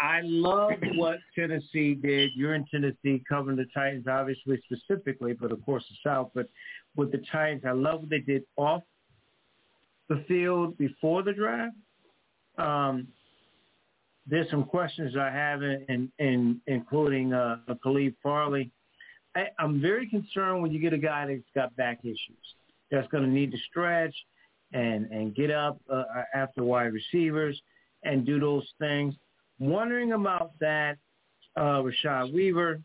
I 0.00 0.20
love 0.22 0.74
what 0.94 1.18
Tennessee 1.34 1.94
did. 1.94 2.30
You're 2.36 2.54
in 2.54 2.64
Tennessee 2.70 3.24
covering 3.28 3.56
the 3.56 3.66
Titans, 3.74 4.06
obviously 4.08 4.62
specifically, 4.70 5.32
but 5.32 5.50
of 5.50 5.64
course 5.64 5.84
the 5.88 5.96
South. 6.08 6.30
But 6.34 6.48
with 6.94 7.10
the 7.10 7.22
Titans, 7.32 7.62
I 7.66 7.72
love 7.72 8.00
what 8.00 8.10
they 8.10 8.20
did 8.20 8.44
off 8.56 8.82
the 10.08 10.24
field 10.28 10.78
before 10.78 11.24
the 11.24 11.32
draft. 11.32 11.74
Um, 12.58 13.08
there's 14.28 14.50
some 14.50 14.64
questions 14.64 15.16
I 15.16 15.30
have, 15.30 15.62
in, 15.62 15.84
in, 15.88 16.12
in 16.18 16.60
including 16.66 17.32
uh, 17.32 17.56
Caleb 17.82 18.14
Farley 18.22 18.70
I, 19.38 19.46
I'm 19.58 19.80
very 19.80 20.08
concerned 20.08 20.62
when 20.62 20.72
you 20.72 20.80
get 20.80 20.92
a 20.92 20.98
guy 20.98 21.26
that's 21.26 21.42
got 21.54 21.74
back 21.76 22.00
issues, 22.02 22.36
that's 22.90 23.08
going 23.08 23.24
to 23.24 23.30
need 23.30 23.52
to 23.52 23.58
stretch 23.70 24.14
and 24.72 25.06
and 25.06 25.34
get 25.34 25.50
up 25.50 25.80
uh, 25.90 26.04
after 26.34 26.62
wide 26.62 26.92
receivers 26.92 27.60
and 28.02 28.26
do 28.26 28.38
those 28.38 28.66
things. 28.78 29.14
Wondering 29.58 30.12
about 30.12 30.52
that, 30.60 30.98
uh, 31.56 31.82
Rashad 31.82 32.32
Weaver, 32.32 32.80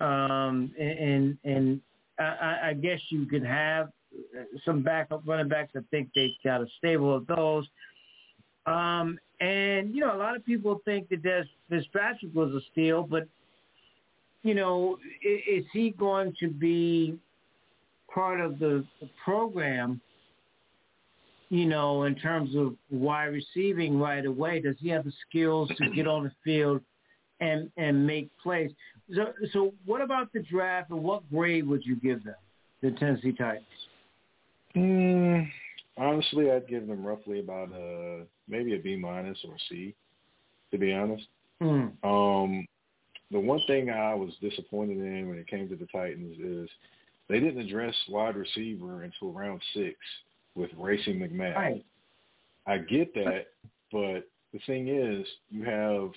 um, 0.00 0.72
and 0.78 1.38
and 1.44 1.80
I, 2.18 2.58
I 2.70 2.74
guess 2.74 3.00
you 3.10 3.26
could 3.26 3.44
have 3.44 3.88
some 4.64 4.82
backup 4.82 5.22
running 5.26 5.48
backs. 5.48 5.72
I 5.76 5.80
think 5.90 6.10
they've 6.14 6.30
got 6.44 6.60
a 6.60 6.66
stable 6.78 7.14
of 7.14 7.26
those. 7.26 7.66
Um, 8.66 9.18
and 9.42 9.92
you 9.92 10.00
know, 10.02 10.14
a 10.14 10.16
lot 10.16 10.36
of 10.36 10.46
people 10.46 10.80
think 10.84 11.08
that 11.08 11.22
Dez 11.22 11.44
Fitzpatrick 11.68 12.32
was 12.32 12.54
a 12.54 12.60
steal, 12.70 13.02
but 13.02 13.26
you 14.44 14.54
know, 14.54 14.98
is 15.22 15.64
he 15.72 15.90
going 15.90 16.34
to 16.38 16.48
be 16.48 17.18
part 18.12 18.40
of 18.40 18.58
the, 18.60 18.84
the 19.00 19.08
program, 19.24 20.00
you 21.48 21.66
know, 21.66 22.04
in 22.04 22.14
terms 22.14 22.54
of 22.54 22.74
wide 22.90 23.26
receiving 23.26 23.98
right 23.98 24.24
away? 24.26 24.60
Does 24.60 24.76
he 24.80 24.88
have 24.90 25.04
the 25.04 25.12
skills 25.28 25.70
to 25.76 25.90
get 25.90 26.06
on 26.06 26.24
the 26.24 26.32
field 26.44 26.80
and 27.40 27.68
and 27.76 28.06
make 28.06 28.30
plays? 28.40 28.70
So, 29.12 29.32
so 29.52 29.74
what 29.86 30.00
about 30.00 30.32
the 30.32 30.40
draft 30.40 30.90
and 30.90 31.02
what 31.02 31.28
grade 31.30 31.66
would 31.66 31.84
you 31.84 31.96
give 31.96 32.22
them, 32.22 32.36
the 32.80 32.92
Tennessee 32.92 33.32
Titans? 33.32 33.66
Mm, 34.76 35.50
honestly, 35.96 36.50
I'd 36.50 36.68
give 36.68 36.86
them 36.86 37.04
roughly 37.04 37.40
about 37.40 37.70
a 37.72 38.24
maybe 38.48 38.74
a 38.74 38.78
B 38.78 38.96
minus 38.96 39.38
or 39.46 39.54
a 39.54 39.58
C, 39.68 39.94
to 40.70 40.78
be 40.78 40.92
honest. 40.92 41.26
Mm. 41.62 41.92
Um, 42.02 42.66
the 43.30 43.40
one 43.40 43.60
thing 43.66 43.90
I 43.90 44.14
was 44.14 44.32
disappointed 44.40 44.98
in 44.98 45.28
when 45.28 45.38
it 45.38 45.48
came 45.48 45.68
to 45.68 45.76
the 45.76 45.86
Titans 45.86 46.36
is 46.38 46.68
they 47.28 47.40
didn't 47.40 47.60
address 47.66 47.94
wide 48.08 48.36
receiver 48.36 49.02
until 49.04 49.32
round 49.32 49.60
six 49.74 49.96
with 50.54 50.70
Racey 50.76 51.14
McMath. 51.14 51.54
Right. 51.54 51.84
I 52.66 52.78
get 52.78 53.14
that, 53.14 53.46
but 53.90 54.28
the 54.52 54.60
thing 54.66 54.88
is, 54.88 55.26
you 55.50 55.64
have 55.64 56.10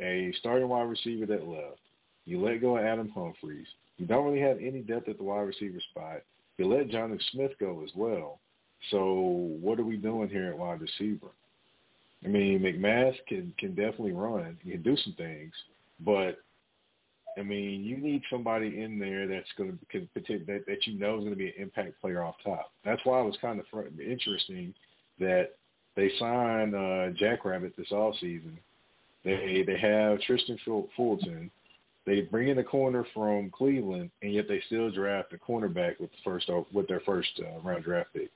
a 0.00 0.32
starting 0.40 0.68
wide 0.68 0.88
receiver 0.88 1.26
that 1.26 1.46
left. 1.46 1.80
You 2.24 2.44
let 2.44 2.60
go 2.60 2.76
of 2.76 2.84
Adam 2.84 3.08
Humphries. 3.08 3.66
You 3.96 4.06
don't 4.06 4.24
really 4.24 4.40
have 4.40 4.58
any 4.58 4.80
depth 4.80 5.08
at 5.08 5.16
the 5.16 5.24
wide 5.24 5.40
receiver 5.40 5.80
spot. 5.90 6.22
You 6.58 6.66
let 6.66 6.88
Jonnu 6.88 7.18
Smith 7.32 7.52
go 7.58 7.82
as 7.84 7.90
well. 7.94 8.40
So 8.90 9.56
what 9.60 9.78
are 9.78 9.84
we 9.84 9.96
doing 9.96 10.28
here 10.28 10.48
at 10.50 10.58
wide 10.58 10.80
receiver? 10.80 11.28
I 12.24 12.28
mean, 12.28 12.60
McMath 12.60 13.14
can 13.28 13.52
can 13.58 13.70
definitely 13.70 14.12
run. 14.12 14.58
He 14.62 14.72
can 14.72 14.82
do 14.82 14.96
some 14.96 15.14
things, 15.14 15.52
but 16.00 16.38
I 17.38 17.42
mean, 17.42 17.84
you 17.84 17.96
need 17.96 18.22
somebody 18.30 18.80
in 18.80 18.98
there 18.98 19.26
that's 19.28 19.48
going 19.56 19.78
to 19.92 20.38
that 20.46 20.64
that 20.66 20.86
you 20.86 20.98
know 20.98 21.16
is 21.16 21.20
going 21.20 21.30
to 21.30 21.36
be 21.36 21.48
an 21.48 21.54
impact 21.58 22.00
player 22.00 22.22
off 22.22 22.34
top. 22.44 22.72
That's 22.84 23.04
why 23.04 23.20
it 23.20 23.24
was 23.24 23.38
kind 23.40 23.60
of 23.60 23.66
interesting 24.00 24.74
that 25.20 25.50
they 25.94 26.10
signed 26.18 26.74
uh, 26.74 27.10
Jackrabbit 27.10 27.74
this 27.76 27.92
off 27.92 28.14
season. 28.20 28.58
They 29.24 29.62
they 29.66 29.78
have 29.78 30.18
Kristian 30.20 30.58
Fulton. 30.96 31.50
They 32.06 32.22
bring 32.22 32.48
in 32.48 32.58
a 32.58 32.64
corner 32.64 33.04
from 33.12 33.50
Cleveland, 33.50 34.10
and 34.22 34.32
yet 34.32 34.46
they 34.48 34.62
still 34.66 34.90
draft 34.90 35.32
a 35.34 35.36
cornerback 35.36 36.00
with 36.00 36.10
the 36.10 36.16
first 36.24 36.50
with 36.72 36.88
their 36.88 37.00
first 37.00 37.28
uh, 37.40 37.60
round 37.60 37.84
draft 37.84 38.10
pick, 38.14 38.30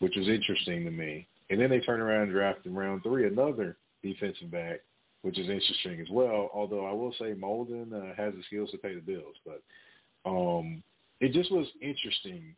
which 0.00 0.16
was 0.16 0.28
interesting 0.28 0.84
to 0.84 0.90
me. 0.90 1.26
And 1.50 1.60
then 1.60 1.70
they 1.70 1.80
turn 1.80 2.00
around 2.00 2.24
and 2.24 2.32
draft 2.32 2.66
in 2.66 2.74
round 2.74 3.02
three 3.02 3.26
another 3.26 3.76
defensive 4.02 4.50
back, 4.50 4.80
which 5.22 5.38
is 5.38 5.48
interesting 5.48 6.00
as 6.00 6.08
well. 6.10 6.50
Although 6.54 6.86
I 6.86 6.92
will 6.92 7.12
say 7.18 7.34
Molden 7.34 7.92
uh, 7.92 8.14
has 8.16 8.34
the 8.34 8.42
skills 8.46 8.70
to 8.72 8.78
pay 8.78 8.94
the 8.94 9.00
bills, 9.00 9.36
but 9.44 9.62
um, 10.28 10.82
it 11.20 11.32
just 11.32 11.50
was 11.50 11.66
interesting 11.80 12.54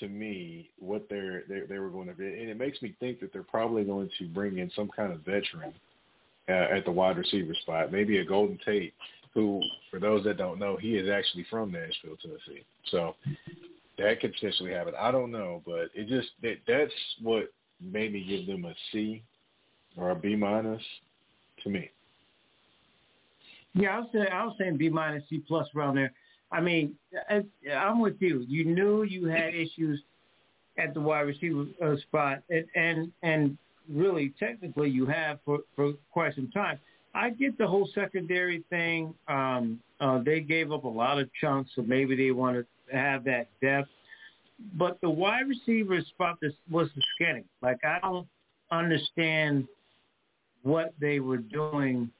to 0.00 0.08
me 0.08 0.70
what 0.78 1.06
they're 1.08 1.44
they, 1.48 1.60
they 1.68 1.78
were 1.78 1.88
going 1.88 2.08
to 2.08 2.14
be, 2.14 2.26
and 2.26 2.50
it 2.50 2.58
makes 2.58 2.82
me 2.82 2.94
think 3.00 3.20
that 3.20 3.32
they're 3.32 3.42
probably 3.42 3.84
going 3.84 4.10
to 4.18 4.28
bring 4.28 4.58
in 4.58 4.70
some 4.76 4.90
kind 4.94 5.12
of 5.12 5.20
veteran 5.20 5.72
uh, 6.48 6.76
at 6.76 6.84
the 6.84 6.90
wide 6.90 7.16
receiver 7.16 7.54
spot, 7.62 7.92
maybe 7.92 8.18
a 8.18 8.24
Golden 8.24 8.58
Tate, 8.64 8.94
who, 9.32 9.60
for 9.90 9.98
those 9.98 10.24
that 10.24 10.36
don't 10.36 10.58
know, 10.58 10.76
he 10.76 10.96
is 10.96 11.08
actually 11.10 11.46
from 11.50 11.72
Nashville, 11.72 12.16
Tennessee. 12.20 12.64
So 12.90 13.14
that 13.98 14.20
could 14.20 14.34
potentially 14.34 14.72
happen. 14.72 14.94
I 14.98 15.10
don't 15.10 15.30
know, 15.30 15.62
but 15.64 15.90
it 15.94 16.08
just 16.08 16.28
that 16.42 16.56
that's 16.66 16.92
what 17.22 17.52
made 17.80 18.12
me 18.12 18.24
give 18.24 18.46
them 18.46 18.64
a 18.64 18.74
C 18.92 19.22
or 19.96 20.10
a 20.10 20.14
B 20.14 20.36
minus 20.36 20.82
to 21.62 21.70
me. 21.70 21.90
Yeah, 23.74 23.96
I 23.96 23.98
was 24.00 24.08
saying 24.12 24.26
I 24.32 24.44
was 24.44 24.54
saying 24.58 24.76
B 24.76 24.88
minus 24.88 25.24
C 25.28 25.42
plus 25.46 25.68
around 25.74 25.96
there. 25.96 26.12
I 26.52 26.60
mean, 26.60 26.94
I'm 27.74 28.00
with 28.00 28.16
you. 28.20 28.44
You 28.48 28.64
knew 28.64 29.02
you 29.02 29.26
had 29.26 29.54
issues 29.54 30.00
at 30.78 30.94
the 30.94 31.00
wide 31.00 31.20
receiver 31.22 31.66
uh, 31.82 31.96
spot, 31.96 32.42
and, 32.50 32.64
and 32.74 33.12
and 33.22 33.58
really 33.88 34.32
technically 34.38 34.90
you 34.90 35.06
have 35.06 35.38
for 35.44 35.60
for 35.74 35.92
quite 36.12 36.34
some 36.34 36.50
time. 36.50 36.78
I 37.14 37.30
get 37.30 37.56
the 37.56 37.66
whole 37.66 37.88
secondary 37.94 38.62
thing. 38.68 39.14
Um, 39.26 39.80
uh, 40.00 40.22
they 40.22 40.40
gave 40.40 40.70
up 40.70 40.84
a 40.84 40.88
lot 40.88 41.18
of 41.18 41.30
chunks, 41.40 41.70
so 41.74 41.82
maybe 41.82 42.14
they 42.14 42.30
want 42.30 42.56
to 42.56 42.66
have 42.92 43.24
that 43.24 43.48
depth. 43.60 43.88
But 44.74 44.98
the 45.02 45.10
wide 45.10 45.48
receiver 45.48 46.00
spot 46.02 46.38
this 46.40 46.52
was 46.70 46.88
skinny. 47.14 47.44
Like 47.62 47.78
I 47.84 47.98
don't 48.00 48.26
understand 48.70 49.66
what 50.62 50.94
they 51.00 51.20
were 51.20 51.38
doing 51.38 52.10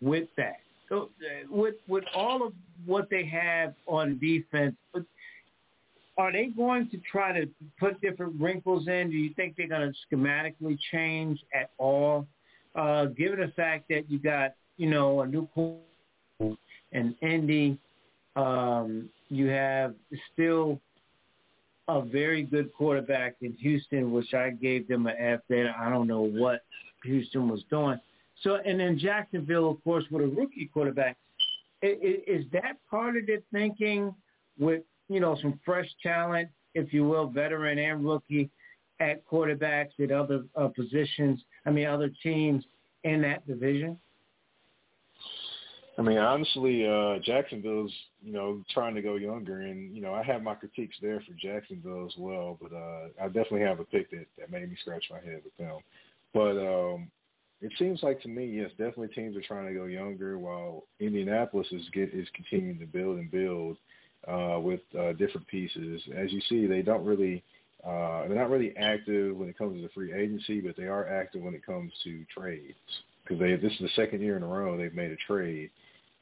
with 0.00 0.28
that. 0.36 0.56
So 0.88 1.10
uh, 1.20 1.46
with 1.48 1.76
with 1.88 2.04
all 2.14 2.46
of 2.46 2.52
what 2.84 3.08
they 3.08 3.24
have 3.26 3.74
on 3.86 4.18
defense, 4.18 4.76
are 6.16 6.32
they 6.32 6.46
going 6.46 6.88
to 6.90 6.98
try 7.10 7.32
to 7.32 7.48
put 7.80 8.00
different 8.00 8.40
wrinkles 8.40 8.86
in? 8.86 9.10
Do 9.10 9.16
you 9.16 9.32
think 9.34 9.56
they're 9.56 9.68
going 9.68 9.92
to 9.92 10.16
schematically 10.16 10.78
change 10.92 11.40
at 11.54 11.70
all? 11.78 12.26
Uh, 12.74 13.06
given 13.06 13.40
the 13.40 13.52
fact 13.56 13.88
that 13.88 14.10
you 14.10 14.18
got 14.18 14.54
you 14.76 14.90
know 14.90 15.22
a 15.22 15.26
new 15.26 15.48
coach 15.54 16.58
and 16.92 17.14
Indy, 17.22 17.78
um, 18.36 19.08
you 19.36 19.48
have 19.48 19.94
still 20.32 20.80
a 21.88 22.02
very 22.02 22.42
good 22.42 22.72
quarterback 22.72 23.36
in 23.42 23.52
Houston, 23.54 24.12
which 24.12 24.32
I 24.32 24.50
gave 24.50 24.88
them 24.88 25.06
an 25.06 25.16
F 25.18 25.40
there. 25.48 25.74
I 25.78 25.90
don't 25.90 26.06
know 26.06 26.22
what 26.22 26.64
Houston 27.04 27.48
was 27.48 27.62
doing. 27.70 27.98
So, 28.42 28.56
and 28.64 28.80
then 28.80 28.98
Jacksonville, 28.98 29.70
of 29.70 29.84
course, 29.84 30.04
with 30.10 30.22
a 30.22 30.26
rookie 30.26 30.70
quarterback. 30.72 31.16
Is, 31.82 32.46
that 32.52 32.78
part 32.90 33.16
of 33.18 33.26
the 33.26 33.42
thinking 33.52 34.14
with, 34.58 34.82
you 35.10 35.20
know, 35.20 35.36
some 35.42 35.60
fresh 35.66 35.88
talent, 36.02 36.48
if 36.74 36.94
you 36.94 37.06
will, 37.06 37.26
veteran 37.26 37.78
and 37.78 38.04
rookie 38.04 38.48
at 39.00 39.26
quarterbacks 39.28 39.90
at 40.02 40.10
other 40.10 40.44
uh, 40.56 40.68
positions, 40.68 41.42
I 41.66 41.70
mean, 41.70 41.86
other 41.86 42.10
teams 42.22 42.64
in 43.02 43.20
that 43.22 43.46
division? 43.46 43.98
I 45.96 46.02
mean, 46.02 46.18
honestly, 46.18 46.86
uh, 46.86 47.18
Jacksonville's, 47.20 47.92
you 48.22 48.32
know, 48.32 48.62
trying 48.72 48.96
to 48.96 49.02
go 49.02 49.14
younger, 49.14 49.60
and 49.60 49.94
you 49.94 50.02
know, 50.02 50.12
I 50.12 50.24
have 50.24 50.42
my 50.42 50.54
critiques 50.54 50.96
there 51.00 51.20
for 51.20 51.34
Jacksonville 51.34 52.06
as 52.06 52.14
well. 52.18 52.58
But 52.60 52.72
uh, 52.72 53.08
I 53.22 53.26
definitely 53.26 53.60
have 53.60 53.78
a 53.78 53.84
pick 53.84 54.10
that 54.10 54.26
that 54.38 54.50
made 54.50 54.68
me 54.68 54.76
scratch 54.80 55.04
my 55.10 55.20
head 55.20 55.42
with 55.44 55.56
them. 55.56 55.78
But 56.32 56.58
um, 56.58 57.10
it 57.60 57.72
seems 57.78 58.02
like 58.02 58.20
to 58.22 58.28
me, 58.28 58.46
yes, 58.46 58.70
definitely 58.70 59.08
teams 59.08 59.36
are 59.36 59.42
trying 59.42 59.68
to 59.68 59.74
go 59.74 59.84
younger, 59.84 60.36
while 60.38 60.84
Indianapolis 60.98 61.68
is 61.70 61.88
get 61.92 62.12
is 62.12 62.26
continuing 62.34 62.80
to 62.80 62.86
build 62.86 63.18
and 63.18 63.30
build 63.30 63.76
uh, 64.26 64.58
with 64.60 64.80
uh, 64.98 65.12
different 65.12 65.46
pieces. 65.46 66.02
As 66.16 66.32
you 66.32 66.40
see, 66.48 66.66
they 66.66 66.82
don't 66.82 67.04
really. 67.04 67.42
Uh, 67.84 68.26
they're 68.26 68.38
not 68.38 68.48
really 68.48 68.74
active 68.78 69.36
when 69.36 69.46
it 69.46 69.58
comes 69.58 69.80
to 69.80 69.88
free 69.92 70.10
agency, 70.10 70.58
but 70.58 70.74
they 70.74 70.84
are 70.84 71.06
active 71.06 71.42
when 71.42 71.54
it 71.54 71.64
comes 71.64 71.92
to 72.02 72.24
trades 72.34 72.74
because 73.22 73.38
they 73.38 73.54
this 73.56 73.72
is 73.72 73.78
the 73.80 73.88
second 73.94 74.20
year 74.20 74.36
in 74.36 74.42
a 74.42 74.46
row 74.46 74.76
they've 74.76 74.94
made 74.94 75.10
a 75.10 75.16
trade 75.16 75.70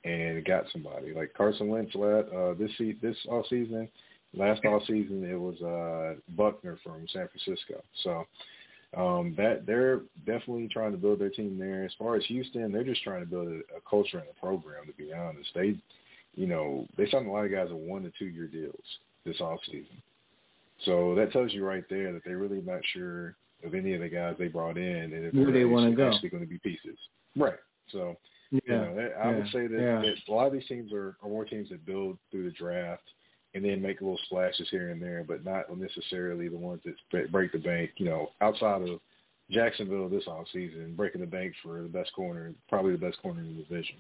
and 0.05 0.45
got 0.45 0.65
somebody 0.73 1.13
like 1.15 1.33
Carson 1.35 1.71
Lynch 1.71 1.95
Wentz. 1.95 2.29
Uh, 2.35 2.55
this 2.59 2.71
se- 2.79 2.99
this 3.01 3.17
all 3.31 3.45
season, 3.49 3.89
last 4.35 4.65
all 4.65 4.83
season 4.87 5.25
it 5.25 5.39
was 5.39 5.61
uh, 5.63 6.15
Buckner 6.37 6.79
from 6.83 7.07
San 7.13 7.29
Francisco. 7.29 7.83
So 8.03 8.25
um, 8.97 9.35
that 9.37 9.65
they're 9.67 10.01
definitely 10.27 10.69
trying 10.69 10.93
to 10.93 10.99
build 10.99 11.21
their 11.21 11.31
team 11.31 11.59
there. 11.59 11.85
As 11.85 11.93
far 11.99 12.17
as 12.17 12.25
Houston, 12.27 12.73
they're 12.73 12.85
just 12.85 13.03
trying 13.03 13.21
to 13.21 13.27
build 13.27 13.49
a, 13.49 13.77
a 13.77 13.81
culture 13.89 14.19
and 14.19 14.29
a 14.29 14.41
program. 14.41 14.87
To 14.87 14.93
be 14.93 15.13
honest, 15.13 15.49
they, 15.55 15.77
you 16.35 16.47
know, 16.47 16.87
they 16.97 17.09
signed 17.11 17.27
a 17.27 17.31
lot 17.31 17.45
of 17.45 17.53
guys 17.53 17.69
with 17.71 17.79
one 17.83 18.03
to 18.03 18.13
two 18.19 18.27
year 18.27 18.47
deals 18.47 18.83
this 19.25 19.41
off 19.41 19.61
season. 19.67 20.03
So 20.85 21.15
that 21.15 21.31
tells 21.33 21.53
you 21.53 21.65
right 21.65 21.85
there 21.89 22.13
that 22.13 22.23
they're 22.25 22.39
really 22.39 22.61
not 22.61 22.81
sure 22.93 23.37
of 23.65 23.75
any 23.75 23.95
of 23.95 24.01
the 24.01 24.09
guys 24.09 24.35
they 24.39 24.49
brought 24.49 24.77
in 24.77 25.13
and 25.13 25.27
if 25.27 25.35
Where 25.35 25.45
they're 25.45 25.61
they 25.61 25.65
wanna 25.65 25.91
actually, 25.91 25.97
go. 25.97 26.11
actually 26.11 26.29
going 26.31 26.43
to 26.43 26.49
be 26.49 26.59
pieces. 26.59 26.99
Right. 27.37 27.59
So 27.93 28.17
Yeah, 28.53 28.61
you 28.67 28.73
know, 28.77 28.95
that- 28.95 29.17
I 29.17 29.35
would 29.35 29.49
say 29.49 29.67
that, 29.67 29.81
yeah. 29.81 30.01
that 30.03 30.15
a 30.29 30.33
lot 30.33 30.47
of 30.47 30.53
these 30.53 30.67
teams 30.67 30.93
are, 30.93 31.17
are 31.23 31.29
more 31.29 31.45
teams 31.45 31.71
that 31.71 31.85
build 31.87 32.19
through 32.31 32.45
the 32.45 32.51
draft 32.51 33.03
and 33.55 33.65
then 33.65 33.83
make 33.83 34.01
little 34.01 34.19
splashes 34.27 34.69
here 34.71 34.91
and 34.91 35.03
there, 35.03 35.25
but 35.27 35.45
not 35.45 35.75
necessarily 35.77 36.49
the 36.49 36.57
ones 36.57 36.81
that 37.13 37.33
break 37.33 37.53
the 37.53 37.59
bank. 37.59 37.91
You 37.97 38.07
know, 38.07 38.31
outside 38.41 38.83
of 38.83 39.01
Jacksonville 39.51 40.09
this 40.09 40.27
off 40.27 40.47
season, 40.53 40.95
breaking 40.97 41.21
the 41.21 41.27
bank 41.27 41.55
for 41.63 41.83
the 41.83 41.89
best 41.89 42.13
corner, 42.15 42.55
probably 42.69 42.93
the 42.93 42.99
best 42.99 43.21
corner 43.21 43.41
in 43.41 43.57
the 43.57 43.63
division. 43.63 43.97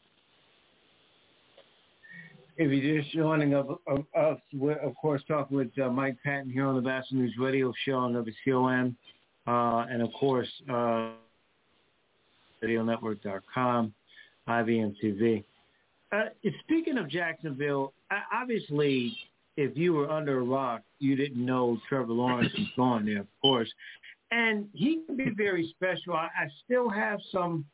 If 2.58 2.70
you're 2.70 3.00
just 3.00 3.14
joining 3.14 3.54
up, 3.54 3.80
of, 3.86 4.04
us, 4.14 4.38
we're, 4.52 4.76
of 4.76 4.94
course, 4.96 5.22
talking 5.26 5.56
with 5.56 5.70
uh, 5.82 5.88
Mike 5.88 6.16
Patton 6.22 6.50
here 6.50 6.66
on 6.66 6.76
the 6.76 6.82
Batchelor 6.82 7.18
News 7.18 7.34
Radio 7.38 7.72
Show 7.84 7.94
on 7.94 8.12
WCOM, 8.12 8.94
uh, 9.46 9.86
and 9.90 10.02
of 10.02 10.12
course, 10.12 10.48
uh, 10.68 11.10
RadioNetwork.com, 12.62 13.92
IBM 14.48 14.94
TV. 15.02 15.44
Uh, 16.12 16.24
speaking 16.64 16.98
of 16.98 17.08
Jacksonville, 17.08 17.92
obviously, 18.32 19.16
if 19.56 19.76
you 19.76 19.92
were 19.94 20.10
under 20.10 20.38
a 20.38 20.42
rock, 20.42 20.82
you 20.98 21.16
didn't 21.16 21.44
know 21.44 21.78
Trevor 21.88 22.12
Lawrence 22.12 22.52
was 22.56 22.68
going 22.76 23.06
there, 23.06 23.20
of 23.20 23.26
course. 23.40 23.70
And 24.30 24.68
he 24.72 25.02
can 25.06 25.16
be 25.16 25.30
very 25.36 25.74
special. 25.76 26.14
I, 26.14 26.28
I 26.38 26.48
still 26.64 26.88
have 26.88 27.20
some 27.30 27.64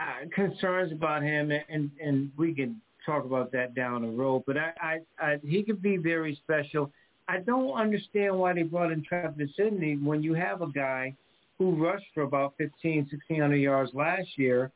uh, 0.00 0.28
concerns 0.34 0.92
about 0.92 1.22
him, 1.22 1.50
and, 1.50 1.90
and 2.00 2.30
we 2.36 2.54
can 2.54 2.80
talk 3.04 3.24
about 3.24 3.52
that 3.52 3.74
down 3.74 4.02
the 4.02 4.08
road. 4.08 4.44
But 4.46 4.56
I, 4.56 4.72
I, 4.80 4.98
I, 5.18 5.38
he 5.44 5.62
could 5.62 5.82
be 5.82 5.96
very 5.96 6.36
special. 6.44 6.90
I 7.28 7.38
don't 7.38 7.72
understand 7.72 8.38
why 8.38 8.52
they 8.52 8.62
brought 8.62 8.92
in 8.92 9.02
Travis 9.02 9.50
Etienne 9.58 10.04
when 10.04 10.22
you 10.22 10.34
have 10.34 10.62
a 10.62 10.68
guy 10.68 11.14
who 11.58 11.82
rushed 11.82 12.06
for 12.14 12.22
about 12.22 12.54
15, 12.58 13.08
1600 13.10 13.56
yards 13.56 13.92
last 13.94 14.28
year, 14.36 14.70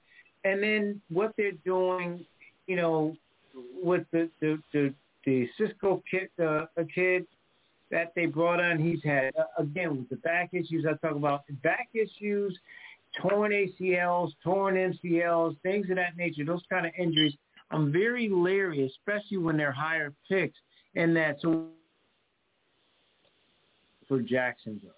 and 0.47 0.63
then 0.63 1.01
what 1.09 1.33
they're 1.37 1.53
doing, 1.65 2.25
you 2.67 2.77
know, 2.77 3.17
with 3.83 4.05
the 4.13 4.31
the 4.41 4.59
the, 4.73 4.95
the 5.25 5.49
Cisco 5.59 6.03
kid, 6.11 6.29
uh, 6.43 6.67
kid 6.95 7.27
that 7.91 8.13
they 8.15 8.27
brought 8.27 8.61
on, 8.61 8.79
he's 8.79 9.03
had 9.03 9.33
uh, 9.37 9.45
again 9.59 9.97
with 9.97 10.09
the 10.09 10.17
back 10.17 10.51
issues 10.53 10.87
I 10.89 10.95
talk 11.07 11.17
about, 11.17 11.43
back 11.63 11.89
issues, 11.95 12.57
torn 13.21 13.53
ACLs, 13.53 14.33
torn 14.43 14.75
MCLs, 14.75 15.57
things 15.63 15.91
of 15.91 15.97
that 15.97 16.17
nature, 16.17 16.45
those 16.45 16.63
kind 16.71 16.87
of 16.87 16.93
injuries. 16.99 17.35
I'm 17.71 17.91
very 17.91 18.29
leery, 18.29 18.87
especially 18.87 19.39
when 19.39 19.57
they're 19.57 19.73
higher 19.73 20.13
picks, 20.29 20.59
in 20.95 21.15
that. 21.15 21.39
So 21.41 21.67
for 24.07 24.21
Jacksonville. 24.21 24.91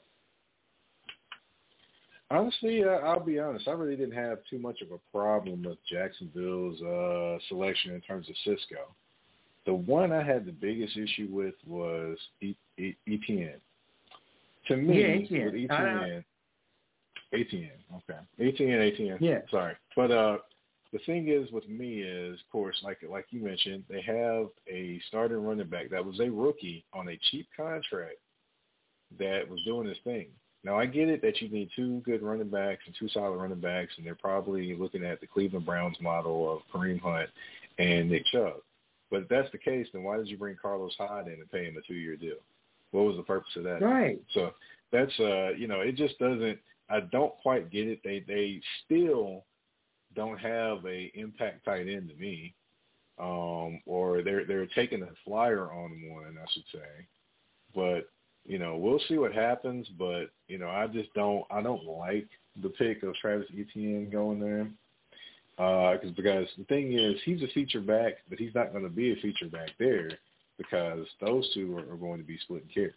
Honestly, 2.31 2.85
uh, 2.85 2.89
I'll 3.07 3.21
be 3.25 3.39
honest. 3.39 3.69
I 3.69 3.73
really 3.73 3.97
didn't 3.97 4.15
have 4.15 4.39
too 4.51 4.59
much 4.59 4.83
of 4.83 4.89
a 4.93 4.99
problem 5.17 5.63
with 5.63 5.79
Jacksonville's 5.91 6.81
uh, 6.83 7.39
selection 7.49 7.95
in 7.95 8.01
terms 8.03 8.29
of 8.29 8.35
Cisco. 8.45 8.95
The 9.65 9.75
one 9.75 10.13
I 10.13 10.23
had 10.23 10.45
the 10.45 10.53
biggest 10.53 10.97
issue 10.97 11.29
with 11.31 11.55
was 11.67 12.19
e- 12.43 12.55
e- 12.79 12.97
ETN. 13.09 13.55
To 14.69 14.77
me, 14.77 15.01
Yeah, 15.01 15.39
ETN. 15.39 15.45
with 15.47 15.55
ETN, 15.55 16.25
ATN, 17.33 17.71
okay, 17.97 18.19
ATN, 18.39 18.99
ATN. 18.99 19.17
Yeah. 19.21 19.41
Sorry, 19.51 19.75
but 19.97 20.11
uh, 20.11 20.39
the 20.93 20.99
thing 21.07 21.29
is 21.29 21.51
with 21.51 21.69
me 21.69 22.01
is, 22.03 22.39
of 22.41 22.51
course, 22.53 22.77
like 22.83 22.99
like 23.09 23.27
you 23.31 23.43
mentioned, 23.43 23.85
they 23.89 24.03
have 24.03 24.49
a 24.71 25.01
starting 25.09 25.39
running 25.43 25.67
back 25.69 25.89
that 25.91 26.05
was 26.05 26.21
a 26.21 26.31
rookie 26.31 26.85
on 26.93 27.09
a 27.09 27.19
cheap 27.31 27.47
contract 27.57 28.17
that 29.19 29.49
was 29.49 29.61
doing 29.65 29.89
his 29.89 29.99
thing. 30.05 30.27
Now 30.65 30.79
I 30.79 30.87
get 30.87 31.09
it 31.09 31.23
that 31.23 31.41
you 31.41 31.49
need 31.49 31.71
two 31.75 32.01
good 32.05 32.23
running 32.23 32.49
backs 32.49 32.83
and 32.87 32.95
two 32.99 33.09
solid 33.09 33.37
running 33.37 33.61
backs, 33.61 33.93
and 33.97 34.05
they're 34.05 34.15
probably 34.15 34.75
looking 34.75 35.05
at 35.05 35.21
the 35.21 35.27
Cleveland 35.27 35.67
Browns 35.67 35.97
model 36.01 36.53
of 36.53 36.63
Kareem 36.73 37.01
Hunt 37.01 37.29
and 37.79 38.11
Nick 38.11 38.25
Chubb. 38.27 38.55
But 39.11 39.23
if 39.23 39.29
that's 39.29 39.51
the 39.53 39.59
case, 39.59 39.87
then 39.93 40.03
why 40.03 40.17
did 40.17 40.29
you 40.29 40.37
bring 40.37 40.57
Carlos 40.61 40.95
Hyde 40.99 41.29
in 41.29 41.35
and 41.35 41.51
pay 41.51 41.65
him 41.65 41.77
a 41.77 41.87
two-year 41.87 42.17
deal? 42.17 42.37
What 42.91 43.05
was 43.05 43.17
the 43.17 43.23
purpose 43.23 43.51
of 43.57 43.65
that? 43.65 43.83
Right. 43.83 44.21
So 44.35 44.53
that's 44.93 45.13
uh, 45.21 45.51
you 45.57 45.69
know, 45.69 45.81
it 45.81 45.97
just 45.97 46.19
doesn't. 46.19 46.59
I 46.91 47.01
don't 47.01 47.35
quite 47.43 47.71
get 47.71 47.87
it. 47.87 48.01
They 48.03 48.25
they 48.27 48.61
still 48.85 49.45
don't 50.15 50.39
have 50.39 50.85
a 50.87 51.11
impact 51.15 51.65
tight 51.65 51.89
end 51.89 52.09
to 52.09 52.15
me, 52.17 52.55
um, 53.19 53.81
or 53.87 54.23
they're 54.23 54.45
they're 54.47 54.67
taking 54.67 55.03
a 55.03 55.09
flyer 55.25 55.71
on 55.71 56.03
one, 56.09 56.39
I 56.39 56.47
should 56.53 56.65
say. 56.73 57.07
But 57.75 58.09
you 58.49 58.59
know, 58.59 58.77
we'll 58.77 59.01
see 59.09 59.19
what 59.19 59.33
happens. 59.33 59.87
But 59.99 60.31
you 60.49 60.59
know, 60.59 60.69
I 60.69 60.89
just 60.89 61.13
don't 61.15 61.45
I 61.51 61.63
don't 61.63 61.85
like 61.85 62.29
the 62.61 62.71
pick 62.71 63.03
of 63.05 63.15
Travis 63.15 63.47
Etienne 63.53 64.09
going 64.11 64.41
there. 64.41 64.69
Uh, 65.59 65.99
cause, 65.99 66.13
because 66.17 66.47
the 66.57 66.65
thing 66.65 66.97
is, 66.97 67.17
he's 67.25 67.43
a 67.43 67.49
feature 67.49 67.81
back, 67.81 68.15
but 68.29 68.39
he's 68.39 68.55
not 68.55 68.71
going 68.73 68.85
to 68.85 68.91
be 68.91 69.13
a 69.13 69.17
feature 69.17 69.49
back 69.49 69.71
there 69.79 70.09
because 70.57 71.05
those 71.21 71.53
two 71.53 71.77
are, 71.77 71.93
are 71.93 71.97
going 71.97 72.19
to 72.19 72.27
be 72.27 72.39
splitting 72.39 72.69
carries. 72.73 72.93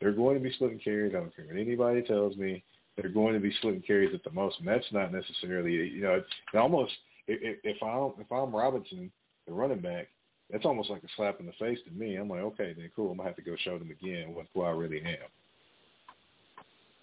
They're 0.00 0.12
going 0.12 0.36
to 0.36 0.42
be 0.42 0.52
splitting 0.52 0.78
carries. 0.78 1.12
I 1.14 1.18
don't 1.18 1.34
care 1.34 1.46
what 1.46 1.56
anybody 1.56 2.02
tells 2.02 2.36
me. 2.36 2.62
They're 2.96 3.10
going 3.10 3.34
to 3.34 3.40
be 3.40 3.52
splitting 3.58 3.82
carries 3.82 4.14
at 4.14 4.22
the 4.22 4.30
most, 4.30 4.58
and 4.60 4.68
that's 4.68 4.86
not 4.92 5.12
necessarily, 5.12 5.72
you 5.72 6.02
know, 6.02 6.14
it 6.14 6.24
almost 6.56 6.92
if, 7.26 7.58
if 7.64 7.82
I'm 7.82 8.12
if 8.20 8.30
I'm 8.30 8.54
Robinson, 8.54 9.10
the 9.46 9.52
running 9.52 9.80
back, 9.80 10.08
that's 10.52 10.66
almost 10.66 10.90
like 10.90 11.02
a 11.02 11.08
slap 11.16 11.40
in 11.40 11.46
the 11.46 11.52
face 11.52 11.78
to 11.86 11.90
me. 11.90 12.16
I'm 12.16 12.28
like, 12.28 12.40
okay, 12.40 12.74
then 12.76 12.90
cool. 12.94 13.10
I'm 13.10 13.16
gonna 13.16 13.28
have 13.30 13.36
to 13.36 13.42
go 13.42 13.56
show 13.64 13.78
them 13.78 13.90
again 13.90 14.34
what 14.34 14.46
who 14.54 14.60
I 14.60 14.70
really 14.70 15.00
am. 15.00 15.30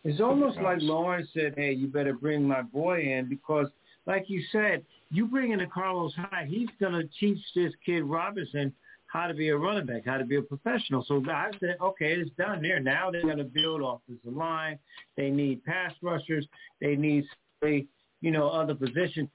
It's 0.03 0.21
almost 0.21 0.57
like 0.59 0.77
Lawrence 0.81 1.27
said, 1.33 1.55
"Hey, 1.57 1.73
you 1.73 1.87
better 1.87 2.13
bring 2.13 2.47
my 2.47 2.61
boy 2.61 3.01
in 3.01 3.27
because, 3.27 3.67
like 4.05 4.29
you 4.29 4.41
said, 4.51 4.85
you 5.09 5.25
bring 5.25 5.51
in 5.51 5.59
a 5.61 5.67
Carlos 5.67 6.13
Hyde, 6.15 6.47
he's 6.47 6.69
gonna 6.79 7.03
teach 7.19 7.39
this 7.55 7.73
kid 7.85 8.03
Robinson 8.03 8.73
how 9.07 9.25
to 9.27 9.33
be 9.33 9.49
a 9.49 9.57
running 9.57 9.87
back, 9.87 10.05
how 10.05 10.17
to 10.17 10.25
be 10.25 10.35
a 10.35 10.41
professional." 10.41 11.03
So 11.03 11.21
I 11.27 11.51
said, 11.59 11.77
"Okay, 11.81 12.13
it's 12.13 12.29
done 12.37 12.61
there. 12.61 12.79
Now 12.79 13.09
they're 13.09 13.25
gonna 13.25 13.43
build 13.43 13.81
offensive 13.81 14.37
line. 14.37 14.77
They 15.17 15.31
need 15.31 15.65
pass 15.65 15.93
rushers. 16.01 16.47
They 16.79 16.95
need, 16.95 17.27
you 17.63 18.31
know, 18.31 18.47
other 18.47 18.75
positions." 18.75 19.29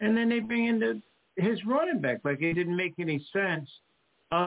And 0.00 0.16
then 0.16 0.30
they 0.30 0.40
bring 0.40 0.64
in 0.64 0.80
the 0.80 1.02
his 1.36 1.64
running 1.66 2.00
back. 2.00 2.20
Like 2.24 2.40
it 2.42 2.54
didn't 2.54 2.76
make 2.76 2.94
any 2.98 3.24
sense. 3.32 3.68
Uh, 4.30 4.46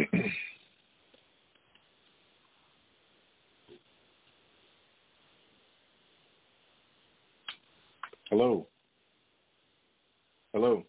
Hello. 8.30 8.66
Hello. 10.54 10.84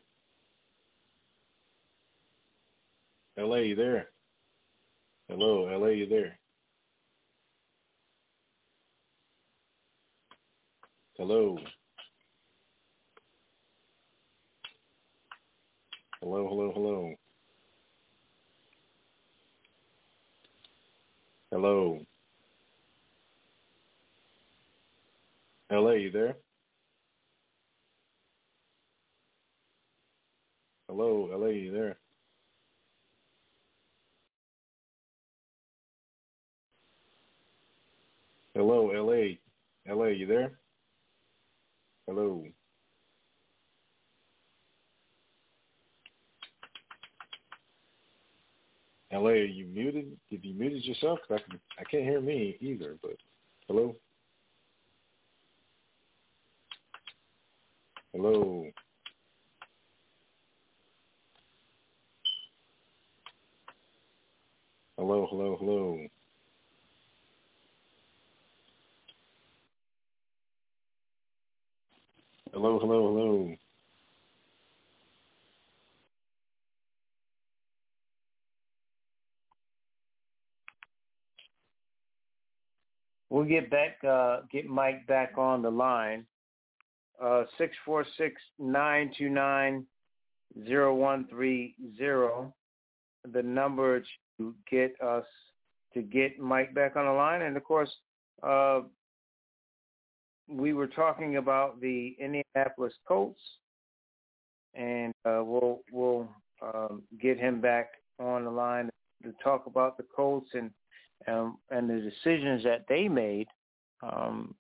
LA, 3.38 3.58
you 3.58 3.76
there? 3.76 4.10
Hello, 5.28 5.64
LA, 5.78 5.88
you 5.88 6.08
there? 6.08 6.38
Hello. 11.18 11.58
Hello, 16.22 16.48
hello, 16.48 16.72
hello. 16.74 17.14
Hello. 21.52 22.00
LA, 25.72 25.92
you 25.94 26.03
there? 26.14 26.36
Hello, 30.88 31.30
LA, 31.34 31.48
you 31.48 31.72
there? 31.72 31.98
Hello, 38.54 38.92
LA. 38.94 39.38
LA, 39.92 40.06
you 40.10 40.28
there? 40.28 40.60
Hello. 42.08 42.46
LA, 49.12 49.30
are 49.30 49.46
you 49.46 49.66
muted? 49.66 50.16
If 50.32 50.44
you 50.46 50.54
muted 50.54 50.86
yourself? 50.86 51.20
I, 51.30 51.38
can, 51.38 51.60
I 51.80 51.84
can't 51.84 52.04
hear 52.04 52.22
me 52.22 52.58
either, 52.62 52.98
but 53.02 53.18
hello? 53.68 53.96
Hello. 58.14 58.66
Hello, 64.98 65.28
hello, 65.32 65.58
hello. 65.60 66.00
Hello, 72.54 72.80
hello, 72.80 73.08
hello. 73.14 73.56
We'll 83.30 83.46
get 83.46 83.72
back, 83.72 83.98
uh, 84.08 84.42
get 84.52 84.68
Mike 84.68 85.08
back 85.08 85.38
on 85.38 85.62
the 85.64 85.72
line. 85.72 86.26
Uh, 87.22 87.44
six 87.58 87.76
four 87.86 88.06
six 88.18 88.42
nine 88.60 89.12
two 89.18 89.30
nine 89.30 89.86
zero 90.66 90.94
one 90.94 91.28
three 91.30 91.76
zero. 91.98 92.54
The 93.32 93.44
number 93.44 94.04
to 94.38 94.56
get 94.70 95.00
us 95.02 95.26
to 95.94 96.02
get 96.02 96.40
Mike 96.40 96.74
back 96.74 96.96
on 96.96 97.06
the 97.06 97.12
line, 97.12 97.44
and 97.44 97.56
of 97.56 97.64
course, 97.64 97.90
uh, 98.42 98.82
we 100.50 100.74
were 100.74 100.88
talking 100.88 101.38
about 101.38 101.80
the 101.80 102.16
Indianapolis 102.20 102.94
Colts, 103.08 103.40
and 104.74 105.14
uh, 105.26 105.42
we'll 105.44 105.82
we'll 105.92 106.28
um, 106.62 107.04
get 107.22 107.38
him 107.40 107.62
back 107.62 107.92
on 108.20 108.44
the 108.44 108.52
line 108.52 108.90
to 109.24 109.34
talk 109.44 109.66
about 109.66 109.98
the 109.98 110.06
Colts 110.16 110.50
and 110.54 110.72
um, 111.28 111.58
and 111.70 111.90
the 111.90 112.02
decisions 112.02 112.64
that 112.64 112.86
they 112.90 113.08
made 113.08 113.48
um, 114.02 114.54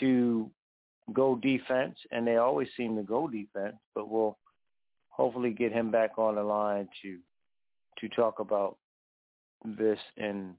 to 0.00 0.50
go 1.12 1.36
defense, 1.36 1.96
and 2.10 2.26
they 2.26 2.36
always 2.36 2.68
seem 2.76 2.96
to 2.96 3.02
go 3.02 3.28
defense. 3.28 3.76
But 3.94 4.10
we'll 4.10 4.38
hopefully 5.10 5.50
get 5.50 5.72
him 5.72 5.90
back 5.90 6.18
on 6.18 6.36
the 6.36 6.42
line 6.42 6.88
to 7.02 7.18
to 8.00 8.08
talk 8.14 8.40
about 8.40 8.76
this 9.64 9.98
in 10.16 10.54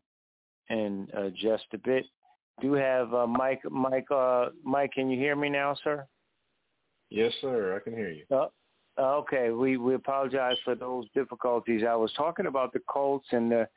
in 0.69 1.07
uh, 1.15 1.29
just 1.35 1.65
a 1.73 1.77
bit. 1.77 2.05
Do 2.61 2.73
have 2.73 3.13
uh, 3.13 3.27
Mike? 3.27 3.61
Mike? 3.69 4.09
Uh, 4.09 4.47
Mike? 4.63 4.93
Can 4.93 5.09
you 5.09 5.19
hear 5.19 5.35
me 5.35 5.49
now, 5.49 5.75
sir? 5.83 6.05
Yes, 7.09 7.33
sir. 7.41 7.75
I 7.75 7.79
can 7.79 7.93
hear 7.93 8.09
you. 8.09 8.23
Uh, 8.31 8.47
okay, 8.99 9.51
we 9.51 9.77
we 9.77 9.95
apologize 9.95 10.57
for 10.63 10.75
those 10.75 11.05
difficulties. 11.13 11.83
I 11.87 11.95
was 11.95 12.11
talking 12.13 12.45
about 12.45 12.73
the 12.73 12.79
Colts 12.87 13.27
and 13.31 13.51
the 13.51 13.67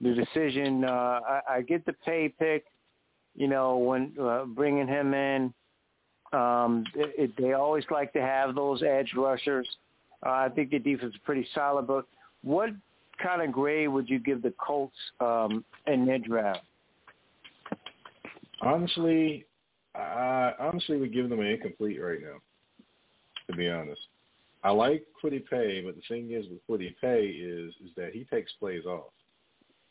the 0.00 0.14
decision. 0.14 0.84
Uh, 0.84 1.20
I, 1.26 1.40
I 1.48 1.62
get 1.62 1.84
the 1.86 1.94
Paye 2.04 2.32
pick. 2.38 2.64
You 3.34 3.46
know, 3.46 3.76
when 3.78 4.14
uh, 4.20 4.44
bringing 4.46 4.88
him 4.88 5.14
in, 5.14 5.54
um, 6.32 6.84
it, 6.94 7.14
it, 7.16 7.30
they 7.36 7.52
always 7.52 7.84
like 7.90 8.12
to 8.12 8.20
have 8.20 8.54
those 8.54 8.82
edge 8.82 9.12
rushers. 9.16 9.68
Uh, 10.24 10.30
I 10.30 10.48
think 10.48 10.70
the 10.70 10.78
defense 10.78 11.14
is 11.14 11.20
pretty 11.24 11.46
solid. 11.54 11.86
But 11.86 12.06
what 12.42 12.70
kind 13.22 13.42
of 13.42 13.52
grade 13.52 13.88
would 13.88 14.08
you 14.08 14.18
give 14.18 14.42
the 14.42 14.52
Colts 14.58 14.96
um, 15.20 15.64
in 15.86 16.06
their 16.06 16.18
draft? 16.18 16.60
Honestly, 18.60 19.46
I 19.94 20.52
honestly 20.58 20.96
would 20.98 21.12
give 21.12 21.28
them 21.28 21.40
an 21.40 21.46
incomplete 21.46 22.02
right 22.02 22.20
now. 22.20 22.38
To 23.50 23.56
be 23.56 23.68
honest, 23.68 24.00
I 24.62 24.70
like 24.70 25.06
Kwity 25.22 25.42
Paye, 25.48 25.82
but 25.84 25.96
the 25.96 26.02
thing 26.08 26.32
is 26.32 26.44
with 26.50 26.66
Kwity 26.68 26.94
Paye 27.00 27.26
is 27.26 27.72
is 27.82 27.90
that 27.96 28.10
he 28.12 28.24
takes 28.24 28.52
plays 28.60 28.84
off. 28.84 29.12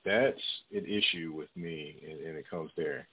That's 0.05 0.39
an 0.73 0.85
issue 0.85 1.33
with 1.35 1.49
me, 1.55 1.97
and, 2.07 2.19
and 2.19 2.37
it 2.37 2.49
comes 2.49 2.71
there. 2.77 3.07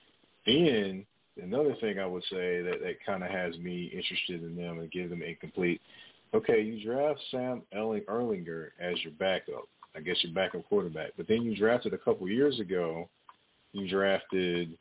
Then 0.46 1.06
another 1.42 1.74
thing 1.80 1.98
I 1.98 2.06
would 2.06 2.22
say 2.24 2.62
that 2.62 2.80
that 2.82 3.04
kind 3.04 3.22
of 3.22 3.30
has 3.30 3.56
me 3.58 3.84
interested 3.86 4.42
in 4.42 4.56
them 4.56 4.78
and 4.78 4.90
give 4.90 5.10
them 5.10 5.22
incomplete. 5.22 5.80
Okay, 6.34 6.60
you 6.60 6.84
draft 6.84 7.20
Sam 7.30 7.62
Ehlinger 7.74 8.68
as 8.80 9.02
your 9.02 9.12
backup. 9.18 9.68
I 9.96 10.00
guess 10.00 10.16
your 10.22 10.32
backup 10.32 10.68
quarterback, 10.68 11.12
but 11.16 11.28
then 11.28 11.42
you 11.42 11.56
drafted 11.56 11.94
a 11.94 11.98
couple 11.98 12.28
years 12.28 12.58
ago. 12.58 13.08
You 13.72 13.88
drafted, 13.88 14.76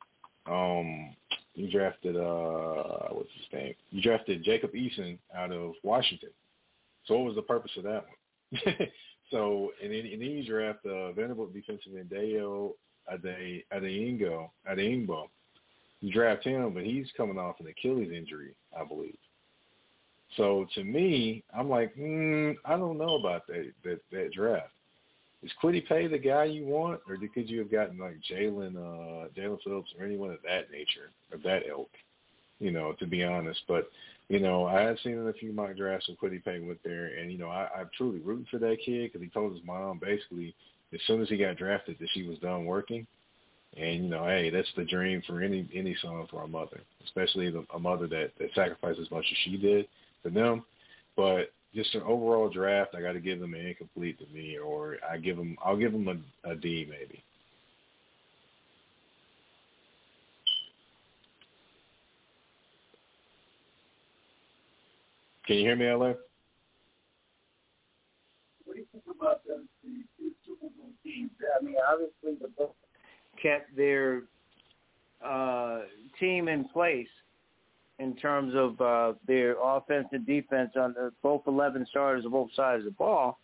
um, 0.47 1.15
you 1.53 1.71
drafted 1.71 2.17
uh, 2.17 3.09
what's 3.11 3.29
his 3.35 3.53
name? 3.53 3.75
You 3.91 4.01
drafted 4.01 4.43
Jacob 4.43 4.73
Eason 4.73 5.19
out 5.35 5.51
of 5.51 5.73
Washington. 5.83 6.29
So 7.05 7.15
what 7.15 7.25
was 7.25 7.35
the 7.35 7.43
purpose 7.43 7.71
of 7.77 7.83
that 7.83 8.05
one? 8.05 8.89
so 9.31 9.71
and 9.83 9.91
then, 9.91 9.99
and 9.99 10.21
then 10.21 10.29
you 10.31 10.45
draft 10.45 10.83
uh, 10.85 11.11
Vanderbilt 11.11 11.53
defensive 11.53 11.93
end 11.95 12.09
Dale 12.09 12.73
Ade 13.11 13.63
Adeyingo 13.71 14.49
Adeyingbo 14.67 15.27
draft 16.11 16.43
him, 16.43 16.73
but 16.73 16.83
he's 16.83 17.07
coming 17.15 17.37
off 17.37 17.59
an 17.59 17.67
Achilles 17.67 18.11
injury, 18.11 18.55
I 18.77 18.83
believe. 18.83 19.17
So 20.37 20.65
to 20.75 20.83
me, 20.83 21.43
I'm 21.55 21.69
like, 21.69 21.95
mm, 21.95 22.55
I 22.65 22.77
don't 22.77 22.97
know 22.97 23.15
about 23.15 23.47
that 23.47 23.71
that, 23.83 23.99
that 24.11 24.31
draft. 24.33 24.71
Is 25.43 25.51
Kwity 25.61 25.85
Paye 25.85 26.07
the 26.07 26.17
guy 26.17 26.45
you 26.45 26.65
want, 26.65 27.01
or 27.07 27.17
could 27.33 27.49
you 27.49 27.59
have 27.59 27.71
gotten 27.71 27.97
like 27.97 28.15
Jaelan 28.29 28.77
uh, 28.77 29.27
Jaelan 29.37 29.59
Phillips 29.63 29.93
or 29.99 30.05
anyone 30.05 30.31
of 30.31 30.39
that 30.43 30.71
nature, 30.71 31.11
of 31.31 31.43
that 31.43 31.67
ilk? 31.67 31.89
You 32.59 32.71
know, 32.71 32.93
to 32.99 33.05
be 33.05 33.23
honest, 33.23 33.59
but 33.67 33.89
you 34.29 34.39
know, 34.39 34.65
I 34.65 34.81
had 34.81 34.97
seen 35.03 35.27
a 35.27 35.33
few 35.33 35.51
mock 35.51 35.75
drafts 35.75 36.07
when 36.07 36.17
Kwity 36.17 36.43
Paye 36.43 36.59
went 36.59 36.79
there, 36.83 37.07
and 37.07 37.31
you 37.31 37.37
know, 37.37 37.49
I, 37.49 37.67
I 37.75 37.83
truly 37.95 38.19
rooted 38.19 38.47
for 38.49 38.57
that 38.59 38.77
kid 38.85 39.11
because 39.11 39.21
he 39.21 39.29
told 39.29 39.53
his 39.53 39.65
mom 39.65 39.99
basically 39.99 40.55
as 40.93 40.99
soon 41.07 41.21
as 41.21 41.29
he 41.29 41.37
got 41.37 41.57
drafted 41.57 41.97
that 41.99 42.09
she 42.13 42.23
was 42.23 42.39
done 42.39 42.65
working, 42.65 43.05
and 43.77 44.03
you 44.03 44.09
know, 44.09 44.25
hey, 44.25 44.49
that's 44.49 44.71
the 44.75 44.85
dream 44.85 45.21
for 45.25 45.41
any 45.41 45.67
any 45.73 45.95
son 46.01 46.27
for 46.29 46.43
a 46.43 46.47
mother, 46.47 46.81
especially 47.05 47.49
the, 47.49 47.65
a 47.73 47.79
mother 47.79 48.07
that 48.07 48.31
that 48.39 48.49
sacrificed 48.53 48.99
as 48.99 49.11
much 49.11 49.25
as 49.29 49.37
she 49.43 49.57
did 49.57 49.87
for 50.21 50.29
them. 50.29 50.63
But 51.15 51.51
just 51.73 51.95
an 51.95 52.03
overall 52.03 52.49
draft, 52.49 52.95
I 52.95 53.01
got 53.01 53.13
to 53.13 53.19
give 53.19 53.39
them 53.39 53.53
an 53.53 53.65
incomplete 53.65 54.19
to 54.19 54.33
me, 54.33 54.57
or 54.57 54.97
I 55.09 55.17
give 55.17 55.37
them, 55.37 55.57
I'll 55.63 55.77
give 55.77 55.91
them 55.91 56.07
a, 56.07 56.51
a 56.51 56.55
D 56.55 56.87
maybe. 56.89 57.23
Can 65.45 65.57
you 65.57 65.63
hear 65.63 65.75
me, 65.75 65.91
LA? 65.91 66.13
What 68.63 68.75
do 68.75 68.79
you 68.79 68.85
think 68.91 69.03
about 69.09 69.43
the, 69.45 69.65
Super 70.45 70.67
Bowl 70.77 70.91
teams? 71.03 71.31
I 71.59 71.63
mean, 71.63 71.75
obviously 71.89 72.37
the 72.39 72.47
kept 73.43 73.75
their 73.75 74.23
uh, 75.23 75.79
team 76.19 76.47
in 76.47 76.65
place 76.69 77.07
in 77.99 78.15
terms 78.15 78.53
of 78.55 78.81
uh, 78.81 79.13
their 79.27 79.55
offense 79.61 80.07
and 80.11 80.25
defense 80.25 80.71
on 80.75 80.93
the, 80.93 81.11
both 81.21 81.41
11 81.45 81.85
starters 81.89 82.25
on 82.25 82.31
both 82.31 82.49
sides 82.55 82.79
of 82.79 82.85
the 82.85 82.91
ball, 82.91 83.39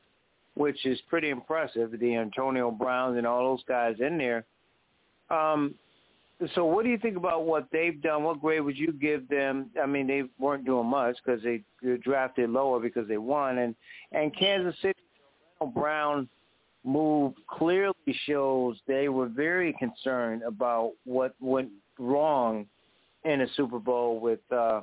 which 0.56 0.86
is 0.86 1.00
pretty 1.08 1.30
impressive. 1.30 1.92
The 2.00 2.16
Antonio 2.16 2.72
Browns 2.72 3.18
and 3.18 3.28
all 3.28 3.56
those 3.56 3.64
guys 3.68 3.96
in 4.00 4.18
there. 4.18 4.46
Um, 5.30 5.76
so 6.56 6.66
what 6.66 6.86
do 6.86 6.90
you 6.90 6.98
think 6.98 7.18
about 7.18 7.46
what 7.46 7.68
they've 7.72 8.02
done? 8.02 8.24
What 8.24 8.42
grade 8.42 8.62
would 8.62 8.78
you 8.78 8.94
give 8.94 9.28
them? 9.28 9.70
I 9.82 9.86
mean, 9.86 10.08
they 10.08 10.24
weren't 10.40 10.66
doing 10.66 10.88
much 10.88 11.18
because 11.24 11.44
they 11.44 11.62
drafted 12.02 12.50
lower 12.50 12.80
because 12.80 13.08
they 13.08 13.18
won. 13.18 13.58
And, 13.60 13.76
and 14.14 14.36
Kansas 14.36 14.76
City, 14.82 15.00
Brown 15.74 16.30
move 16.84 17.34
clearly 17.48 17.94
shows 18.26 18.78
they 18.88 19.10
were 19.10 19.28
very 19.28 19.74
concerned 19.74 20.44
about 20.44 20.94
what 21.04 21.36
went 21.40 21.70
wrong 21.98 22.66
in 23.26 23.42
a 23.42 23.48
Super 23.56 23.80
Bowl 23.80 24.20
with 24.20 24.40
uh, 24.52 24.82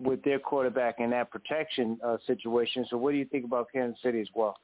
with 0.00 0.22
their 0.24 0.38
quarterback 0.38 0.96
in 0.98 1.10
that 1.10 1.30
protection 1.30 1.98
uh, 2.04 2.16
situation. 2.26 2.86
So, 2.88 2.96
what 2.96 3.12
do 3.12 3.18
you 3.18 3.24
think 3.26 3.44
about 3.44 3.68
Kansas 3.72 4.00
City 4.02 4.20
as 4.20 4.28
well? 4.34 4.56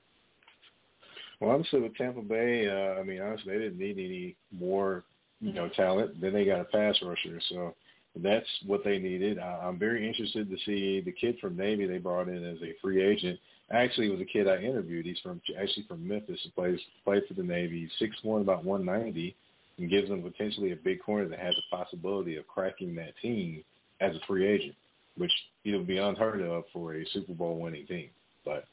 Well, 1.40 1.50
obviously 1.50 1.80
with 1.80 1.94
Tampa 1.94 2.22
Bay, 2.22 2.68
uh, 2.68 3.00
I 3.00 3.04
mean, 3.04 3.20
honestly, 3.20 3.52
they 3.52 3.64
didn't 3.64 3.78
need 3.78 3.98
any 3.98 4.36
more, 4.50 5.04
you 5.40 5.52
know, 5.52 5.68
talent. 5.68 6.20
Then 6.20 6.32
they 6.32 6.44
got 6.44 6.60
a 6.60 6.64
pass 6.64 6.96
rusher, 7.02 7.40
so 7.48 7.74
that's 8.16 8.46
what 8.66 8.84
they 8.84 8.98
needed. 8.98 9.38
I'm 9.38 9.78
very 9.78 10.06
interested 10.06 10.50
to 10.50 10.56
see 10.64 11.00
the 11.00 11.12
kid 11.12 11.38
from 11.40 11.56
Navy 11.56 11.86
they 11.86 11.98
brought 11.98 12.28
in 12.28 12.44
as 12.44 12.58
a 12.62 12.74
free 12.82 13.02
agent 13.02 13.38
Actually, 13.70 14.06
it 14.06 14.12
was 14.12 14.20
a 14.20 14.24
kid 14.24 14.48
I 14.48 14.56
interviewed. 14.58 15.04
He's 15.04 15.18
from 15.22 15.42
actually 15.60 15.84
from 15.86 16.06
Memphis. 16.06 16.40
He 16.42 16.50
plays 16.50 16.80
played 17.04 17.22
for 17.28 17.34
the 17.34 17.42
Navy. 17.42 17.90
Six 17.98 18.16
one, 18.22 18.40
about 18.40 18.64
one 18.64 18.84
ninety, 18.84 19.36
and 19.76 19.90
gives 19.90 20.08
them 20.08 20.22
potentially 20.22 20.72
a 20.72 20.76
big 20.76 21.02
corner 21.02 21.28
that 21.28 21.38
has 21.38 21.54
a 21.54 21.76
possibility 21.76 22.36
of 22.36 22.46
cracking 22.46 22.94
that 22.94 23.12
team 23.20 23.62
as 24.00 24.16
a 24.16 24.26
free 24.26 24.46
agent, 24.46 24.74
which 25.18 25.30
you 25.64 25.72
know 25.72 25.84
be 25.84 25.98
unheard 25.98 26.40
of 26.40 26.64
for 26.72 26.94
a 26.94 27.04
Super 27.12 27.34
Bowl 27.34 27.58
winning 27.58 27.86
team, 27.86 28.08
but 28.42 28.64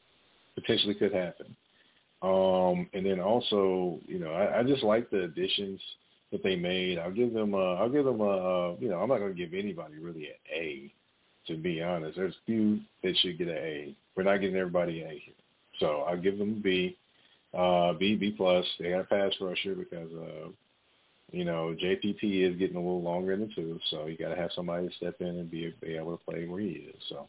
potentially 0.56 0.96
could 0.96 1.14
happen. 1.14 1.56
Um, 2.22 2.90
and 2.94 3.06
then 3.06 3.20
also, 3.20 4.00
you 4.08 4.18
know, 4.18 4.32
I, 4.32 4.60
I 4.60 4.64
just 4.64 4.82
like 4.82 5.10
the 5.10 5.24
additions 5.24 5.82
that 6.36 6.44
they 6.44 6.56
made. 6.56 7.00
I'll 7.00 7.12
give 7.12 7.34
them. 7.34 7.54
A, 7.54 7.76
I'll 7.76 7.90
give 7.90 8.06
them 8.06 8.22
a. 8.22 8.76
You 8.80 8.90
know, 8.90 9.00
I'm 9.00 9.10
not 9.10 9.20
going 9.20 9.34
to 9.34 9.38
give 9.38 9.54
anybody 9.54 9.96
really 10.00 10.28
an 10.28 10.36
A 10.54 10.92
to 11.48 11.56
be 11.56 11.82
honest. 11.82 12.18
There's 12.18 12.36
few 12.46 12.80
that 13.04 13.16
should 13.18 13.38
get 13.38 13.48
an 13.48 13.58
A. 13.58 13.96
We're 14.16 14.24
not 14.24 14.38
getting 14.38 14.56
everybody 14.56 15.02
an 15.02 15.08
A 15.08 15.22
here. 15.24 15.34
So 15.80 16.02
I'll 16.08 16.20
give 16.20 16.38
them 16.38 16.58
a 16.58 16.62
B, 16.62 16.98
uh, 17.54 17.94
B, 17.94 18.16
B 18.16 18.32
plus. 18.32 18.66
They 18.80 18.90
got 18.90 19.02
a 19.02 19.04
pass 19.04 19.34
rusher 19.42 19.76
because, 19.76 20.12
uh, 20.14 20.50
you 21.32 21.46
know, 21.46 21.76
JPP 21.82 22.50
is 22.50 22.58
getting 22.58 22.78
a 22.78 22.80
little 22.80 23.02
longer 23.02 23.34
in 23.34 23.42
the 23.42 23.54
tooth, 23.56 23.82
so 23.90 24.06
you 24.06 24.18
got 24.18 24.30
to 24.30 24.42
have 24.42 24.52
somebody 24.56 24.88
to 24.88 24.96
step 24.96 25.16
in 25.20 25.28
and 25.28 25.52
be, 25.52 25.74
be 25.82 25.96
able 25.96 26.18
to 26.18 26.24
play 26.24 26.48
where 26.48 26.62
he 26.62 26.68
is. 26.68 26.96
So 27.10 27.28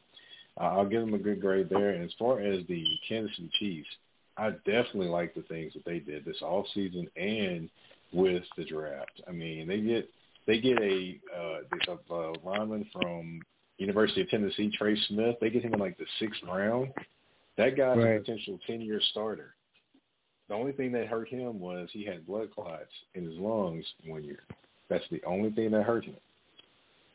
uh, 0.60 0.64
I'll 0.64 0.88
give 0.88 1.00
them 1.00 1.14
a 1.14 1.18
good 1.18 1.40
grade 1.40 1.68
there. 1.68 1.90
And 1.90 2.04
as 2.04 2.12
far 2.18 2.40
as 2.40 2.64
the 2.68 2.84
Kansas 3.08 3.34
City 3.36 3.50
Chiefs, 3.58 3.88
I 4.36 4.50
definitely 4.50 5.08
like 5.08 5.34
the 5.34 5.42
things 5.42 5.72
that 5.74 5.84
they 5.84 5.98
did 5.98 6.24
this 6.24 6.42
off 6.42 6.66
season 6.74 7.08
and 7.16 7.70
with 8.12 8.42
the 8.56 8.64
draft. 8.64 9.22
I 9.28 9.32
mean, 9.32 9.66
they 9.66 9.80
get 9.80 10.08
they 10.46 10.60
get 10.60 10.80
a 10.80 11.18
uh, 11.36 11.94
a, 11.94 12.14
a 12.14 12.32
lineman 12.44 12.86
from 12.92 13.40
University 13.78 14.22
of 14.22 14.28
Tennessee, 14.30 14.70
Trey 14.76 14.96
Smith. 15.08 15.36
They 15.40 15.50
get 15.50 15.62
him 15.62 15.74
in 15.74 15.80
like 15.80 15.98
the 15.98 16.06
sixth 16.18 16.40
round. 16.46 16.92
That 17.58 17.76
guy's 17.76 17.98
right. 17.98 18.16
a 18.16 18.20
potential 18.20 18.58
ten-year 18.66 19.00
starter. 19.10 19.54
The 20.48 20.54
only 20.54 20.72
thing 20.72 20.92
that 20.92 21.08
hurt 21.08 21.28
him 21.28 21.58
was 21.58 21.88
he 21.92 22.04
had 22.04 22.26
blood 22.26 22.50
clots 22.54 22.84
in 23.14 23.24
his 23.24 23.36
lungs 23.38 23.84
one 24.04 24.22
year. 24.22 24.44
That's 24.88 25.04
the 25.10 25.22
only 25.24 25.50
thing 25.50 25.72
that 25.72 25.82
hurt 25.82 26.04
him. 26.04 26.16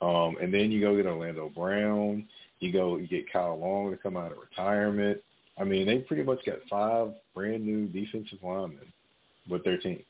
Um, 0.02 0.36
and 0.42 0.54
then 0.54 0.72
you 0.72 0.82
go 0.82 0.96
get 0.98 1.06
Orlando 1.06 1.50
Brown. 1.50 2.28
You 2.60 2.74
go 2.74 2.98
you 2.98 3.08
get 3.08 3.32
Kyle 3.32 3.58
Long 3.58 3.92
to 3.92 3.98
come 3.98 4.18
out 4.18 4.32
of 4.32 4.38
retirement. 4.40 5.22
I 5.58 5.64
mean, 5.64 5.86
they 5.86 6.00
pretty 6.00 6.24
much 6.24 6.40
got 6.46 6.58
five 6.70 7.10
brand 7.34 7.66
new 7.66 7.88
defensive 7.88 8.40
linemen 8.44 8.92
with 9.50 9.64
their 9.64 9.78
team. 9.78 10.04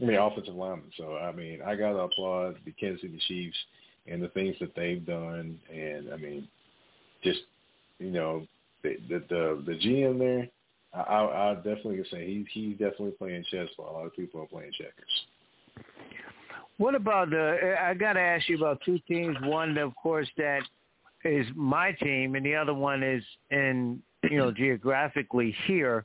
I 0.00 0.04
mean, 0.04 0.16
offensive 0.16 0.54
linemen. 0.54 0.90
So 0.96 1.16
I 1.16 1.32
mean, 1.32 1.60
I 1.62 1.74
gotta 1.74 1.98
applaud 1.98 2.56
the 2.64 2.72
Kansas 2.72 3.02
City 3.02 3.20
Chiefs 3.28 3.56
and 4.06 4.22
the 4.22 4.28
things 4.28 4.56
that 4.60 4.74
they've 4.74 5.04
done. 5.04 5.58
And 5.72 6.12
I 6.12 6.16
mean, 6.16 6.48
just 7.24 7.40
you 7.98 8.10
know, 8.10 8.46
the 8.82 8.96
the 9.08 9.22
the, 9.28 9.62
the 9.66 9.72
GM 9.72 10.18
there, 10.18 10.48
I, 10.94 11.50
I 11.50 11.54
definitely 11.56 11.96
can 11.96 12.06
say 12.10 12.26
he's 12.26 12.46
he's 12.52 12.72
definitely 12.72 13.12
playing 13.12 13.44
chess 13.50 13.68
while 13.76 13.90
a 13.90 13.92
lot 13.92 14.06
of 14.06 14.16
people 14.16 14.40
are 14.42 14.46
playing 14.46 14.72
checkers. 14.72 15.84
What 16.78 16.94
about 16.94 17.30
the? 17.30 17.76
I 17.80 17.94
got 17.94 18.14
to 18.14 18.20
ask 18.20 18.48
you 18.48 18.56
about 18.58 18.80
two 18.84 18.98
teams. 19.08 19.36
One, 19.42 19.78
of 19.78 19.94
course, 19.96 20.28
that 20.36 20.60
is 21.24 21.46
my 21.54 21.92
team, 21.92 22.34
and 22.34 22.44
the 22.44 22.54
other 22.54 22.74
one 22.74 23.02
is 23.02 23.22
in 23.50 24.02
you 24.30 24.36
know 24.36 24.52
geographically 24.52 25.54
here, 25.66 26.04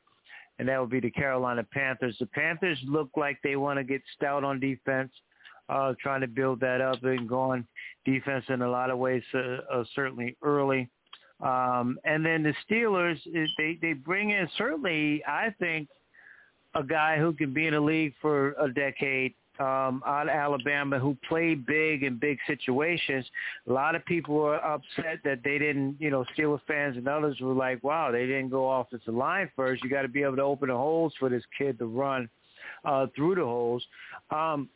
and 0.62 0.70
that 0.70 0.80
would 0.80 0.92
be 0.92 1.00
the 1.00 1.10
Carolina 1.10 1.64
Panthers. 1.64 2.16
The 2.20 2.28
Panthers 2.28 2.78
look 2.86 3.10
like 3.18 3.40
they 3.44 3.56
want 3.56 3.80
to 3.80 3.84
get 3.84 4.04
stout 4.16 4.44
on 4.44 4.60
defense 4.60 5.12
uh, 5.70 5.96
trying 6.00 6.22
to 6.22 6.28
build 6.28 6.60
that 6.60 6.82
up 6.82 7.04
and 7.04 7.28
go 7.28 7.40
on 7.40 7.68
defense 8.06 8.46
in 8.48 8.62
a 8.62 8.70
lot 8.70 8.92
of 8.92 9.00
ways, 9.00 9.24
uh, 9.34 9.58
uh, 9.74 9.84
certainly 9.96 10.38
early. 10.44 10.88
Um, 11.40 11.98
and 12.06 12.24
then 12.24 12.44
the 12.44 12.54
Steelers, 12.70 13.18
they 13.58 13.80
they 13.82 13.94
bring 13.94 14.30
in 14.30 14.48
certainly, 14.56 15.24
I 15.26 15.50
think, 15.58 15.90
a 16.76 16.84
guy 16.84 17.18
who 17.18 17.34
can 17.34 17.56
be 17.56 17.66
in 17.66 17.74
the 17.74 17.82
league 17.82 18.14
for 18.22 18.54
a 18.60 18.72
decade 18.72 19.34
um, 19.62 20.02
out 20.08 20.24
of 20.24 20.30
Alabama 20.30 20.98
who 20.98 21.16
played 21.30 21.66
big 21.68 22.02
in 22.04 22.18
big 22.18 22.40
situations. 22.48 23.26
A 23.68 23.72
lot 23.72 23.94
of 23.96 24.04
people 24.06 24.34
were 24.34 24.56
upset 24.56 25.20
that 25.24 25.42
they 25.44 25.60
didn't, 25.60 25.98
you 26.00 26.10
know, 26.10 26.26
Steelers 26.36 26.62
fans 26.68 26.98
and 26.98 27.08
others 27.08 27.40
were 27.40 27.54
like, 27.54 27.84
wow, 27.84 28.12
they 28.12 28.26
didn't 28.26 28.50
go 28.50 28.72
offensive 28.72 29.14
line 29.14 29.52
first. 29.56 29.84
You 29.84 29.90
got 29.90 30.02
to 30.02 30.08
be 30.08 30.24
able 30.24 30.38
to 30.38 30.42
open 30.42 30.70
the 30.70 30.76
holes 30.76 31.14
for 31.20 31.30
this 31.30 31.44
kid 31.56 31.78
to 31.78 31.86
run 31.86 32.28
uh, 32.86 33.06
through 33.16 33.36
the 33.36 33.44
holes. 33.44 33.84
Um, 34.32 34.68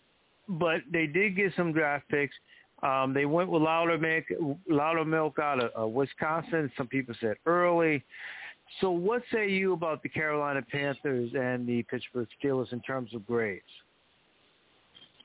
but 0.48 0.82
they 0.92 1.08
did 1.08 1.36
get 1.36 1.52
some 1.58 1.74
draft 1.74 2.08
picks. 2.10 2.36
Um, 2.84 3.14
they 3.14 3.26
went 3.26 3.50
with 3.50 3.64
Loudermilk, 3.64 4.26
Loudermilk 4.70 5.40
out 5.40 5.64
of 5.64 5.72
uh, 5.82 5.88
Wisconsin. 5.88 6.72
Some 6.78 6.88
people 6.88 7.16
said 7.20 7.38
early. 7.48 8.04
So 8.82 8.92
what 8.92 9.24
say 9.32 9.50
you 9.50 9.74
about 9.74 10.04
the 10.04 10.10
Carolina 10.10 10.62
Panthers 10.62 11.32
and 11.34 11.68
the 11.68 11.82
Pittsburgh 11.84 12.28
Steelers 12.44 12.72
in 12.74 12.82
terms 12.82 13.16
of 13.16 13.26
grades? 13.26 13.64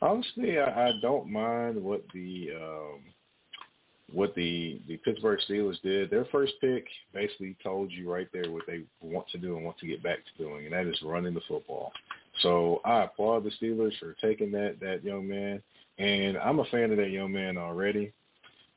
Honestly, 0.02 0.58
I, 0.58 0.88
I 0.88 0.92
don't 1.02 1.30
mind 1.30 1.82
what 1.82 2.02
the 2.14 2.50
um, 2.56 3.00
what 4.12 4.34
the 4.34 4.80
the 4.88 4.96
Pittsburgh 4.98 5.38
Steelers 5.48 5.80
did. 5.82 6.10
Their 6.10 6.24
first 6.26 6.54
pick 6.60 6.86
basically 7.12 7.56
told 7.62 7.92
you 7.92 8.10
right 8.10 8.28
there 8.32 8.50
what 8.50 8.64
they 8.66 8.82
want 9.00 9.28
to 9.28 9.38
do 9.38 9.56
and 9.56 9.64
want 9.64 9.78
to 9.78 9.86
get 9.86 10.02
back 10.02 10.18
to 10.18 10.42
doing, 10.42 10.64
and 10.64 10.74
that 10.74 10.86
is 10.86 11.00
running 11.02 11.34
the 11.34 11.40
football. 11.46 11.92
So 12.42 12.80
I 12.84 13.04
applaud 13.04 13.44
the 13.44 13.52
Steelers 13.60 13.98
for 13.98 14.14
taking 14.20 14.50
that 14.52 14.78
that 14.80 15.04
young 15.04 15.28
man, 15.28 15.62
and 15.98 16.38
I'm 16.38 16.60
a 16.60 16.64
fan 16.66 16.90
of 16.90 16.96
that 16.96 17.10
young 17.10 17.32
man 17.32 17.58
already 17.58 18.12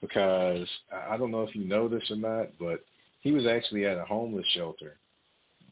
because 0.01 0.67
I 0.91 1.15
don't 1.15 1.31
know 1.31 1.43
if 1.43 1.55
you 1.55 1.63
know 1.63 1.87
this 1.87 2.03
or 2.11 2.17
not, 2.17 2.47
but 2.59 2.83
he 3.21 3.31
was 3.31 3.47
actually 3.47 3.85
at 3.85 3.97
a 3.97 4.03
homeless 4.03 4.45
shelter 4.53 4.97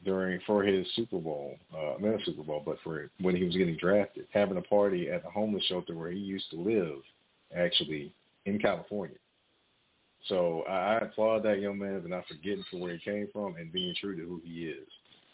during 0.04 0.40
for 0.46 0.62
his 0.62 0.86
Super 0.94 1.18
Bowl, 1.18 1.56
uh, 1.76 1.94
not 2.00 2.20
Super 2.24 2.42
Bowl, 2.42 2.62
but 2.64 2.76
for 2.82 3.10
when 3.20 3.36
he 3.36 3.44
was 3.44 3.56
getting 3.56 3.76
drafted, 3.76 4.26
having 4.32 4.56
a 4.56 4.62
party 4.62 5.10
at 5.10 5.22
the 5.22 5.30
homeless 5.30 5.64
shelter 5.64 5.94
where 5.94 6.10
he 6.10 6.18
used 6.18 6.50
to 6.50 6.56
live, 6.56 6.98
actually 7.56 8.12
in 8.46 8.58
California. 8.58 9.16
So 10.28 10.62
I, 10.68 10.72
I 10.72 10.98
applaud 10.98 11.42
that 11.44 11.60
young 11.60 11.78
man 11.78 12.02
for 12.02 12.08
not 12.08 12.26
forgetting 12.26 12.64
from 12.70 12.80
where 12.80 12.96
he 12.96 12.98
came 12.98 13.28
from 13.32 13.56
and 13.56 13.72
being 13.72 13.94
true 14.00 14.16
to 14.16 14.22
who 14.22 14.40
he 14.44 14.66
is. 14.66 14.88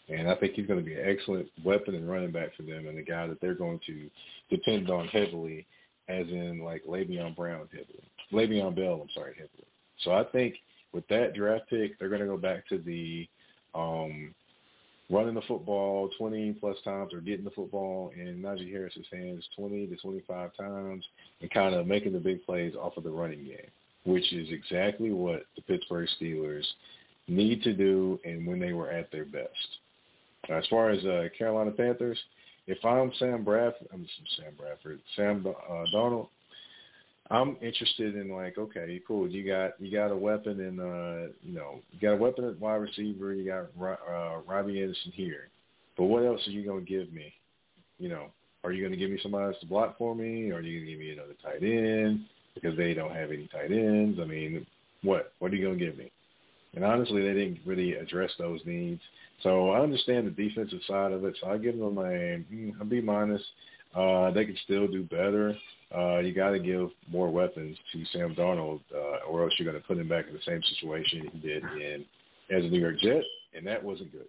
And 0.09 0.27
I 0.27 0.35
think 0.35 0.53
he's 0.53 0.65
going 0.65 0.79
to 0.79 0.85
be 0.85 0.95
an 0.95 1.05
excellent 1.07 1.47
weapon 1.63 1.93
and 1.93 2.09
running 2.09 2.31
back 2.31 2.55
for 2.55 2.63
them 2.63 2.87
and 2.87 2.97
a 2.97 3.03
guy 3.03 3.27
that 3.27 3.39
they're 3.41 3.53
going 3.53 3.79
to 3.85 4.09
depend 4.49 4.89
on 4.89 5.07
heavily, 5.07 5.67
as 6.07 6.27
in 6.27 6.61
like 6.63 6.83
Le'Veon 6.85 7.35
Brown 7.35 7.67
heavily. 7.71 8.03
Le'Veon 8.33 8.75
Bell, 8.75 8.99
I'm 9.01 9.09
sorry, 9.13 9.33
heavily. 9.33 9.67
So 10.03 10.11
I 10.11 10.23
think 10.31 10.55
with 10.93 11.07
that 11.09 11.35
draft 11.35 11.69
pick, 11.69 11.99
they're 11.99 12.09
going 12.09 12.21
to 12.21 12.27
go 12.27 12.37
back 12.37 12.67
to 12.69 12.79
the 12.79 13.27
um, 13.75 14.33
running 15.09 15.33
the 15.33 15.41
football 15.41 16.09
20 16.17 16.53
plus 16.53 16.77
times 16.83 17.13
or 17.13 17.21
getting 17.21 17.45
the 17.45 17.51
football 17.51 18.11
in 18.15 18.41
Najee 18.41 18.71
Harris's 18.71 19.05
hands 19.11 19.43
20 19.55 19.87
to 19.87 19.95
25 19.95 20.55
times 20.55 21.05
and 21.41 21.51
kind 21.51 21.73
of 21.73 21.87
making 21.87 22.13
the 22.13 22.19
big 22.19 22.45
plays 22.45 22.73
off 22.75 22.97
of 22.97 23.03
the 23.03 23.09
running 23.09 23.43
game, 23.43 23.71
which 24.05 24.31
is 24.31 24.49
exactly 24.51 25.11
what 25.11 25.43
the 25.55 25.61
Pittsburgh 25.63 26.07
Steelers 26.19 26.65
need 27.27 27.63
to 27.63 27.73
do 27.73 28.19
and 28.23 28.45
when 28.45 28.59
they 28.59 28.73
were 28.73 28.91
at 28.91 29.11
their 29.11 29.25
best. 29.25 29.49
As 30.49 30.65
far 30.69 30.89
as 30.89 31.03
uh, 31.05 31.25
Carolina 31.37 31.71
Panthers, 31.71 32.17
if 32.67 32.83
I'm 32.85 33.11
Sam 33.17 33.43
Bradford, 33.43 33.87
I'm 33.91 34.05
Sam 34.37 34.53
Bradford, 34.57 34.99
Sam 35.15 35.45
uh, 35.47 35.85
Darnold, 35.93 36.27
I'm 37.31 37.57
interested 37.61 38.15
in 38.15 38.31
like, 38.31 38.57
okay, 38.57 38.99
cool. 39.07 39.29
You 39.29 39.45
got 39.45 39.79
you 39.79 39.91
got 39.91 40.11
a 40.11 40.15
weapon 40.15 40.59
in 40.59 40.79
uh 40.79 41.31
you 41.43 41.53
know 41.53 41.79
you 41.91 41.99
got 41.99 42.13
a 42.13 42.17
weapon 42.17 42.45
at 42.45 42.59
wide 42.59 42.75
receiver. 42.75 43.33
You 43.33 43.45
got 43.45 43.87
uh, 43.87 44.39
Robbie 44.47 44.81
Anderson 44.81 45.11
here, 45.13 45.49
but 45.95 46.05
what 46.05 46.25
else 46.25 46.45
are 46.47 46.51
you 46.51 46.65
gonna 46.65 46.81
give 46.81 47.13
me? 47.13 47.31
You 47.99 48.09
know, 48.09 48.27
are 48.63 48.71
you 48.71 48.83
gonna 48.83 48.97
give 48.97 49.11
me 49.11 49.19
somebody 49.21 49.45
else 49.45 49.59
to 49.61 49.67
block 49.67 49.97
for 49.97 50.15
me? 50.15 50.49
Or 50.49 50.55
are 50.55 50.61
you 50.61 50.79
gonna 50.79 50.91
give 50.91 50.99
me 50.99 51.11
another 51.11 51.35
tight 51.43 51.61
end 51.61 52.25
because 52.55 52.75
they 52.75 52.95
don't 52.95 53.13
have 53.13 53.29
any 53.29 53.47
tight 53.47 53.71
ends? 53.71 54.19
I 54.19 54.25
mean, 54.25 54.65
what 55.03 55.33
what 55.37 55.51
are 55.51 55.55
you 55.55 55.67
gonna 55.67 55.77
give 55.77 55.97
me? 55.97 56.11
And 56.75 56.83
honestly, 56.83 57.21
they 57.21 57.33
didn't 57.33 57.59
really 57.65 57.93
address 57.93 58.31
those 58.39 58.61
needs. 58.65 59.01
So 59.43 59.69
I 59.69 59.81
understand 59.81 60.27
the 60.27 60.31
defensive 60.31 60.81
side 60.87 61.11
of 61.11 61.23
it. 61.25 61.37
So 61.39 61.47
I 61.49 61.57
give 61.57 61.77
them 61.77 61.97
a, 61.97 62.43
a 62.81 62.85
B 62.85 63.01
minus. 63.01 63.41
Uh, 63.95 64.31
they 64.31 64.45
can 64.45 64.57
still 64.65 64.87
do 64.87 65.03
better. 65.03 65.55
Uh, 65.95 66.19
you 66.19 66.33
got 66.33 66.51
to 66.51 66.59
give 66.59 66.89
more 67.11 67.29
weapons 67.29 67.75
to 67.91 68.03
Sam 68.13 68.35
Darnold, 68.35 68.81
uh, 68.93 69.25
or 69.27 69.43
else 69.43 69.53
you're 69.57 69.69
going 69.69 69.81
to 69.81 69.87
put 69.87 69.97
him 69.97 70.07
back 70.07 70.27
in 70.27 70.33
the 70.33 70.39
same 70.45 70.61
situation 70.75 71.27
he 71.31 71.39
did 71.39 71.63
in 71.63 72.05
as 72.51 72.63
a 72.63 72.67
New 72.67 72.79
York 72.79 72.99
Jet, 73.01 73.23
and 73.55 73.65
that 73.65 73.83
wasn't 73.83 74.11
good. 74.11 74.27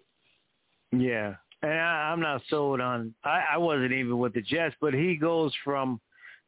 Yeah, 0.91 1.35
and 1.61 1.71
I, 1.71 2.11
I'm 2.11 2.19
not 2.19 2.41
sold 2.49 2.81
on. 2.81 3.13
I, 3.23 3.43
I 3.53 3.57
wasn't 3.57 3.91
even 3.91 4.17
with 4.17 4.33
the 4.33 4.41
Jets, 4.41 4.75
but 4.81 4.93
he 4.93 5.15
goes 5.15 5.53
from 5.63 6.01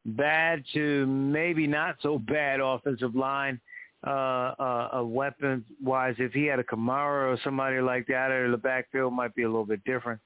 bad 0.06 0.64
to 0.74 1.06
maybe 1.06 1.68
not 1.68 1.96
so 2.02 2.18
bad 2.18 2.60
offensive 2.60 3.16
line 3.16 3.62
uh, 4.06 4.10
uh, 4.10 5.04
weapons 5.04 5.64
wise. 5.82 6.16
If 6.18 6.34
he 6.34 6.46
had 6.46 6.60
a 6.60 6.64
Kamara 6.64 7.34
or 7.34 7.40
somebody 7.44 7.80
like 7.80 8.08
that, 8.08 8.32
or 8.32 8.52
the 8.52 8.58
backfield 8.58 9.14
might 9.14 9.36
be 9.36 9.44
a 9.44 9.48
little 9.48 9.66
bit 9.66 9.84
different. 9.86 10.20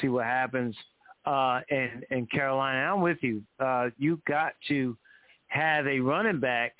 See 0.00 0.08
what 0.08 0.24
happens. 0.24 0.74
Uh, 1.24 1.60
and 1.70 2.04
and 2.10 2.30
Carolina, 2.30 2.92
I'm 2.92 3.02
with 3.02 3.18
you. 3.20 3.42
Uh, 3.60 3.90
you 3.98 4.20
got 4.26 4.52
to 4.68 4.96
have 5.48 5.86
a 5.86 6.00
running 6.00 6.40
back. 6.40 6.74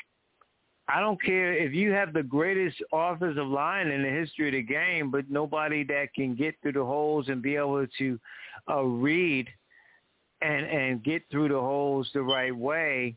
I 0.89 1.01
don't 1.01 1.23
care 1.23 1.53
if 1.53 1.75
you 1.75 1.93
have 1.93 2.15
the 2.15 2.23
greatest 2.23 2.77
offensive 2.93 3.47
line 3.47 3.89
in 3.89 4.03
the 4.03 4.09
history 4.09 4.49
of 4.49 4.55
the 4.55 4.63
game, 4.63 5.11
but 5.11 5.31
nobody 5.31 5.85
that 5.85 6.15
can 6.15 6.35
get 6.35 6.55
through 6.63 6.73
the 6.73 6.85
holes 6.85 7.29
and 7.29 7.43
be 7.43 7.57
able 7.57 7.87
to 7.99 8.19
uh, 8.71 8.83
read 8.83 9.49
and 10.41 10.67
and 10.67 11.05
get 11.05 11.23
through 11.31 11.49
the 11.49 11.61
holes 11.61 12.09
the 12.15 12.23
right 12.23 12.57
way 12.57 13.17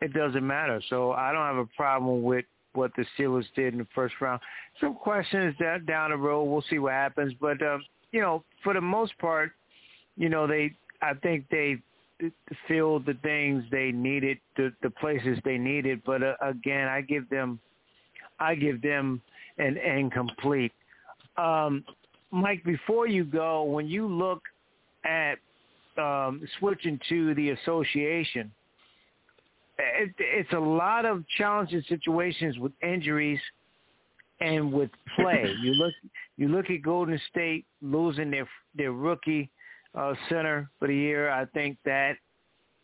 it 0.00 0.12
doesn't 0.12 0.46
matter. 0.46 0.80
So 0.88 1.12
I 1.12 1.32
don't 1.32 1.42
have 1.42 1.56
a 1.56 1.66
problem 1.76 2.22
with 2.22 2.44
what 2.74 2.92
the 2.96 3.04
Steelers 3.18 3.46
did 3.54 3.72
in 3.72 3.78
the 3.78 3.86
first 3.94 4.14
round. 4.20 4.40
Some 4.80 4.94
questions 4.94 5.54
down 5.86 6.10
the 6.10 6.16
road, 6.16 6.44
we'll 6.44 6.64
see 6.68 6.78
what 6.78 6.92
happens. 6.92 7.32
But 7.40 7.62
um, 7.62 7.82
you 8.12 8.20
know, 8.20 8.44
for 8.62 8.74
the 8.74 8.80
most 8.80 9.16
part, 9.18 9.52
you 10.16 10.28
know, 10.28 10.46
they 10.46 10.74
I 11.02 11.14
think 11.14 11.46
they 11.50 11.78
filled 12.66 13.06
the 13.06 13.14
things 13.22 13.64
they 13.70 13.92
needed, 13.92 14.38
the 14.56 14.72
the 14.82 14.90
places 14.90 15.38
they 15.44 15.58
needed. 15.58 16.02
But 16.04 16.22
uh, 16.22 16.34
again, 16.42 16.88
I 16.88 17.00
give 17.02 17.28
them, 17.28 17.60
I 18.40 18.54
give 18.54 18.80
them 18.82 19.20
an 19.58 19.76
incomplete. 19.76 20.72
Um, 21.36 21.84
Mike, 22.30 22.64
before 22.64 23.06
you 23.06 23.24
go, 23.24 23.62
when 23.64 23.86
you 23.86 24.06
look 24.06 24.42
at 25.04 25.34
um, 25.98 26.46
switching 26.58 26.98
to 27.08 27.34
the 27.34 27.50
association, 27.50 28.50
it, 29.78 30.14
it's 30.18 30.52
a 30.52 30.58
lot 30.58 31.04
of 31.04 31.24
challenging 31.36 31.82
situations 31.88 32.58
with 32.58 32.72
injuries 32.82 33.40
and 34.40 34.72
with 34.72 34.90
play. 35.16 35.54
you 35.62 35.72
look 35.72 35.92
you 36.36 36.48
look 36.48 36.70
at 36.70 36.82
Golden 36.82 37.20
State 37.30 37.66
losing 37.82 38.30
their 38.30 38.48
their 38.74 38.92
rookie 38.92 39.50
uh, 39.96 40.14
center 40.28 40.70
for 40.78 40.88
the 40.88 40.94
year. 40.94 41.30
I 41.30 41.46
think 41.46 41.78
that 41.84 42.16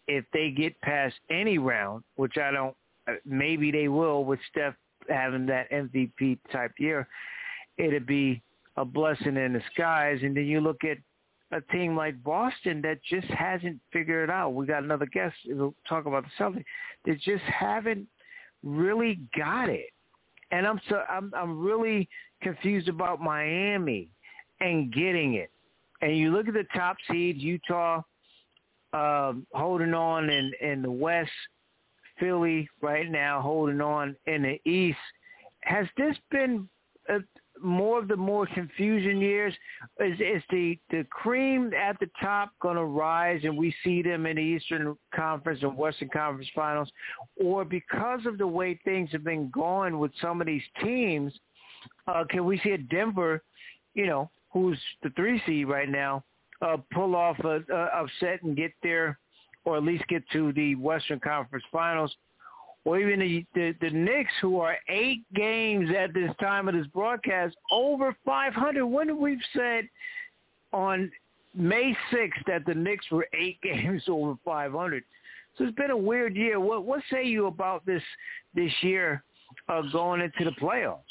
if 0.08 0.24
they 0.32 0.50
get 0.50 0.80
past 0.80 1.14
any 1.30 1.58
round, 1.58 2.02
which 2.16 2.38
I 2.38 2.50
don't, 2.50 2.74
uh, 3.08 3.14
maybe 3.24 3.70
they 3.70 3.88
will 3.88 4.24
with 4.24 4.40
Steph 4.50 4.74
having 5.08 5.46
that 5.46 5.70
MVP 5.70 6.38
type 6.50 6.72
year, 6.78 7.06
it'd 7.78 8.06
be 8.06 8.42
a 8.76 8.84
blessing 8.84 9.36
in 9.36 9.52
disguise. 9.52 10.20
And 10.22 10.36
then 10.36 10.46
you 10.46 10.60
look 10.60 10.84
at 10.84 10.98
a 11.52 11.60
team 11.72 11.96
like 11.96 12.22
Boston 12.24 12.80
that 12.82 12.98
just 13.08 13.26
hasn't 13.28 13.78
figured 13.92 14.28
it 14.28 14.32
out. 14.32 14.54
We 14.54 14.66
got 14.66 14.82
another 14.82 15.06
guest. 15.06 15.36
We'll 15.46 15.74
talk 15.88 16.06
about 16.06 16.24
the 16.24 16.42
Celtics. 16.42 16.64
They 17.04 17.14
just 17.14 17.44
haven't 17.44 18.06
really 18.62 19.20
got 19.36 19.68
it, 19.68 19.90
and 20.50 20.66
I'm 20.66 20.80
so 20.88 21.02
I'm 21.08 21.32
I'm 21.36 21.60
really 21.62 22.08
confused 22.42 22.88
about 22.88 23.20
Miami 23.20 24.08
and 24.60 24.92
getting 24.92 25.34
it. 25.34 25.50
And 26.02 26.16
you 26.16 26.32
look 26.32 26.48
at 26.48 26.54
the 26.54 26.66
top 26.74 26.96
seeds, 27.10 27.38
Utah 27.38 28.02
um, 28.92 29.46
holding 29.54 29.94
on 29.94 30.28
in 30.28 30.52
in 30.60 30.82
the 30.82 30.90
West, 30.90 31.30
Philly 32.18 32.68
right 32.80 33.10
now 33.10 33.40
holding 33.40 33.80
on 33.80 34.16
in 34.26 34.42
the 34.42 34.70
East. 34.70 34.98
Has 35.62 35.86
this 35.96 36.16
been 36.30 36.68
a, 37.08 37.18
more 37.62 37.98
of 37.98 38.08
the 38.08 38.16
more 38.16 38.46
confusion 38.46 39.20
years? 39.20 39.54
Is, 40.00 40.18
is 40.20 40.42
the, 40.50 40.78
the 40.90 41.06
cream 41.10 41.72
at 41.74 41.98
the 42.00 42.10
top 42.20 42.50
going 42.60 42.76
to 42.76 42.84
rise 42.84 43.40
and 43.44 43.56
we 43.56 43.74
see 43.84 44.02
them 44.02 44.26
in 44.26 44.36
the 44.36 44.42
Eastern 44.42 44.96
Conference 45.14 45.60
and 45.62 45.76
Western 45.76 46.08
Conference 46.08 46.48
finals? 46.54 46.90
Or 47.42 47.64
because 47.64 48.26
of 48.26 48.38
the 48.38 48.46
way 48.46 48.78
things 48.84 49.10
have 49.12 49.24
been 49.24 49.50
going 49.50 49.98
with 49.98 50.12
some 50.20 50.40
of 50.40 50.46
these 50.46 50.62
teams, 50.82 51.32
uh, 52.06 52.24
can 52.28 52.44
we 52.44 52.58
see 52.58 52.70
a 52.70 52.78
Denver, 52.78 53.42
you 53.94 54.06
know, 54.06 54.30
who's 54.52 54.78
the 55.02 55.10
three 55.10 55.40
seed 55.46 55.68
right 55.68 55.88
now, 55.88 56.24
uh, 56.60 56.76
pull 56.92 57.16
off 57.16 57.38
a, 57.40 57.60
a 57.72 58.02
upset 58.02 58.42
and 58.42 58.56
get 58.56 58.72
there 58.82 59.18
or 59.64 59.76
at 59.76 59.84
least 59.84 60.06
get 60.08 60.22
to 60.32 60.52
the 60.52 60.74
Western 60.76 61.20
Conference 61.20 61.64
finals? 61.70 62.14
or 62.84 62.98
even 62.98 63.20
the, 63.20 63.46
the, 63.54 63.74
the 63.80 63.90
Knicks, 63.90 64.32
who 64.40 64.58
are 64.58 64.76
eight 64.88 65.22
games 65.34 65.90
at 65.96 66.12
this 66.12 66.30
time 66.40 66.68
of 66.68 66.74
this 66.74 66.86
broadcast, 66.88 67.56
over 67.70 68.16
500. 68.24 68.84
When 68.84 69.20
we've 69.20 69.38
said 69.54 69.88
on 70.72 71.10
May 71.54 71.96
6th 72.12 72.44
that 72.46 72.66
the 72.66 72.74
Knicks 72.74 73.08
were 73.10 73.28
eight 73.38 73.60
games 73.62 74.02
over 74.08 74.34
500? 74.44 75.04
So 75.56 75.64
it's 75.64 75.76
been 75.76 75.90
a 75.90 75.96
weird 75.96 76.34
year. 76.34 76.58
What 76.58 76.86
what 76.86 77.02
say 77.10 77.24
you 77.24 77.46
about 77.46 77.84
this 77.84 78.02
this 78.54 78.72
year 78.80 79.22
uh, 79.68 79.82
going 79.92 80.22
into 80.22 80.44
the 80.44 80.56
playoffs? 80.58 81.02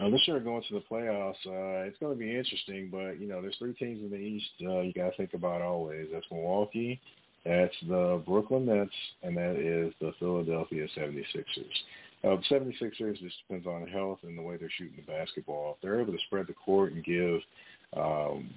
Uh, 0.00 0.10
this 0.10 0.20
year 0.26 0.40
going 0.40 0.62
to 0.68 0.74
the 0.74 0.82
playoffs, 0.90 1.46
uh, 1.46 1.86
it's 1.86 1.98
going 1.98 2.12
to 2.12 2.18
be 2.18 2.36
interesting. 2.36 2.88
But 2.90 3.20
you 3.20 3.26
know, 3.26 3.40
there's 3.40 3.56
three 3.58 3.74
teams 3.74 4.00
in 4.02 4.10
the 4.10 4.16
East 4.16 4.50
uh, 4.62 4.80
you 4.80 4.92
got 4.92 5.10
to 5.10 5.16
think 5.16 5.34
about 5.34 5.62
always. 5.62 6.08
That's 6.12 6.26
Milwaukee, 6.30 7.00
that's 7.44 7.74
the 7.88 8.22
Brooklyn 8.26 8.66
Nets, 8.66 8.90
and 9.22 9.36
that 9.36 9.56
is 9.56 9.94
the 10.00 10.12
Philadelphia 10.18 10.86
76ers. 10.96 11.44
Uh, 12.24 12.36
the 12.36 12.42
76ers 12.50 13.20
just 13.20 13.36
depends 13.46 13.66
on 13.66 13.86
health 13.86 14.18
and 14.22 14.36
the 14.36 14.42
way 14.42 14.56
they're 14.56 14.70
shooting 14.76 14.96
the 14.96 15.12
basketball. 15.12 15.76
If 15.76 15.82
they're 15.82 16.00
able 16.00 16.12
to 16.12 16.18
spread 16.26 16.46
the 16.48 16.54
court 16.54 16.92
and 16.92 17.04
give 17.04 17.40
um, 17.96 18.50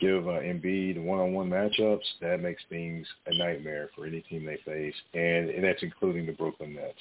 give 0.00 0.26
uh, 0.28 0.40
Embiid 0.40 1.02
one-on-one 1.02 1.48
matchups, 1.48 2.04
that 2.20 2.40
makes 2.40 2.62
things 2.68 3.06
a 3.26 3.36
nightmare 3.36 3.90
for 3.94 4.06
any 4.06 4.20
team 4.22 4.44
they 4.44 4.58
face, 4.64 4.94
and, 5.14 5.50
and 5.50 5.64
that's 5.64 5.82
including 5.82 6.26
the 6.26 6.32
Brooklyn 6.32 6.74
Nets. 6.74 6.98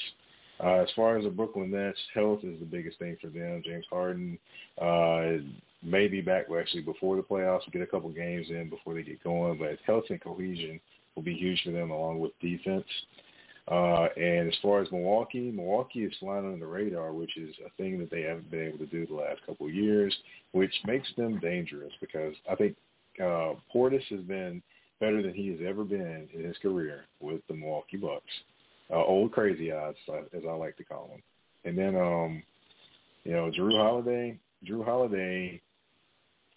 Uh, 0.63 0.81
as 0.81 0.89
far 0.95 1.17
as 1.17 1.23
the 1.23 1.29
Brooklyn 1.29 1.71
Nets, 1.71 1.99
health 2.13 2.39
is 2.43 2.59
the 2.59 2.65
biggest 2.65 2.97
thing 2.99 3.17
for 3.21 3.27
them. 3.27 3.61
James 3.63 3.85
Harden 3.89 4.39
uh, 4.81 5.43
may 5.83 6.07
be 6.07 6.21
back 6.21 6.45
actually 6.57 6.81
before 6.81 7.15
the 7.15 7.21
playoffs, 7.21 7.71
get 7.71 7.81
a 7.81 7.87
couple 7.87 8.09
games 8.09 8.47
in 8.49 8.69
before 8.69 8.93
they 8.93 9.03
get 9.03 9.23
going, 9.23 9.59
but 9.59 9.77
health 9.85 10.05
and 10.09 10.21
cohesion 10.21 10.79
will 11.15 11.23
be 11.23 11.35
huge 11.35 11.61
for 11.63 11.71
them 11.71 11.91
along 11.91 12.19
with 12.19 12.31
defense. 12.41 12.85
Uh, 13.69 14.07
and 14.15 14.47
as 14.47 14.55
far 14.61 14.81
as 14.81 14.89
Milwaukee, 14.91 15.51
Milwaukee 15.51 16.05
is 16.05 16.13
flying 16.19 16.45
under 16.45 16.59
the 16.59 16.65
radar, 16.65 17.11
which 17.11 17.35
is 17.37 17.53
a 17.65 17.69
thing 17.71 17.99
that 17.99 18.09
they 18.09 18.21
haven't 18.21 18.49
been 18.49 18.65
able 18.65 18.77
to 18.77 18.85
do 18.85 19.05
the 19.05 19.13
last 19.13 19.45
couple 19.45 19.67
of 19.67 19.73
years, 19.73 20.15
which 20.53 20.73
makes 20.85 21.07
them 21.17 21.37
dangerous 21.39 21.91
because 21.99 22.33
I 22.49 22.55
think 22.55 22.77
uh, 23.19 23.55
Portis 23.73 24.03
has 24.09 24.21
been 24.21 24.61
better 24.99 25.21
than 25.21 25.33
he 25.33 25.49
has 25.49 25.59
ever 25.67 25.83
been 25.83 26.27
in 26.33 26.45
his 26.45 26.57
career 26.59 27.05
with 27.19 27.41
the 27.47 27.55
Milwaukee 27.55 27.97
Bucks. 27.97 28.23
Uh, 28.89 29.03
old 29.03 29.31
crazy 29.33 29.73
eyes, 29.73 29.95
as 30.33 30.43
I 30.47 30.53
like 30.53 30.77
to 30.77 30.83
call 30.83 31.09
him. 31.13 31.21
And 31.65 31.77
then, 31.77 31.95
um, 31.95 32.43
you 33.25 33.33
know, 33.33 33.51
Jrue 33.51 33.77
Holiday. 33.77 34.37
Jrue 34.65 34.85
Holiday 34.85 35.61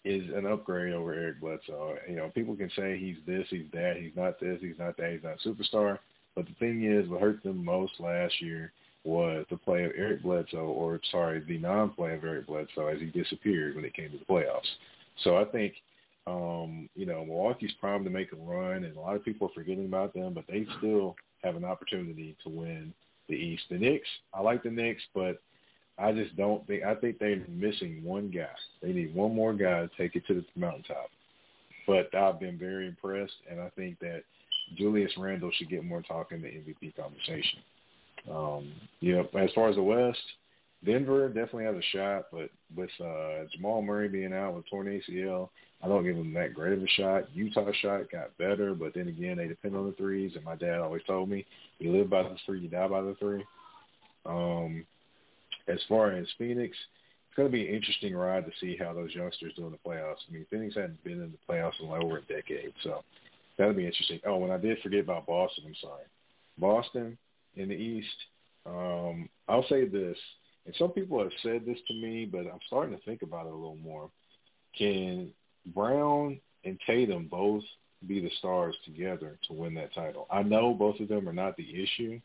is 0.05 0.23
an 0.33 0.45
upgrade 0.45 0.93
over 0.93 1.13
Eric 1.13 1.41
Bledsoe. 1.41 1.97
You 2.09 2.15
know, 2.15 2.31
people 2.33 2.55
can 2.55 2.71
say 2.75 2.97
he's 2.97 3.17
this, 3.27 3.45
he's 3.49 3.69
that, 3.73 3.97
he's 3.99 4.15
not 4.15 4.39
this, 4.39 4.59
he's 4.61 4.79
not 4.79 4.97
that, 4.97 5.11
he's 5.11 5.23
not 5.23 5.43
a 5.43 5.47
superstar. 5.47 5.99
But 6.35 6.45
the 6.45 6.53
thing 6.59 6.85
is, 6.85 7.09
what 7.09 7.21
hurt 7.21 7.43
them 7.43 7.63
most 7.63 7.99
last 7.99 8.41
year 8.41 8.71
was 9.03 9.45
the 9.49 9.57
play 9.57 9.83
of 9.83 9.91
Eric 9.97 10.23
Bledsoe, 10.23 10.57
or 10.57 10.99
sorry, 11.11 11.41
the 11.41 11.57
non-play 11.57 12.13
of 12.13 12.23
Eric 12.23 12.47
Bledsoe 12.47 12.87
as 12.87 12.99
he 12.99 13.07
disappeared 13.07 13.75
when 13.75 13.85
it 13.85 13.93
came 13.93 14.11
to 14.11 14.17
the 14.17 14.25
playoffs. 14.25 14.69
So 15.23 15.37
I 15.37 15.45
think, 15.45 15.73
um, 16.27 16.87
you 16.95 17.05
know, 17.05 17.25
Milwaukee's 17.25 17.73
primed 17.79 18.05
to 18.05 18.11
make 18.11 18.31
a 18.31 18.35
run, 18.37 18.83
and 18.85 18.95
a 18.95 18.99
lot 18.99 19.15
of 19.15 19.25
people 19.25 19.47
are 19.47 19.53
forgetting 19.53 19.85
about 19.85 20.13
them, 20.13 20.33
but 20.33 20.45
they 20.47 20.65
still 20.77 21.15
have 21.43 21.55
an 21.55 21.65
opportunity 21.65 22.35
to 22.43 22.49
win 22.49 22.93
the 23.29 23.35
East. 23.35 23.63
The 23.69 23.77
Knicks, 23.77 24.07
I 24.33 24.41
like 24.41 24.63
the 24.63 24.69
Knicks, 24.69 25.01
but 25.13 25.41
I 25.97 26.11
just 26.11 26.35
don't 26.35 26.65
think 26.67 26.83
I 26.83 26.95
think 26.95 27.19
they're 27.19 27.41
missing 27.49 28.01
one 28.03 28.29
guy. 28.29 28.49
They 28.81 28.91
need 28.91 29.13
one 29.13 29.35
more 29.35 29.53
guy 29.53 29.81
to 29.81 29.89
take 29.97 30.15
it 30.15 30.25
to 30.27 30.35
the 30.35 30.45
mountaintop. 30.55 31.09
But 31.87 32.13
I've 32.15 32.39
been 32.39 32.57
very 32.57 32.87
impressed, 32.87 33.33
and 33.49 33.59
I 33.59 33.69
think 33.75 33.99
that 33.99 34.23
Julius 34.77 35.11
Randle 35.17 35.51
should 35.55 35.69
get 35.69 35.83
more 35.83 36.01
talk 36.01 36.31
in 36.31 36.41
the 36.41 36.47
MVP 36.47 36.95
conversation. 36.95 37.59
Um, 38.29 38.71
you 38.99 39.15
know, 39.15 39.27
as 39.39 39.49
far 39.53 39.69
as 39.69 39.75
the 39.75 39.83
West, 39.83 40.19
Denver 40.83 41.27
definitely 41.27 41.65
has 41.65 41.75
a 41.75 41.95
shot, 41.95 42.25
but 42.31 42.49
with 42.75 42.89
uh, 42.99 43.45
Jamal 43.53 43.81
Murray 43.81 44.07
being 44.07 44.33
out 44.33 44.55
with 44.55 44.67
torn 44.67 44.87
ACL, 44.87 45.49
I 45.83 45.87
don't 45.87 46.03
give 46.03 46.15
them 46.15 46.33
that 46.33 46.53
great 46.53 46.73
of 46.73 46.83
a 46.83 46.87
shot. 46.87 47.35
Utah 47.35 47.71
shot 47.81 48.11
got 48.11 48.37
better, 48.37 48.73
but 48.73 48.93
then 48.93 49.07
again, 49.07 49.37
they 49.37 49.47
depend 49.47 49.75
on 49.75 49.85
the 49.85 49.93
threes, 49.93 50.33
and 50.35 50.43
my 50.43 50.55
dad 50.55 50.79
always 50.79 51.03
told 51.03 51.29
me, 51.29 51.45
you 51.79 51.91
live 51.91 52.09
by 52.09 52.23
the 52.23 52.35
three, 52.45 52.61
you 52.61 52.67
die 52.67 52.87
by 52.87 53.01
the 53.01 53.15
three. 53.19 53.43
Um, 54.25 54.85
as 55.67 55.79
far 55.87 56.11
as 56.11 56.27
Phoenix, 56.37 56.75
it's 57.27 57.35
going 57.35 57.47
to 57.47 57.51
be 57.51 57.67
an 57.67 57.73
interesting 57.73 58.15
ride 58.15 58.45
to 58.45 58.51
see 58.59 58.75
how 58.77 58.93
those 58.93 59.13
youngsters 59.13 59.53
do 59.55 59.65
in 59.65 59.71
the 59.71 59.77
playoffs. 59.77 60.17
I 60.29 60.33
mean, 60.33 60.45
Phoenix 60.49 60.75
hadn't 60.75 61.03
been 61.03 61.21
in 61.21 61.31
the 61.31 61.53
playoffs 61.53 61.79
in 61.79 61.87
like 61.87 62.03
over 62.03 62.17
a 62.17 62.21
decade, 62.21 62.73
so 62.83 63.03
that'll 63.57 63.73
be 63.73 63.85
interesting. 63.85 64.19
Oh, 64.25 64.43
and 64.43 64.51
I 64.53 64.57
did 64.57 64.79
forget 64.81 64.99
about 65.01 65.27
Boston. 65.27 65.63
I'm 65.67 65.75
sorry. 65.81 66.03
Boston 66.57 67.17
in 67.55 67.69
the 67.69 67.75
East. 67.75 68.07
Um, 68.65 69.29
I'll 69.47 69.65
say 69.67 69.87
this, 69.87 70.17
and 70.65 70.75
some 70.77 70.91
people 70.91 71.19
have 71.19 71.31
said 71.41 71.65
this 71.65 71.79
to 71.87 71.93
me, 71.93 72.25
but 72.25 72.41
I'm 72.41 72.59
starting 72.67 72.95
to 72.95 73.03
think 73.03 73.21
about 73.21 73.47
it 73.47 73.53
a 73.53 73.55
little 73.55 73.77
more. 73.77 74.09
Can 74.77 75.31
Brown 75.67 76.39
and 76.63 76.79
Tatum 76.85 77.27
both 77.29 77.63
be 78.07 78.19
the 78.19 78.31
stars 78.39 78.75
together 78.85 79.37
to 79.47 79.53
win 79.53 79.73
that 79.75 79.93
title? 79.93 80.27
I 80.31 80.43
know 80.43 80.73
both 80.73 80.99
of 80.99 81.07
them 81.07 81.27
are 81.27 81.33
not 81.33 81.57
the 81.57 81.83
issue 81.83 82.19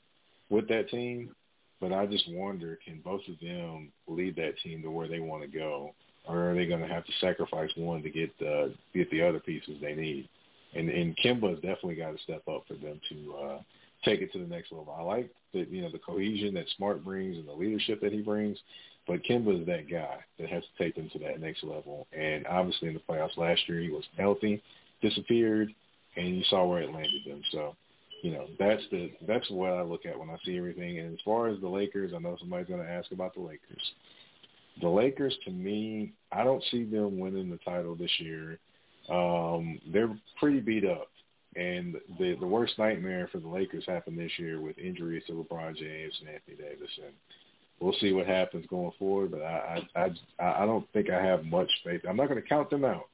with 0.50 0.68
that 0.68 0.90
team, 0.90 1.34
but 1.80 1.92
I 1.92 2.06
just 2.06 2.30
wonder, 2.30 2.78
can 2.84 3.00
both 3.04 3.22
of 3.28 3.38
them 3.40 3.92
lead 4.06 4.36
that 4.36 4.58
team 4.62 4.82
to 4.82 4.90
where 4.90 5.08
they 5.08 5.20
want 5.20 5.42
to 5.42 5.48
go, 5.48 5.94
or 6.28 6.50
are 6.50 6.54
they 6.54 6.66
going 6.66 6.80
to 6.80 6.86
have 6.86 7.04
to 7.06 7.12
sacrifice 7.20 7.70
one 7.76 8.02
to 8.02 8.10
get 8.10 8.36
the 8.38 8.74
get 8.94 9.10
the 9.10 9.22
other 9.22 9.40
pieces 9.40 9.76
they 9.80 9.94
need? 9.94 10.28
And 10.74 10.88
and 10.88 11.16
Kemba's 11.18 11.60
definitely 11.60 11.96
got 11.96 12.16
to 12.16 12.22
step 12.22 12.42
up 12.48 12.64
for 12.66 12.74
them 12.74 13.00
to 13.08 13.34
uh, 13.34 13.58
take 14.05 14.20
it 14.20 14.32
to 14.32 14.39
the 14.39 14.47
next 14.47 14.73
level. 14.73 14.94
I 14.97 15.02
like 15.02 15.31
the 15.52 15.66
you 15.70 15.82
know 15.82 15.90
the 15.90 15.98
cohesion 15.98 16.55
that 16.55 16.66
Smart 16.77 17.05
brings 17.05 17.36
and 17.36 17.48
the 17.48 17.52
leadership 17.52 18.01
that 18.01 18.12
he 18.12 18.20
brings, 18.20 18.59
but 19.06 19.23
Kemba 19.24 19.60
is 19.60 19.66
that 19.66 19.90
guy 19.90 20.18
that 20.39 20.48
has 20.48 20.62
to 20.62 20.85
take 20.85 20.97
them 20.97 21.10
to 21.12 21.18
that 21.20 21.40
next 21.40 21.64
level. 21.64 22.06
And 22.12 22.47
obviously 22.47 22.89
in 22.89 22.94
the 22.94 23.01
playoffs 23.01 23.36
last 23.36 23.68
year 23.68 23.81
he 23.81 23.90
was 23.90 24.05
healthy, 24.16 24.62
disappeared, 25.02 25.73
and 26.16 26.36
you 26.36 26.44
saw 26.44 26.66
where 26.66 26.82
it 26.82 26.93
landed 26.93 27.23
them. 27.27 27.43
So 27.52 27.77
you 28.23 28.32
know, 28.32 28.47
that's 28.59 28.82
the 28.90 29.12
that's 29.27 29.48
what 29.51 29.73
I 29.73 29.82
look 29.82 30.06
at 30.06 30.18
when 30.18 30.31
I 30.31 30.36
see 30.44 30.56
everything. 30.56 30.98
And 30.98 31.14
as 31.14 31.20
far 31.24 31.48
as 31.48 31.60
the 31.60 31.68
Lakers, 31.68 32.12
I 32.14 32.18
know 32.18 32.36
somebody's 32.40 32.68
going 32.68 32.82
to 32.82 32.90
ask 32.90 33.12
about 33.12 33.35
the 33.35 33.40
Lakers. 33.40 33.93
The 34.81 34.89
Lakers, 34.89 35.36
to 35.44 35.51
me, 35.51 36.12
I 36.32 36.44
don't 36.44 36.62
see 36.70 36.85
them 36.85 37.18
winning 37.18 37.51
the 37.51 37.59
title 37.59 37.94
this 37.94 38.10
year. 38.18 38.59
Um, 39.09 39.81
they're 39.93 40.18
pretty 40.39 40.60
beat 40.60 40.85
up, 40.85 41.09
and 41.56 41.96
the 42.18 42.36
the 42.38 42.46
worst 42.46 42.78
nightmare 42.78 43.28
for 43.32 43.38
the 43.38 43.48
Lakers 43.48 43.84
happened 43.86 44.18
this 44.18 44.32
year 44.38 44.60
with 44.60 44.78
injuries 44.78 45.22
to 45.26 45.32
LeBron 45.32 45.76
James 45.76 46.14
and 46.20 46.28
Anthony 46.28 46.56
Davis, 46.56 46.90
and 47.04 47.14
we'll 47.80 47.96
see 48.00 48.12
what 48.12 48.26
happens 48.26 48.66
going 48.68 48.92
forward. 48.98 49.30
But 49.30 49.42
I 49.42 49.82
I 49.94 50.10
I, 50.38 50.62
I 50.62 50.66
don't 50.66 50.86
think 50.92 51.10
I 51.10 51.22
have 51.22 51.44
much 51.44 51.70
faith. 51.84 52.02
I'm 52.08 52.16
not 52.16 52.28
going 52.28 52.40
to 52.40 52.48
count 52.48 52.70
them 52.70 52.84
out, 52.84 53.08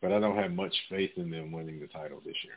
but 0.00 0.12
I 0.12 0.20
don't 0.20 0.36
have 0.36 0.52
much 0.52 0.74
faith 0.88 1.12
in 1.16 1.30
them 1.30 1.52
winning 1.52 1.80
the 1.80 1.88
title 1.88 2.20
this 2.24 2.36
year. 2.44 2.54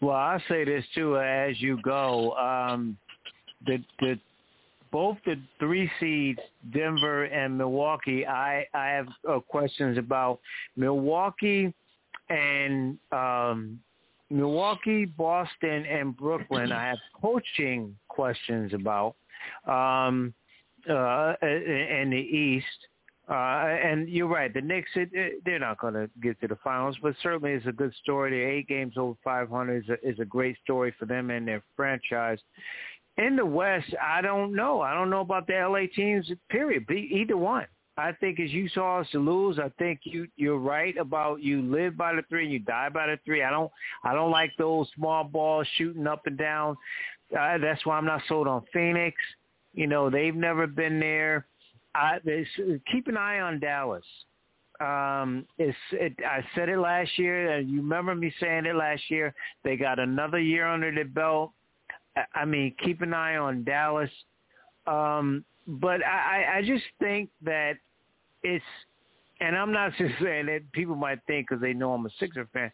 Well, 0.00 0.16
I'll 0.16 0.42
say 0.48 0.64
this 0.64 0.84
too 0.94 1.18
as 1.18 1.60
you 1.60 1.80
go. 1.82 2.32
Um, 2.32 2.96
the 3.66 3.82
the 4.00 4.18
both 4.90 5.18
the 5.26 5.36
three 5.58 5.90
seeds, 6.00 6.40
Denver 6.72 7.24
and 7.24 7.58
Milwaukee. 7.58 8.26
I 8.26 8.66
I 8.72 8.86
have 8.86 9.08
uh, 9.28 9.40
questions 9.40 9.98
about 9.98 10.40
Milwaukee 10.76 11.74
and 12.30 12.98
um, 13.12 13.80
Milwaukee, 14.30 15.04
Boston, 15.04 15.86
and 15.86 16.16
Brooklyn. 16.16 16.72
I 16.72 16.88
have 16.88 16.98
coaching 17.20 17.96
questions 18.08 18.74
about 18.74 19.16
um, 19.66 20.34
uh, 20.88 21.34
in 21.42 22.10
the 22.10 22.16
East. 22.16 22.66
Uh, 23.28 23.76
and 23.84 24.08
you're 24.08 24.26
right. 24.26 24.52
The 24.54 24.60
Knicks, 24.60 24.90
it, 24.94 25.10
it, 25.12 25.42
they're 25.44 25.58
not 25.58 25.78
going 25.78 25.92
to 25.92 26.08
get 26.22 26.40
to 26.40 26.48
the 26.48 26.56
finals, 26.64 26.96
but 27.02 27.14
certainly 27.22 27.52
it's 27.52 27.66
a 27.66 27.72
good 27.72 27.92
story. 28.02 28.30
They're 28.30 28.50
eight 28.50 28.68
games 28.68 28.94
over 28.96 29.18
500 29.22 29.84
is 29.84 29.90
a, 29.90 30.08
is 30.08 30.18
a 30.18 30.24
great 30.24 30.56
story 30.64 30.94
for 30.98 31.04
them 31.04 31.30
and 31.30 31.46
their 31.46 31.62
franchise. 31.76 32.38
In 33.18 33.36
the 33.36 33.44
West, 33.44 33.94
I 34.02 34.22
don't 34.22 34.54
know. 34.54 34.80
I 34.80 34.94
don't 34.94 35.10
know 35.10 35.20
about 35.20 35.46
the 35.46 35.54
LA 35.54 35.94
teams. 35.94 36.30
Period. 36.48 36.90
Either 36.90 37.36
one. 37.36 37.66
I 37.98 38.12
think 38.12 38.38
as 38.38 38.52
you 38.52 38.68
saw 38.68 39.00
us 39.00 39.08
lose, 39.12 39.58
I 39.58 39.70
think 39.76 40.00
you 40.04 40.28
you're 40.36 40.58
right 40.58 40.96
about 40.96 41.42
you 41.42 41.62
live 41.62 41.96
by 41.96 42.14
the 42.14 42.22
three 42.28 42.44
and 42.44 42.52
you 42.52 42.60
die 42.60 42.88
by 42.88 43.08
the 43.08 43.18
three. 43.24 43.42
I 43.42 43.50
don't 43.50 43.72
I 44.04 44.14
don't 44.14 44.30
like 44.30 44.52
those 44.56 44.86
small 44.94 45.24
balls 45.24 45.66
shooting 45.76 46.06
up 46.06 46.26
and 46.26 46.38
down. 46.38 46.76
Uh, 47.38 47.58
that's 47.58 47.84
why 47.84 47.98
I'm 47.98 48.06
not 48.06 48.22
sold 48.28 48.46
on 48.46 48.62
Phoenix. 48.72 49.16
You 49.74 49.88
know 49.88 50.10
they've 50.10 50.34
never 50.34 50.68
been 50.68 51.00
there. 51.00 51.46
I, 51.94 52.18
keep 52.90 53.08
an 53.08 53.16
eye 53.16 53.40
on 53.40 53.58
Dallas. 53.58 54.04
Um, 54.80 55.44
it's, 55.58 55.76
it, 55.90 56.14
I 56.24 56.44
said 56.54 56.68
it 56.68 56.78
last 56.78 57.18
year, 57.18 57.50
and 57.56 57.68
you 57.68 57.78
remember 57.78 58.14
me 58.14 58.32
saying 58.38 58.66
it 58.66 58.76
last 58.76 59.02
year. 59.08 59.34
They 59.64 59.76
got 59.76 59.98
another 59.98 60.38
year 60.38 60.68
under 60.68 60.94
their 60.94 61.04
belt. 61.04 61.50
I, 62.16 62.42
I 62.42 62.44
mean, 62.44 62.76
keep 62.84 63.02
an 63.02 63.12
eye 63.12 63.38
on 63.38 63.64
Dallas. 63.64 64.10
Um, 64.86 65.44
but 65.66 66.04
I, 66.06 66.58
I 66.58 66.62
just 66.62 66.84
think 67.00 67.30
that 67.42 67.78
it's, 68.42 68.64
and 69.40 69.56
I'm 69.56 69.72
not 69.72 69.92
just 69.98 70.14
saying 70.22 70.46
that 70.46 70.70
people 70.72 70.96
might 70.96 71.20
think 71.26 71.48
because 71.48 71.62
they 71.62 71.72
know 71.72 71.92
I'm 71.92 72.06
a 72.06 72.10
Sixer 72.18 72.48
fan, 72.52 72.70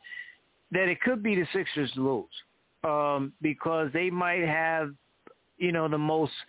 that 0.73 0.89
it 0.89 1.01
could 1.01 1.23
be 1.23 1.35
the 1.35 1.47
Sixers 1.53 1.93
lose 1.97 2.25
um, 2.85 3.33
because 3.43 3.91
they 3.93 4.11
might 4.11 4.47
have, 4.47 4.93
you 5.59 5.73
know, 5.73 5.89
the 5.89 5.99
most– 5.99 6.33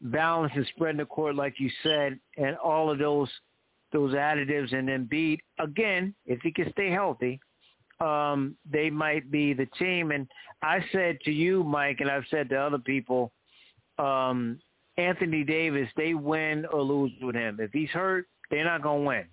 balance 0.00 0.52
and 0.54 0.66
spread 0.66 0.92
in 0.92 0.96
the 0.98 1.04
court, 1.04 1.34
like 1.34 1.54
you 1.58 1.70
said, 1.82 2.18
and 2.36 2.56
all 2.56 2.90
of 2.90 2.98
those 2.98 3.28
those 3.92 4.14
additives 4.14 4.72
and 4.72 4.88
then 4.88 5.04
beat 5.04 5.40
again, 5.58 6.14
if 6.24 6.40
he 6.42 6.52
can 6.52 6.70
stay 6.70 6.90
healthy, 6.90 7.40
um, 8.00 8.56
they 8.70 8.88
might 8.88 9.30
be 9.32 9.52
the 9.52 9.66
team. 9.78 10.12
And 10.12 10.28
I 10.62 10.78
said 10.92 11.18
to 11.24 11.32
you, 11.32 11.64
Mike, 11.64 11.96
and 11.98 12.08
I've 12.08 12.24
said 12.30 12.48
to 12.50 12.56
other 12.56 12.78
people, 12.78 13.32
um, 13.98 14.60
Anthony 14.96 15.42
Davis, 15.42 15.88
they 15.96 16.14
win 16.14 16.66
or 16.66 16.82
lose 16.82 17.10
with 17.20 17.34
him. 17.34 17.58
If 17.60 17.72
he's 17.72 17.90
hurt, 17.90 18.26
they're 18.50 18.64
not 18.64 18.82
going 18.82 19.02
to 19.02 19.06
win. 19.06 19.24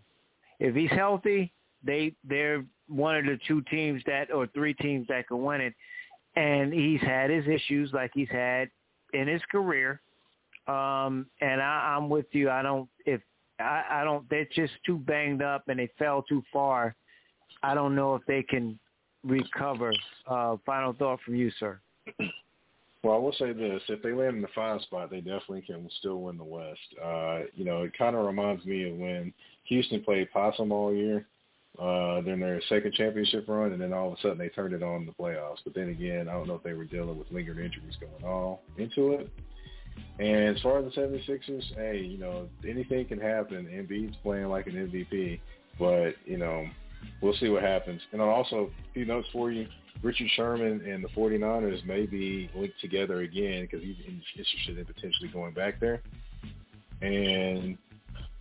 If 0.59 0.75
he's 0.75 0.91
healthy, 0.91 1.53
they 1.83 2.13
they're 2.23 2.63
one 2.87 3.15
of 3.15 3.25
the 3.25 3.39
two 3.47 3.61
teams 3.63 4.01
that 4.05 4.31
or 4.31 4.47
three 4.47 4.73
teams 4.73 5.07
that 5.07 5.27
can 5.27 5.43
win 5.43 5.61
it. 5.61 5.73
And 6.35 6.73
he's 6.73 7.01
had 7.01 7.29
his 7.29 7.45
issues 7.47 7.91
like 7.93 8.11
he's 8.13 8.29
had 8.29 8.69
in 9.13 9.27
his 9.27 9.41
career. 9.51 10.01
Um, 10.67 11.27
and 11.41 11.61
I, 11.61 11.95
I'm 11.95 12.09
with 12.09 12.27
you. 12.31 12.49
I 12.49 12.61
don't 12.61 12.89
if 13.05 13.21
I, 13.59 13.83
I 13.89 14.03
don't. 14.03 14.29
They're 14.29 14.47
just 14.53 14.73
too 14.85 14.97
banged 14.97 15.41
up 15.41 15.63
and 15.67 15.79
they 15.79 15.89
fell 15.97 16.23
too 16.23 16.43
far. 16.51 16.95
I 17.63 17.73
don't 17.73 17.95
know 17.95 18.15
if 18.15 18.21
they 18.27 18.43
can 18.43 18.77
recover. 19.23 19.93
Uh, 20.27 20.57
final 20.65 20.93
thought 20.93 21.19
from 21.25 21.35
you, 21.35 21.51
sir. 21.59 21.79
Well, 23.03 23.15
I 23.15 23.19
will 23.19 23.33
say 23.33 23.53
this: 23.53 23.81
if 23.89 24.01
they 24.01 24.11
land 24.11 24.35
in 24.35 24.41
the 24.41 24.47
five 24.55 24.81
spot, 24.81 25.09
they 25.09 25.21
definitely 25.21 25.61
can 25.61 25.89
still 25.99 26.21
win 26.21 26.37
the 26.37 26.43
West. 26.43 26.79
Uh, 27.03 27.41
you 27.53 27.63
know, 27.63 27.83
it 27.83 27.97
kind 27.97 28.15
of 28.15 28.25
reminds 28.25 28.65
me 28.65 28.89
of 28.89 28.97
when 28.97 29.33
Houston 29.65 30.03
played 30.03 30.31
possum 30.31 30.71
all 30.71 30.93
year. 30.93 31.27
Uh, 31.79 32.21
then 32.21 32.39
their 32.39 32.59
second 32.69 32.91
championship 32.93 33.45
run, 33.47 33.71
and 33.71 33.79
then 33.79 33.93
all 33.93 34.07
of 34.07 34.17
a 34.17 34.21
sudden 34.21 34.37
they 34.39 34.49
turned 34.49 34.73
it 34.73 34.81
on 34.81 35.01
in 35.01 35.05
the 35.05 35.11
playoffs. 35.11 35.59
But 35.63 35.75
then 35.75 35.89
again, 35.89 36.27
I 36.27 36.33
don't 36.33 36.47
know 36.47 36.55
if 36.55 36.63
they 36.63 36.73
were 36.73 36.85
dealing 36.85 37.19
with 37.19 37.31
lingering 37.31 37.63
injuries 37.63 37.95
going 37.99 38.23
on 38.23 38.57
into 38.77 39.11
it. 39.11 39.29
And 40.19 40.55
as 40.55 40.61
far 40.61 40.79
as 40.79 40.85
the 40.85 41.01
76ers, 41.01 41.75
hey, 41.75 41.99
you 41.99 42.17
know, 42.17 42.47
anything 42.67 43.05
can 43.05 43.19
happen. 43.19 43.67
Embiid's 43.67 44.15
playing 44.23 44.47
like 44.47 44.65
an 44.65 44.73
MVP, 44.73 45.39
but, 45.77 46.13
you 46.25 46.37
know, 46.37 46.65
we'll 47.21 47.35
see 47.35 47.49
what 47.49 47.61
happens. 47.61 48.01
And 48.11 48.21
also, 48.21 48.71
a 48.89 48.93
few 48.93 49.05
notes 49.05 49.27
for 49.31 49.51
you. 49.51 49.67
Richard 50.03 50.29
Sherman 50.35 50.81
and 50.87 51.03
the 51.03 51.09
49ers 51.09 51.85
may 51.85 52.05
be 52.05 52.49
linked 52.55 52.79
together 52.79 53.21
again 53.21 53.63
because 53.63 53.83
he's 53.83 53.97
interested 54.05 54.77
in 54.77 54.85
potentially 54.85 55.29
going 55.29 55.53
back 55.53 55.79
there. 55.79 56.01
And, 57.01 57.77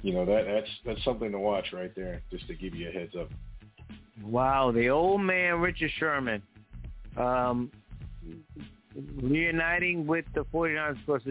you 0.02 0.12
know, 0.12 0.24
that 0.24 0.44
that's 0.46 0.68
that's 0.84 1.04
something 1.04 1.32
to 1.32 1.38
watch 1.38 1.72
right 1.72 1.94
there, 1.94 2.22
just 2.30 2.46
to 2.48 2.54
give 2.54 2.74
you 2.74 2.88
a 2.88 2.92
heads 2.92 3.14
up. 3.18 3.28
Wow, 4.22 4.72
the 4.72 4.88
old 4.88 5.20
man 5.20 5.60
Richard 5.60 5.90
Sherman. 5.98 6.42
Um, 7.16 7.70
reuniting 9.22 10.06
with 10.06 10.24
the 10.34 10.44
49ers, 10.52 11.00
of 11.00 11.06
course, 11.06 11.22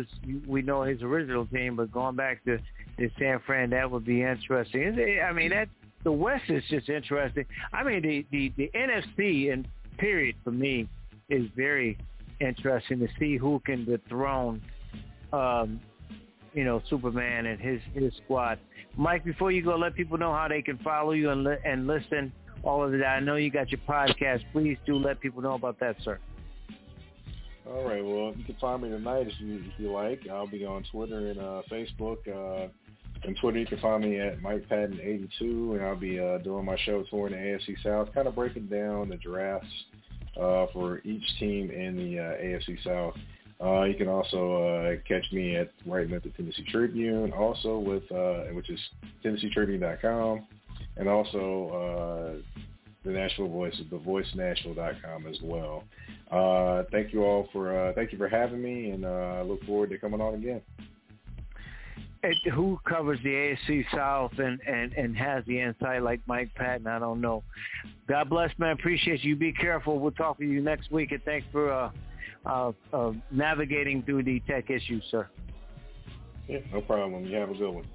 we 0.48 0.62
know 0.62 0.84
his 0.84 1.02
original 1.02 1.46
team, 1.48 1.76
but 1.76 1.92
going 1.92 2.16
back 2.16 2.44
to, 2.46 2.58
to 2.58 3.10
San 3.20 3.40
Fran, 3.46 3.72
that 3.72 3.90
would 3.90 4.06
be 4.06 4.22
interesting. 4.24 5.20
I 5.24 5.32
mean, 5.32 5.50
that 5.50 5.70
the 6.04 6.12
West 6.12 6.44
is 6.50 6.64
just 6.70 6.90
interesting. 6.90 7.46
I 7.74 7.84
mean, 7.84 8.02
the, 8.02 8.26
the, 8.32 8.54
the 8.58 8.72
NFC 8.76 9.52
and 9.52 9.68
period 9.98 10.36
for 10.44 10.52
me 10.52 10.88
is 11.30 11.48
very 11.56 11.98
interesting 12.40 13.00
to 13.00 13.08
see 13.20 13.38
who 13.38 13.62
can 13.66 13.86
dethrone, 13.86 14.62
um, 15.34 15.80
you 16.54 16.64
know, 16.64 16.82
Superman 16.90 17.46
and 17.48 17.60
his 17.60 17.82
his 17.94 18.14
squad. 18.24 18.60
Mike, 18.98 19.26
before 19.26 19.52
you 19.52 19.64
go, 19.64 19.76
let 19.76 19.96
people 19.96 20.18
know 20.18 20.32
how 20.32 20.48
they 20.48 20.62
can 20.62 20.78
follow 20.80 21.12
you 21.12 21.30
and 21.32 21.44
li- 21.44 21.58
and 21.66 21.88
listen 21.88 22.32
all 22.64 22.84
of 22.84 22.92
that. 22.92 23.06
I 23.06 23.20
know 23.20 23.36
you 23.36 23.52
got 23.52 23.72
your 23.72 23.82
podcast. 23.88 24.42
Please 24.52 24.78
do 24.86 24.96
let 24.96 25.20
people 25.20 25.42
know 25.42 25.54
about 25.54 25.80
that, 25.80 25.96
sir. 26.04 26.20
All 27.68 27.84
right. 27.84 28.04
Well, 28.04 28.34
you 28.38 28.44
can 28.44 28.56
find 28.62 28.84
me 28.84 28.90
tonight 28.90 29.28
if 29.28 29.34
you 29.40 29.56
if 29.56 29.80
you 29.80 29.92
like. 29.92 30.22
I'll 30.30 30.48
be 30.48 30.66
on 30.66 30.84
Twitter 30.92 31.30
and 31.30 31.40
uh, 31.40 31.62
Facebook. 31.72 32.18
Uh, 32.28 32.70
on 33.26 33.36
Twitter, 33.36 33.60
you 33.60 33.66
can 33.66 33.80
find 33.80 34.04
me 34.04 34.20
at 34.20 34.42
Mike 34.42 34.68
Patton 34.70 35.00
82, 35.02 35.76
and 35.76 35.84
I'll 35.84 35.96
be 35.96 36.20
uh, 36.20 36.40
doing 36.40 36.66
my 36.66 36.78
show 36.86 37.04
touring 37.10 37.34
the 37.34 37.40
AFC 37.40 37.82
South, 37.84 38.14
kind 38.14 38.28
of 38.28 38.36
breaking 38.36 38.68
down 38.68 39.10
the 39.10 39.18
drafts 39.18 39.68
uh, 40.40 40.68
for 40.74 41.00
each 41.00 41.24
team 41.40 41.72
in 41.72 41.98
the 41.98 42.20
uh, 42.20 42.24
AFC 42.24 42.84
South. 42.84 43.16
Uh, 43.64 43.84
you 43.84 43.96
can 43.96 44.08
also 44.08 44.64
uh, 44.64 44.96
catch 45.08 45.24
me 45.32 45.56
at 45.56 45.72
writing 45.86 46.14
at 46.14 46.24
the 46.24 46.30
Tennessee 46.30 46.66
Tribune, 46.70 47.32
also 47.32 47.80
with 47.80 48.04
uh, 48.12 48.44
which 48.54 48.70
is 48.70 48.80
TennesseeTribune.com, 49.24 50.46
and 50.98 51.08
also 51.08 52.44
uh, 52.44 52.62
the 53.06 53.12
Nashville 53.12 53.48
Voice, 53.48 53.76
the 53.90 53.98
VoiceNashville.com 53.98 55.28
as 55.28 55.38
well. 55.42 55.84
Uh, 56.30 56.84
thank 56.92 57.14
you 57.14 57.24
all 57.24 57.48
for 57.54 57.90
uh, 57.90 57.94
thank 57.94 58.12
you 58.12 58.18
for 58.18 58.28
having 58.28 58.62
me, 58.62 58.90
and 58.90 59.06
uh, 59.06 59.38
I 59.40 59.42
look 59.44 59.64
forward 59.64 59.90
to 59.92 59.98
coming 59.98 60.20
on 60.20 60.34
again. 60.34 60.62
It, 62.26 62.52
who 62.52 62.80
covers 62.88 63.20
the 63.24 63.30
AFC 63.30 63.86
South 63.94 64.32
and, 64.40 64.60
and, 64.68 64.94
and 64.94 65.16
has 65.16 65.44
the 65.46 65.60
insight 65.60 66.02
like 66.02 66.22
Mike 66.26 66.54
Patton? 66.56 66.88
I 66.88 67.00
don't 67.00 67.22
know. 67.22 67.44
God 68.08 68.30
bless, 68.30 68.52
man. 68.58 68.72
Appreciate 68.72 69.24
you. 69.24 69.36
Be 69.36 69.54
careful. 69.54 70.00
We'll 70.00 70.12
talk 70.12 70.40
to 70.40 70.46
you 70.46 70.62
next 70.62 70.92
week, 70.92 71.12
and 71.12 71.24
thanks 71.24 71.46
for 71.52 71.72
uh, 71.72 71.92
uh, 72.46 72.72
uh, 72.92 73.12
navigating 73.32 74.02
through 74.04 74.24
the 74.24 74.40
tech 74.42 74.70
issues, 74.70 75.04
sir. 75.12 75.28
Yeah, 76.48 76.60
no 76.74 76.82
problem. 76.82 77.26
You 77.26 77.36
have 77.38 77.50
a 77.50 77.54
good 77.54 77.72
one. 77.72 77.88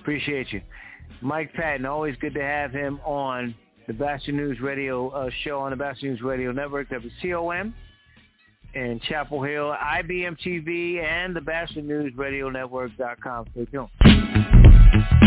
Appreciate 0.00 0.52
you. 0.52 0.62
Mike 1.20 1.52
Patton, 1.54 1.86
always 1.86 2.16
good 2.20 2.34
to 2.34 2.42
have 2.42 2.72
him 2.72 3.00
on 3.04 3.54
the 3.86 3.92
Batchelor 3.92 4.34
News 4.34 4.60
Radio 4.60 5.08
uh, 5.10 5.30
show 5.44 5.60
on 5.60 5.70
the 5.70 5.76
Batchelor 5.76 6.10
News 6.10 6.22
Radio 6.22 6.52
Network, 6.52 6.88
WCOM 6.90 7.72
in 8.76 9.00
Chapel 9.08 9.42
Hill, 9.42 9.74
IBM 9.74 10.36
TV, 10.46 11.02
and 11.02 11.34
the 11.34 11.40
Batchelor 11.40 11.82
News 11.82 12.12
Radio 12.14 12.50
Network.com. 12.50 13.46
Stay 13.52 13.64
tuned. 13.64 15.25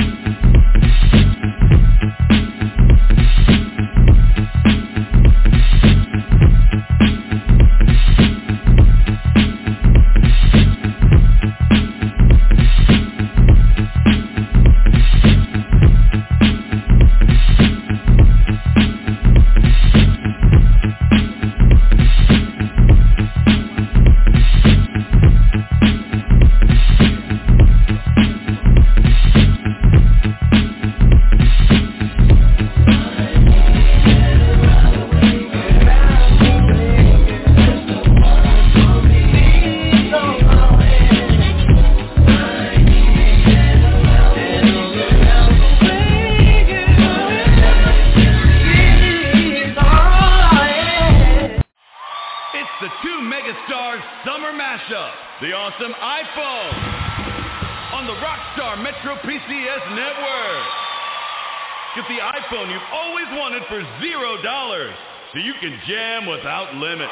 Can 65.70 65.80
jam 65.88 66.26
without 66.26 66.74
limit. 66.76 67.10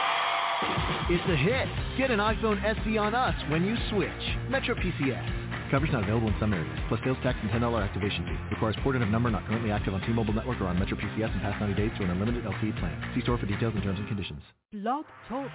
It's 1.10 1.24
a 1.30 1.36
hit. 1.36 1.68
Get 1.98 2.12
an 2.12 2.20
iPhone 2.20 2.62
SE 2.64 2.98
on 2.98 3.14
us 3.14 3.36
when 3.50 3.64
you 3.64 3.76
switch. 3.90 4.10
Metro 4.50 4.76
PCS. 4.76 5.70
Coverage 5.70 5.92
not 5.92 6.04
available 6.04 6.30
in 6.30 6.36
some 6.40 6.54
areas, 6.54 6.80
plus 6.88 7.00
sales 7.04 7.18
tax 7.22 7.38
and 7.42 7.52
$10 7.52 7.84
activation 7.84 8.26
fee. 8.26 8.56
Requires 8.56 8.76
porting 8.84 9.02
of 9.02 9.10
number 9.10 9.30
not 9.30 9.46
currently 9.48 9.72
active 9.72 9.94
on 9.94 10.02
T-Mobile 10.02 10.34
network 10.34 10.60
or 10.62 10.68
on 10.68 10.80
Metro 10.80 10.98
PCS 10.98 11.34
in 11.34 11.40
past 11.42 11.60
90 11.60 11.76
days 11.76 11.92
to 11.98 12.06
an 12.06 12.10
unlimited 12.12 12.46
LTE 12.46 12.80
plan. 12.80 13.12
See 13.14 13.22
store 13.22 13.38
for 13.38 13.46
details 13.46 13.74
and 13.76 13.84
terms 13.84 14.00
and 14.00 14.08
conditions. 14.08 14.42
Blog 14.72 15.06
Talk 15.28 15.52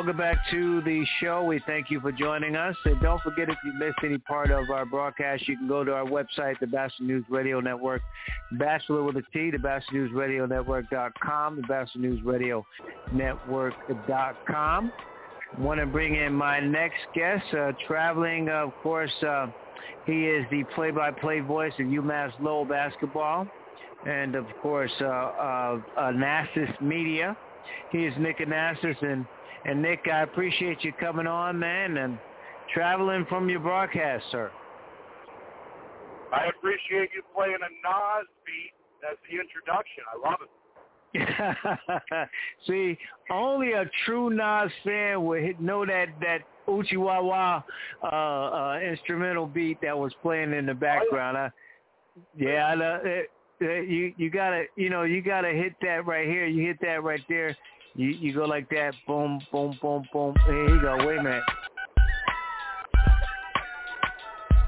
Welcome 0.00 0.16
back 0.16 0.38
to 0.50 0.80
the 0.80 1.04
show. 1.20 1.44
We 1.44 1.60
thank 1.66 1.90
you 1.90 2.00
for 2.00 2.10
joining 2.10 2.56
us. 2.56 2.74
And 2.86 2.98
don't 3.02 3.20
forget 3.20 3.50
if 3.50 3.56
you 3.62 3.74
missed 3.74 3.98
any 4.02 4.16
part 4.16 4.50
of 4.50 4.70
our 4.70 4.86
broadcast, 4.86 5.46
you 5.46 5.58
can 5.58 5.68
go 5.68 5.84
to 5.84 5.92
our 5.92 6.06
website, 6.06 6.58
the 6.58 6.66
Batchelor 6.66 7.06
News 7.06 7.24
Radio 7.28 7.60
Network, 7.60 8.00
Batchelor 8.52 9.02
with 9.02 9.16
a 9.16 9.22
T, 9.30 9.50
the 9.50 9.58
Batchelor 9.58 9.98
News 9.98 10.12
Radio 10.14 10.46
Network.com, 10.46 11.56
the 11.68 11.86
News 11.96 12.18
Radio 12.24 12.64
Network.com. 13.12 14.90
Want 15.58 15.80
to 15.80 15.86
bring 15.86 16.14
in 16.14 16.32
my 16.32 16.60
next 16.60 17.00
guest, 17.14 17.44
uh, 17.52 17.72
traveling, 17.86 18.48
uh, 18.48 18.68
of 18.68 18.72
course, 18.82 19.12
uh, 19.22 19.48
he 20.06 20.28
is 20.28 20.46
the 20.50 20.64
play-by-play 20.74 21.40
voice 21.40 21.74
of 21.78 21.84
UMass 21.84 22.32
Lowell 22.40 22.64
basketball 22.64 23.46
and, 24.06 24.34
of 24.34 24.46
course, 24.62 24.92
uh, 25.02 25.76
uh, 25.94 26.12
Media. 26.80 27.36
He 27.92 28.06
is 28.06 28.14
Nick 28.18 28.38
Anastos, 28.38 29.02
and, 29.02 29.26
and 29.64 29.82
Nick, 29.82 30.06
I 30.12 30.22
appreciate 30.22 30.82
you 30.82 30.92
coming 30.98 31.26
on, 31.26 31.58
man, 31.58 31.96
and 31.96 32.18
traveling 32.72 33.26
from 33.28 33.48
your 33.48 33.60
broadcast, 33.60 34.24
sir. 34.30 34.50
I 36.32 36.46
appreciate 36.46 37.10
you 37.14 37.22
playing 37.34 37.56
a 37.56 37.70
Nas 37.86 38.26
beat 38.46 38.72
as 39.10 39.16
the 39.28 39.40
introduction. 39.40 40.04
I 40.12 40.28
love 40.28 40.38
it. 40.42 40.50
See, 42.66 42.96
only 43.32 43.72
a 43.72 43.84
true 44.04 44.30
Nas 44.30 44.70
fan 44.84 45.24
would 45.24 45.60
know 45.60 45.84
that 45.84 46.06
that 46.20 46.38
Uchiwawa 46.68 47.64
uh, 48.02 48.06
uh, 48.06 48.80
instrumental 48.80 49.46
beat 49.46 49.80
that 49.82 49.98
was 49.98 50.12
playing 50.22 50.52
in 50.52 50.66
the 50.66 50.74
background. 50.74 51.36
I, 51.36 51.50
yeah, 52.38 52.66
I 52.66 52.74
know. 52.76 53.00
It, 53.02 53.30
it, 53.60 53.88
you 53.88 54.14
you 54.16 54.30
gotta 54.30 54.64
you 54.76 54.88
know 54.88 55.02
you 55.02 55.20
gotta 55.20 55.50
hit 55.50 55.74
that 55.82 56.06
right 56.06 56.28
here. 56.28 56.46
You 56.46 56.66
hit 56.66 56.80
that 56.82 57.02
right 57.02 57.22
there. 57.28 57.56
You 58.00 58.16
you 58.18 58.32
go 58.32 58.46
like 58.46 58.70
that. 58.70 58.94
Boom 59.06 59.42
boom 59.52 59.78
boom 59.82 60.08
boom. 60.10 60.34
Here 60.46 60.68
you 60.70 60.80
go. 60.80 60.96
Wait 61.06 61.18
a 61.18 61.22
minute. 61.22 61.42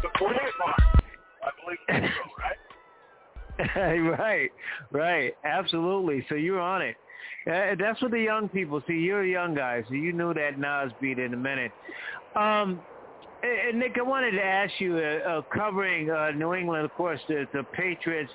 The 0.03 0.09
play 0.19 0.37
mark. 0.59 0.83
I 1.43 1.51
believe 1.65 2.11
so, 3.57 3.65
right? 3.81 4.19
right, 4.19 4.51
right, 4.91 5.33
absolutely. 5.45 6.27
So 6.29 6.35
you're 6.35 6.61
on 6.61 6.83
it. 6.83 6.95
Uh, 7.47 7.75
that's 7.81 8.03
what 8.03 8.11
the 8.11 8.21
young 8.21 8.51
people 8.51 8.83
see. 8.87 8.93
You're 8.93 9.23
a 9.23 9.29
young 9.29 9.55
guy, 9.55 9.83
so 9.89 9.95
you 9.95 10.13
knew 10.13 10.35
that 10.35 10.59
Nas 10.59 10.93
beat 11.01 11.19
in 11.19 11.33
a 11.33 11.37
minute. 11.37 11.73
Um, 12.37 12.83
and 13.43 13.79
Nick, 13.79 13.97
I 13.99 14.03
wanted 14.03 14.33
to 14.33 14.45
ask 14.45 14.73
you, 14.79 14.99
uh, 14.99 15.29
uh, 15.29 15.43
covering 15.53 16.11
uh, 16.11 16.33
New 16.33 16.53
England, 16.53 16.85
of 16.85 16.93
course, 16.93 17.19
the, 17.29 17.47
the 17.53 17.65
Patriots, 17.73 18.31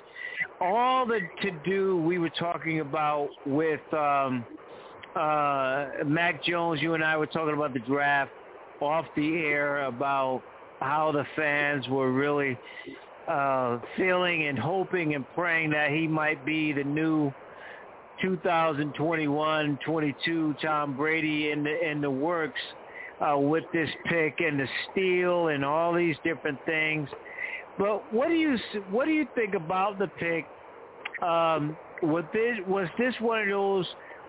all 0.60 1.06
the 1.06 1.20
to-do 1.40 1.96
we 1.98 2.18
were 2.18 2.30
talking 2.30 2.80
about 2.80 3.28
with 3.46 3.80
um, 3.94 4.44
uh, 5.18 6.04
Mac 6.06 6.44
Jones, 6.44 6.80
you 6.80 6.94
and 6.94 7.02
I 7.02 7.16
were 7.16 7.26
talking 7.26 7.54
about 7.54 7.72
the 7.72 7.80
draft 7.80 8.30
off 8.80 9.06
the 9.16 9.38
air 9.38 9.84
about 9.84 10.42
how 10.80 11.10
the 11.10 11.24
fans 11.34 11.88
were 11.88 12.12
really 12.12 12.56
uh, 13.26 13.78
feeling 13.96 14.46
and 14.46 14.58
hoping 14.58 15.14
and 15.14 15.24
praying 15.34 15.70
that 15.70 15.90
he 15.90 16.06
might 16.06 16.44
be 16.46 16.72
the 16.72 16.84
new 16.84 17.32
2021-22 18.22 20.60
Tom 20.60 20.96
Brady 20.96 21.50
in 21.50 21.64
the 21.64 21.90
in 21.90 22.00
the 22.00 22.10
works 22.10 22.60
uh, 23.20 23.36
with 23.38 23.64
this 23.72 23.90
pick 24.06 24.40
and 24.40 24.58
the 24.58 24.66
steal 24.90 25.48
and 25.48 25.64
all 25.64 25.92
these 25.92 26.16
different 26.24 26.58
things. 26.64 27.08
But 27.76 28.12
what 28.12 28.28
do 28.28 28.34
you 28.34 28.56
what 28.90 29.06
do 29.06 29.12
you 29.12 29.26
think 29.34 29.54
about 29.54 29.98
the 29.98 30.08
pick? 30.18 30.46
Um, 31.22 31.76
was 32.02 32.24
this 32.32 32.58
was 32.66 32.88
this 32.98 33.14
one 33.20 33.42
of 33.42 33.48
those 33.48 33.86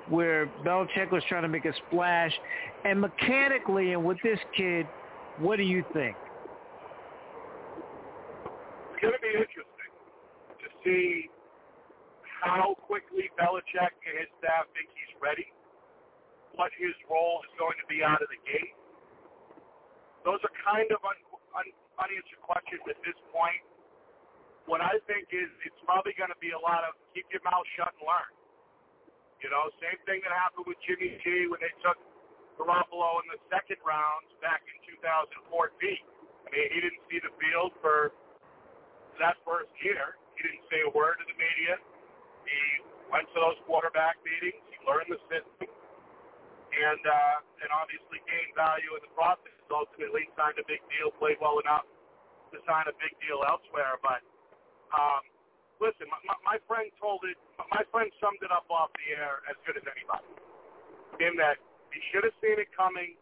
where 0.09 0.47
Belichick 0.65 1.11
was 1.11 1.23
trying 1.29 1.43
to 1.43 1.47
make 1.47 1.65
a 1.65 1.73
splash? 1.87 2.33
And 2.85 2.99
mechanically, 2.99 3.93
and 3.93 4.03
with 4.03 4.17
this 4.23 4.39
kid, 4.55 4.85
what 5.39 5.57
do 5.57 5.63
you 5.63 5.83
think? 5.93 6.15
It's 8.91 9.01
going 9.01 9.13
to 9.13 9.23
be 9.23 9.31
interesting 9.31 9.91
to 10.59 10.67
see 10.83 11.29
how 12.43 12.75
quickly 12.87 13.31
Belichick 13.39 13.93
and 14.07 14.15
his 14.19 14.31
staff 14.39 14.67
think 14.75 14.87
he's 14.91 15.13
ready, 15.19 15.47
what 16.55 16.71
his 16.79 16.95
role 17.07 17.43
is 17.47 17.53
going 17.59 17.75
to 17.79 17.87
be 17.87 18.03
out 18.03 18.19
of 18.23 18.27
the 18.31 18.39
gate. 18.47 18.75
Those 20.23 20.39
are 20.43 20.55
kind 20.63 20.87
of 20.91 20.99
un- 21.03 21.25
un- 21.55 21.77
unanswered 21.99 22.43
questions 22.43 22.83
at 22.87 22.99
this 23.07 23.15
point. 23.31 23.63
What 24.67 24.83
I 24.83 24.99
think 25.07 25.31
is 25.31 25.47
it's 25.63 25.79
probably 25.87 26.11
going 26.15 26.31
to 26.31 26.41
be 26.43 26.51
a 26.51 26.59
lot 26.59 26.83
of 26.83 26.95
keep 27.15 27.27
your 27.31 27.43
mouth 27.47 27.65
shut 27.75 27.91
and 27.95 28.03
learn. 28.03 28.38
You 29.39 29.47
know, 29.47 29.71
same 29.79 29.99
thing 30.03 30.19
that 30.27 30.35
happened 30.35 30.67
with 30.67 30.79
Jimmy 30.83 31.15
G 31.23 31.47
when 31.47 31.63
they 31.63 31.71
took 31.79 31.95
Garoppolo 32.59 33.23
in 33.23 33.27
the 33.31 33.39
second 33.47 33.79
round 33.87 34.27
back 34.43 34.59
in 34.67 34.75
2014. 34.99 35.31
I 35.39 36.47
mean, 36.51 36.67
he 36.75 36.77
didn't 36.83 37.03
see 37.07 37.23
the 37.23 37.31
field 37.39 37.71
for 37.79 38.11
that 39.23 39.39
first 39.47 39.71
year. 39.79 40.19
He 40.35 40.43
didn't 40.43 40.67
say 40.67 40.83
a 40.83 40.91
word 40.91 41.19
to 41.23 41.25
the 41.27 41.37
media. 41.39 41.79
He 42.43 42.59
went 43.07 43.27
to 43.31 43.37
those 43.39 43.59
quarterback 43.63 44.19
meetings. 44.27 44.59
He 44.71 44.77
learned 44.83 45.07
the 45.11 45.19
system, 45.31 45.67
and 45.67 47.01
uh, 47.03 47.63
and 47.63 47.69
obviously 47.75 48.19
gained 48.27 48.55
value 48.55 48.91
in 48.95 49.01
the 49.03 49.13
process. 49.15 49.55
Ultimately, 49.71 50.27
signed 50.35 50.57
a 50.57 50.65
big 50.65 50.81
deal, 50.91 51.13
played 51.15 51.37
well 51.39 51.61
enough 51.61 51.85
to 52.51 52.57
sign 52.65 52.89
a 52.89 52.95
big 52.97 53.13
deal 53.21 53.43
elsewhere. 53.45 53.99
But 54.01 54.23
um, 54.95 55.23
listen, 55.79 56.07
my, 56.11 56.35
my 56.43 56.57
friend 56.67 56.91
told 56.99 57.23
it. 57.27 57.35
My 57.71 57.83
friend 57.91 58.07
summed 58.19 58.39
it 58.43 58.51
up 58.51 58.67
off 58.71 58.91
the 58.99 59.15
air 59.15 59.43
as 59.47 59.55
good 59.63 59.79
as 59.79 59.83
anybody. 59.87 60.27
In 61.23 61.35
that 61.39 61.59
he 61.91 61.99
should 62.11 62.23
have 62.23 62.35
seen 62.43 62.59
it 62.59 62.69
coming. 62.75 63.15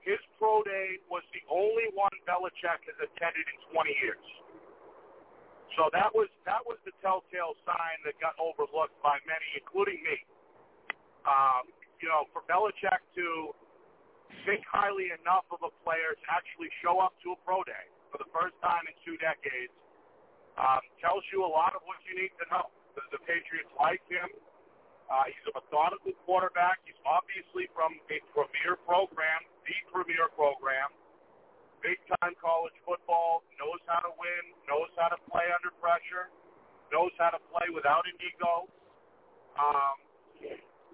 His 0.00 0.20
pro 0.40 0.64
day 0.64 0.96
was 1.12 1.20
the 1.36 1.44
only 1.52 1.92
one 1.92 2.12
Belichick 2.24 2.80
has 2.88 2.96
attended 3.04 3.44
in 3.44 3.58
20 3.68 3.92
years. 4.00 4.26
So 5.76 5.92
that 5.92 6.08
was 6.16 6.32
that 6.48 6.64
was 6.64 6.80
the 6.88 6.96
telltale 7.04 7.52
sign 7.68 7.98
that 8.08 8.16
got 8.16 8.32
overlooked 8.40 8.96
by 9.04 9.20
many, 9.28 9.48
including 9.60 10.00
me. 10.00 10.16
Um, 11.28 11.68
you 12.00 12.08
know, 12.08 12.24
for 12.32 12.40
Belichick 12.48 13.04
to 13.20 13.52
think 14.48 14.64
highly 14.64 15.12
enough 15.12 15.44
of 15.52 15.60
a 15.60 15.72
player 15.84 16.16
to 16.16 16.26
actually 16.32 16.72
show 16.80 16.96
up 16.96 17.12
to 17.22 17.36
a 17.36 17.38
pro 17.44 17.60
day 17.68 17.86
for 18.08 18.16
the 18.16 18.30
first 18.32 18.56
time 18.64 18.88
in 18.88 18.96
two 19.04 19.20
decades 19.20 19.70
um, 20.60 20.84
tells 21.00 21.24
you 21.32 21.40
a 21.42 21.48
lot 21.48 21.72
of 21.72 21.80
what 21.88 21.96
you 22.04 22.12
need 22.12 22.36
to 22.36 22.46
know. 22.52 22.68
The, 22.92 23.02
the 23.16 23.20
Patriots 23.24 23.72
like 23.80 24.04
him. 24.12 24.28
Uh, 25.08 25.26
he's 25.26 25.42
a 25.48 25.54
methodical 25.56 26.12
quarterback. 26.28 26.84
He's 26.84 27.00
obviously 27.02 27.66
from 27.74 27.96
a 28.12 28.18
premier 28.30 28.76
program, 28.84 29.40
the 29.64 29.74
premier 29.90 30.28
program 30.36 30.92
big 31.80 31.96
time 32.20 32.36
college 32.38 32.76
football, 32.84 33.42
knows 33.56 33.80
how 33.88 34.00
to 34.04 34.12
win, 34.20 34.42
knows 34.68 34.92
how 34.96 35.08
to 35.08 35.18
play 35.28 35.48
under 35.48 35.72
pressure, 35.80 36.28
knows 36.92 37.12
how 37.16 37.32
to 37.32 37.40
play 37.52 37.68
without 37.72 38.04
an 38.04 38.16
ego. 38.20 38.68
Um, 39.56 39.96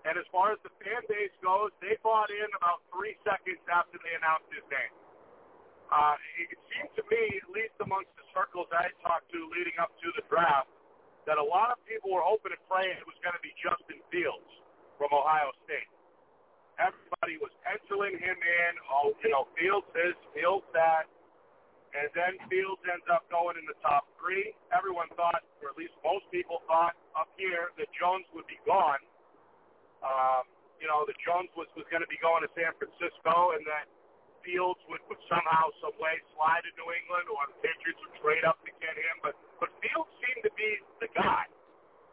and 0.07 0.15
as 0.15 0.27
far 0.31 0.55
as 0.55 0.59
the 0.63 0.71
fan 0.83 1.03
base 1.11 1.35
goes, 1.43 1.75
they 1.83 1.99
bought 2.03 2.31
in 2.31 2.49
about 2.55 2.87
three 2.95 3.19
seconds 3.27 3.59
after 3.67 3.99
they 3.99 4.15
announced 4.15 4.49
his 4.55 4.63
name. 4.71 4.95
Uh, 5.87 6.17
it 6.43 6.59
seemed 6.73 6.93
to 6.99 7.05
me, 7.07 7.23
at 7.39 7.51
least 7.55 7.77
amongst 7.79 8.11
the 8.19 8.27
circles 8.35 8.67
I 8.75 8.91
talked 9.01 9.31
to 9.31 9.39
leading 9.55 9.79
up 9.79 9.95
to 10.03 10.09
the 10.19 10.25
draft, 10.27 10.71
that 11.31 11.39
a 11.39 11.47
lot 11.47 11.71
of 11.71 11.79
people 11.87 12.11
were 12.11 12.27
hoping 12.27 12.55
and 12.55 12.65
praying 12.67 12.99
it 12.99 13.07
was 13.07 13.19
going 13.23 13.35
to 13.35 13.43
be 13.43 13.55
Justin 13.59 14.03
Fields 14.11 14.51
from 14.99 15.15
Ohio 15.15 15.55
State 15.63 15.91
everybody 16.79 17.41
was 17.41 17.53
penciling 17.65 18.17
him 18.21 18.37
in. 18.37 18.73
Oh, 18.89 19.13
you 19.25 19.33
know, 19.33 19.49
Fields 19.57 19.89
this, 19.97 20.17
Fields 20.37 20.65
that. 20.77 21.09
And 21.97 22.13
then 22.13 22.37
Fields 22.53 22.81
ends 22.85 23.09
up 23.09 23.25
going 23.33 23.57
in 23.57 23.65
the 23.65 23.77
top 23.81 24.05
three. 24.21 24.53
Everyone 24.69 25.09
thought, 25.17 25.41
or 25.65 25.73
at 25.73 25.77
least 25.81 25.97
most 26.05 26.29
people 26.29 26.61
thought 26.69 26.93
up 27.17 27.33
here, 27.41 27.73
that 27.81 27.89
Jones 27.97 28.29
would 28.37 28.45
be 28.45 28.61
gone. 28.69 29.01
Um, 30.05 30.45
you 30.77 30.85
know, 30.85 31.09
that 31.09 31.17
Jones 31.25 31.49
was, 31.57 31.73
was 31.73 31.89
going 31.89 32.05
to 32.05 32.11
be 32.13 32.21
going 32.21 32.45
to 32.45 32.53
San 32.53 32.77
Francisco 32.77 33.57
and 33.57 33.65
that 33.65 33.89
Fields 34.47 34.79
would, 34.87 35.03
would 35.11 35.19
somehow, 35.27 35.75
some 35.83 35.99
way 35.99 36.15
slide 36.39 36.63
to 36.63 36.71
New 36.79 36.87
England 36.95 37.27
or 37.27 37.43
the 37.51 37.59
Patriots 37.67 37.99
would 38.07 38.15
trade 38.23 38.47
up 38.47 38.63
to 38.63 38.71
get 38.79 38.95
him. 38.95 39.19
But, 39.27 39.35
but 39.59 39.75
Fields 39.83 40.09
seemed 40.23 40.47
to 40.47 40.55
be 40.55 40.71
the 41.03 41.11
guy 41.11 41.51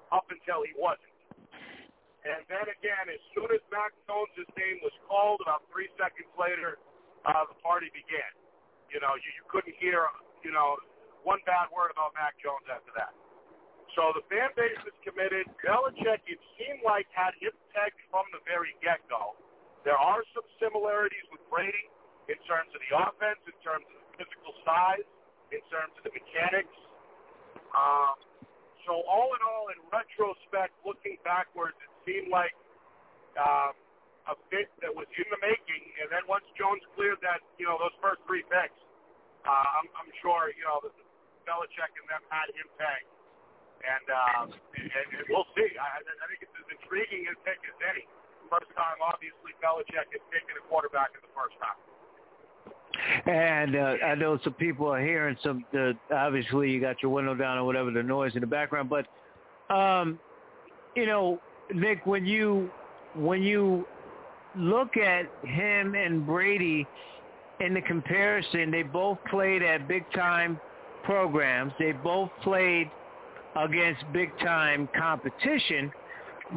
up 0.10 0.26
until 0.34 0.66
he 0.66 0.74
wasn't. 0.74 1.14
And 2.26 2.42
then 2.50 2.66
again, 2.66 3.06
as 3.12 3.22
soon 3.38 3.52
as 3.54 3.62
Mac 3.70 3.94
Jones' 4.10 4.50
name 4.58 4.82
was 4.82 4.96
called, 5.06 5.46
about 5.46 5.62
three 5.70 5.92
seconds 6.00 6.32
later, 6.34 6.82
uh, 7.30 7.46
the 7.46 7.58
party 7.62 7.94
began. 7.94 8.34
You 8.90 9.04
know, 9.04 9.14
you, 9.20 9.30
you 9.38 9.44
couldn't 9.52 9.76
hear, 9.78 10.10
you 10.42 10.50
know, 10.50 10.80
one 11.22 11.44
bad 11.46 11.70
word 11.70 11.94
about 11.94 12.18
Mac 12.18 12.34
Jones 12.42 12.66
after 12.66 12.96
that. 12.98 13.14
So 13.94 14.10
the 14.18 14.26
fan 14.26 14.50
base 14.58 14.82
is 14.90 14.98
committed. 15.06 15.46
Belichick, 15.62 16.26
it 16.26 16.42
seemed 16.58 16.82
like, 16.82 17.06
had 17.14 17.38
him 17.38 17.54
pegged 17.76 18.02
from 18.10 18.26
the 18.34 18.42
very 18.48 18.74
get-go. 18.82 19.38
There 19.86 20.00
are 20.00 20.24
some 20.34 20.48
similarities 20.58 21.28
with 21.30 21.44
Brady 21.52 21.92
in 22.32 22.40
terms 22.48 22.72
of 22.72 22.80
the 22.80 22.92
offense, 22.96 23.42
in 23.48 23.58
terms 23.64 23.84
of 23.88 23.96
the 24.00 24.24
physical 24.24 24.54
size, 24.64 25.08
in 25.52 25.62
terms 25.68 25.92
of 26.00 26.04
the 26.08 26.14
mechanics. 26.14 26.76
Um, 27.74 28.16
so 28.86 29.04
all 29.08 29.32
in 29.36 29.42
all, 29.44 29.72
in 29.72 29.80
retrospect, 29.92 30.76
looking 30.84 31.18
backwards, 31.24 31.76
it 31.80 31.92
seemed 32.04 32.30
like 32.32 32.54
um, 33.40 33.74
a 34.28 34.36
fit 34.52 34.72
that 34.84 34.92
was 34.92 35.08
in 35.16 35.28
the 35.32 35.40
making, 35.40 35.84
and 36.00 36.08
then 36.12 36.24
once 36.28 36.44
Jones 36.56 36.84
cleared 36.96 37.20
that, 37.24 37.44
you 37.60 37.68
know, 37.68 37.80
those 37.80 37.96
first 38.00 38.24
three 38.28 38.44
picks, 38.48 38.76
uh, 39.44 39.68
I'm, 39.80 39.88
I'm 40.00 40.12
sure, 40.24 40.52
you 40.56 40.64
know, 40.64 40.80
Belichick 41.44 41.92
and 42.00 42.08
them 42.08 42.24
had 42.32 42.48
him 42.56 42.68
pegged. 42.80 43.12
And, 43.84 44.08
um, 44.16 44.48
and, 44.80 44.88
and 44.88 45.28
we'll 45.28 45.48
see. 45.60 45.68
I, 45.76 46.00
I 46.00 46.26
think 46.32 46.40
it's 46.40 46.56
as 46.56 46.68
intriguing 46.72 47.28
a 47.28 47.36
pick 47.44 47.60
as 47.68 47.76
any. 47.84 48.08
First 48.48 48.72
time, 48.80 48.96
obviously, 49.04 49.52
Belichick 49.60 50.08
has 50.08 50.24
taken 50.32 50.56
a 50.56 50.64
quarterback 50.72 51.12
in 51.16 51.20
the 51.20 51.34
first 51.36 51.60
round. 51.60 51.80
And 53.26 53.76
uh, 53.76 53.96
I 54.06 54.16
know 54.16 54.40
some 54.44 54.54
people 54.54 54.88
are 54.88 55.02
hearing 55.02 55.36
some. 55.44 55.66
Uh, 55.78 55.94
obviously, 56.14 56.70
you 56.70 56.80
got 56.80 57.02
your 57.02 57.12
window 57.12 57.34
down 57.34 57.58
or 57.58 57.66
whatever 57.66 57.92
the 57.92 58.04
noise 58.04 58.34
in 58.36 58.42
the 58.42 58.48
background, 58.48 58.90
but 58.90 59.08
um, 59.74 60.20
you 60.96 61.06
know, 61.06 61.40
Nick, 61.74 62.06
when 62.06 62.26
you 62.26 62.70
when 63.16 63.42
you 63.42 63.86
look 64.56 64.98
at 64.98 65.26
him 65.44 65.96
and 65.96 66.26
Brady 66.26 66.86
in 67.60 67.74
the 67.74 67.82
comparison, 67.82 68.72
they 68.72 68.84
both 68.84 69.18
played 69.30 69.64
at 69.64 69.88
big 69.88 70.04
time 70.14 70.60
programs. 71.04 71.74
They 71.80 71.92
both 71.92 72.30
played 72.44 72.90
against 73.56 74.04
big 74.12 74.38
time 74.40 74.90
competition. 74.98 75.92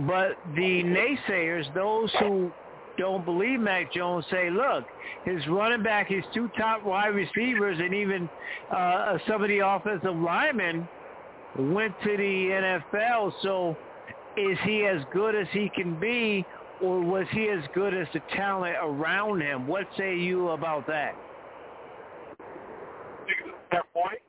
But 0.06 0.36
the 0.54 0.82
naysayers, 0.82 1.72
those 1.74 2.10
who 2.20 2.50
don't 2.96 3.24
believe 3.24 3.60
Mac 3.60 3.92
Jones 3.92 4.24
say, 4.30 4.50
look, 4.50 4.84
his 5.24 5.46
running 5.48 5.82
back, 5.82 6.08
his 6.08 6.24
two 6.34 6.48
top 6.56 6.84
wide 6.84 7.08
receivers, 7.08 7.78
and 7.78 7.94
even 7.94 8.28
uh, 8.74 9.18
some 9.28 9.42
of 9.42 9.48
the 9.48 9.58
offensive 9.58 10.16
linemen 10.16 10.88
went 11.58 11.94
to 12.04 12.16
the 12.16 12.82
NFL. 12.92 13.32
So 13.42 13.76
is 14.36 14.58
he 14.64 14.84
as 14.84 15.02
good 15.12 15.34
as 15.34 15.46
he 15.52 15.70
can 15.74 15.98
be, 15.98 16.44
or 16.82 17.00
was 17.00 17.26
he 17.30 17.48
as 17.48 17.64
good 17.74 17.94
as 17.94 18.06
the 18.12 18.20
talent 18.34 18.76
around 18.82 19.40
him? 19.40 19.66
What 19.66 19.86
say 19.96 20.16
you 20.16 20.50
about 20.50 20.86
that? 20.86 21.14
Fair 23.70 23.82
point. 23.92 24.20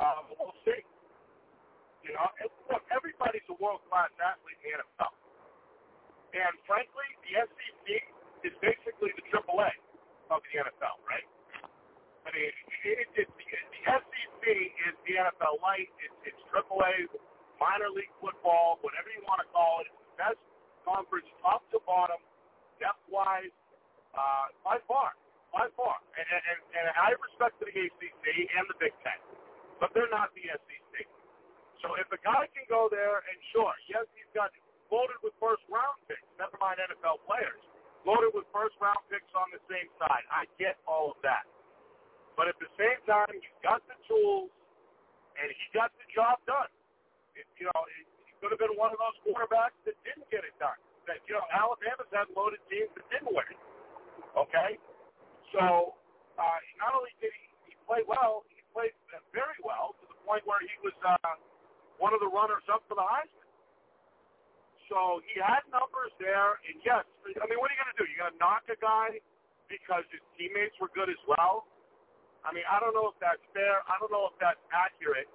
Um, 0.00 0.26
we'll 0.38 0.52
see. 0.64 0.82
You 2.02 2.12
know, 2.14 2.28
look, 2.72 2.82
everybody's 2.94 3.46
a 3.48 3.62
world-class 3.62 4.10
athlete 4.18 4.58
in 4.64 4.80
NFL. 4.80 5.23
And 6.34 6.54
frankly, 6.66 7.08
the 7.30 7.46
SEC 7.46 7.86
is 8.42 8.54
basically 8.58 9.14
the 9.14 9.24
AAA 9.30 9.70
of 10.34 10.42
the 10.50 10.54
NFL, 10.66 10.98
right? 11.06 11.28
I 12.26 12.28
mean, 12.34 12.50
it, 12.50 13.06
it, 13.14 13.28
it, 13.28 13.28
the 13.30 13.82
SEC 13.86 14.42
is 14.42 14.94
the 15.06 15.14
NFL 15.22 15.62
light. 15.62 15.88
It's, 16.02 16.34
it's 16.34 16.42
AAA, 16.50 17.06
minor 17.62 17.92
league 17.94 18.10
football, 18.18 18.82
whatever 18.82 19.08
you 19.14 19.22
want 19.22 19.46
to 19.46 19.48
call 19.54 19.84
it. 19.84 19.92
It's 19.92 20.02
the 20.02 20.16
best 20.18 20.40
conference, 20.82 21.28
top 21.38 21.62
to 21.70 21.78
bottom, 21.86 22.18
depth-wise, 22.82 23.54
uh, 24.16 24.46
by 24.66 24.82
far, 24.90 25.14
by 25.54 25.70
far. 25.78 26.00
And, 26.18 26.26
and, 26.26 26.58
and 26.74 26.86
I 26.98 27.14
respect 27.14 27.60
the 27.62 27.70
ACC 27.70 28.24
and 28.58 28.64
the 28.66 28.76
Big 28.82 28.94
Ten, 29.06 29.20
but 29.78 29.94
they're 29.94 30.10
not 30.10 30.34
the 30.34 30.50
SEC. 30.50 30.94
So 31.84 31.94
if 32.00 32.08
a 32.10 32.20
guy 32.24 32.48
can 32.56 32.64
go 32.66 32.88
there, 32.88 33.20
and 33.20 33.36
sure, 33.52 33.74
yes, 33.86 34.08
he's 34.16 34.30
got 34.32 34.48
loaded 34.94 35.18
with 35.26 35.34
first 35.42 35.66
round 35.66 35.98
picks, 36.06 36.22
never 36.38 36.54
mind 36.62 36.78
NFL 36.78 37.26
players, 37.26 37.58
loaded 38.06 38.30
with 38.30 38.46
first 38.54 38.78
round 38.78 39.02
picks 39.10 39.26
on 39.34 39.50
the 39.50 39.58
same 39.66 39.90
side. 39.98 40.22
I 40.30 40.46
get 40.62 40.78
all 40.86 41.10
of 41.10 41.18
that. 41.26 41.42
But 42.38 42.46
at 42.46 42.54
the 42.62 42.70
same 42.78 43.02
time, 43.02 43.34
he's 43.34 43.58
got 43.62 43.82
the 43.90 43.98
tools, 44.06 44.54
and 45.34 45.50
he 45.50 45.64
got 45.74 45.90
the 45.98 46.06
job 46.14 46.38
done. 46.46 46.70
It, 47.34 47.46
you 47.58 47.66
know, 47.66 47.82
it, 47.90 48.06
he 48.26 48.32
could 48.38 48.54
have 48.54 48.62
been 48.62 48.78
one 48.78 48.94
of 48.94 48.98
those 49.02 49.18
quarterbacks 49.26 49.74
that 49.82 49.98
didn't 50.06 50.30
get 50.30 50.46
it 50.46 50.54
done. 50.62 50.78
That 51.10 51.18
you 51.26 51.34
know, 51.34 51.46
Alabama's 51.50 52.10
had 52.14 52.30
loaded 52.34 52.62
teams 52.70 52.90
that 52.94 53.06
didn't 53.10 53.34
win. 53.34 53.54
Okay, 54.34 54.78
so 55.54 55.94
uh, 56.38 56.58
not 56.82 56.98
only 56.98 57.14
did 57.22 57.30
he, 57.30 57.46
he 57.70 57.72
play 57.86 58.02
well, 58.02 58.42
he 58.50 58.62
played 58.74 58.94
very 59.30 59.58
well 59.62 59.94
to 60.02 60.04
the 60.10 60.18
point 60.26 60.42
where 60.42 60.58
he 60.58 60.74
was 60.82 60.94
uh, 61.06 61.38
one 62.02 62.10
of 62.10 62.18
the 62.18 62.30
runners 62.30 62.66
up 62.66 62.82
for 62.90 62.98
the 62.98 63.06
Heisman. 63.06 63.43
So 64.92 65.24
he 65.24 65.40
had 65.40 65.64
numbers 65.72 66.12
there, 66.20 66.60
and 66.68 66.76
yes, 66.84 67.08
I 67.24 67.44
mean, 67.48 67.56
what 67.56 67.72
are 67.72 67.74
you 67.74 67.80
going 67.80 67.94
to 67.94 67.98
do? 67.98 68.04
You're 68.04 68.28
going 68.28 68.36
to 68.36 68.42
knock 68.42 68.68
a 68.68 68.76
guy 68.76 69.16
because 69.72 70.04
his 70.12 70.20
teammates 70.36 70.76
were 70.76 70.92
good 70.92 71.08
as 71.08 71.20
well? 71.24 71.64
I 72.44 72.52
mean, 72.52 72.68
I 72.68 72.76
don't 72.76 72.92
know 72.92 73.08
if 73.08 73.16
that's 73.16 73.40
fair. 73.56 73.80
I 73.88 73.96
don't 73.96 74.12
know 74.12 74.28
if 74.28 74.36
that's 74.36 74.60
accurate. 74.68 75.26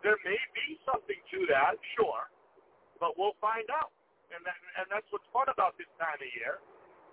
There 0.00 0.16
may 0.24 0.40
be 0.56 0.80
something 0.88 1.20
to 1.20 1.38
that, 1.52 1.76
sure, 1.98 2.32
but 2.96 3.20
we'll 3.20 3.36
find 3.42 3.68
out. 3.68 3.92
And 4.32 4.44
that, 4.44 4.56
and 4.76 4.84
that's 4.92 5.08
what's 5.08 5.24
fun 5.32 5.48
about 5.48 5.76
this 5.80 5.88
time 5.96 6.20
of 6.20 6.30
year, 6.36 6.60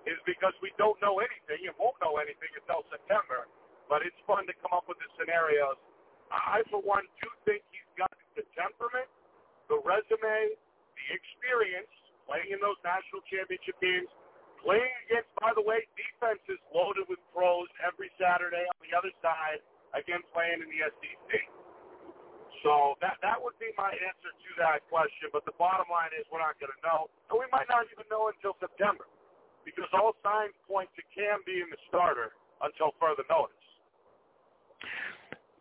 is 0.04 0.20
because 0.28 0.52
we 0.60 0.72
don't 0.76 1.00
know 1.00 1.24
anything 1.24 1.68
and 1.68 1.76
won't 1.80 1.96
know 2.04 2.20
anything 2.20 2.52
until 2.56 2.84
September. 2.92 3.48
But 3.88 4.04
it's 4.04 4.18
fun 4.28 4.48
to 4.48 4.56
come 4.64 4.76
up 4.76 4.88
with 4.88 5.00
the 5.00 5.10
scenarios. 5.16 5.80
I, 6.32 6.66
for 6.68 6.82
one, 6.84 7.08
do 7.22 7.28
think 7.48 7.64
he's 7.72 7.88
got 7.96 8.12
the 8.36 8.44
temperament, 8.58 9.08
the 9.72 9.80
resume, 9.80 10.58
the 10.96 11.08
experience 11.14 11.92
playing 12.26 12.50
in 12.50 12.60
those 12.60 12.78
national 12.82 13.22
championship 13.30 13.78
games, 13.78 14.10
playing 14.66 14.90
against, 15.06 15.30
by 15.38 15.54
the 15.54 15.62
way, 15.62 15.86
defenses 15.94 16.58
loaded 16.74 17.06
with 17.06 17.22
pros 17.30 17.70
every 17.86 18.10
Saturday 18.18 18.66
on 18.66 18.80
the 18.82 18.92
other 18.98 19.14
side, 19.22 19.62
again 19.94 20.26
playing 20.34 20.66
in 20.66 20.70
the 20.70 20.82
SEC. 20.90 21.32
So 22.66 22.98
that 23.06 23.22
that 23.22 23.38
would 23.38 23.54
be 23.62 23.70
my 23.78 23.94
answer 23.94 24.32
to 24.34 24.50
that 24.58 24.82
question. 24.90 25.30
But 25.30 25.46
the 25.46 25.54
bottom 25.62 25.86
line 25.86 26.10
is 26.18 26.26
we're 26.34 26.42
not 26.42 26.58
going 26.58 26.74
to 26.74 26.82
know, 26.82 27.14
and 27.30 27.38
we 27.38 27.46
might 27.54 27.70
not 27.70 27.86
even 27.94 28.10
know 28.10 28.34
until 28.34 28.58
September, 28.58 29.06
because 29.62 29.86
all 29.94 30.18
signs 30.26 30.58
point 30.66 30.90
to 30.98 31.04
Cam 31.14 31.46
being 31.46 31.70
the 31.70 31.78
starter 31.86 32.34
until 32.66 32.98
further 32.98 33.28
notice. 33.30 33.65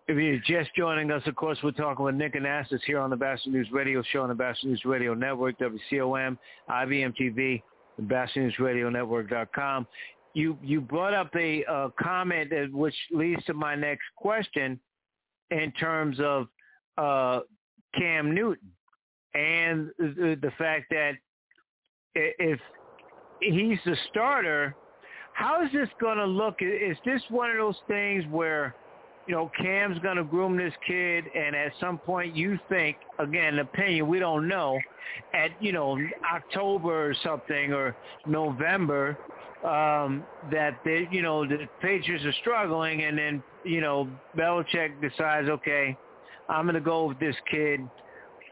If 0.06 0.18
you're 0.18 0.38
just 0.40 0.74
joining 0.76 1.10
us, 1.10 1.22
of 1.26 1.34
course, 1.34 1.58
we're 1.62 1.70
talking 1.70 2.04
with 2.04 2.14
Nick 2.14 2.34
Anastos 2.34 2.80
here 2.86 2.98
on 2.98 3.08
the 3.08 3.16
Batchelor 3.16 3.52
News 3.52 3.68
Radio 3.72 4.02
Show 4.12 4.20
on 4.20 4.28
the 4.28 4.34
Batchelor 4.34 4.72
News 4.72 4.84
Radio 4.84 5.14
Network, 5.14 5.58
WCOM, 5.58 6.36
IBM 6.68 7.14
TV, 7.18 7.62
the 7.96 8.02
Batchelor 8.02 8.42
News 8.42 8.58
Radio 8.58 8.90
Network.com. 8.90 9.86
You 10.34 10.58
you 10.62 10.82
brought 10.82 11.14
up 11.14 11.30
a 11.34 11.64
uh, 11.64 11.88
comment 11.98 12.52
which 12.70 12.94
leads 13.12 13.42
to 13.46 13.54
my 13.54 13.74
next 13.74 14.04
question 14.16 14.78
in 15.50 15.72
terms 15.72 16.18
of 16.20 16.48
uh, 16.98 17.40
Cam 17.96 18.34
Newton 18.34 18.70
and 19.34 19.90
the, 19.98 20.38
the 20.42 20.52
fact 20.58 20.86
that 20.90 21.12
if 22.14 22.60
he's 23.40 23.78
the 23.86 23.96
starter, 24.10 24.76
how 25.32 25.64
is 25.64 25.72
this 25.72 25.88
going 25.98 26.18
to 26.18 26.26
look? 26.26 26.56
Is 26.60 26.98
this 27.06 27.22
one 27.30 27.50
of 27.50 27.56
those 27.56 27.78
things 27.88 28.24
where 28.30 28.74
you 29.26 29.34
know, 29.34 29.50
Cam's 29.58 29.98
going 30.00 30.16
to 30.16 30.24
groom 30.24 30.56
this 30.56 30.74
kid, 30.86 31.24
and 31.34 31.56
at 31.56 31.72
some 31.80 31.98
point 31.98 32.34
you 32.34 32.58
think, 32.68 32.96
again, 33.18 33.58
opinion, 33.58 34.06
we 34.06 34.18
don't 34.18 34.46
know, 34.46 34.78
at, 35.32 35.50
you 35.60 35.72
know, 35.72 35.98
October 36.34 37.10
or 37.10 37.14
something 37.22 37.72
or 37.72 37.96
November, 38.26 39.16
um, 39.64 40.24
that, 40.50 40.78
they, 40.84 41.08
you 41.10 41.22
know, 41.22 41.46
the 41.46 41.66
Patriots 41.80 42.24
are 42.24 42.32
struggling, 42.40 43.04
and 43.04 43.16
then, 43.16 43.42
you 43.64 43.80
know, 43.80 44.08
Belichick 44.36 45.00
decides, 45.00 45.48
okay, 45.48 45.96
I'm 46.48 46.66
going 46.66 46.74
to 46.74 46.80
go 46.80 47.06
with 47.06 47.18
this 47.18 47.36
kid 47.50 47.80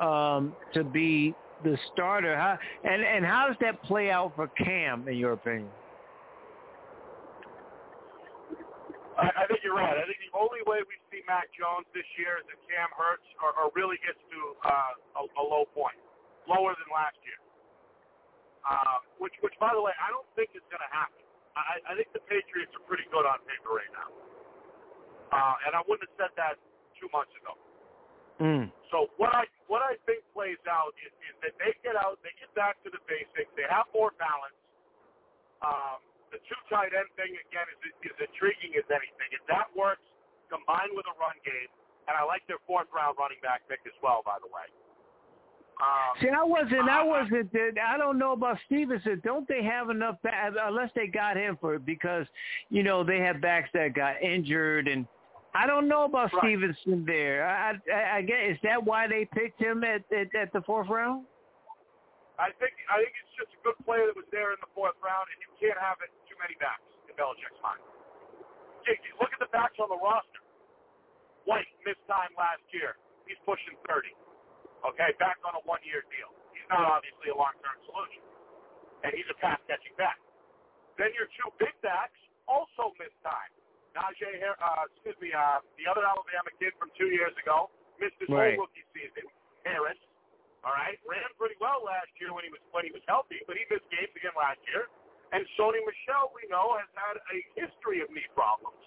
um, 0.00 0.54
to 0.72 0.84
be 0.84 1.34
the 1.64 1.76
starter. 1.92 2.36
How, 2.36 2.58
and, 2.84 3.02
and 3.02 3.26
how 3.26 3.46
does 3.48 3.56
that 3.60 3.82
play 3.82 4.10
out 4.10 4.32
for 4.34 4.48
Cam, 4.48 5.06
in 5.06 5.16
your 5.16 5.32
opinion? 5.32 5.68
I, 9.22 9.30
I 9.30 9.44
think 9.46 9.62
you're 9.62 9.78
right. 9.78 9.94
I 9.94 10.02
think 10.02 10.18
the 10.18 10.34
only 10.34 10.58
way 10.66 10.82
we 10.82 10.98
see 11.14 11.22
Mac 11.30 11.46
Jones 11.54 11.86
this 11.94 12.06
year 12.18 12.42
is 12.42 12.46
if 12.50 12.58
Cam 12.66 12.90
hurts 12.98 13.26
or, 13.38 13.54
or 13.54 13.70
really 13.78 13.96
gets 14.02 14.18
to 14.18 14.40
uh, 14.66 15.22
a, 15.22 15.22
a 15.38 15.44
low 15.46 15.62
point, 15.70 15.94
lower 16.50 16.74
than 16.74 16.88
last 16.90 17.14
year. 17.22 17.38
Uh, 18.62 18.98
which, 19.18 19.34
which, 19.42 19.54
by 19.58 19.74
the 19.74 19.82
way, 19.82 19.90
I 19.98 20.10
don't 20.14 20.26
think 20.38 20.54
is 20.54 20.62
going 20.70 20.82
to 20.82 20.92
happen. 20.94 21.22
I, 21.58 21.82
I 21.82 21.92
think 21.98 22.14
the 22.14 22.22
Patriots 22.30 22.70
are 22.78 22.84
pretty 22.86 23.04
good 23.10 23.26
on 23.26 23.42
paper 23.44 23.74
right 23.74 23.92
now, 23.92 24.08
uh, 25.34 25.66
and 25.68 25.76
I 25.76 25.82
wouldn't 25.84 26.06
have 26.08 26.16
said 26.16 26.32
that 26.38 26.56
two 26.96 27.10
months 27.12 27.34
ago. 27.36 27.54
Mm. 28.40 28.66
So 28.88 29.12
what 29.20 29.34
I 29.34 29.44
what 29.66 29.82
I 29.84 30.00
think 30.08 30.24
plays 30.32 30.62
out 30.64 30.94
is, 31.02 31.12
is 31.28 31.34
that 31.44 31.58
they 31.60 31.76
get 31.84 31.98
out, 31.98 32.22
they 32.24 32.32
get 32.40 32.48
back 32.56 32.80
to 32.86 32.88
the 32.88 33.02
basics, 33.04 33.50
they 33.58 33.68
have 33.68 33.84
more 33.92 34.14
balance. 34.16 34.56
Um, 35.60 36.00
the 36.32 36.40
two 36.48 36.60
tight 36.72 36.96
end 36.96 37.08
thing 37.14 37.36
again 37.36 37.68
is 37.76 37.80
is 38.08 38.16
intriguing 38.18 38.74
as 38.80 38.88
anything. 38.88 39.30
If 39.36 39.44
that 39.52 39.68
works, 39.76 40.02
combined 40.48 40.96
with 40.96 41.06
a 41.06 41.14
run 41.20 41.36
game, 41.44 41.70
and 42.08 42.16
I 42.16 42.24
like 42.24 42.42
their 42.48 42.60
fourth 42.66 42.88
round 42.90 43.20
running 43.20 43.38
back 43.44 43.62
pick 43.68 43.84
as 43.84 43.96
well, 44.02 44.24
by 44.24 44.40
the 44.40 44.48
way. 44.48 44.66
Um, 45.80 46.12
See, 46.20 46.28
I 46.28 46.44
wasn't. 46.44 46.88
I 46.88 47.02
wasn't. 47.02 47.50
I 47.78 47.96
don't 47.96 48.18
know 48.18 48.32
about 48.32 48.58
Stevenson. 48.66 49.20
Don't 49.24 49.48
they 49.48 49.64
have 49.64 49.90
enough? 49.90 50.20
Back, 50.22 50.52
unless 50.60 50.90
they 50.94 51.06
got 51.06 51.36
him 51.36 51.58
for 51.60 51.76
it, 51.76 51.86
because 51.86 52.26
you 52.70 52.82
know 52.82 53.02
they 53.02 53.18
have 53.18 53.40
backs 53.40 53.68
that 53.74 53.94
got 53.94 54.22
injured, 54.22 54.86
and 54.86 55.06
I 55.54 55.66
don't 55.66 55.88
know 55.88 56.04
about 56.04 56.32
Right. 56.34 56.42
Stevenson 56.44 57.04
there. 57.04 57.46
I, 57.48 57.74
I, 57.92 58.16
I 58.18 58.22
get. 58.22 58.44
Is 58.44 58.58
that 58.62 58.82
why 58.84 59.08
they 59.08 59.24
picked 59.24 59.60
him 59.60 59.82
at, 59.82 60.02
at 60.12 60.32
at 60.34 60.52
the 60.52 60.60
fourth 60.62 60.88
round? 60.88 61.24
I 62.38 62.52
think 62.60 62.72
I 62.88 63.02
think 63.02 63.12
it's 63.18 63.34
just 63.36 63.52
a 63.58 63.60
good 63.64 63.78
player 63.84 64.06
that 64.06 64.16
was 64.16 64.28
there 64.30 64.52
in 64.52 64.60
the 64.60 64.70
fourth 64.76 64.96
round, 65.02 65.26
and 65.34 65.38
you 65.40 65.50
can't 65.58 65.80
have 65.80 65.98
it 66.04 66.12
many 66.42 66.58
backs 66.58 66.84
in 67.06 67.14
Belichick's 67.14 67.62
mind. 67.62 67.80
Look 69.22 69.30
at 69.30 69.38
the 69.38 69.50
backs 69.54 69.78
on 69.78 69.86
the 69.88 69.98
roster. 70.02 70.42
White 71.46 71.70
missed 71.86 72.02
time 72.10 72.34
last 72.34 72.62
year. 72.74 72.98
He's 73.30 73.38
pushing 73.46 73.78
30. 73.86 74.10
Okay, 74.82 75.14
back 75.22 75.38
on 75.46 75.54
a 75.54 75.62
one-year 75.62 76.02
deal. 76.10 76.34
He's 76.50 76.66
not 76.66 76.82
obviously 76.82 77.30
a 77.30 77.38
long-term 77.38 77.78
solution, 77.86 78.22
and 79.06 79.14
he's 79.14 79.26
a 79.30 79.38
pass-catching 79.38 79.94
back. 79.94 80.18
Then 80.98 81.14
your 81.14 81.30
two 81.38 81.48
big 81.62 81.74
backs 81.86 82.18
also 82.50 82.90
missed 82.98 83.18
time. 83.22 83.50
Najee, 83.94 84.34
uh, 84.42 84.90
excuse 84.90 85.18
me, 85.22 85.30
uh, 85.30 85.62
the 85.78 85.86
other 85.86 86.02
Alabama 86.02 86.50
kid 86.58 86.74
from 86.82 86.90
two 86.98 87.10
years 87.14 87.34
ago 87.38 87.70
missed 88.02 88.18
his 88.18 88.28
Right. 88.28 88.58
whole 88.58 88.66
rookie 88.66 88.82
season. 88.94 89.30
Harris, 89.62 89.98
all 90.64 90.72
right, 90.74 90.98
ran 91.06 91.22
pretty 91.38 91.54
well 91.60 91.84
last 91.84 92.10
year 92.18 92.32
when 92.34 92.42
he 92.42 92.50
was 92.50 92.60
when 92.72 92.84
he 92.84 92.90
was 92.90 93.02
healthy, 93.06 93.38
but 93.46 93.54
he 93.56 93.64
missed 93.70 93.86
games 93.90 94.10
again 94.16 94.32
last 94.34 94.58
year. 94.66 94.88
And 95.32 95.48
Sony 95.56 95.80
Michel, 95.80 96.28
we 96.36 96.44
know, 96.52 96.76
has 96.76 96.88
had 96.92 97.16
a 97.16 97.38
history 97.56 98.04
of 98.04 98.12
knee 98.12 98.28
problems. 98.36 98.84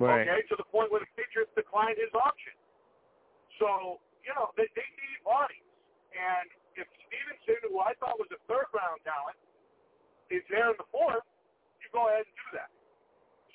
Right. 0.00 0.24
Okay, 0.24 0.40
to 0.52 0.56
the 0.56 0.68
point 0.72 0.92
where 0.92 1.04
the 1.04 1.12
Patriots 1.16 1.52
declined 1.56 1.96
his 2.00 2.12
option. 2.16 2.56
So, 3.60 4.00
you 4.24 4.32
know, 4.36 4.52
they, 4.56 4.68
they 4.76 4.84
need 4.84 5.18
bodies. 5.24 5.64
And 6.12 6.48
if 6.80 6.88
Stevenson, 7.08 7.72
who 7.72 7.80
I 7.80 7.96
thought 8.00 8.16
was 8.20 8.28
a 8.32 8.40
third 8.48 8.68
round 8.72 9.00
talent, 9.04 9.36
is 10.28 10.44
there 10.52 10.72
in 10.72 10.76
the 10.80 10.88
fourth, 10.92 11.24
you 11.80 11.88
go 11.92 12.08
ahead 12.08 12.28
and 12.28 12.36
do 12.36 12.48
that. 12.60 12.72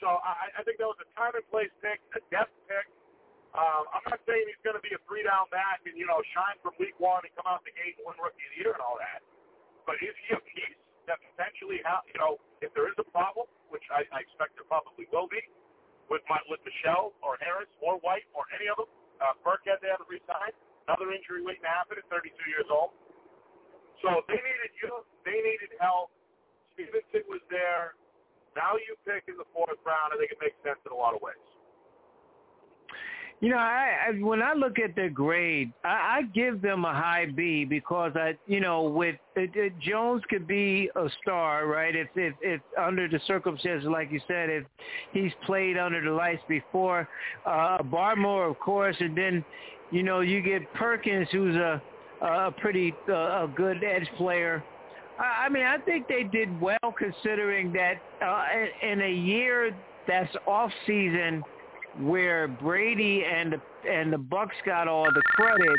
So 0.01 0.17
I, 0.25 0.49
I 0.57 0.61
think 0.65 0.81
that 0.81 0.89
was 0.89 0.97
a 0.97 1.09
time 1.13 1.37
and 1.37 1.45
place 1.53 1.69
pick, 1.81 2.01
a 2.17 2.21
depth 2.33 2.53
pick. 2.65 2.89
Um, 3.53 3.85
I'm 3.93 4.05
not 4.09 4.17
saying 4.25 4.49
he's 4.49 4.61
going 4.65 4.77
to 4.77 4.81
be 4.81 4.93
a 4.97 5.01
three 5.05 5.21
down 5.21 5.45
back 5.53 5.85
and, 5.85 5.93
you 5.93 6.09
know, 6.09 6.17
shine 6.33 6.57
from 6.65 6.73
week 6.81 6.97
one 6.97 7.21
and 7.21 7.33
come 7.37 7.45
out 7.45 7.61
the 7.61 7.73
gate 7.77 8.01
and 8.01 8.09
win 8.09 8.17
rookie 8.17 8.41
of 8.41 8.51
the 8.57 8.59
year 8.65 8.73
and 8.73 8.81
all 8.81 8.97
that. 8.97 9.21
But 9.85 10.01
is 10.01 10.15
he 10.25 10.33
a 10.33 10.41
piece 10.41 10.80
that 11.09 11.19
potentially, 11.33 11.81
ha- 11.85 12.05
you 12.09 12.17
know, 12.19 12.37
if 12.61 12.73
there 12.77 12.89
is 12.89 12.97
a 12.99 13.07
problem, 13.09 13.47
which 13.73 13.85
I, 13.93 14.05
I 14.13 14.21
expect 14.25 14.57
there 14.57 14.67
probably 14.67 15.07
will 15.13 15.29
be, 15.31 15.41
with 16.11 16.23
my, 16.27 16.39
with 16.51 16.59
Michel 16.67 17.15
or 17.23 17.39
Harris 17.39 17.71
or 17.79 17.97
White 18.03 18.27
or 18.35 18.43
any 18.55 18.67
of 18.67 18.77
them, 18.81 18.91
uh, 19.23 19.35
Burkhead 19.45 19.79
they 19.81 19.91
haven't 19.91 20.09
re-signed, 20.11 20.55
another 20.89 21.11
injury 21.13 21.41
waiting 21.45 21.63
to 21.63 21.71
happen 21.71 21.97
at 21.99 22.05
32 22.11 22.31
years 22.51 22.67
old. 22.71 22.91
So 24.03 24.23
they 24.29 24.39
needed 24.39 24.73
you. 24.83 24.91
They 25.27 25.37
needed 25.41 25.73
help. 25.81 26.11
Stevenson 26.75 27.25
was 27.29 27.43
there. 27.51 27.95
Value 28.55 28.95
pick 29.05 29.27
in 29.29 29.37
the 29.37 29.47
fourth 29.53 29.79
round. 29.85 30.13
I 30.13 30.17
think 30.19 30.31
it 30.33 30.41
makes 30.41 30.57
sense 30.63 30.79
in 30.87 30.91
a 30.93 30.97
lot 30.97 31.15
of 31.15 31.21
ways. 31.21 31.50
You 33.41 33.49
know, 33.49 33.57
I, 33.57 33.95
I 34.07 34.11
when 34.23 34.43
I 34.43 34.53
look 34.53 34.77
at 34.77 34.95
their 34.95 35.09
grade, 35.09 35.73
I, 35.83 35.87
I 36.19 36.21
give 36.31 36.61
them 36.61 36.85
a 36.85 36.93
high 36.93 37.25
B 37.25 37.65
because 37.65 38.11
I, 38.15 38.37
you 38.45 38.59
know, 38.59 38.83
with 38.83 39.15
it, 39.35 39.49
it, 39.55 39.73
Jones 39.79 40.21
could 40.29 40.47
be 40.47 40.91
a 40.95 41.07
star, 41.23 41.65
right? 41.65 41.95
If 41.95 42.07
if 42.15 42.35
if 42.41 42.61
under 42.79 43.07
the 43.07 43.19
circumstances, 43.25 43.89
like 43.89 44.11
you 44.11 44.21
said, 44.27 44.51
if 44.51 44.63
he's 45.11 45.31
played 45.43 45.75
under 45.75 46.03
the 46.03 46.11
lights 46.11 46.43
before, 46.47 47.09
uh, 47.47 47.79
Barmore, 47.79 48.47
of 48.51 48.59
course, 48.59 48.95
and 48.99 49.17
then, 49.17 49.43
you 49.89 50.03
know, 50.03 50.19
you 50.19 50.41
get 50.43 50.61
Perkins, 50.75 51.27
who's 51.31 51.55
a 51.55 51.81
a 52.21 52.51
pretty 52.51 52.93
uh, 53.09 53.13
a 53.45 53.51
good 53.55 53.83
edge 53.83 54.07
player. 54.17 54.63
I 55.17 55.45
I 55.45 55.49
mean, 55.49 55.63
I 55.63 55.79
think 55.79 56.07
they 56.07 56.23
did 56.23 56.61
well 56.61 56.77
considering 56.95 57.73
that 57.73 57.95
uh, 58.23 58.43
in- 58.87 59.01
a 59.01 59.11
year 59.11 59.75
that's 60.07 60.35
off 60.45 60.69
season 60.85 61.41
where 61.99 62.47
Brady 62.47 63.23
and 63.25 63.53
the, 63.53 63.89
and 63.89 64.11
the 64.11 64.17
Bucks 64.17 64.55
got 64.65 64.87
all 64.87 65.05
the 65.05 65.21
credit, 65.21 65.77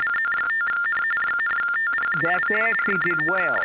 that 2.22 2.40
they 2.48 2.56
actually 2.56 2.98
did 3.04 3.30
well. 3.30 3.58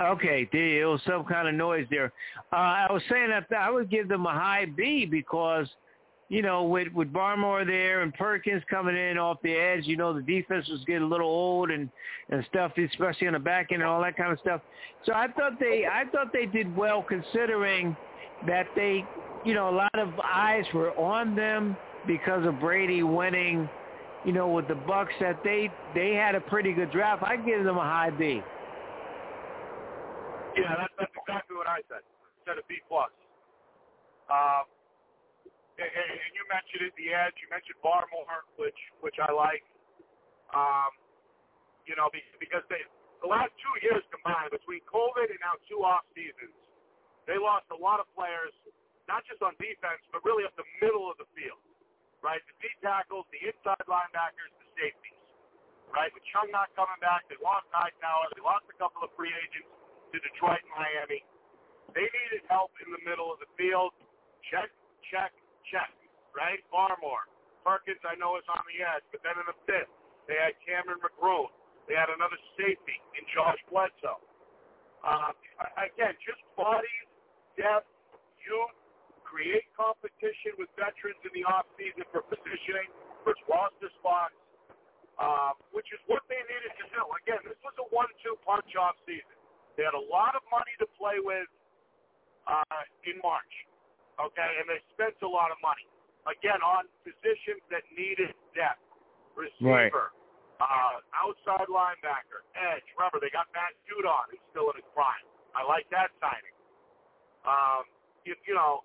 Okay, 0.00 0.48
there 0.50 0.88
was 0.88 1.00
some 1.06 1.24
kind 1.24 1.46
of 1.46 1.54
noise 1.54 1.86
there. 1.90 2.12
Uh, 2.52 2.56
I 2.56 2.86
was 2.90 3.02
saying 3.10 3.28
that 3.30 3.54
I 3.54 3.70
would 3.70 3.90
give 3.90 4.08
them 4.08 4.24
a 4.24 4.32
high 4.32 4.64
B 4.64 5.04
because, 5.04 5.66
you 6.30 6.40
know, 6.40 6.64
with 6.64 6.88
with 6.94 7.12
Barmore 7.12 7.66
there 7.66 8.00
and 8.00 8.14
Perkins 8.14 8.62
coming 8.70 8.96
in 8.96 9.18
off 9.18 9.36
the 9.42 9.52
edge, 9.52 9.84
you 9.84 9.98
know, 9.98 10.14
the 10.14 10.22
defense 10.22 10.66
was 10.68 10.82
getting 10.86 11.02
a 11.02 11.06
little 11.06 11.28
old 11.28 11.70
and 11.70 11.90
and 12.30 12.42
stuff, 12.48 12.72
especially 12.78 13.26
on 13.26 13.34
the 13.34 13.38
back 13.38 13.72
end 13.72 13.82
and 13.82 13.90
all 13.90 14.00
that 14.00 14.16
kind 14.16 14.32
of 14.32 14.38
stuff. 14.40 14.62
So 15.04 15.12
I 15.12 15.28
thought 15.28 15.60
they 15.60 15.84
I 15.90 16.04
thought 16.10 16.32
they 16.32 16.46
did 16.46 16.74
well 16.74 17.02
considering 17.02 17.94
that 18.46 18.68
they, 18.74 19.04
you 19.44 19.52
know, 19.52 19.68
a 19.68 19.76
lot 19.76 19.98
of 19.98 20.08
eyes 20.24 20.64
were 20.72 20.92
on 20.98 21.34
them 21.36 21.76
because 22.06 22.46
of 22.46 22.58
Brady 22.58 23.02
winning, 23.02 23.68
you 24.24 24.32
know, 24.32 24.48
with 24.48 24.66
the 24.66 24.76
Bucks. 24.76 25.12
That 25.20 25.36
they 25.44 25.68
they 25.94 26.14
had 26.14 26.34
a 26.34 26.40
pretty 26.40 26.72
good 26.72 26.90
draft. 26.90 27.22
I 27.22 27.36
give 27.36 27.64
them 27.64 27.76
a 27.76 27.82
high 27.82 28.10
B. 28.10 28.40
Yeah, 30.56 30.74
that's, 30.78 30.94
that's 30.98 31.14
exactly 31.14 31.54
what 31.58 31.70
I 31.70 31.82
said. 31.86 32.02
Said 32.46 32.58
a 32.58 32.64
B 32.66 32.82
plus. 32.90 33.12
Um, 34.30 34.66
and, 35.78 35.90
and 35.90 36.32
you 36.34 36.44
mentioned 36.50 36.90
it, 36.90 36.94
the 36.98 37.10
edge. 37.14 37.36
You 37.42 37.48
mentioned 37.50 37.78
Barmore, 37.84 38.46
which 38.58 38.78
which 39.02 39.18
I 39.22 39.30
like. 39.32 39.64
Um, 40.54 40.92
you 41.86 41.94
know, 41.94 42.10
because 42.12 42.64
they 42.70 42.82
the 43.22 43.30
last 43.30 43.52
two 43.60 43.74
years 43.84 44.02
combined 44.10 44.50
between 44.54 44.82
COVID 44.90 45.28
and 45.30 45.40
now 45.42 45.56
two 45.70 45.82
off 45.86 46.04
seasons, 46.16 46.54
they 47.28 47.38
lost 47.38 47.68
a 47.70 47.78
lot 47.78 48.00
of 48.02 48.08
players, 48.16 48.52
not 49.06 49.22
just 49.28 49.40
on 49.44 49.54
defense, 49.60 50.02
but 50.10 50.24
really 50.26 50.44
up 50.48 50.54
the 50.58 50.66
middle 50.82 51.06
of 51.10 51.16
the 51.20 51.28
field. 51.36 51.60
Right, 52.20 52.44
the 52.44 52.56
D 52.60 52.68
tackles, 52.84 53.24
the 53.32 53.40
inside 53.48 53.80
linebackers, 53.88 54.52
the 54.60 54.68
safeties. 54.76 55.16
Right, 55.88 56.12
with 56.12 56.22
Chung 56.30 56.52
not 56.52 56.68
coming 56.76 57.00
back, 57.00 57.24
they 57.32 57.40
lost 57.40 57.66
Hightower, 57.72 58.28
they 58.36 58.44
lost 58.44 58.68
a 58.68 58.76
couple 58.76 59.02
of 59.02 59.10
free 59.16 59.32
agents 59.32 59.79
to 60.12 60.16
Detroit 60.20 60.62
Miami. 60.74 61.22
They 61.94 62.06
needed 62.06 62.46
help 62.46 62.70
in 62.82 62.90
the 62.94 63.02
middle 63.02 63.30
of 63.30 63.38
the 63.42 63.50
field. 63.58 63.94
Check, 64.50 64.70
check, 65.10 65.34
check. 65.70 65.90
Right? 66.30 66.62
Barmore. 66.70 67.26
Perkins, 67.66 68.00
I 68.06 68.16
know, 68.16 68.40
is 68.40 68.46
on 68.48 68.62
the 68.64 68.78
edge, 68.80 69.04
but 69.12 69.20
then 69.20 69.36
in 69.36 69.44
the 69.44 69.58
fifth, 69.68 69.92
they 70.30 70.38
had 70.38 70.56
Cameron 70.64 71.02
McGrone. 71.02 71.52
They 71.90 71.98
had 71.98 72.08
another 72.08 72.38
safety 72.56 72.96
in 73.18 73.22
Josh 73.34 73.58
Bledsoe. 73.68 74.22
Uh, 75.02 75.32
again, 75.80 76.14
just 76.22 76.40
bodies, 76.54 77.08
depth, 77.56 77.88
youth, 78.44 78.76
create 79.24 79.66
competition 79.78 80.54
with 80.58 80.70
veterans 80.76 81.18
in 81.24 81.32
the 81.34 81.44
offseason 81.46 82.04
for 82.10 82.26
positioning, 82.26 82.90
for 83.22 83.32
roster 83.48 83.90
spots, 84.02 84.36
uh, 85.16 85.54
which 85.72 85.88
is 85.94 86.00
what 86.10 86.20
they 86.26 86.38
needed 86.50 86.72
to 86.80 86.84
do. 86.90 87.02
Again, 87.24 87.40
this 87.46 87.58
was 87.62 87.74
a 87.78 87.86
one-two 87.94 88.36
punch 88.44 88.70
off 88.76 88.98
season. 89.08 89.39
They 89.80 89.88
had 89.88 89.96
a 89.96 90.06
lot 90.12 90.36
of 90.36 90.44
money 90.52 90.76
to 90.76 90.86
play 91.00 91.24
with 91.24 91.48
uh, 92.44 92.84
in 93.08 93.16
March, 93.24 93.48
okay, 94.20 94.60
and 94.60 94.68
they 94.68 94.76
spent 94.92 95.16
a 95.24 95.30
lot 95.32 95.48
of 95.48 95.56
money. 95.64 95.88
Again, 96.28 96.60
on 96.60 96.84
positions 97.00 97.64
that 97.72 97.80
needed 97.96 98.36
depth. 98.52 98.84
Receiver, 99.32 100.12
uh, 100.60 101.00
outside 101.16 101.64
linebacker, 101.72 102.44
edge. 102.52 102.84
Remember, 102.92 103.24
they 103.24 103.32
got 103.32 103.48
Matt 103.56 103.72
Judon, 103.88 104.28
who's 104.28 104.44
still 104.52 104.68
in 104.68 104.76
his 104.76 104.84
prime. 104.92 105.24
I 105.56 105.64
like 105.64 105.88
that 105.96 106.12
signing. 106.20 106.52
Um, 107.48 107.88
you, 108.28 108.36
you 108.44 108.52
know, 108.52 108.84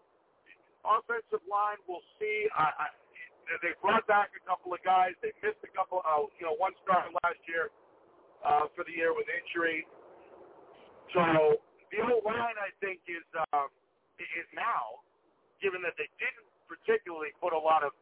offensive 0.88 1.44
line, 1.44 1.76
we'll 1.92 2.08
see. 2.16 2.48
I, 2.56 2.88
I, 2.88 2.88
they 3.60 3.76
brought 3.84 4.08
back 4.08 4.32
a 4.32 4.44
couple 4.48 4.72
of 4.72 4.80
guys. 4.88 5.12
They 5.20 5.36
missed 5.44 5.60
a 5.68 5.72
couple, 5.76 6.00
uh, 6.08 6.24
you 6.40 6.48
know, 6.48 6.56
one 6.56 6.72
starter 6.88 7.12
last 7.20 7.44
year 7.52 7.68
uh, 8.48 8.72
for 8.72 8.88
the 8.88 8.96
year 8.96 9.12
with 9.12 9.28
injury. 9.28 9.84
So 11.14 11.62
the 11.92 12.00
O 12.02 12.22
line, 12.26 12.58
I 12.58 12.72
think, 12.82 13.04
is 13.06 13.26
um, 13.54 13.70
is 14.18 14.48
now, 14.56 15.04
given 15.62 15.84
that 15.84 15.96
they 16.00 16.10
didn't 16.18 16.48
particularly 16.66 17.36
put 17.38 17.54
a 17.54 17.60
lot 17.60 17.84
of 17.84 17.94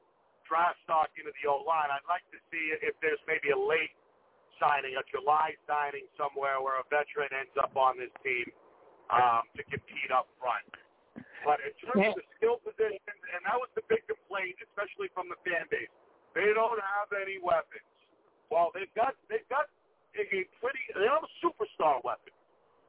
draft 0.48 0.80
stock 0.86 1.10
into 1.18 1.32
the 1.34 1.46
O 1.50 1.64
line. 1.64 1.90
I'd 1.92 2.08
like 2.08 2.26
to 2.32 2.40
see 2.52 2.74
if 2.74 2.96
there's 3.02 3.22
maybe 3.28 3.52
a 3.52 3.60
late 3.60 3.94
signing, 4.62 4.96
a 4.96 5.04
July 5.10 5.58
signing 5.66 6.06
somewhere 6.16 6.62
where 6.62 6.80
a 6.80 6.86
veteran 6.88 7.32
ends 7.34 7.54
up 7.60 7.74
on 7.76 7.98
this 7.98 8.14
team 8.22 8.48
um, 9.10 9.44
to 9.58 9.64
compete 9.68 10.12
up 10.14 10.30
front. 10.38 10.68
But 11.44 11.60
in 11.60 11.76
terms 11.84 12.16
of 12.16 12.24
the 12.24 12.28
skill 12.40 12.58
positions, 12.64 13.20
and 13.36 13.44
that 13.44 13.60
was 13.60 13.68
the 13.76 13.84
big 13.92 14.08
complaint, 14.08 14.56
especially 14.64 15.12
from 15.12 15.28
the 15.28 15.38
fan 15.44 15.68
base, 15.68 15.92
they 16.32 16.50
don't 16.56 16.80
have 16.80 17.12
any 17.14 17.38
weapons. 17.38 17.86
Well, 18.48 18.72
they've 18.72 18.92
got 18.96 19.14
they've 19.28 19.46
got 19.52 19.68
a 20.16 20.24
pretty 20.62 20.84
they 20.96 21.10
have 21.10 21.26
a 21.26 21.34
superstar 21.44 22.00
weapon, 22.06 22.32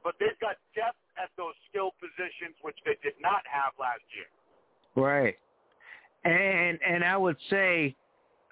but 0.05 0.15
they've 0.21 0.39
got 0.41 0.57
depth 0.77 0.99
at 1.21 1.31
those 1.37 1.55
skill 1.71 1.91
positions, 1.99 2.55
which 2.63 2.77
they 2.85 2.97
did 3.03 3.15
not 3.21 3.43
have 3.51 3.73
last 3.81 4.05
year. 4.15 4.29
Right. 4.95 5.35
And 6.25 6.79
and 6.87 7.03
I 7.03 7.17
would 7.17 7.37
say 7.51 7.97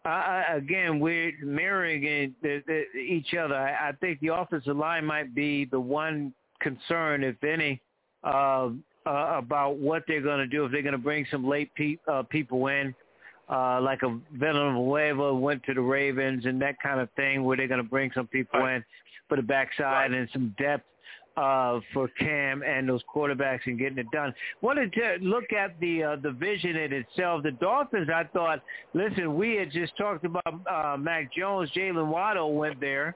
uh, 0.04 0.42
again 0.50 0.98
we're 0.98 1.32
mirroring 1.44 2.04
it. 2.04 2.32
The, 2.42 2.62
the, 2.66 2.98
each 2.98 3.34
other. 3.34 3.54
I, 3.54 3.90
I 3.90 3.92
think 3.92 4.20
the 4.20 4.34
offensive 4.34 4.76
line 4.76 5.04
might 5.04 5.34
be 5.34 5.66
the 5.66 5.78
one 5.78 6.34
concern, 6.60 7.22
if 7.22 7.42
any, 7.44 7.80
uh, 8.24 8.70
uh, 9.06 9.34
about 9.36 9.76
what 9.76 10.04
they're 10.06 10.22
going 10.22 10.38
to 10.38 10.46
do 10.46 10.64
if 10.64 10.72
they're 10.72 10.82
going 10.82 10.92
to 10.92 10.98
bring 10.98 11.26
some 11.30 11.46
late 11.46 11.74
pe- 11.74 11.98
uh, 12.10 12.22
people 12.22 12.68
in, 12.68 12.94
uh, 13.50 13.80
like 13.80 14.02
a 14.02 14.18
Villanueva 14.34 15.34
went 15.34 15.62
to 15.64 15.74
the 15.74 15.80
Ravens 15.80 16.46
and 16.46 16.62
that 16.62 16.76
kind 16.80 17.00
of 17.00 17.10
thing, 17.16 17.42
where 17.42 17.56
they're 17.56 17.68
going 17.68 17.82
to 17.82 17.88
bring 17.88 18.10
some 18.14 18.28
people 18.28 18.64
in 18.66 18.84
for 19.28 19.36
the 19.36 19.42
backside 19.42 20.12
and 20.12 20.28
some 20.32 20.54
depth 20.58 20.84
uh, 21.36 21.80
for 21.92 22.08
Cam 22.18 22.62
and 22.62 22.88
those 22.88 23.02
quarterbacks 23.14 23.60
and 23.66 23.78
getting 23.78 23.98
it 23.98 24.10
done. 24.12 24.34
Wanted 24.60 24.92
to 24.94 25.16
look 25.20 25.52
at 25.52 25.78
the 25.80 26.02
uh, 26.02 26.16
the 26.22 26.30
vision 26.32 26.76
in 26.76 26.92
itself. 26.92 27.42
The 27.42 27.52
Dolphins, 27.52 28.08
I 28.12 28.24
thought, 28.32 28.62
listen, 28.94 29.34
we 29.34 29.56
had 29.56 29.70
just 29.70 29.96
talked 29.96 30.24
about 30.24 30.60
uh, 30.70 30.96
Mac 30.98 31.32
Jones. 31.32 31.70
Jaylen 31.74 32.08
Waddle 32.08 32.54
went 32.54 32.80
there. 32.80 33.14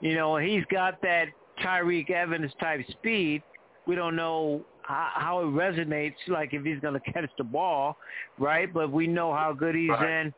You 0.00 0.14
know, 0.14 0.36
he's 0.36 0.64
got 0.70 1.00
that 1.02 1.26
Tyreek 1.62 2.10
Evans 2.10 2.52
type 2.60 2.80
speed. 2.90 3.42
We 3.86 3.94
don't 3.94 4.16
know 4.16 4.64
how, 4.82 5.10
how 5.14 5.40
it 5.40 5.44
resonates, 5.46 6.14
like 6.28 6.52
if 6.52 6.64
he's 6.64 6.80
going 6.80 6.94
to 7.04 7.12
catch 7.12 7.30
the 7.38 7.44
ball, 7.44 7.96
right? 8.38 8.72
But 8.72 8.90
we 8.90 9.06
know 9.06 9.32
how 9.32 9.52
good 9.52 9.74
he's 9.74 9.88
Right. 9.90 10.26
in. 10.26 10.34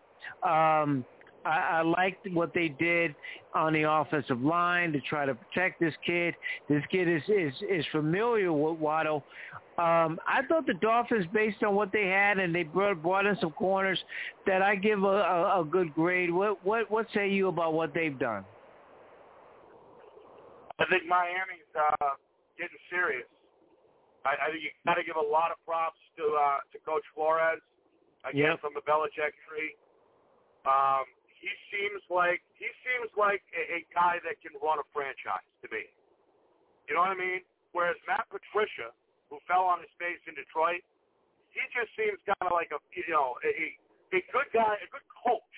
Um, 0.48 1.04
I, 1.46 1.78
I 1.78 1.82
liked 1.82 2.26
what 2.32 2.52
they 2.52 2.68
did 2.68 3.14
on 3.54 3.72
the 3.72 3.90
offensive 3.90 4.40
line 4.40 4.92
to 4.92 5.00
try 5.00 5.24
to 5.24 5.34
protect 5.34 5.80
this 5.80 5.94
kid. 6.04 6.34
This 6.68 6.82
kid 6.90 7.08
is 7.08 7.22
is, 7.28 7.52
is 7.70 7.84
familiar 7.92 8.52
with 8.52 8.78
Waddle. 8.78 9.24
Um, 9.78 10.18
I 10.26 10.40
thought 10.48 10.66
the 10.66 10.74
Dolphins, 10.74 11.26
based 11.32 11.62
on 11.62 11.74
what 11.74 11.92
they 11.92 12.06
had, 12.06 12.38
and 12.38 12.54
they 12.54 12.62
brought, 12.62 13.02
brought 13.02 13.26
in 13.26 13.36
some 13.40 13.52
corners, 13.52 13.98
that 14.46 14.62
I 14.62 14.74
give 14.74 15.02
a, 15.02 15.06
a, 15.06 15.60
a 15.60 15.64
good 15.64 15.94
grade. 15.94 16.30
What 16.30 16.64
what 16.64 16.90
what 16.90 17.06
say 17.14 17.28
you 17.28 17.48
about 17.48 17.74
what 17.74 17.94
they've 17.94 18.18
done? 18.18 18.44
I 20.78 20.84
think 20.90 21.06
Miami's 21.08 21.72
uh, 21.76 22.16
getting 22.58 22.76
serious. 22.90 23.24
I, 24.24 24.48
I 24.48 24.50
think 24.50 24.64
you 24.64 24.70
got 24.84 24.94
to 24.94 25.04
give 25.04 25.16
a 25.16 25.22
lot 25.22 25.52
of 25.52 25.58
props 25.64 26.00
to 26.16 26.24
uh, 26.24 26.58
to 26.72 26.78
Coach 26.84 27.04
Flores 27.14 27.60
again 28.28 28.56
Yep. 28.56 28.60
from 28.60 28.72
the 28.74 28.82
Belichick 28.82 29.36
tree. 29.46 29.76
Um, 30.66 31.06
he 31.46 31.54
seems 31.70 32.02
like 32.10 32.42
he 32.58 32.66
seems 32.82 33.14
like 33.14 33.46
a, 33.54 33.78
a 33.78 33.80
guy 33.94 34.18
that 34.26 34.42
can 34.42 34.50
run 34.58 34.82
a 34.82 34.86
franchise 34.90 35.46
to 35.62 35.70
me. 35.70 35.86
You 36.90 36.98
know 36.98 37.06
what 37.06 37.14
I 37.14 37.18
mean? 37.18 37.42
Whereas 37.70 37.94
Matt 38.02 38.26
Patricia, 38.34 38.90
who 39.30 39.38
fell 39.46 39.70
on 39.70 39.78
his 39.78 39.92
face 39.94 40.18
in 40.26 40.34
Detroit, 40.34 40.82
he 41.54 41.62
just 41.70 41.94
seems 41.94 42.18
kind 42.26 42.50
of 42.50 42.50
like 42.50 42.74
a 42.74 42.82
you 42.98 43.06
know 43.14 43.38
a, 43.46 43.50
a 44.10 44.20
good 44.34 44.50
guy, 44.50 44.74
a 44.74 44.88
good 44.90 45.06
coach, 45.14 45.56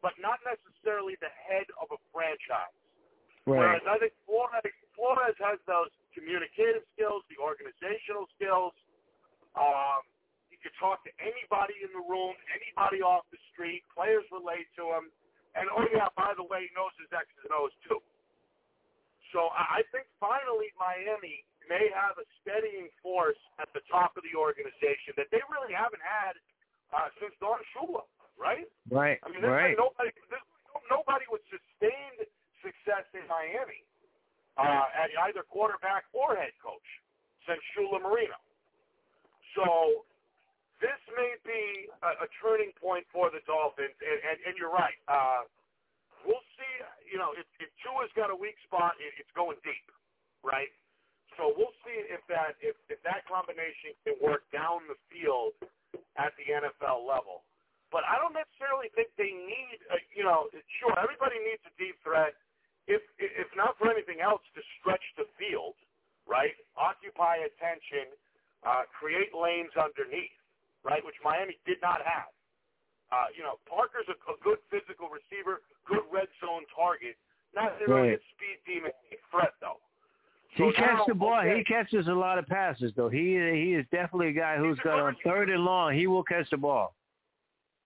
but 0.00 0.16
not 0.16 0.40
necessarily 0.48 1.20
the 1.20 1.32
head 1.36 1.68
of 1.84 1.92
a 1.92 2.00
franchise. 2.16 2.72
Whereas 3.44 3.84
I 3.86 4.00
think 4.00 4.16
Flores, 4.26 4.58
Flores 4.96 5.36
has 5.38 5.60
those 5.70 5.92
communicative 6.16 6.82
skills, 6.96 7.22
the 7.30 7.38
organizational 7.38 8.26
skills. 8.34 8.74
Um, 9.54 10.02
he 10.50 10.58
could 10.58 10.74
talk 10.82 11.06
to 11.06 11.12
anybody 11.22 11.78
in 11.78 11.94
the 11.94 12.02
room, 12.02 12.34
anybody 12.50 13.06
off 13.06 13.22
the 13.30 13.38
street. 13.54 13.86
Players 13.94 14.26
relate 14.34 14.66
to 14.80 14.98
him. 14.98 15.14
And 15.56 15.72
oh 15.72 15.88
yeah, 15.88 16.12
by 16.14 16.36
the 16.36 16.44
way, 16.44 16.68
he 16.68 16.70
knows 16.76 16.92
his 17.00 17.08
X's 17.08 17.42
and 17.48 17.54
O's 17.56 17.72
too. 17.88 18.00
So 19.34 19.50
I 19.52 19.82
think 19.90 20.06
finally 20.22 20.70
Miami 20.78 21.42
may 21.66 21.90
have 21.90 22.14
a 22.16 22.26
steadying 22.40 22.88
force 23.02 23.40
at 23.58 23.66
the 23.74 23.82
top 23.90 24.14
of 24.14 24.22
the 24.22 24.38
organization 24.38 25.18
that 25.18 25.26
they 25.34 25.42
really 25.50 25.74
haven't 25.74 26.04
had 26.04 26.38
uh, 26.94 27.10
since 27.18 27.34
Don 27.42 27.58
Shula, 27.74 28.06
right? 28.38 28.70
Right, 28.86 29.18
I 29.20 29.26
mean, 29.28 29.42
there's 29.42 29.74
right. 29.74 29.74
nobody, 29.74 30.14
there's 30.30 30.46
nobody 30.86 31.26
with 31.26 31.42
sustained 31.50 32.22
success 32.62 33.02
in 33.18 33.26
Miami 33.26 33.82
uh, 34.54 34.86
at 34.94 35.10
either 35.26 35.42
quarterback 35.42 36.06
or 36.14 36.38
head 36.38 36.54
coach 36.62 36.86
since 37.50 37.60
Shula 37.74 37.98
Marino. 37.98 38.38
So 39.58 40.05
may 41.16 41.34
be 41.42 41.88
a, 42.04 42.10
a 42.24 42.28
turning 42.44 42.70
point 42.78 43.08
for 43.10 43.32
the 43.32 43.40
Dolphins, 43.48 43.96
and, 43.98 44.18
and, 44.22 44.38
and 44.46 44.54
you're 44.60 44.72
right. 44.72 44.96
Uh, 45.08 45.48
we'll 46.28 46.44
see. 46.60 46.72
You 47.08 47.18
know, 47.18 47.32
if, 47.34 47.48
if 47.58 47.72
Tua's 47.82 48.12
got 48.14 48.30
a 48.30 48.36
weak 48.36 48.56
spot, 48.68 48.94
it, 49.00 49.16
it's 49.18 49.32
going 49.34 49.58
deep, 49.64 49.88
right? 50.44 50.70
So 51.40 51.52
we'll 51.56 51.74
see 51.84 51.96
if 52.08 52.20
that 52.32 52.56
if, 52.60 52.76
if 52.88 53.00
that 53.04 53.24
combination 53.28 53.96
can 54.04 54.16
work 54.20 54.48
down 54.52 54.84
the 54.88 54.96
field 55.12 55.56
at 56.16 56.32
the 56.40 56.46
NFL 56.48 57.04
level. 57.04 57.44
But 57.92 58.02
I 58.04 58.18
don't 58.18 58.34
necessarily 58.34 58.90
think 58.98 59.14
they 59.16 59.30
need, 59.32 59.78
a, 59.94 59.96
you 60.12 60.24
know, 60.26 60.50
sure 60.82 60.92
everybody 60.98 61.38
needs 61.40 61.62
a 61.64 61.72
deep 61.78 61.96
threat, 62.02 62.34
if 62.88 63.02
if 63.18 63.48
not 63.56 63.78
for 63.78 63.88
anything 63.92 64.20
else, 64.20 64.42
to 64.56 64.62
stretch 64.80 65.04
the 65.16 65.28
field, 65.38 65.76
right? 66.28 66.54
Occupy 66.76 67.46
attention, 67.46 68.12
uh, 68.66 68.84
create 68.90 69.32
lanes 69.34 69.72
underneath, 69.78 70.35
right? 70.86 71.02
Which 71.04 71.18
Miami 71.26 71.58
did 71.66 71.82
not 71.82 71.98
have. 72.06 72.30
Uh, 73.10 73.26
you 73.34 73.42
know, 73.42 73.58
Parker's 73.66 74.06
a, 74.06 74.14
a 74.30 74.36
good 74.46 74.58
physical 74.70 75.10
receiver, 75.10 75.62
good 75.86 76.02
red 76.14 76.30
zone 76.38 76.62
target, 76.70 77.18
not 77.54 77.74
really 77.82 78.14
Right. 78.14 78.18
a 78.18 78.22
speed 78.34 78.58
demon 78.66 78.94
threat 79.30 79.54
though. 79.60 79.82
He 80.54 80.72
catches 80.72 81.04
the 81.06 81.14
ball. 81.14 81.36
okay. 81.44 81.58
He 81.58 81.64
catches 81.68 82.08
a 82.08 82.16
lot 82.16 82.38
of 82.40 82.46
passes, 82.48 82.88
though. 82.96 83.10
He 83.12 83.36
he 83.36 83.76
is 83.76 83.84
definitely 83.92 84.32
a 84.32 84.38
guy 84.38 84.56
who's 84.56 84.78
got 84.80 84.96
on 84.98 85.12
third 85.20 85.50
and 85.52 85.60
long. 85.66 85.92
He 85.92 86.06
will 86.06 86.24
catch 86.24 86.48
the 86.48 86.56
ball. 86.56 86.96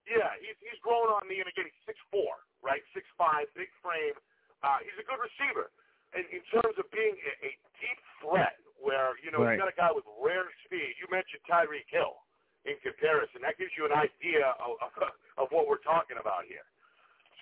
Yeah, 0.07 0.31
he's 0.39 0.55
he's 0.63 0.79
growing 0.79 1.11
on 1.11 1.27
me, 1.27 1.43
and 1.43 1.51
again, 1.51 1.67
he's 1.67 1.83
six 1.83 1.99
four, 2.15 2.47
right? 2.63 2.79
Six 2.95 3.03
five, 3.19 3.51
big 3.59 3.69
frame. 3.83 4.15
Uh, 4.63 4.79
he's 4.87 4.95
a 5.03 5.07
good 5.09 5.19
receiver. 5.19 5.75
And 6.15 6.23
in 6.31 6.43
terms 6.51 6.75
of 6.79 6.87
being 6.95 7.15
a, 7.19 7.33
a 7.47 7.51
deep 7.83 7.99
threat, 8.23 8.55
where 8.79 9.19
you 9.19 9.35
know 9.35 9.43
Right. 9.43 9.59
he's 9.59 9.63
got 9.67 9.71
a 9.71 9.75
guy 9.75 9.91
with 9.91 10.07
rare 10.23 10.47
speed. 10.63 10.95
You 11.03 11.11
mentioned 11.11 11.43
Tyreek 11.51 11.91
Hill 11.91 12.23
in 12.69 12.77
comparison. 12.85 13.41
That 13.41 13.57
gives 13.57 13.73
you 13.79 13.89
an 13.89 13.97
idea 13.97 14.53
of, 14.61 14.77
of, 14.81 14.93
of 15.41 15.47
what 15.53 15.65
we're 15.69 15.83
talking 15.85 16.21
about 16.21 16.45
here. 16.45 16.65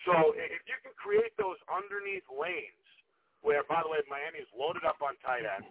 So 0.06 0.32
if 0.38 0.62
you 0.64 0.78
can 0.80 0.94
create 0.96 1.34
those 1.36 1.58
underneath 1.68 2.24
lanes, 2.30 2.86
where 3.42 3.62
by 3.66 3.82
the 3.84 3.90
way 3.90 4.00
Miami 4.08 4.40
is 4.40 4.50
loaded 4.56 4.86
up 4.86 5.02
on 5.04 5.18
tight 5.20 5.44
ends, 5.44 5.68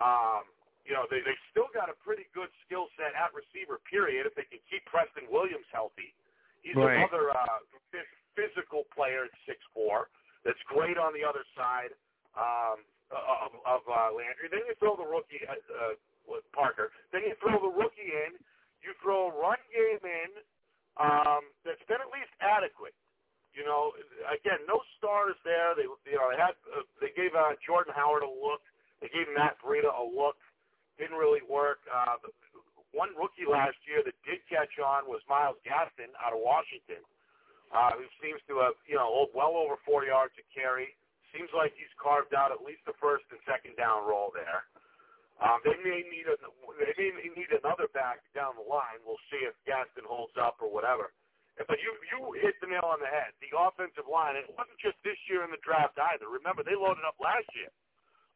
um, 0.00 0.46
you 0.88 0.94
know 0.94 1.06
they 1.10 1.22
they 1.22 1.36
still 1.54 1.68
got 1.70 1.86
a 1.86 1.96
pretty 2.02 2.26
good 2.34 2.50
skill 2.66 2.88
set 2.98 3.12
at 3.14 3.30
receiver. 3.36 3.78
Period. 3.86 4.26
If 4.26 4.34
they 4.34 4.46
can 4.48 4.62
keep 4.66 4.82
Preston 4.88 5.28
Williams 5.30 5.66
healthy, 5.70 6.10
he's 6.64 6.74
Right. 6.74 6.96
another 7.02 7.30
uh, 7.30 7.60
physical 8.34 8.88
player 8.94 9.28
at 9.28 9.34
six 9.46 9.60
four. 9.74 10.08
That's 10.42 10.58
great 10.66 10.98
on 10.98 11.12
the 11.14 11.22
other 11.22 11.46
side 11.54 11.94
um, 12.34 12.82
of, 13.14 13.52
of 13.62 13.82
uh, 13.86 14.10
Landry. 14.10 14.50
Then 14.50 14.66
you 14.66 14.74
throw 14.82 14.96
the 14.98 15.06
rookie 15.06 15.38
uh, 15.46 15.54
uh, 15.54 16.40
Parker. 16.50 16.90
Then 17.14 17.22
you 17.28 17.34
throw 17.38 17.58
the 17.62 17.70
rookie 17.70 18.10
in. 18.10 18.34
You 18.82 18.92
throw 18.98 19.30
a 19.30 19.32
run 19.32 19.58
game 19.70 20.02
in 20.02 20.30
um, 20.98 21.46
that's 21.64 21.82
been 21.86 22.02
at 22.02 22.10
least 22.10 22.34
adequate. 22.42 22.94
You 23.54 23.68
know, 23.68 23.92
again, 24.32 24.64
no 24.64 24.80
stars 24.96 25.36
there. 25.44 25.76
They, 25.76 25.84
you 25.84 26.16
know, 26.16 26.28
they 26.32 26.40
had 26.40 26.56
uh, 26.72 26.84
they 26.98 27.12
gave 27.12 27.36
uh, 27.36 27.52
Jordan 27.60 27.92
Howard 27.94 28.24
a 28.24 28.32
look. 28.32 28.64
They 29.04 29.12
gave 29.12 29.28
Matt 29.36 29.60
Breida 29.60 29.92
a 29.92 30.04
look. 30.04 30.40
Didn't 30.96 31.20
really 31.20 31.44
work. 31.44 31.84
Uh, 31.88 32.16
one 32.92 33.12
rookie 33.16 33.48
last 33.48 33.76
year 33.88 34.04
that 34.04 34.16
did 34.24 34.40
catch 34.48 34.76
on 34.80 35.08
was 35.08 35.20
Myles 35.28 35.60
Gaskin 35.64 36.12
out 36.20 36.36
of 36.36 36.40
Washington, 36.40 37.00
uh, 37.72 37.92
who 37.96 38.04
seems 38.20 38.40
to 38.48 38.60
have, 38.60 38.76
you 38.84 38.96
know, 38.96 39.08
well 39.32 39.56
over 39.56 39.80
four 39.84 40.04
yards 40.04 40.32
to 40.36 40.44
carry. 40.52 40.92
Seems 41.32 41.48
like 41.56 41.72
he's 41.76 41.92
carved 41.96 42.36
out 42.36 42.52
at 42.52 42.60
least 42.60 42.84
the 42.84 42.96
first 43.00 43.24
and 43.32 43.40
second 43.48 43.80
down 43.80 44.04
role 44.04 44.28
there. 44.36 44.68
Um, 45.42 45.58
they 45.66 45.74
may 45.82 46.06
need 46.06 46.30
a, 46.30 46.38
they 46.78 47.10
may 47.10 47.28
need 47.34 47.50
another 47.50 47.90
back 47.90 48.22
down 48.30 48.54
the 48.54 48.62
line. 48.62 49.02
We'll 49.02 49.20
see 49.26 49.42
if 49.42 49.58
Gaskin 49.66 50.06
holds 50.06 50.38
up 50.38 50.62
or 50.62 50.70
whatever. 50.70 51.10
But 51.58 51.82
you 51.82 51.90
you 52.14 52.18
hit 52.40 52.54
the 52.62 52.70
nail 52.70 52.86
on 52.86 53.02
the 53.02 53.10
head. 53.10 53.34
The 53.42 53.50
offensive 53.52 54.06
line. 54.06 54.38
It 54.38 54.48
wasn't 54.54 54.78
just 54.78 54.96
this 55.02 55.18
year 55.26 55.42
in 55.42 55.50
the 55.50 55.60
draft 55.66 55.98
either. 55.98 56.30
Remember 56.30 56.62
they 56.62 56.78
loaded 56.78 57.02
up 57.04 57.18
last 57.18 57.50
year 57.58 57.72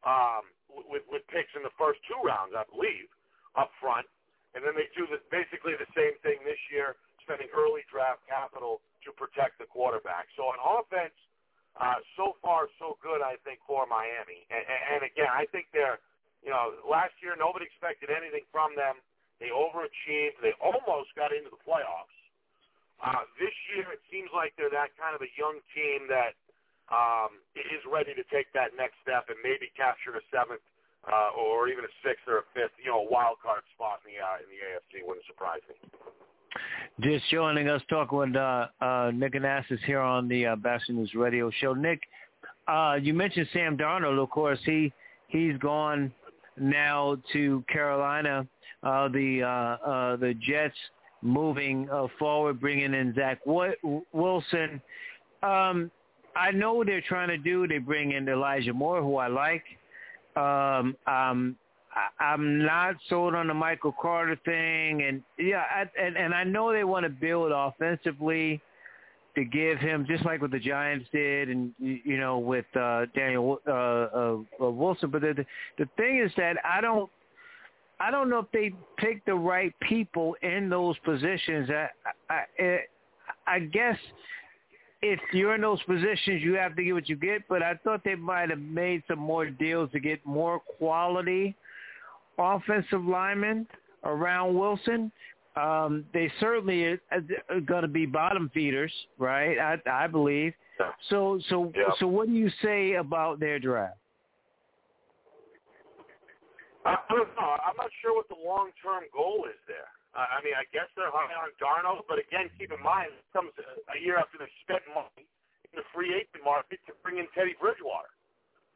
um, 0.05 0.45
with 0.69 1.07
with 1.09 1.23
picks 1.31 1.49
in 1.57 1.63
the 1.65 1.73
first 1.79 2.03
two 2.05 2.19
rounds, 2.21 2.53
I 2.53 2.67
believe, 2.69 3.09
up 3.57 3.71
front, 3.81 4.05
and 4.53 4.61
then 4.61 4.77
they 4.77 4.85
do 4.93 5.07
the, 5.09 5.23
basically 5.33 5.73
the 5.79 5.89
same 5.97 6.13
thing 6.21 6.43
this 6.45 6.59
year, 6.69 6.99
spending 7.25 7.49
early 7.55 7.81
draft 7.89 8.21
capital 8.29 8.83
to 9.07 9.09
protect 9.15 9.57
the 9.57 9.67
quarterback. 9.67 10.29
So 10.37 10.51
on 10.51 10.59
offense, 10.61 11.15
uh, 11.77 12.01
so 12.17 12.37
far 12.43 12.69
so 12.77 12.97
good, 13.01 13.21
I 13.21 13.37
think 13.45 13.61
for 13.65 13.85
Miami. 13.89 14.45
And, 14.49 14.63
and, 14.65 14.81
and 14.97 15.01
again, 15.07 15.29
I 15.29 15.45
think 15.53 15.69
they're, 15.73 16.01
you 16.45 16.51
know, 16.51 16.77
last 16.85 17.13
year 17.21 17.35
nobody 17.37 17.65
expected 17.65 18.09
anything 18.09 18.45
from 18.51 18.75
them. 18.77 19.01
They 19.37 19.53
overachieved. 19.53 20.41
They 20.41 20.53
almost 20.57 21.13
got 21.13 21.29
into 21.29 21.53
the 21.53 21.61
playoffs. 21.61 22.17
Uh, 22.97 23.29
this 23.37 23.53
year, 23.73 23.85
it 23.93 24.01
seems 24.09 24.33
like 24.33 24.57
they're 24.57 24.73
that 24.73 24.89
kind 24.97 25.13
of 25.13 25.21
a 25.21 25.29
young 25.37 25.61
team 25.77 26.09
that 26.09 26.33
um, 26.89 27.37
is 27.53 27.83
ready 27.85 28.17
to 28.17 28.25
take 28.33 28.49
that 28.57 28.73
next 28.73 28.97
step 29.05 29.29
and 29.29 29.37
maybe 29.45 29.69
capture 29.77 30.17
a 30.17 30.23
seventh 30.33 30.63
uh, 31.05 31.37
or 31.37 31.69
even 31.69 31.85
a 31.85 31.93
sixth 32.01 32.25
or 32.25 32.41
a 32.41 32.45
fifth, 32.57 32.73
you 32.81 32.89
know, 32.89 33.05
wild 33.09 33.37
card 33.43 33.61
spot 33.77 34.01
in 34.01 34.13
the 34.13 34.17
uh, 34.17 34.41
in 34.41 34.47
the 34.49 34.59
AFC. 34.65 35.05
Wouldn't 35.05 35.25
surprise 35.29 35.61
me. 35.69 35.77
Just 36.99 37.29
joining 37.29 37.69
us 37.69 37.81
talking 37.89 38.17
with 38.17 38.35
uh, 38.35 38.67
uh, 38.81 39.11
Nick 39.13 39.33
Anastos 39.33 39.79
here 39.85 39.99
on 39.99 40.27
the 40.27 40.47
uh, 40.47 40.55
Boston 40.55 40.95
News 40.95 41.13
Radio 41.13 41.51
Show. 41.61 41.73
Nick, 41.73 42.01
uh, 42.67 42.97
you 42.99 43.13
mentioned 43.13 43.47
Sam 43.53 43.77
Darnold. 43.77 44.21
Of 44.21 44.29
course, 44.31 44.59
he 44.65 44.91
he's 45.27 45.57
gone 45.59 46.11
now 46.59 47.17
to 47.33 47.63
Carolina. 47.71 48.47
Uh, 48.83 49.07
the 49.09 49.41
uh, 49.43 49.89
uh, 49.89 50.15
the 50.17 50.33
Jets 50.35 50.75
moving 51.21 51.89
uh, 51.89 52.07
forward, 52.19 52.59
bringing 52.59 52.93
in 52.93 53.13
Zach 53.15 53.39
Wilson. 53.45 54.81
Um, 55.43 55.91
I 56.35 56.51
know 56.53 56.75
what 56.75 56.87
they're 56.87 57.01
trying 57.01 57.29
to 57.29 57.37
do. 57.37 57.67
They 57.67 57.79
bring 57.79 58.11
in 58.11 58.29
Elijah 58.29 58.73
Moore, 58.73 59.01
who 59.01 59.17
I 59.17 59.27
like. 59.27 59.63
Um, 60.35 60.95
um, 61.07 61.55
I, 61.95 62.23
I'm 62.23 62.63
not 62.63 62.95
sold 63.09 63.33
on 63.33 63.47
the 63.47 63.53
Michael 63.55 63.95
Carter 63.99 64.37
thing, 64.45 65.01
and 65.01 65.23
yeah, 65.39 65.63
I, 65.73 65.85
and 65.99 66.15
and 66.15 66.33
I 66.33 66.43
know 66.43 66.71
they 66.71 66.83
want 66.83 67.03
to 67.05 67.09
build 67.09 67.51
offensively 67.51 68.61
to 69.37 69.45
give 69.45 69.77
him 69.77 70.03
just 70.07 70.25
like 70.25 70.41
what 70.41 70.49
the 70.49 70.59
Giants 70.59 71.05
did, 71.13 71.49
and 71.49 71.71
you 71.79 72.17
know 72.17 72.39
with 72.39 72.65
uh, 72.75 73.05
Daniel 73.13 73.59
uh, 73.67 73.71
uh, 73.71 74.37
uh, 74.59 74.71
Wilson. 74.71 75.11
But 75.11 75.21
the, 75.21 75.33
the 75.33 75.45
the 75.77 75.89
thing 75.95 76.23
is 76.25 76.31
that 76.37 76.57
I 76.65 76.81
don't 76.81 77.07
I 77.99 78.09
don't 78.09 78.31
know 78.31 78.39
if 78.39 78.51
they 78.51 78.73
pick 78.97 79.23
the 79.25 79.35
right 79.35 79.73
people 79.87 80.35
in 80.41 80.69
those 80.69 80.97
positions. 81.05 81.69
I 81.69 81.89
I, 82.29 82.79
I 83.45 83.59
guess 83.59 83.97
if 85.03 85.19
you're 85.31 85.53
in 85.53 85.61
those 85.61 85.83
positions, 85.83 86.41
you 86.41 86.55
have 86.55 86.75
to 86.75 86.83
get 86.83 86.93
what 86.93 87.07
you 87.07 87.15
get. 87.15 87.47
But 87.47 87.61
I 87.61 87.75
thought 87.83 88.01
they 88.03 88.15
might 88.15 88.49
have 88.49 88.59
made 88.59 89.03
some 89.07 89.19
more 89.19 89.45
deals 89.45 89.91
to 89.91 89.99
get 89.99 90.25
more 90.25 90.59
quality 90.59 91.55
offensive 92.39 93.05
linemen 93.05 93.67
around 94.03 94.57
Wilson. 94.57 95.11
Um, 95.57 96.05
they 96.13 96.31
certainly 96.39 96.83
are, 96.85 97.01
are 97.49 97.59
going 97.61 97.81
to 97.81 97.87
be 97.87 98.05
bottom 98.05 98.49
feeders, 98.53 98.93
right? 99.17 99.57
I, 99.57 99.77
I 99.89 100.07
believe. 100.07 100.53
So, 101.09 101.39
so, 101.49 101.73
Yeah. 101.75 101.91
so, 101.99 102.07
what 102.07 102.27
do 102.27 102.33
you 102.33 102.49
say 102.61 102.95
about 102.95 103.39
their 103.39 103.59
draft? 103.59 103.97
I 106.85 106.93
I 106.93 107.13
don't 107.13 107.33
know. 107.35 107.57
I'm 107.65 107.75
not 107.77 107.89
sure 108.01 108.15
what 108.15 108.29
the 108.29 108.37
long-term 108.39 109.09
goal 109.13 109.45
is 109.49 109.59
there. 109.67 109.89
I 110.15 110.37
I 110.37 110.43
mean, 110.45 110.53
I 110.53 110.65
guess 110.71 110.87
they're 110.95 111.11
high 111.11 111.29
on 111.33 111.51
Darnold, 111.57 112.05
but 112.07 112.17
again, 112.21 112.49
keep 112.57 112.71
in 112.71 112.81
mind, 112.81 113.11
it 113.17 113.25
comes 113.33 113.51
a 113.57 113.97
year 113.99 114.17
after 114.17 114.37
they've 114.37 114.59
spent 114.63 114.85
money 114.93 115.25
in 115.73 115.75
the 115.75 115.85
free 115.93 116.13
agent 116.13 116.45
market 116.45 116.79
to 116.87 116.93
bring 117.03 117.17
in 117.17 117.27
Teddy 117.33 117.57
Bridgewater. 117.59 118.13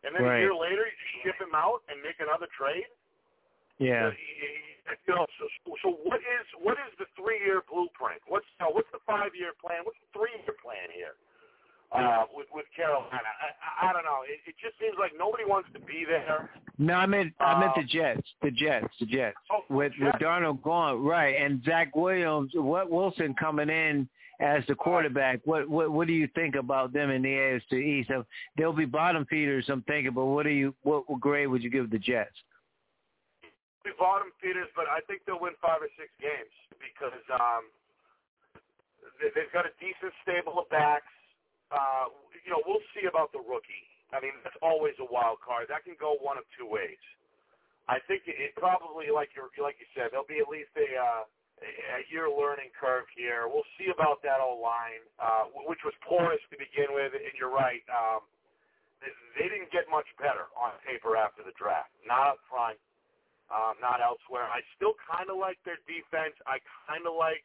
And 0.03 0.16
then 0.16 0.26
Right. 0.26 0.38
a 0.38 0.41
year 0.41 0.53
later, 0.53 0.86
you 0.86 1.08
ship 1.22 1.38
him 1.40 1.53
out 1.53 1.86
and 1.88 2.02
make 2.02 2.18
another 2.20 2.48
trade. 2.58 2.90
Yeah. 3.82 4.14
Uh, 4.14 4.95
you 5.08 5.16
know, 5.16 5.26
so, 5.40 5.45
so 5.82 5.90
what 6.03 6.20
is 6.22 6.45
what 6.62 6.78
is 6.78 6.94
the 6.99 7.06
three-year 7.18 7.64
blueprint? 7.66 8.22
What's 8.28 8.45
uh, 8.60 8.70
what's 8.70 8.88
the 8.91 8.99
five-year 9.08 9.58
plan? 9.58 9.82
What's 9.84 9.98
the 10.06 10.20
three-year 10.20 10.53
plan 10.62 10.88
here 10.94 11.18
uh, 11.90 12.26
with 12.34 12.48
with 12.53 12.66
Carolina? 12.76 13.10
I, 13.10 13.88
I, 13.88 13.90
I 13.90 13.94
don't 13.94 14.06
know. 14.06 14.22
It, 14.28 14.40
it 14.45 14.56
just 14.62 14.78
seems 14.80 14.95
like 14.99 15.12
nobody 15.18 15.45
wants 15.45 15.70
to 15.74 15.80
be 15.80 16.06
there. 16.08 16.49
No, 16.78 16.94
I 16.94 17.06
meant 17.06 17.34
I 17.40 17.60
meant 17.60 17.74
the 17.76 17.82
Um, 17.82 17.88
Jets, 17.90 18.28
the 18.41 18.52
Jets, 18.52 18.94
the 18.99 19.06
Jets. 19.06 19.38
Oh, 19.52 19.64
with 19.70 19.94
with 19.99 20.14
Darnold 20.22 20.62
gone, 20.62 21.02
right, 21.03 21.36
and 21.40 21.64
Zach 21.64 21.95
Williams, 21.95 22.52
what 22.53 22.91
Wilson 22.91 23.34
coming 23.34 23.70
in 23.70 24.08
as 24.41 24.64
the 24.68 24.76
quarterback. 24.76 25.40
What 25.45 25.70
what 25.70 25.91
what 25.91 26.08
do 26.08 26.14
you 26.14 26.28
think 26.36 26.56
about 26.56 26.94
them 26.94 27.10
in 27.10 27.22
the 27.22 27.30
AFC 27.30 27.74
East? 27.74 28.10
So 28.10 28.26
they'll 28.58 28.74
be 28.74 28.86
bottom 28.86 29.26
feeders, 29.26 29.66
I'm 29.70 29.84
thinking. 29.84 30.14
But 30.14 30.26
what 30.26 30.44
do 30.44 30.49
you 30.49 30.76
what 30.84 31.06
grade 31.20 31.48
would 31.48 31.64
you 31.64 31.70
give 31.70 31.90
the 31.90 31.99
Jets? 31.99 32.36
We 33.82 33.91
bottom 33.98 34.30
feeders, 34.38 34.70
but 34.78 34.86
I 34.86 35.02
think 35.10 35.26
they'll 35.26 35.41
win 35.41 35.58
five 35.58 35.82
or 35.82 35.90
six 35.98 36.14
games 36.22 36.53
because 36.78 37.18
um, 37.34 37.66
they, 39.18 39.34
they've 39.34 39.53
got 39.53 39.66
a 39.66 39.74
decent 39.82 40.14
stable 40.22 40.62
of 40.62 40.70
backs. 40.70 41.10
Uh, 41.74 42.14
you 42.45 42.53
know, 42.53 42.62
we'll 42.70 42.84
see 42.94 43.10
about 43.10 43.34
the 43.34 43.41
rookie. 43.41 43.88
I 44.14 44.20
mean, 44.22 44.36
that's 44.44 44.58
always 44.62 44.94
a 45.02 45.08
wild 45.08 45.41
card. 45.41 45.72
That 45.72 45.88
can 45.88 45.95
go 45.98 46.20
one 46.22 46.38
of 46.38 46.45
two 46.60 46.68
ways. 46.68 46.99
I 47.90 47.98
think 48.06 48.30
it, 48.30 48.38
it 48.38 48.52
probably, 48.60 49.10
like 49.10 49.34
you 49.34 49.41
like 49.64 49.80
you 49.82 49.90
said, 49.98 50.14
there'll 50.14 50.30
be 50.30 50.40
at 50.44 50.49
least 50.52 50.70
a 50.78 50.90
uh, 50.94 51.24
a 51.62 52.02
year 52.10 52.30
learning 52.30 52.74
curve 52.74 53.06
here. 53.14 53.45
We'll 53.45 53.68
see 53.78 53.90
about 53.94 54.22
that 54.26 54.41
old 54.41 54.62
line, 54.62 55.02
uh, 55.22 55.49
which 55.70 55.82
was 55.86 55.94
porous 56.06 56.41
to 56.49 56.56
begin 56.58 56.94
with. 56.94 57.14
And 57.14 57.34
you're 57.38 57.53
right, 57.53 57.82
um, 57.90 58.26
they, 59.02 59.14
they 59.38 59.48
didn't 59.49 59.70
get 59.74 59.86
much 59.90 60.10
better 60.18 60.49
on 60.58 60.74
paper 60.86 61.18
after 61.18 61.45
the 61.45 61.53
draft. 61.58 61.94
Not 62.06 62.38
up 62.38 62.40
front, 62.49 62.78
um, 63.52 63.76
not 63.84 63.99
elsewhere. 63.99 64.48
I 64.48 64.64
still 64.80 64.95
kind 65.03 65.28
of 65.28 65.36
like 65.36 65.60
their 65.68 65.80
defense. 65.84 66.34
I 66.48 66.64
kind 66.88 67.03
of 67.03 67.14
like 67.19 67.44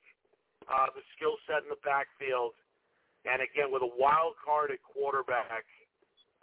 uh, 0.71 0.89
the 0.95 1.03
skill 1.19 1.35
set 1.51 1.67
in 1.67 1.69
the 1.69 1.83
backfield. 1.83 2.55
And 3.27 3.43
again, 3.43 3.75
with 3.75 3.83
a 3.83 3.93
wild 3.99 4.39
card 4.39 4.71
at 4.71 4.79
quarterback, 4.87 5.67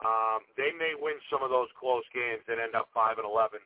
um, 0.03 0.43
they 0.59 0.75
may 0.75 0.99
win 0.99 1.15
some 1.31 1.39
of 1.39 1.47
those 1.47 1.71
close 1.79 2.03
games 2.11 2.43
and 2.51 2.59
end 2.59 2.75
up 2.75 2.91
five 2.91 3.15
and 3.15 3.23
eleven, 3.23 3.63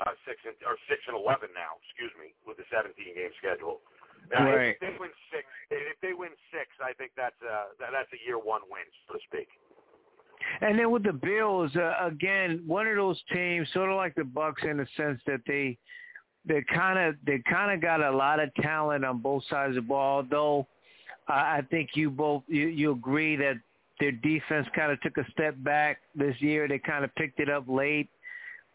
uh, 0.00 0.16
six 0.24 0.40
and 0.48 0.56
or 0.64 0.80
six 0.88 1.04
and 1.04 1.12
eleven 1.12 1.52
now. 1.52 1.76
Excuse 1.84 2.14
me, 2.16 2.32
with 2.48 2.56
the 2.56 2.64
seventeen 2.72 3.12
game 3.12 3.32
schedule. 3.36 3.84
Now, 4.32 4.48
Right. 4.48 4.72
If 4.72 4.80
they 4.80 4.96
win 4.96 5.12
six, 5.28 5.44
if 5.68 6.00
they 6.00 6.16
win 6.16 6.32
six, 6.48 6.72
I 6.80 6.96
think 6.96 7.12
that's 7.12 7.36
a 7.44 7.76
that, 7.76 7.92
that's 7.92 8.08
a 8.16 8.20
year 8.24 8.40
one 8.40 8.64
win, 8.72 8.88
so 9.04 9.20
to 9.20 9.22
speak. 9.28 9.52
And 10.64 10.78
then 10.78 10.90
with 10.90 11.02
the 11.02 11.12
Bills, 11.12 11.70
uh, 11.76 11.92
again, 12.00 12.62
one 12.66 12.86
of 12.86 12.96
those 12.96 13.20
teams, 13.30 13.68
sort 13.74 13.90
of 13.90 13.96
like 13.96 14.14
the 14.14 14.24
Bucks, 14.24 14.62
in 14.62 14.78
the 14.78 14.86
sense 14.96 15.20
that 15.26 15.40
they 15.46 15.76
they 16.46 16.62
kind 16.74 16.98
of 16.98 17.16
they 17.26 17.42
kind 17.48 17.70
of 17.70 17.82
got 17.82 18.02
a 18.02 18.10
lot 18.10 18.40
of 18.40 18.52
talent 18.54 19.04
on 19.04 19.18
both 19.18 19.42
sides 19.50 19.76
of 19.76 19.84
the 19.84 19.88
ball. 19.88 20.24
Though 20.28 20.66
I 21.28 21.58
I 21.58 21.62
think 21.70 21.90
you 21.92 22.10
both 22.10 22.44
you, 22.48 22.68
you 22.68 22.92
agree 22.92 23.36
that 23.36 23.56
their 24.00 24.12
defense 24.12 24.66
kind 24.74 24.90
of 24.90 24.98
took 25.02 25.18
a 25.18 25.30
step 25.32 25.54
back 25.58 25.98
this 26.14 26.34
year. 26.40 26.66
They 26.66 26.78
kind 26.78 27.04
of 27.04 27.14
picked 27.14 27.40
it 27.40 27.50
up 27.50 27.64
late. 27.68 28.08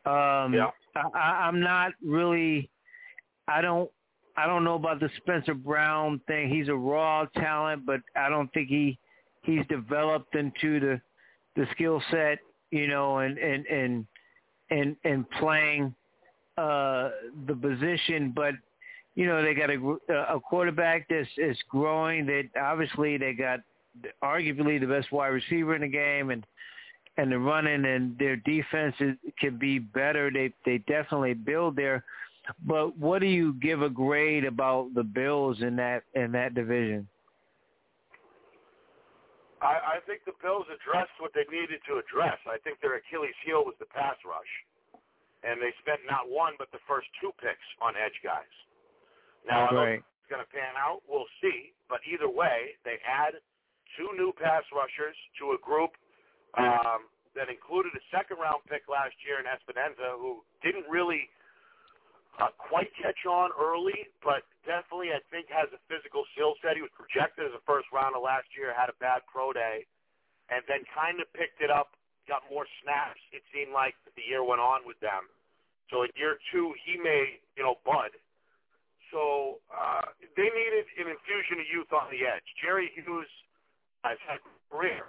Um, 0.05 0.53
Yeah. 0.53 0.69
I- 0.95 1.47
I'm 1.47 1.59
not 1.59 1.93
really. 2.05 2.69
I 3.47 3.61
don't. 3.61 3.89
I 4.37 4.45
don't 4.45 4.63
know 4.63 4.75
about 4.75 4.99
the 4.99 5.09
Spencer 5.17 5.55
Brown 5.55 6.19
thing. 6.27 6.49
He's 6.49 6.67
a 6.67 6.75
raw 6.75 7.25
talent, 7.35 7.85
but 7.85 8.01
I 8.15 8.29
don't 8.29 8.51
think 8.53 8.69
he 8.69 8.99
he's 9.41 9.65
developed 9.67 10.35
into 10.35 10.79
the 10.79 11.01
the 11.55 11.65
skill 11.71 12.01
set, 12.11 12.39
you 12.71 12.87
know, 12.87 13.19
and 13.19 13.37
and 13.37 13.65
and 13.67 14.07
and 14.69 14.95
and 15.03 15.29
playing 15.31 15.93
uh 16.57 17.09
the 17.47 17.55
position, 17.55 18.31
but 18.35 18.53
you 19.15 19.25
know 19.25 19.41
they 19.41 19.53
got 19.53 19.69
a 19.69 20.33
a 20.33 20.39
quarterback 20.39 21.07
that's 21.09 21.27
is 21.37 21.57
growing. 21.69 22.25
That 22.25 22.43
obviously 22.59 23.17
they 23.17 23.33
got 23.33 23.59
arguably 24.23 24.79
the 24.79 24.87
best 24.87 25.11
wide 25.11 25.27
receiver 25.27 25.75
in 25.75 25.81
the 25.81 25.87
game, 25.87 26.29
and 26.29 26.45
and 27.17 27.31
the 27.31 27.39
running 27.39 27.85
and 27.85 28.17
their 28.17 28.37
defense 28.37 28.95
is, 28.99 29.15
can 29.39 29.57
be 29.57 29.79
better. 29.79 30.31
They 30.31 30.53
they 30.65 30.79
definitely 30.79 31.33
build 31.33 31.75
there. 31.75 32.03
But 32.65 32.97
what 32.97 33.19
do 33.19 33.27
you 33.27 33.53
give 33.61 33.81
a 33.81 33.89
grade 33.89 34.45
about 34.45 34.93
the 34.95 35.03
Bills 35.03 35.61
in 35.61 35.75
that 35.75 36.03
in 36.15 36.31
that 36.31 36.55
division? 36.55 37.07
I, 39.61 39.99
I 39.99 40.03
think 40.07 40.23
the 40.23 40.35
Bills 40.39 40.67
addressed 40.71 41.13
what 41.19 41.35
they 41.35 41.43
needed 41.51 41.83
to 41.91 41.99
address. 41.99 42.39
I 42.47 42.59
think 42.63 42.79
their 42.79 42.95
Achilles 42.95 43.35
heel 43.43 43.67
was 43.67 43.75
the 43.79 43.89
pass 43.91 44.15
rush, 44.23 44.53
and 45.43 45.59
they 45.59 45.75
spent 45.83 46.03
not 46.07 46.31
one 46.31 46.55
but 46.55 46.71
the 46.71 46.83
first 46.87 47.07
two 47.19 47.35
picks 47.39 47.67
on 47.83 47.95
edge 47.99 48.15
guys. 48.23 48.51
Now, 49.47 49.67
I 49.67 49.71
don't 49.71 49.75
know 49.75 49.87
if 49.95 50.03
it's 50.03 50.31
going 50.31 50.43
to 50.43 50.51
pan 50.51 50.75
out. 50.75 51.03
We'll 51.07 51.29
see. 51.39 51.71
But 51.87 52.03
either 52.05 52.27
way, 52.27 52.75
they 52.83 52.99
add 53.03 53.39
two 53.97 54.11
new 54.15 54.35
pass 54.35 54.63
rushers 54.75 55.15
to 55.39 55.55
a 55.55 55.59
group 55.63 55.95
um, 56.59 57.07
that 57.33 57.49
included 57.49 57.95
a 57.95 58.03
second-round 58.13 58.61
pick 58.67 58.85
last 58.91 59.15
year 59.25 59.39
in 59.41 59.47
Epenesa, 59.47 60.19
who 60.19 60.43
didn't 60.61 60.85
really 60.91 61.31
uh, 62.39 62.55
quite 62.55 62.87
catch 62.95 63.27
on 63.27 63.51
early, 63.59 64.07
but 64.23 64.47
definitely 64.63 65.11
I 65.11 65.19
think 65.27 65.51
has 65.51 65.67
a 65.75 65.79
physical 65.91 66.23
skill 66.31 66.55
set. 66.63 66.79
He 66.79 66.83
was 66.83 66.93
projected 66.95 67.51
as 67.51 67.53
a 67.53 67.63
first 67.67 67.91
rounder 67.91 68.19
last 68.19 68.47
year, 68.55 68.71
had 68.71 68.87
a 68.87 68.97
bad 69.03 69.27
pro 69.27 69.51
day, 69.51 69.83
and 70.47 70.63
then 70.71 70.87
kind 70.95 71.19
of 71.19 71.27
picked 71.35 71.59
it 71.59 71.69
up, 71.69 71.99
got 72.31 72.47
more 72.47 72.63
snaps. 72.79 73.19
It 73.35 73.43
seemed 73.51 73.75
like 73.75 73.93
the 74.15 74.23
year 74.23 74.41
went 74.41 74.63
on 74.63 74.87
with 74.87 74.97
them. 75.03 75.27
So 75.91 76.07
in 76.07 76.09
year 76.15 76.39
two, 76.53 76.71
he 76.87 76.95
may, 76.95 77.43
you 77.59 77.63
know, 77.67 77.75
bud. 77.83 78.15
So 79.11 79.59
uh, 79.73 80.07
they 80.37 80.47
needed 80.47 80.85
an 81.01 81.09
infusion 81.11 81.59
of 81.59 81.67
youth 81.67 81.91
on 81.91 82.07
the 82.13 82.23
edge. 82.23 82.45
Jerry 82.61 82.93
Hughes 82.93 83.27
has 84.05 84.21
had 84.23 84.39
a 84.39 84.51
career, 84.69 85.03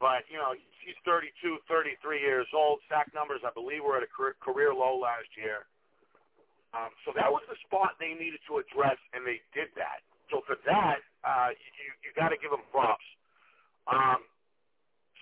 but 0.00 0.24
you 0.32 0.40
know 0.40 0.56
he's 0.82 0.96
32, 1.04 1.60
33 1.68 2.18
years 2.18 2.48
old. 2.56 2.80
Sack 2.88 3.12
numbers, 3.12 3.44
I 3.44 3.52
believe, 3.52 3.84
were 3.84 4.00
at 4.00 4.02
a 4.02 4.10
career, 4.10 4.34
career 4.40 4.72
low 4.72 4.96
last 4.96 5.28
year. 5.36 5.68
Um, 6.74 6.90
so 7.06 7.12
that 7.14 7.30
was 7.30 7.42
the 7.46 7.56
spot 7.66 7.96
they 8.00 8.14
needed 8.14 8.42
to 8.50 8.58
address, 8.58 8.98
and 9.14 9.22
they 9.22 9.40
did 9.54 9.70
that. 9.78 10.02
So 10.30 10.42
for 10.46 10.58
that, 10.66 10.98
uh, 11.22 11.54
you 11.54 11.90
you 12.02 12.10
got 12.18 12.34
to 12.34 12.38
give 12.38 12.50
them 12.50 12.64
props. 12.74 13.04
Um, 13.86 14.26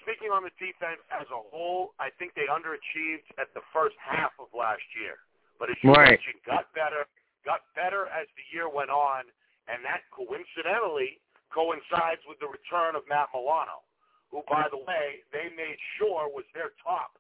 speaking 0.01 0.33
on 0.33 0.45
the 0.45 0.53
defense 0.57 1.01
as 1.13 1.29
a 1.29 1.41
whole, 1.53 1.93
I 2.01 2.09
think 2.17 2.33
they 2.33 2.49
underachieved 2.49 3.29
at 3.37 3.53
the 3.53 3.61
first 3.73 3.97
half 4.01 4.33
of 4.41 4.49
last 4.57 4.85
year. 4.97 5.21
But 5.61 5.71
as 5.71 5.77
you 5.85 5.93
Right. 5.93 6.17
mentioned, 6.17 6.43
got 6.45 6.73
better, 6.73 7.07
got 7.45 7.63
better 7.75 8.09
as 8.09 8.27
the 8.37 8.45
year 8.53 8.69
went 8.69 8.91
on, 8.91 9.25
and 9.69 9.85
that 9.85 10.05
coincidentally 10.11 11.21
coincides 11.51 12.25
with 12.27 12.39
the 12.41 12.49
return 12.49 12.97
of 12.97 13.07
Matt 13.09 13.29
Milano, 13.33 13.85
who, 14.31 14.43
by 14.49 14.69
the 14.69 14.79
way, 14.79 15.23
they 15.31 15.49
made 15.51 15.79
sure 15.97 16.29
was 16.29 16.45
their 16.53 16.73
top 16.83 17.17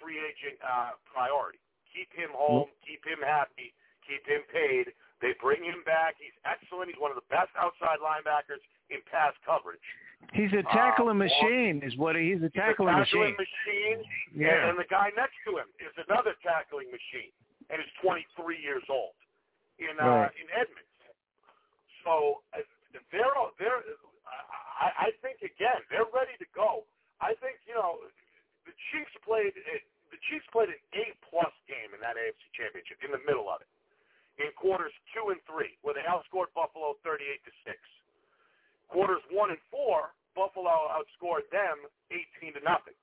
free 0.00 0.18
agent 0.18 0.58
uh, 0.62 0.92
priority. 1.04 1.58
Keep 1.94 2.10
him 2.12 2.34
home, 2.34 2.68
keep 2.82 3.00
him 3.06 3.22
happy, 3.22 3.70
keep 4.02 4.26
him 4.26 4.42
paid. 4.50 4.90
They 5.22 5.30
bring 5.40 5.62
him 5.62 5.80
back. 5.86 6.18
He's 6.18 6.34
excellent. 6.44 6.90
He's 6.90 6.98
one 7.00 7.14
of 7.14 7.16
the 7.16 7.24
best 7.30 7.54
outside 7.56 8.02
linebackers 8.02 8.60
in 8.90 8.98
pass 9.08 9.32
coverage. 9.46 9.80
He's 10.34 10.50
a 10.52 10.66
tackling 10.74 11.16
Uh, 11.22 11.24
machine, 11.30 11.80
is 11.86 11.94
what 11.96 12.18
he, 12.18 12.34
he's 12.34 12.42
a 12.42 12.50
He's 12.50 12.58
tackling 12.58 12.98
machine. 12.98 13.32
machine. 13.38 13.98
Yeah. 14.34 14.66
And, 14.68 14.74
and 14.74 14.78
the 14.82 14.90
guy 14.90 15.14
next 15.14 15.38
to 15.46 15.56
him 15.56 15.70
is 15.78 15.94
another 16.10 16.34
tackling 16.42 16.90
machine, 16.90 17.30
and 17.70 17.78
is 17.78 17.88
23 18.02 18.26
years 18.58 18.82
old 18.90 19.14
in 19.78 19.94
uh, 19.96 20.26
Right. 20.26 20.34
in 20.34 20.50
Edmunds. 20.50 20.90
So 22.04 22.42
uh, 22.52 22.60
they're 23.14 23.32
they're. 23.56 23.80
I, 24.82 25.08
I 25.08 25.10
think 25.22 25.40
again 25.40 25.80
they're 25.88 26.10
ready 26.12 26.34
to 26.42 26.48
go. 26.52 26.84
I 27.22 27.32
think 27.40 27.62
you 27.64 27.72
know 27.78 28.02
the 28.66 28.74
Chiefs 28.92 29.14
played 29.24 29.54
the 30.14 30.22
Chiefs 30.30 30.46
played 30.54 30.70
an 30.70 30.78
A 30.94 31.10
plus 31.26 31.50
game 31.66 31.90
in 31.90 31.98
that 31.98 32.14
AFC 32.14 32.38
Championship 32.54 33.02
in 33.02 33.10
the 33.10 33.22
middle 33.26 33.50
of 33.50 33.58
it 33.58 33.70
in 34.38 34.50
quarters 34.58 34.94
two 35.14 35.30
and 35.30 35.38
three, 35.46 35.78
where 35.82 35.94
they 35.94 36.02
outscored 36.06 36.50
Buffalo 36.54 36.98
38 37.06 37.22
to 37.46 37.52
six. 37.62 37.78
Quarters 38.90 39.22
one 39.30 39.50
and 39.50 39.62
four, 39.70 40.14
Buffalo 40.34 40.90
outscored 40.90 41.46
them 41.54 41.86
18 42.10 42.58
to 42.58 42.62
nothing. 42.66 42.98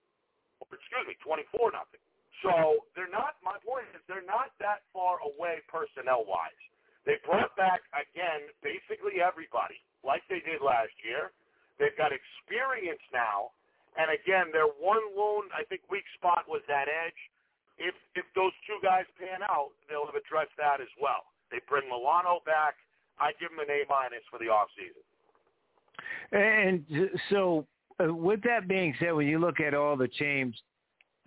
Or, 0.60 0.68
excuse 0.72 1.08
me, 1.08 1.16
24 1.24 1.72
nothing. 1.72 2.04
So 2.44 2.84
they're 2.96 3.12
not. 3.12 3.40
My 3.44 3.60
point 3.64 3.88
is 3.96 4.02
they're 4.10 4.26
not 4.26 4.52
that 4.60 4.84
far 4.92 5.22
away 5.24 5.62
personnel 5.70 6.26
wise. 6.28 6.58
They 7.06 7.18
brought 7.26 7.54
back 7.56 7.82
again 7.96 8.50
basically 8.62 9.22
everybody, 9.22 9.78
like 10.02 10.26
they 10.28 10.42
did 10.44 10.60
last 10.60 10.94
year. 11.06 11.32
They've 11.78 11.96
got 11.98 12.14
experience 12.14 13.02
now, 13.14 13.56
and 13.98 14.08
again, 14.12 14.52
their 14.52 14.68
one 14.68 15.04
lone 15.16 15.52
I 15.52 15.64
think 15.68 15.82
weak 15.90 16.06
spot 16.16 16.46
was 16.48 16.62
that 16.68 16.88
edge. 16.88 17.18
If 17.78 17.96
if 18.16 18.26
those 18.36 18.54
two 18.68 18.80
guys 18.84 19.06
pan 19.20 19.44
out, 19.44 19.72
they'll 19.90 20.06
have 20.06 20.16
addressed 20.16 20.56
that 20.58 20.80
as 20.80 20.92
well. 21.02 21.32
They 21.52 21.60
bring 21.68 21.90
Milano 21.90 22.40
back. 22.46 22.76
I 23.20 23.32
give 23.40 23.50
them 23.50 23.60
an 23.60 23.70
A 23.70 23.84
minus 23.90 24.24
for 24.30 24.40
the 24.40 24.50
off 24.50 24.70
season. 24.76 25.04
And 26.32 26.86
so, 27.30 27.68
uh, 28.00 28.14
with 28.14 28.42
that 28.44 28.68
being 28.68 28.96
said, 29.00 29.12
when 29.12 29.28
you 29.28 29.38
look 29.38 29.60
at 29.60 29.74
all 29.74 29.98
the 29.98 30.08
teams 30.08 30.56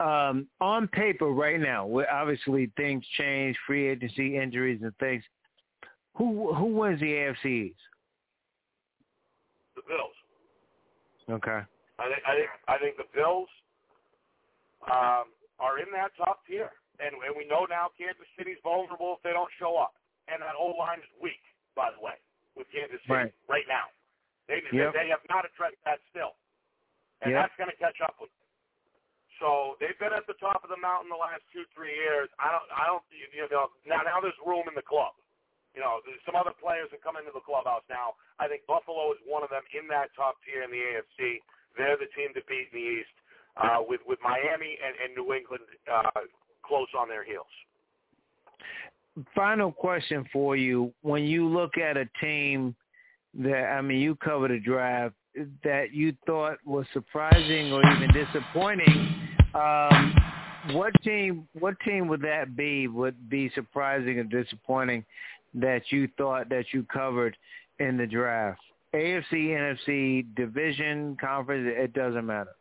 um, 0.01 0.47
on 0.61 0.89
paper 0.89 1.29
right 1.29 1.61
now, 1.61 1.89
obviously 2.11 2.71
things 2.77 3.05
change, 3.19 3.57
free 3.67 3.89
agency, 3.89 4.39
injuries, 4.39 4.81
and 4.83 4.97
things. 4.97 5.23
Who 6.17 6.55
who 6.55 6.67
wins 6.67 7.01
the 7.01 7.07
AFCs? 7.07 7.75
The 9.77 9.83
Bills. 9.87 10.15
Okay. 11.29 11.61
I 11.99 12.11
think 12.11 12.23
I 12.27 12.33
think 12.35 12.51
I 12.67 12.77
think 12.83 12.95
the 12.99 13.09
Bills 13.15 13.49
um, 14.91 15.31
are 15.63 15.79
in 15.79 15.89
that 15.95 16.13
top 16.19 16.43
tier, 16.45 16.71
and, 17.01 17.15
and 17.23 17.33
we 17.39 17.47
know 17.47 17.65
now 17.71 17.89
Kansas 17.97 18.27
City's 18.37 18.59
vulnerable 18.67 19.17
if 19.17 19.23
they 19.23 19.33
don't 19.33 19.51
show 19.57 19.79
up, 19.79 19.95
and 20.29 20.43
that 20.43 20.59
O 20.59 20.75
line 20.75 20.99
is 21.01 21.09
weak, 21.23 21.41
by 21.79 21.89
the 21.95 22.01
way, 22.03 22.19
with 22.59 22.67
Kansas 22.75 23.01
City 23.07 23.31
Right. 23.49 23.69
now. 23.71 23.89
They 24.51 24.61
Yep. 24.75 24.93
they 24.93 25.09
have 25.09 25.25
not 25.31 25.47
addressed 25.49 25.81
that 25.89 26.03
still, 26.11 26.37
and 27.23 27.33
Yep. 27.33 27.39
that's 27.41 27.57
going 27.57 27.71
to 27.71 27.79
catch 27.81 28.01
up 28.03 28.21
with. 28.21 28.29
them. 28.29 28.43
So 29.41 29.77
they've 29.81 29.99
been 29.99 30.13
at 30.13 30.27
the 30.27 30.35
top 30.39 30.63
of 30.63 30.71
the 30.71 30.77
mountain 30.77 31.09
the 31.11 31.17
last 31.17 31.43
two 31.53 31.65
three 31.75 31.95
years. 31.95 32.29
I 32.39 32.51
don't 32.53 32.69
I 32.75 32.85
don't 32.87 33.03
you 33.11 33.49
know 33.49 33.71
now 33.87 34.03
now 34.03 34.21
there's 34.21 34.37
room 34.45 34.69
in 34.69 34.75
the 34.75 34.83
club. 34.85 35.15
You 35.75 35.83
know, 35.83 35.99
there's 36.07 36.23
some 36.23 36.37
other 36.39 36.53
players 36.55 36.87
that 36.95 37.03
come 37.03 37.17
into 37.19 37.33
the 37.35 37.43
clubhouse 37.43 37.83
now. 37.91 38.15
I 38.39 38.47
think 38.47 38.63
Buffalo 38.65 39.11
is 39.11 39.19
one 39.27 39.43
of 39.43 39.51
them 39.51 39.67
in 39.75 39.89
that 39.91 40.15
top 40.15 40.39
tier 40.47 40.63
in 40.63 40.71
the 40.71 40.79
AFC. 40.79 41.43
They're 41.77 41.97
the 41.97 42.07
team 42.17 42.33
to 42.35 42.41
beat 42.49 42.69
in 42.73 42.81
the 42.81 42.87
East, 43.01 43.09
uh, 43.57 43.79
with 43.87 44.01
with 44.07 44.19
Miami 44.23 44.79
and, 44.85 44.95
and 45.05 45.15
New 45.17 45.35
England 45.35 45.65
uh, 45.93 46.21
close 46.67 46.89
on 46.99 47.09
their 47.09 47.25
heels. 47.25 47.47
Final 49.35 49.73
question 49.73 50.25
for 50.33 50.57
you: 50.57 50.93
When 51.03 51.25
you 51.25 51.47
look 51.47 51.79
at 51.79 51.97
a 51.97 52.09
team 52.21 52.75
that 53.39 53.75
I 53.77 53.81
mean, 53.81 54.01
you 54.01 54.17
covered 54.17 54.51
a 54.51 54.61
draft 54.61 55.15
that 55.65 55.93
you 55.93 56.15
thought 56.27 56.59
was 56.65 56.87
surprising 56.93 57.73
or 57.73 57.83
even 57.93 58.11
disappointing. 58.13 59.29
Um, 59.55 60.15
what 60.73 60.93
team? 61.03 61.47
What 61.59 61.75
team 61.85 62.09
would 62.09 62.23
that 62.23 62.57
be? 62.57 62.89
Would 62.89 63.29
be 63.29 63.51
surprising 63.55 64.19
or 64.19 64.25
disappointing 64.25 65.05
that 65.55 65.83
you 65.91 66.09
thought 66.17 66.49
that 66.49 66.67
you 66.73 66.85
covered 66.85 67.37
in 67.79 67.97
the 67.97 68.07
draft? 68.07 68.61
AFC, 68.95 69.51
NFC, 69.51 70.23
division, 70.39 71.19
conference. 71.19 71.67
It 71.67 71.93
doesn't 71.93 72.25
matter. 72.25 72.55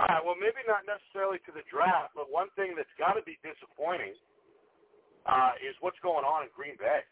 All 0.00 0.08
right. 0.08 0.24
Well, 0.24 0.40
maybe 0.40 0.64
not 0.64 0.88
necessarily 0.88 1.36
to 1.44 1.52
the 1.52 1.62
draft, 1.68 2.16
but 2.16 2.32
one 2.32 2.48
thing 2.56 2.72
that's 2.72 2.90
got 2.96 3.14
to 3.14 3.22
be 3.28 3.36
disappointing 3.44 4.16
uh, 5.28 5.60
is 5.60 5.76
what's 5.84 6.00
going 6.00 6.24
on 6.24 6.48
in 6.48 6.50
Green 6.56 6.80
Bay. 6.80 7.04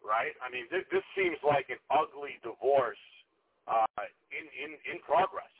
Right? 0.00 0.32
I 0.40 0.48
mean, 0.48 0.64
this, 0.72 0.86
this 0.88 1.04
seems 1.12 1.36
like 1.44 1.68
an 1.68 1.82
ugly 1.92 2.40
divorce 2.40 3.00
uh, 3.68 4.06
in, 4.32 4.46
in 4.54 4.70
in 4.86 4.96
progress. 5.04 5.50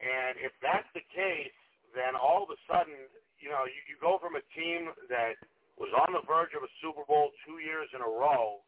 And 0.00 0.38
if 0.40 0.54
that's 0.64 0.86
the 0.96 1.04
case, 1.12 1.54
then 1.92 2.16
all 2.16 2.46
of 2.46 2.50
a 2.50 2.58
sudden, 2.70 2.94
you 3.42 3.50
know, 3.50 3.66
you, 3.66 3.80
you 3.90 3.96
go 3.98 4.22
from 4.22 4.38
a 4.38 4.44
team 4.54 4.90
that 5.10 5.38
was 5.76 5.90
on 5.92 6.14
the 6.14 6.22
verge 6.24 6.54
of 6.54 6.62
a 6.62 6.72
Super 6.78 7.02
Bowl 7.06 7.34
two 7.42 7.58
years 7.58 7.90
in 7.90 8.02
a 8.02 8.08
row 8.08 8.62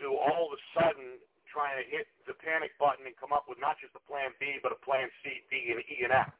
to 0.00 0.16
all 0.16 0.50
of 0.50 0.58
a 0.58 0.60
sudden 0.74 1.18
trying 1.50 1.78
to 1.78 1.86
hit 1.88 2.06
the 2.26 2.34
panic 2.34 2.70
button 2.78 3.06
and 3.06 3.14
come 3.18 3.32
up 3.32 3.46
with 3.48 3.58
not 3.60 3.76
just 3.80 3.94
a 3.94 4.02
plan 4.10 4.30
B, 4.40 4.58
but 4.62 4.72
a 4.72 4.80
plan 4.84 5.06
C, 5.22 5.38
D, 5.50 5.70
and 5.70 5.80
E 5.86 6.02
and 6.02 6.12
F. 6.12 6.30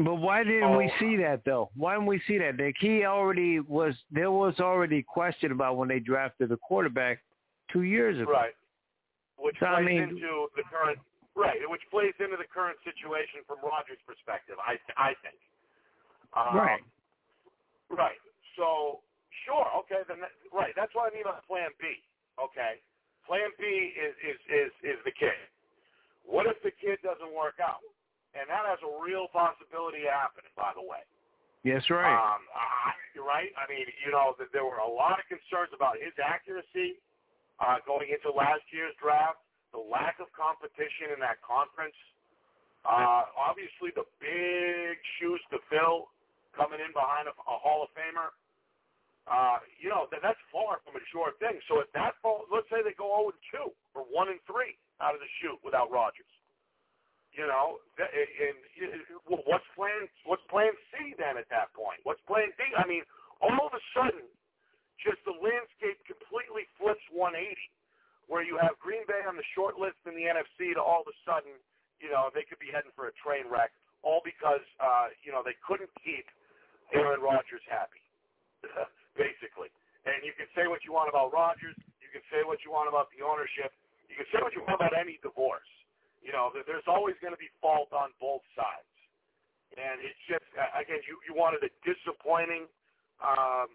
But 0.00 0.14
why 0.16 0.44
didn't 0.44 0.76
we 0.76 0.88
Oh. 0.88 0.98
see 0.98 1.16
that 1.16 1.44
though? 1.44 1.68
Why 1.76 1.92
didn't 1.94 2.06
we 2.06 2.20
see 2.20 2.38
that? 2.38 2.56
The 2.56 2.72
key 2.72 3.04
already 3.04 3.60
was 3.60 3.92
there 4.10 4.30
was 4.32 4.58
already 4.60 5.02
question 5.02 5.52
about 5.52 5.76
when 5.76 5.88
they 5.88 6.00
drafted 6.00 6.48
the 6.48 6.56
quarterback 6.56 7.20
two 7.68 7.82
years 7.82 8.18
ago. 8.18 8.32
Right. 8.32 8.54
Which 9.36 9.58
So, 9.60 9.66
I 9.66 9.82
plays 9.82 9.86
mean- 9.86 10.16
into 10.16 10.48
the 10.56 10.62
current 10.64 10.98
right, 11.36 11.60
which 11.68 11.82
plays 11.90 12.14
into 12.18 12.36
the 12.38 12.46
current 12.48 12.78
situation 12.82 13.44
from 13.46 13.58
Rodgers' 13.60 14.00
perspective. 14.06 14.56
I 14.64 14.80
I 14.96 15.12
think. 15.20 15.36
Um, 16.32 16.56
Right. 16.56 16.82
Right. 17.90 18.18
So 18.56 19.02
sure, 19.44 19.68
okay, 19.84 20.02
then 20.08 20.20
that, 20.20 20.32
right. 20.52 20.74
That's 20.76 20.94
what 20.94 21.12
I 21.12 21.14
mean 21.14 21.24
by 21.24 21.38
Plan 21.46 21.70
B. 21.78 22.02
Okay. 22.38 22.80
Plan 23.26 23.50
B 23.58 23.64
is 23.92 24.14
is 24.24 24.38
is 24.48 24.70
is 24.96 24.98
the 25.04 25.12
kid. 25.12 25.36
What 26.24 26.46
if 26.46 26.56
the 26.64 26.72
kid 26.72 27.02
doesn't 27.04 27.32
work 27.34 27.60
out? 27.60 27.84
And 28.36 28.48
that 28.48 28.64
has 28.68 28.80
a 28.84 28.92
real 29.00 29.26
possibility 29.32 30.04
of 30.04 30.12
happening, 30.12 30.52
by 30.54 30.76
the 30.76 30.84
way. 30.84 31.00
Yes, 31.64 31.82
right. 31.90 32.06
Um, 32.12 32.44
you're 33.16 33.26
right. 33.26 33.50
I 33.56 33.64
mean, 33.66 33.88
you 34.04 34.12
know, 34.12 34.36
th- 34.38 34.52
there 34.52 34.62
were 34.62 34.78
a 34.78 34.88
lot 34.88 35.18
of 35.18 35.26
concerns 35.26 35.72
about 35.74 35.98
his 35.98 36.14
accuracy 36.20 37.00
uh, 37.58 37.82
going 37.82 38.12
into 38.12 38.30
last 38.30 38.62
year's 38.70 38.94
draft, 39.00 39.42
the 39.74 39.80
lack 39.82 40.22
of 40.22 40.30
competition 40.36 41.10
in 41.12 41.18
that 41.24 41.42
conference. 41.42 41.96
Uh, 42.86 43.26
obviously, 43.34 43.90
the 43.96 44.06
big 44.22 44.96
shoes 45.18 45.42
to 45.50 45.58
fill 45.66 46.14
coming 46.54 46.78
in 46.78 46.94
behind 46.94 47.26
a, 47.26 47.34
a 47.34 47.56
Hall 47.58 47.82
of 47.82 47.90
Famer. 47.92 48.32
Uh, 49.28 49.60
you 49.76 49.92
know, 49.92 50.08
that, 50.10 50.24
that's 50.24 50.40
far 50.48 50.80
from 50.82 50.96
a 50.96 51.04
sure 51.12 51.36
thing. 51.38 51.60
So 51.68 51.84
if 51.84 51.92
that 51.92 52.16
fall, 52.24 52.48
let's 52.48 52.66
say 52.72 52.80
they 52.80 52.96
go 52.96 53.12
0 53.28 53.36
and 53.36 53.70
2 53.70 54.00
or 54.00 54.08
1 54.08 54.32
and 54.32 54.40
3 54.48 54.72
out 55.04 55.12
of 55.14 55.20
the 55.20 55.30
chute 55.38 55.60
without 55.60 55.92
Rodgers. 55.92 56.28
You 57.36 57.46
know, 57.46 57.78
and, 58.00 58.08
and 58.08 58.56
well, 59.28 59.44
what's 59.46 59.68
plan? 59.78 60.08
What's 60.26 60.42
plan 60.50 60.72
C 60.90 61.14
then 61.20 61.38
at 61.38 61.46
that 61.54 61.70
point? 61.76 62.00
What's 62.02 62.24
plan 62.26 62.50
D? 62.56 62.66
I 62.74 62.82
mean, 62.88 63.04
all 63.38 63.68
of 63.68 63.76
a 63.76 63.82
sudden, 63.94 64.26
just 64.98 65.22
the 65.22 65.36
landscape 65.36 66.02
completely 66.08 66.66
flips 66.80 67.04
180, 67.14 67.54
where 68.26 68.42
you 68.42 68.58
have 68.58 68.74
Green 68.82 69.06
Bay 69.06 69.22
on 69.22 69.38
the 69.38 69.46
short 69.54 69.78
list 69.78 70.02
in 70.08 70.18
the 70.18 70.26
NFC 70.26 70.74
to 70.74 70.82
all 70.82 71.06
of 71.06 71.08
a 71.12 71.16
sudden, 71.22 71.54
you 72.02 72.10
know, 72.10 72.32
they 72.34 72.42
could 72.42 72.58
be 72.58 72.74
heading 72.74 72.90
for 72.98 73.06
a 73.06 73.14
train 73.22 73.46
wreck, 73.46 73.70
all 74.02 74.22
because 74.24 74.64
uh, 74.82 75.14
you 75.22 75.30
know 75.30 75.42
they 75.42 75.54
couldn't 75.62 75.90
keep 76.02 76.26
Aaron 76.94 77.20
Rodgers 77.22 77.62
happy, 77.70 78.02
basically. 79.18 79.68
And 80.06 80.22
you 80.22 80.32
can 80.38 80.46
say 80.54 80.70
what 80.70 80.86
you 80.86 80.94
want 80.94 81.10
about 81.10 81.34
Rodgers, 81.34 81.76
you 81.98 82.08
can 82.08 82.24
say 82.32 82.46
what 82.46 82.64
you 82.64 82.72
want 82.72 82.88
about 82.88 83.12
the 83.12 83.20
ownership, 83.20 83.74
you 84.08 84.16
can 84.16 84.24
say 84.32 84.40
what 84.40 84.56
you 84.56 84.64
want 84.64 84.80
about 84.80 84.96
any 84.96 85.20
divorce. 85.20 85.68
You 86.24 86.32
know, 86.32 86.48
there's 86.54 86.86
always 86.88 87.18
going 87.20 87.34
to 87.34 87.40
be 87.40 87.50
fault 87.60 87.92
on 87.92 88.14
both 88.16 88.42
sides. 88.56 88.88
And 89.76 90.00
it's 90.00 90.18
just, 90.26 90.46
again, 90.74 91.04
you, 91.04 91.20
you 91.28 91.36
wanted 91.36 91.62
a 91.62 91.70
disappointing, 91.84 92.66
um, 93.20 93.68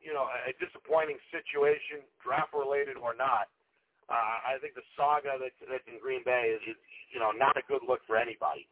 you 0.00 0.14
know, 0.14 0.30
a 0.30 0.54
disappointing 0.62 1.18
situation, 1.34 2.06
draft 2.22 2.54
related 2.54 2.96
or 2.96 3.12
not. 3.12 3.50
Uh, 4.08 4.54
I 4.54 4.60
think 4.60 4.76
the 4.76 4.84
saga 4.94 5.40
that's, 5.40 5.56
that's 5.64 5.84
in 5.88 5.96
Green 5.96 6.20
Bay 6.24 6.52
is, 6.54 6.62
is, 6.68 6.78
you 7.08 7.20
know, 7.20 7.32
not 7.32 7.56
a 7.56 7.64
good 7.66 7.80
look 7.88 8.04
for 8.04 8.20
anybody, 8.20 8.68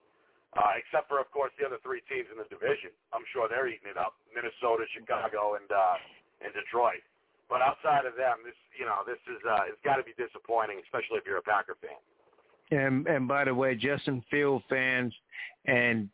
uh, 0.57 0.77
except 0.77 1.09
for, 1.09 1.19
of 1.21 1.31
course, 1.33 1.53
the 1.57 1.65
other 1.65 1.81
three 1.81 2.05
teams 2.09 2.29
in 2.29 2.37
the 2.37 2.49
division. 2.53 2.93
I'm 3.13 3.25
sure 3.33 3.49
they're 3.49 3.69
eating 3.69 3.89
it 3.89 3.97
up: 3.97 4.15
Minnesota, 4.35 4.85
Chicago, 4.93 5.57
and 5.57 5.69
uh, 5.71 5.97
and 6.45 6.53
Detroit. 6.53 7.01
But 7.49 7.61
outside 7.61 8.07
of 8.07 8.17
them, 8.17 8.45
this, 8.45 8.57
you 8.79 8.85
know, 8.85 9.05
this 9.07 9.21
is 9.29 9.41
uh, 9.49 9.69
it's 9.69 9.81
got 9.85 9.97
to 9.97 10.05
be 10.05 10.13
disappointing, 10.17 10.81
especially 10.85 11.19
if 11.19 11.25
you're 11.27 11.41
a 11.41 11.43
Packer 11.43 11.77
fan. 11.81 12.01
And 12.73 13.07
and 13.07 13.29
by 13.29 13.45
the 13.45 13.55
way, 13.55 13.75
Justin 13.75 14.25
Field 14.31 14.63
fans, 14.69 15.13
and 15.67 16.09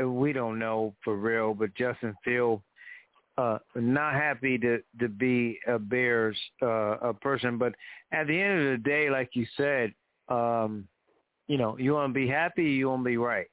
we 0.00 0.32
don't 0.32 0.58
know 0.58 0.94
for 1.04 1.16
real, 1.16 1.54
but 1.54 1.74
Justin 1.74 2.14
Field 2.24 2.62
uh 3.38 3.58
not 3.74 4.14
happy 4.14 4.56
to 4.56 4.78
to 4.98 5.08
be 5.08 5.58
a 5.66 5.78
Bears 5.78 6.38
uh 6.62 6.96
a 7.02 7.14
person, 7.14 7.58
but 7.58 7.74
at 8.12 8.26
the 8.26 8.40
end 8.40 8.66
of 8.66 8.70
the 8.72 8.88
day, 8.88 9.10
like 9.10 9.30
you 9.34 9.46
said, 9.56 9.92
um, 10.28 10.88
you 11.46 11.58
know, 11.58 11.76
you 11.78 11.92
want 11.92 12.10
to 12.10 12.14
be 12.14 12.28
happy, 12.28 12.64
you 12.64 12.88
want 12.88 13.02
to 13.02 13.04
be 13.04 13.16
right. 13.16 13.46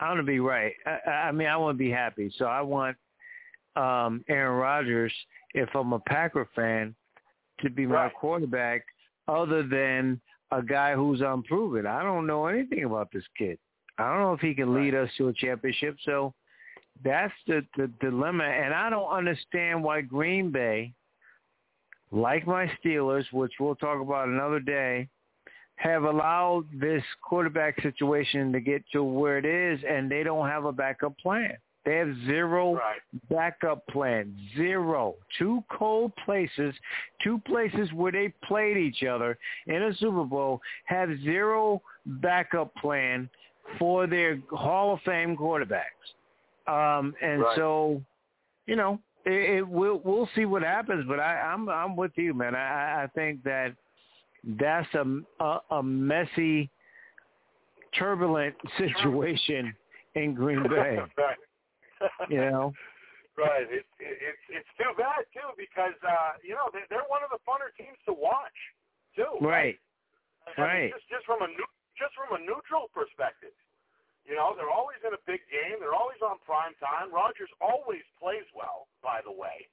I 0.00 0.08
want 0.08 0.18
to 0.18 0.24
be 0.24 0.40
right. 0.40 0.72
I, 0.86 1.10
I 1.10 1.32
mean, 1.32 1.46
I 1.46 1.56
want 1.56 1.76
to 1.76 1.78
be 1.78 1.90
happy, 1.90 2.32
so 2.36 2.46
I 2.46 2.60
want 2.62 2.96
um 3.76 4.24
Aaron 4.28 4.58
Rodgers, 4.58 5.12
if 5.54 5.68
I'm 5.74 5.92
a 5.92 6.00
Packer 6.00 6.48
fan, 6.56 6.94
to 7.60 7.70
be 7.70 7.86
my 7.86 8.04
Right. 8.04 8.14
quarterback, 8.14 8.84
other 9.28 9.62
than 9.62 10.20
a 10.52 10.62
guy 10.62 10.94
who's 10.94 11.20
unproven. 11.20 11.86
I 11.86 12.02
don't 12.02 12.26
know 12.26 12.46
anything 12.46 12.84
about 12.84 13.10
this 13.12 13.24
kid. 13.38 13.58
I 13.98 14.08
don't 14.08 14.20
know 14.20 14.32
if 14.32 14.40
he 14.40 14.54
can 14.54 14.74
lead 14.74 14.94
us 14.94 15.10
to 15.18 15.28
a 15.28 15.32
championship. 15.32 15.96
So 16.04 16.34
that's 17.04 17.32
the, 17.46 17.64
the 17.76 17.88
dilemma. 18.00 18.44
And 18.44 18.74
I 18.74 18.90
don't 18.90 19.10
understand 19.10 19.82
why 19.82 20.00
Green 20.00 20.50
Bay, 20.50 20.92
like 22.10 22.46
my 22.46 22.70
Steelers, 22.82 23.30
which 23.32 23.52
we'll 23.60 23.76
talk 23.76 24.00
about 24.00 24.28
another 24.28 24.58
day, 24.60 25.08
have 25.80 26.04
allowed 26.04 26.66
this 26.78 27.02
quarterback 27.22 27.80
situation 27.80 28.52
to 28.52 28.60
get 28.60 28.82
to 28.92 29.02
where 29.02 29.38
it 29.38 29.46
is 29.46 29.80
and 29.88 30.10
they 30.10 30.22
don't 30.22 30.46
have 30.46 30.66
a 30.66 30.72
backup 30.72 31.16
plan. 31.18 31.56
They 31.86 31.96
have 31.96 32.14
zero 32.26 32.78
backup 33.30 33.86
plan. 33.86 34.36
Zero. 34.54 35.14
Two 35.38 35.64
cold 35.72 36.12
places, 36.26 36.74
two 37.24 37.38
places 37.46 37.90
where 37.94 38.12
they 38.12 38.34
played 38.44 38.76
each 38.76 39.02
other 39.04 39.38
in 39.66 39.82
a 39.84 39.94
Super 39.96 40.24
Bowl, 40.24 40.60
have 40.84 41.08
zero 41.24 41.80
backup 42.04 42.74
plan 42.74 43.30
for 43.78 44.06
their 44.06 44.38
Hall 44.50 44.92
of 44.92 45.00
Fame 45.06 45.34
quarterbacks. 45.34 45.80
Um, 46.66 47.14
and 47.22 47.40
Right. 47.40 47.56
so, 47.56 48.02
you 48.66 48.76
know, 48.76 49.00
it, 49.24 49.56
it 49.56 49.68
we'll 49.68 50.02
we'll 50.04 50.28
see 50.34 50.44
what 50.44 50.62
happens. 50.62 51.06
But 51.08 51.20
I, 51.20 51.40
I'm 51.40 51.70
I'm 51.70 51.96
with 51.96 52.12
you, 52.16 52.34
man. 52.34 52.54
I, 52.54 53.04
I 53.04 53.06
think 53.14 53.42
that 53.44 53.74
that's 54.58 54.88
a, 54.94 55.04
a 55.40 55.60
a 55.70 55.82
messy, 55.82 56.70
turbulent 57.98 58.54
situation 58.78 59.74
in 60.14 60.34
Green 60.34 60.62
Bay. 60.68 60.98
right. 61.18 61.36
You 62.28 62.40
know. 62.50 62.72
Right. 63.36 63.64
It's 63.70 63.88
it's 64.00 64.44
it's 64.52 64.72
too 64.76 64.92
bad 64.96 65.24
too 65.32 65.52
because 65.56 65.96
uh, 66.04 66.36
you 66.44 66.52
know 66.56 66.68
they, 66.72 66.84
they're 66.92 67.08
one 67.08 67.24
of 67.24 67.30
the 67.32 67.40
funner 67.48 67.72
teams 67.76 67.96
to 68.04 68.12
watch 68.12 68.56
too. 69.16 69.40
Right. 69.40 69.78
I 70.44 70.52
mean, 70.56 70.66
Right. 70.66 70.90
just 70.92 71.08
just 71.08 71.24
from 71.24 71.40
a 71.44 71.48
just 71.96 72.12
from 72.16 72.36
a 72.36 72.40
neutral 72.40 72.88
perspective, 72.92 73.54
you 74.28 74.36
know 74.36 74.52
they're 74.56 74.72
always 74.72 75.00
in 75.04 75.12
a 75.16 75.22
big 75.24 75.40
game. 75.48 75.80
They're 75.80 75.96
always 75.96 76.20
on 76.20 76.36
prime 76.44 76.76
time. 76.80 77.08
Rodgers 77.12 77.48
always 77.64 78.04
plays 78.20 78.44
well. 78.52 78.88
By 79.00 79.20
the 79.24 79.32
way, 79.32 79.68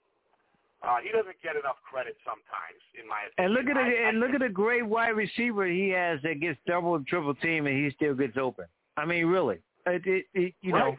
uh, 0.86 0.98
he 1.02 1.10
doesn't 1.10 1.38
get 1.42 1.56
enough 1.58 1.82
credit 1.82 2.14
sometimes, 2.22 2.82
in 2.94 3.08
my 3.10 3.26
opinion. 3.26 3.42
And 3.42 3.50
look 3.58 3.66
at 3.66 3.76
the 3.76 3.86
I- 3.86 4.06
I 4.06 4.10
and 4.10 4.20
look 4.22 4.34
at 4.38 4.42
the 4.46 4.50
great 4.54 4.86
wide 4.86 5.18
receiver 5.18 5.66
he 5.66 5.90
has 5.90 6.22
that 6.22 6.40
gets 6.40 6.60
double 6.68 6.96
and 6.96 7.06
triple 7.08 7.34
team 7.36 7.66
and 7.66 7.74
he 7.76 7.90
still 7.98 8.14
gets 8.14 8.38
open. 8.38 8.66
I 8.96 9.06
mean, 9.06 9.26
really, 9.26 9.58
it, 9.86 10.06
it, 10.06 10.26
it 10.34 10.54
you 10.62 10.74
know. 10.74 10.98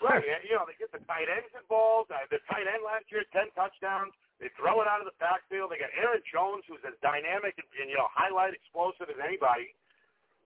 right. 0.00 0.24
You 0.48 0.56
know, 0.56 0.64
they 0.64 0.76
get 0.80 0.88
the 0.92 1.04
tight 1.04 1.28
ends 1.28 1.52
involved. 1.52 2.08
Uh, 2.08 2.24
the 2.32 2.40
tight 2.48 2.64
end 2.64 2.80
last 2.84 3.08
year, 3.12 3.24
10 3.32 3.52
touchdowns. 3.52 4.12
They 4.40 4.48
throw 4.56 4.80
it 4.84 4.88
out 4.88 5.00
of 5.00 5.08
the 5.08 5.16
backfield. 5.20 5.72
They 5.72 5.80
got 5.80 5.92
Aaron 5.96 6.20
Jones, 6.28 6.64
who's 6.68 6.80
as 6.84 6.96
dynamic 7.00 7.56
and, 7.56 7.68
and 7.80 7.88
you 7.88 7.96
know, 7.96 8.08
highlight 8.12 8.52
explosive 8.56 9.08
as 9.12 9.16
anybody. 9.20 9.72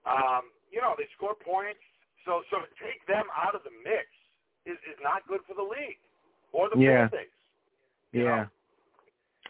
Um, 0.07 0.51
you 0.71 0.79
know, 0.79 0.95
they 0.99 1.07
score 1.15 1.35
points. 1.35 1.79
So, 2.23 2.43
so 2.51 2.59
to 2.63 2.69
take 2.79 3.03
them 3.07 3.27
out 3.35 3.55
of 3.55 3.63
the 3.67 3.73
mix 3.83 4.07
is, 4.67 4.79
is 4.87 4.99
not 5.03 5.23
good 5.27 5.43
for 5.47 5.55
the 5.55 5.63
league 5.65 5.99
or 6.51 6.67
the 6.71 6.79
Yeah. 6.79 7.07
fan 7.11 7.27
Yeah. 8.13 8.45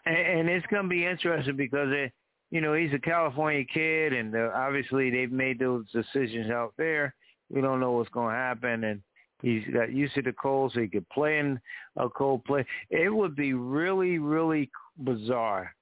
And, 0.06 0.18
and 0.18 0.50
it's 0.50 0.66
going 0.68 0.84
to 0.84 0.90
be 0.90 1.06
interesting 1.06 1.56
because, 1.56 1.90
it, 1.92 2.12
you 2.50 2.60
know, 2.60 2.74
he's 2.74 2.94
a 2.94 3.00
California 3.00 3.64
kid, 3.64 4.14
and 4.14 4.36
uh, 4.36 4.50
obviously 4.54 5.10
they've 5.10 5.32
made 5.32 5.60
those 5.60 5.86
decisions 5.92 6.52
out 6.52 6.74
there. 6.78 7.16
We 7.50 7.62
don't 7.62 7.80
know 7.80 7.92
what's 7.92 8.10
going 8.10 8.34
to 8.34 8.40
happen, 8.40 8.84
and 8.84 9.02
he's 9.42 9.64
got 9.74 9.94
used 9.94 10.16
to 10.16 10.22
the 10.22 10.34
cold, 10.34 10.74
so 10.74 10.82
he 10.82 10.88
could 10.88 11.08
play 11.10 11.40
in 11.40 11.60
a 11.98 12.10
cold 12.10 12.44
play. 12.46 12.66
It 12.90 13.14
would 13.14 13.36
be 13.36 13.54
really, 13.54 14.18
really 14.18 14.70
bizarre 14.98 15.74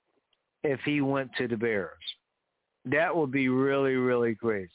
if 0.63 0.79
he 0.85 1.01
went 1.01 1.31
to 1.37 1.47
the 1.47 1.57
Bears. 1.57 1.93
That 2.85 3.15
would 3.15 3.31
be 3.31 3.49
really, 3.49 3.95
really 3.95 4.35
crazy. 4.35 4.69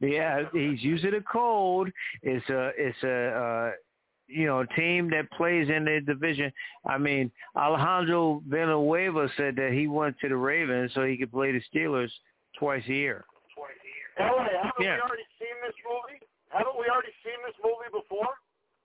Yeah, 0.00 0.42
he's 0.52 0.82
used 0.82 1.04
to 1.04 1.10
the 1.10 1.22
cold. 1.30 1.88
It's 2.22 2.48
a, 2.50 2.72
it's 2.76 3.02
a, 3.04 3.28
uh, 3.28 3.70
you 4.32 4.46
know, 4.46 4.64
team 4.76 5.10
that 5.10 5.30
plays 5.32 5.68
in 5.68 5.84
the 5.84 6.00
division. 6.04 6.52
I 6.86 6.98
mean, 6.98 7.30
Alejandro 7.56 8.42
Villanueva 8.48 9.28
said 9.36 9.56
that 9.56 9.72
he 9.72 9.86
went 9.86 10.18
to 10.20 10.28
the 10.28 10.36
Ravens 10.36 10.92
so 10.94 11.04
he 11.04 11.16
could 11.16 11.30
play 11.32 11.52
the 11.52 11.60
Steelers 11.72 12.10
twice 12.58 12.82
a 12.88 12.92
year. 12.92 13.24
Twice 13.54 13.70
a 13.82 13.86
year. 13.86 14.28
Haven't 14.28 14.84
Yeah. 14.84 14.96
we 14.96 15.00
already 15.02 15.26
seen 15.38 15.56
this 15.66 15.74
movie? 15.84 16.20
Haven't 16.50 16.78
we 16.78 16.86
already 16.88 17.12
seen 17.24 17.38
this 17.46 17.56
movie 17.62 17.90
before? 17.92 18.28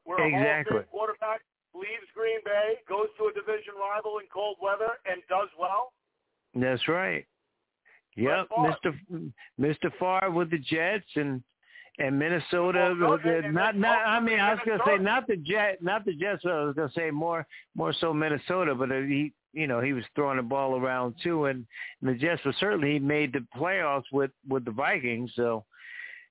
Where 0.03 0.17
a 0.17 0.21
Hall 0.21 0.27
of 0.27 0.33
Exactly. 0.41 0.77
Fame 0.79 0.87
quarterback 0.91 1.41
leaves 1.73 2.09
Green 2.15 2.39
Bay, 2.45 2.79
goes 2.87 3.07
to 3.17 3.27
a 3.27 3.33
division 3.33 3.73
rival 3.75 4.19
in 4.19 4.25
cold 4.33 4.57
weather, 4.61 4.97
and 5.05 5.21
does 5.29 5.49
well. 5.59 5.93
That's 6.55 6.87
right. 6.87 7.25
Yep, 8.15 8.49
Mr. 8.49 9.31
Mr. 9.59 9.91
Favre 9.99 10.31
with 10.31 10.49
the 10.49 10.57
Jets 10.57 11.05
and 11.15 11.43
and 11.99 12.17
Minnesota. 12.19 12.95
with 12.99 13.23
the- 13.23 13.49
not 13.51 13.75
not. 13.75 14.05
I 14.05 14.19
mean, 14.19 14.39
I 14.39 14.53
was 14.53 14.61
gonna 14.65 14.83
say 14.85 14.97
not 14.97 15.27
the 15.27 15.37
Jet, 15.37 15.81
not 15.81 16.05
the 16.05 16.13
Jets. 16.13 16.41
but 16.43 16.53
I 16.53 16.63
was 16.63 16.75
gonna 16.75 16.91
say 16.91 17.11
more 17.11 17.45
more 17.75 17.93
so 17.93 18.13
Minnesota, 18.13 18.75
but 18.75 18.91
uh, 18.91 19.01
he 19.01 19.33
you 19.53 19.65
know 19.67 19.79
he 19.81 19.93
was 19.93 20.03
throwing 20.15 20.37
the 20.37 20.43
ball 20.43 20.77
around 20.77 21.15
too, 21.23 21.45
and, 21.45 21.65
and 22.01 22.09
the 22.09 22.15
Jets 22.15 22.43
were 22.45 22.53
certainly 22.59 22.93
he 22.93 22.99
made 22.99 23.33
the 23.33 23.45
playoffs 23.55 24.05
with 24.11 24.31
with 24.47 24.65
the 24.65 24.71
Vikings. 24.71 25.31
So 25.35 25.65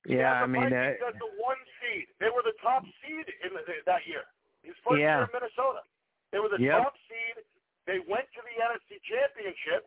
yeah, 0.07 0.39
I 0.39 0.41
the 0.43 0.49
mean. 0.49 0.67
Uh, 0.67 0.71
Vikings 0.71 0.99
got 1.01 1.15
the 1.19 1.43
one 1.43 1.57
seed. 1.83 2.07
They 2.21 2.27
were 2.31 2.43
the 2.45 2.55
top 2.63 2.85
seed 3.03 3.27
in 3.45 3.51
the, 3.55 3.63
that 3.87 4.07
year. 4.07 4.23
His 4.63 4.75
first 4.87 5.01
Yeah. 5.01 5.19
year 5.19 5.25
in 5.25 5.31
Minnesota. 5.35 5.83
They 6.33 6.39
were 6.39 6.49
the 6.51 6.63
Yep. 6.63 6.79
top 6.83 6.95
seed. 7.09 7.45
They 7.87 7.99
went 8.01 8.27
to 8.35 8.41
the 8.43 8.55
NFC 8.63 8.99
Championship, 9.07 9.87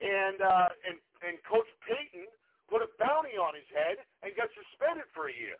and 0.00 0.40
uh, 0.40 0.68
and 0.88 0.96
and 1.28 1.36
Coach 1.44 1.68
Payton 1.88 2.24
put 2.68 2.80
a 2.82 2.88
bounty 2.98 3.36
on 3.36 3.54
his 3.54 3.66
head 3.72 4.00
and 4.22 4.32
got 4.36 4.48
suspended 4.54 5.08
for 5.12 5.28
a 5.28 5.34
year. 5.34 5.58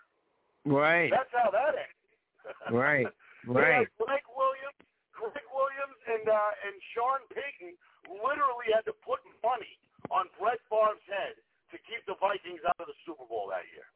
right, 0.64 1.10
That's 1.12 1.32
how 1.32 1.50
that 1.52 1.76
ended. 1.76 1.98
right, 2.72 3.08
right. 3.48 3.88
Gregg 3.96 4.26
Williams, 4.32 4.80
Gregg 5.12 5.46
Williams, 5.52 5.98
and 6.08 6.24
uh, 6.28 6.66
and 6.68 6.74
Sean 6.92 7.20
Payton 7.32 7.76
literally 8.08 8.68
had 8.72 8.84
to 8.88 8.94
put 9.04 9.20
money 9.40 9.80
on 10.12 10.28
Brett 10.36 10.60
Favre's 10.68 11.00
head 11.08 11.36
to 11.72 11.76
keep 11.88 12.04
the 12.06 12.16
Vikings 12.20 12.60
out 12.68 12.76
of 12.78 12.86
the 12.86 12.98
Super 13.06 13.24
Bowl 13.24 13.48
that 13.50 13.64
year. 13.72 13.88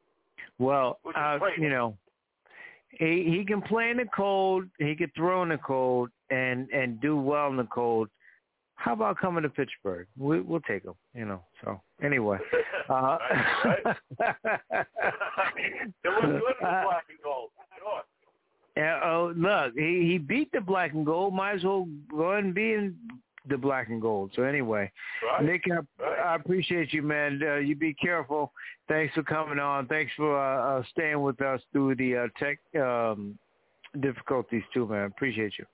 Well, 0.58 0.98
uh, 1.14 1.38
you 1.56 1.70
know, 1.70 1.96
he 2.90 3.24
he 3.36 3.44
can 3.44 3.62
play 3.62 3.90
in 3.90 3.98
the 3.98 4.08
cold. 4.14 4.64
He 4.78 4.94
could 4.96 5.14
throw 5.14 5.42
in 5.42 5.50
the 5.50 5.58
cold 5.58 6.10
and 6.30 6.68
and 6.70 7.00
do 7.00 7.16
well 7.16 7.48
in 7.48 7.56
the 7.56 7.64
cold. 7.64 8.08
How 8.74 8.92
about 8.92 9.18
coming 9.18 9.42
to 9.42 9.48
Pittsburgh? 9.48 10.06
We, 10.16 10.40
we'll 10.40 10.60
take 10.60 10.84
him. 10.84 10.94
You 11.14 11.26
know. 11.26 11.42
So 11.62 11.80
anyway, 12.02 12.38
uh, 12.88 13.18
huh. 13.18 13.94
It 15.56 15.94
was 16.04 16.22
good 16.22 16.32
in 16.32 16.40
the 16.60 16.66
Uh, 16.66 16.84
black 16.84 17.04
and 17.08 17.18
gold. 17.22 17.50
Sure. 17.78 18.02
Yeah, 18.76 19.00
oh, 19.04 19.32
look, 19.36 19.74
he 19.74 20.06
he 20.06 20.18
beat 20.18 20.52
the 20.52 20.60
black 20.60 20.92
and 20.92 21.04
gold. 21.04 21.34
Might 21.34 21.56
as 21.56 21.64
well 21.64 21.88
go 22.10 22.32
ahead 22.32 22.44
and 22.44 22.54
be 22.54 22.74
in 22.74 22.96
the 23.48 23.56
black 23.56 23.88
and 23.88 24.00
gold. 24.00 24.30
So 24.36 24.42
anyway, 24.42 24.90
Right. 25.24 25.44
Nick, 25.44 25.64
I, 25.70 26.04
I 26.04 26.34
appreciate 26.36 26.92
you, 26.92 27.02
man. 27.02 27.40
Uh, 27.42 27.56
you 27.56 27.74
be 27.74 27.94
careful. 27.94 28.52
Thanks 28.88 29.14
for 29.14 29.22
coming 29.22 29.58
on. 29.58 29.86
Thanks 29.86 30.12
for 30.16 30.38
uh, 30.38 30.78
uh, 30.80 30.82
staying 30.92 31.20
with 31.22 31.40
us 31.40 31.60
through 31.72 31.96
the 31.96 32.16
uh, 32.16 32.26
tech 32.38 32.58
um, 32.80 33.38
difficulties 34.00 34.62
too, 34.72 34.86
man. 34.86 35.04
Appreciate 35.06 35.54
you. 35.58 35.66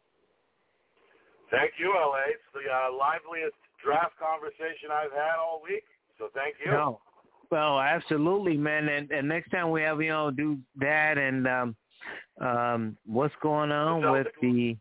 Thank 1.50 1.72
you, 1.78 1.92
LA. 1.94 2.30
It's 2.30 2.42
the 2.54 2.70
uh, 2.70 2.96
liveliest 2.96 3.54
draft 3.84 4.14
conversation 4.18 4.90
I've 4.90 5.12
had 5.12 5.36
all 5.38 5.60
week. 5.62 5.84
So 6.18 6.28
thank 6.34 6.56
you. 6.64 6.72
No. 6.72 7.00
Well, 7.50 7.78
absolutely, 7.78 8.56
man. 8.56 8.88
And, 8.88 9.10
and 9.10 9.28
next 9.28 9.50
time 9.50 9.70
we 9.70 9.82
have 9.82 10.00
you 10.00 10.10
on, 10.10 10.34
do 10.34 10.58
that 10.80 11.18
and 11.18 11.46
um, 11.46 11.76
um, 12.40 12.96
what's 13.06 13.34
going 13.42 13.70
on 13.70 14.10
with 14.12 14.26
the 14.40 14.76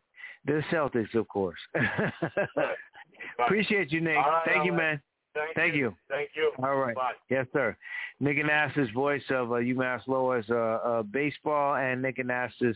the 0.46 0.62
Celtics, 0.72 1.14
of 1.16 1.28
course. 1.28 1.60
Appreciate 3.40 3.92
you, 3.92 4.02
Nick. 4.02 4.18
Right, 4.18 4.42
Thank 4.46 4.66
you, 4.66 4.74
man. 4.74 5.02
Thank, 5.34 5.56
Thank 5.56 5.76
you. 5.76 5.96
Thank 6.10 6.30
you. 6.36 6.52
All 6.64 6.76
right. 6.76 6.96
Bye. 6.96 7.14
Yes, 7.30 7.48
sir. 7.54 7.76
Nick 8.20 8.38
Anastos, 8.38 8.94
voice 8.94 9.24
of 9.30 9.52
uh, 9.52 9.56
UMass 9.56 10.02
Lowell's 10.08 10.46
uh, 10.50 10.54
uh, 10.54 11.04
baseball, 11.04 11.76
and 11.76 12.02
Nick 12.02 12.18
Anastos 12.18 12.76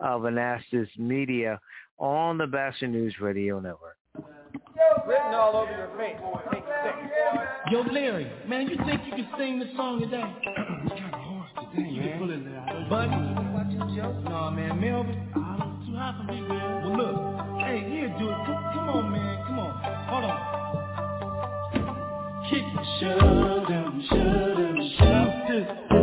of 0.00 0.22
Anastos 0.22 0.88
Media 0.96 1.60
on 1.98 2.38
the 2.38 2.46
Boston 2.46 2.92
News 2.92 3.14
Radio 3.20 3.60
Network. 3.60 3.96
Written 5.06 5.34
all 5.34 5.56
over 5.56 5.70
your 5.70 5.88
face. 5.98 6.16
Take 6.52 6.64
six. 6.84 6.96
Yo, 7.70 7.80
Larry, 7.80 8.30
man, 8.46 8.68
you 8.68 8.76
think 8.86 9.00
you 9.06 9.12
can 9.12 9.28
sing 9.38 9.58
this 9.58 9.68
song 9.76 10.00
today? 10.00 10.22
it's 10.24 11.00
kind 11.00 11.14
of 11.14 11.20
hard 11.20 11.48
today, 11.74 11.88
you 11.88 12.00
man. 12.00 12.18
Pull 12.18 12.30
it. 12.30 12.88
Buddy, 12.88 13.10
no. 13.10 13.48
Nah, 14.24 14.50
man, 14.50 14.80
Melvin, 14.80 15.32
I'm 15.34 15.86
too 15.86 15.96
hot 15.96 16.16
for 16.18 16.24
me, 16.32 16.40
man. 16.40 16.82
Well, 16.84 16.96
look, 16.96 17.60
hey, 17.60 17.80
here, 17.90 18.08
dude, 18.18 18.28
come, 18.28 18.62
come 18.74 18.88
on, 18.88 19.12
man, 19.12 19.46
come 19.46 19.58
on, 19.58 19.72
hold 20.08 20.24
on. 20.24 20.38
Kick, 22.48 22.64
shut 23.00 23.20
him, 23.68 24.02
shut 24.08 24.56
him, 24.58 24.76
shut 24.98 25.28
him. 25.50 25.97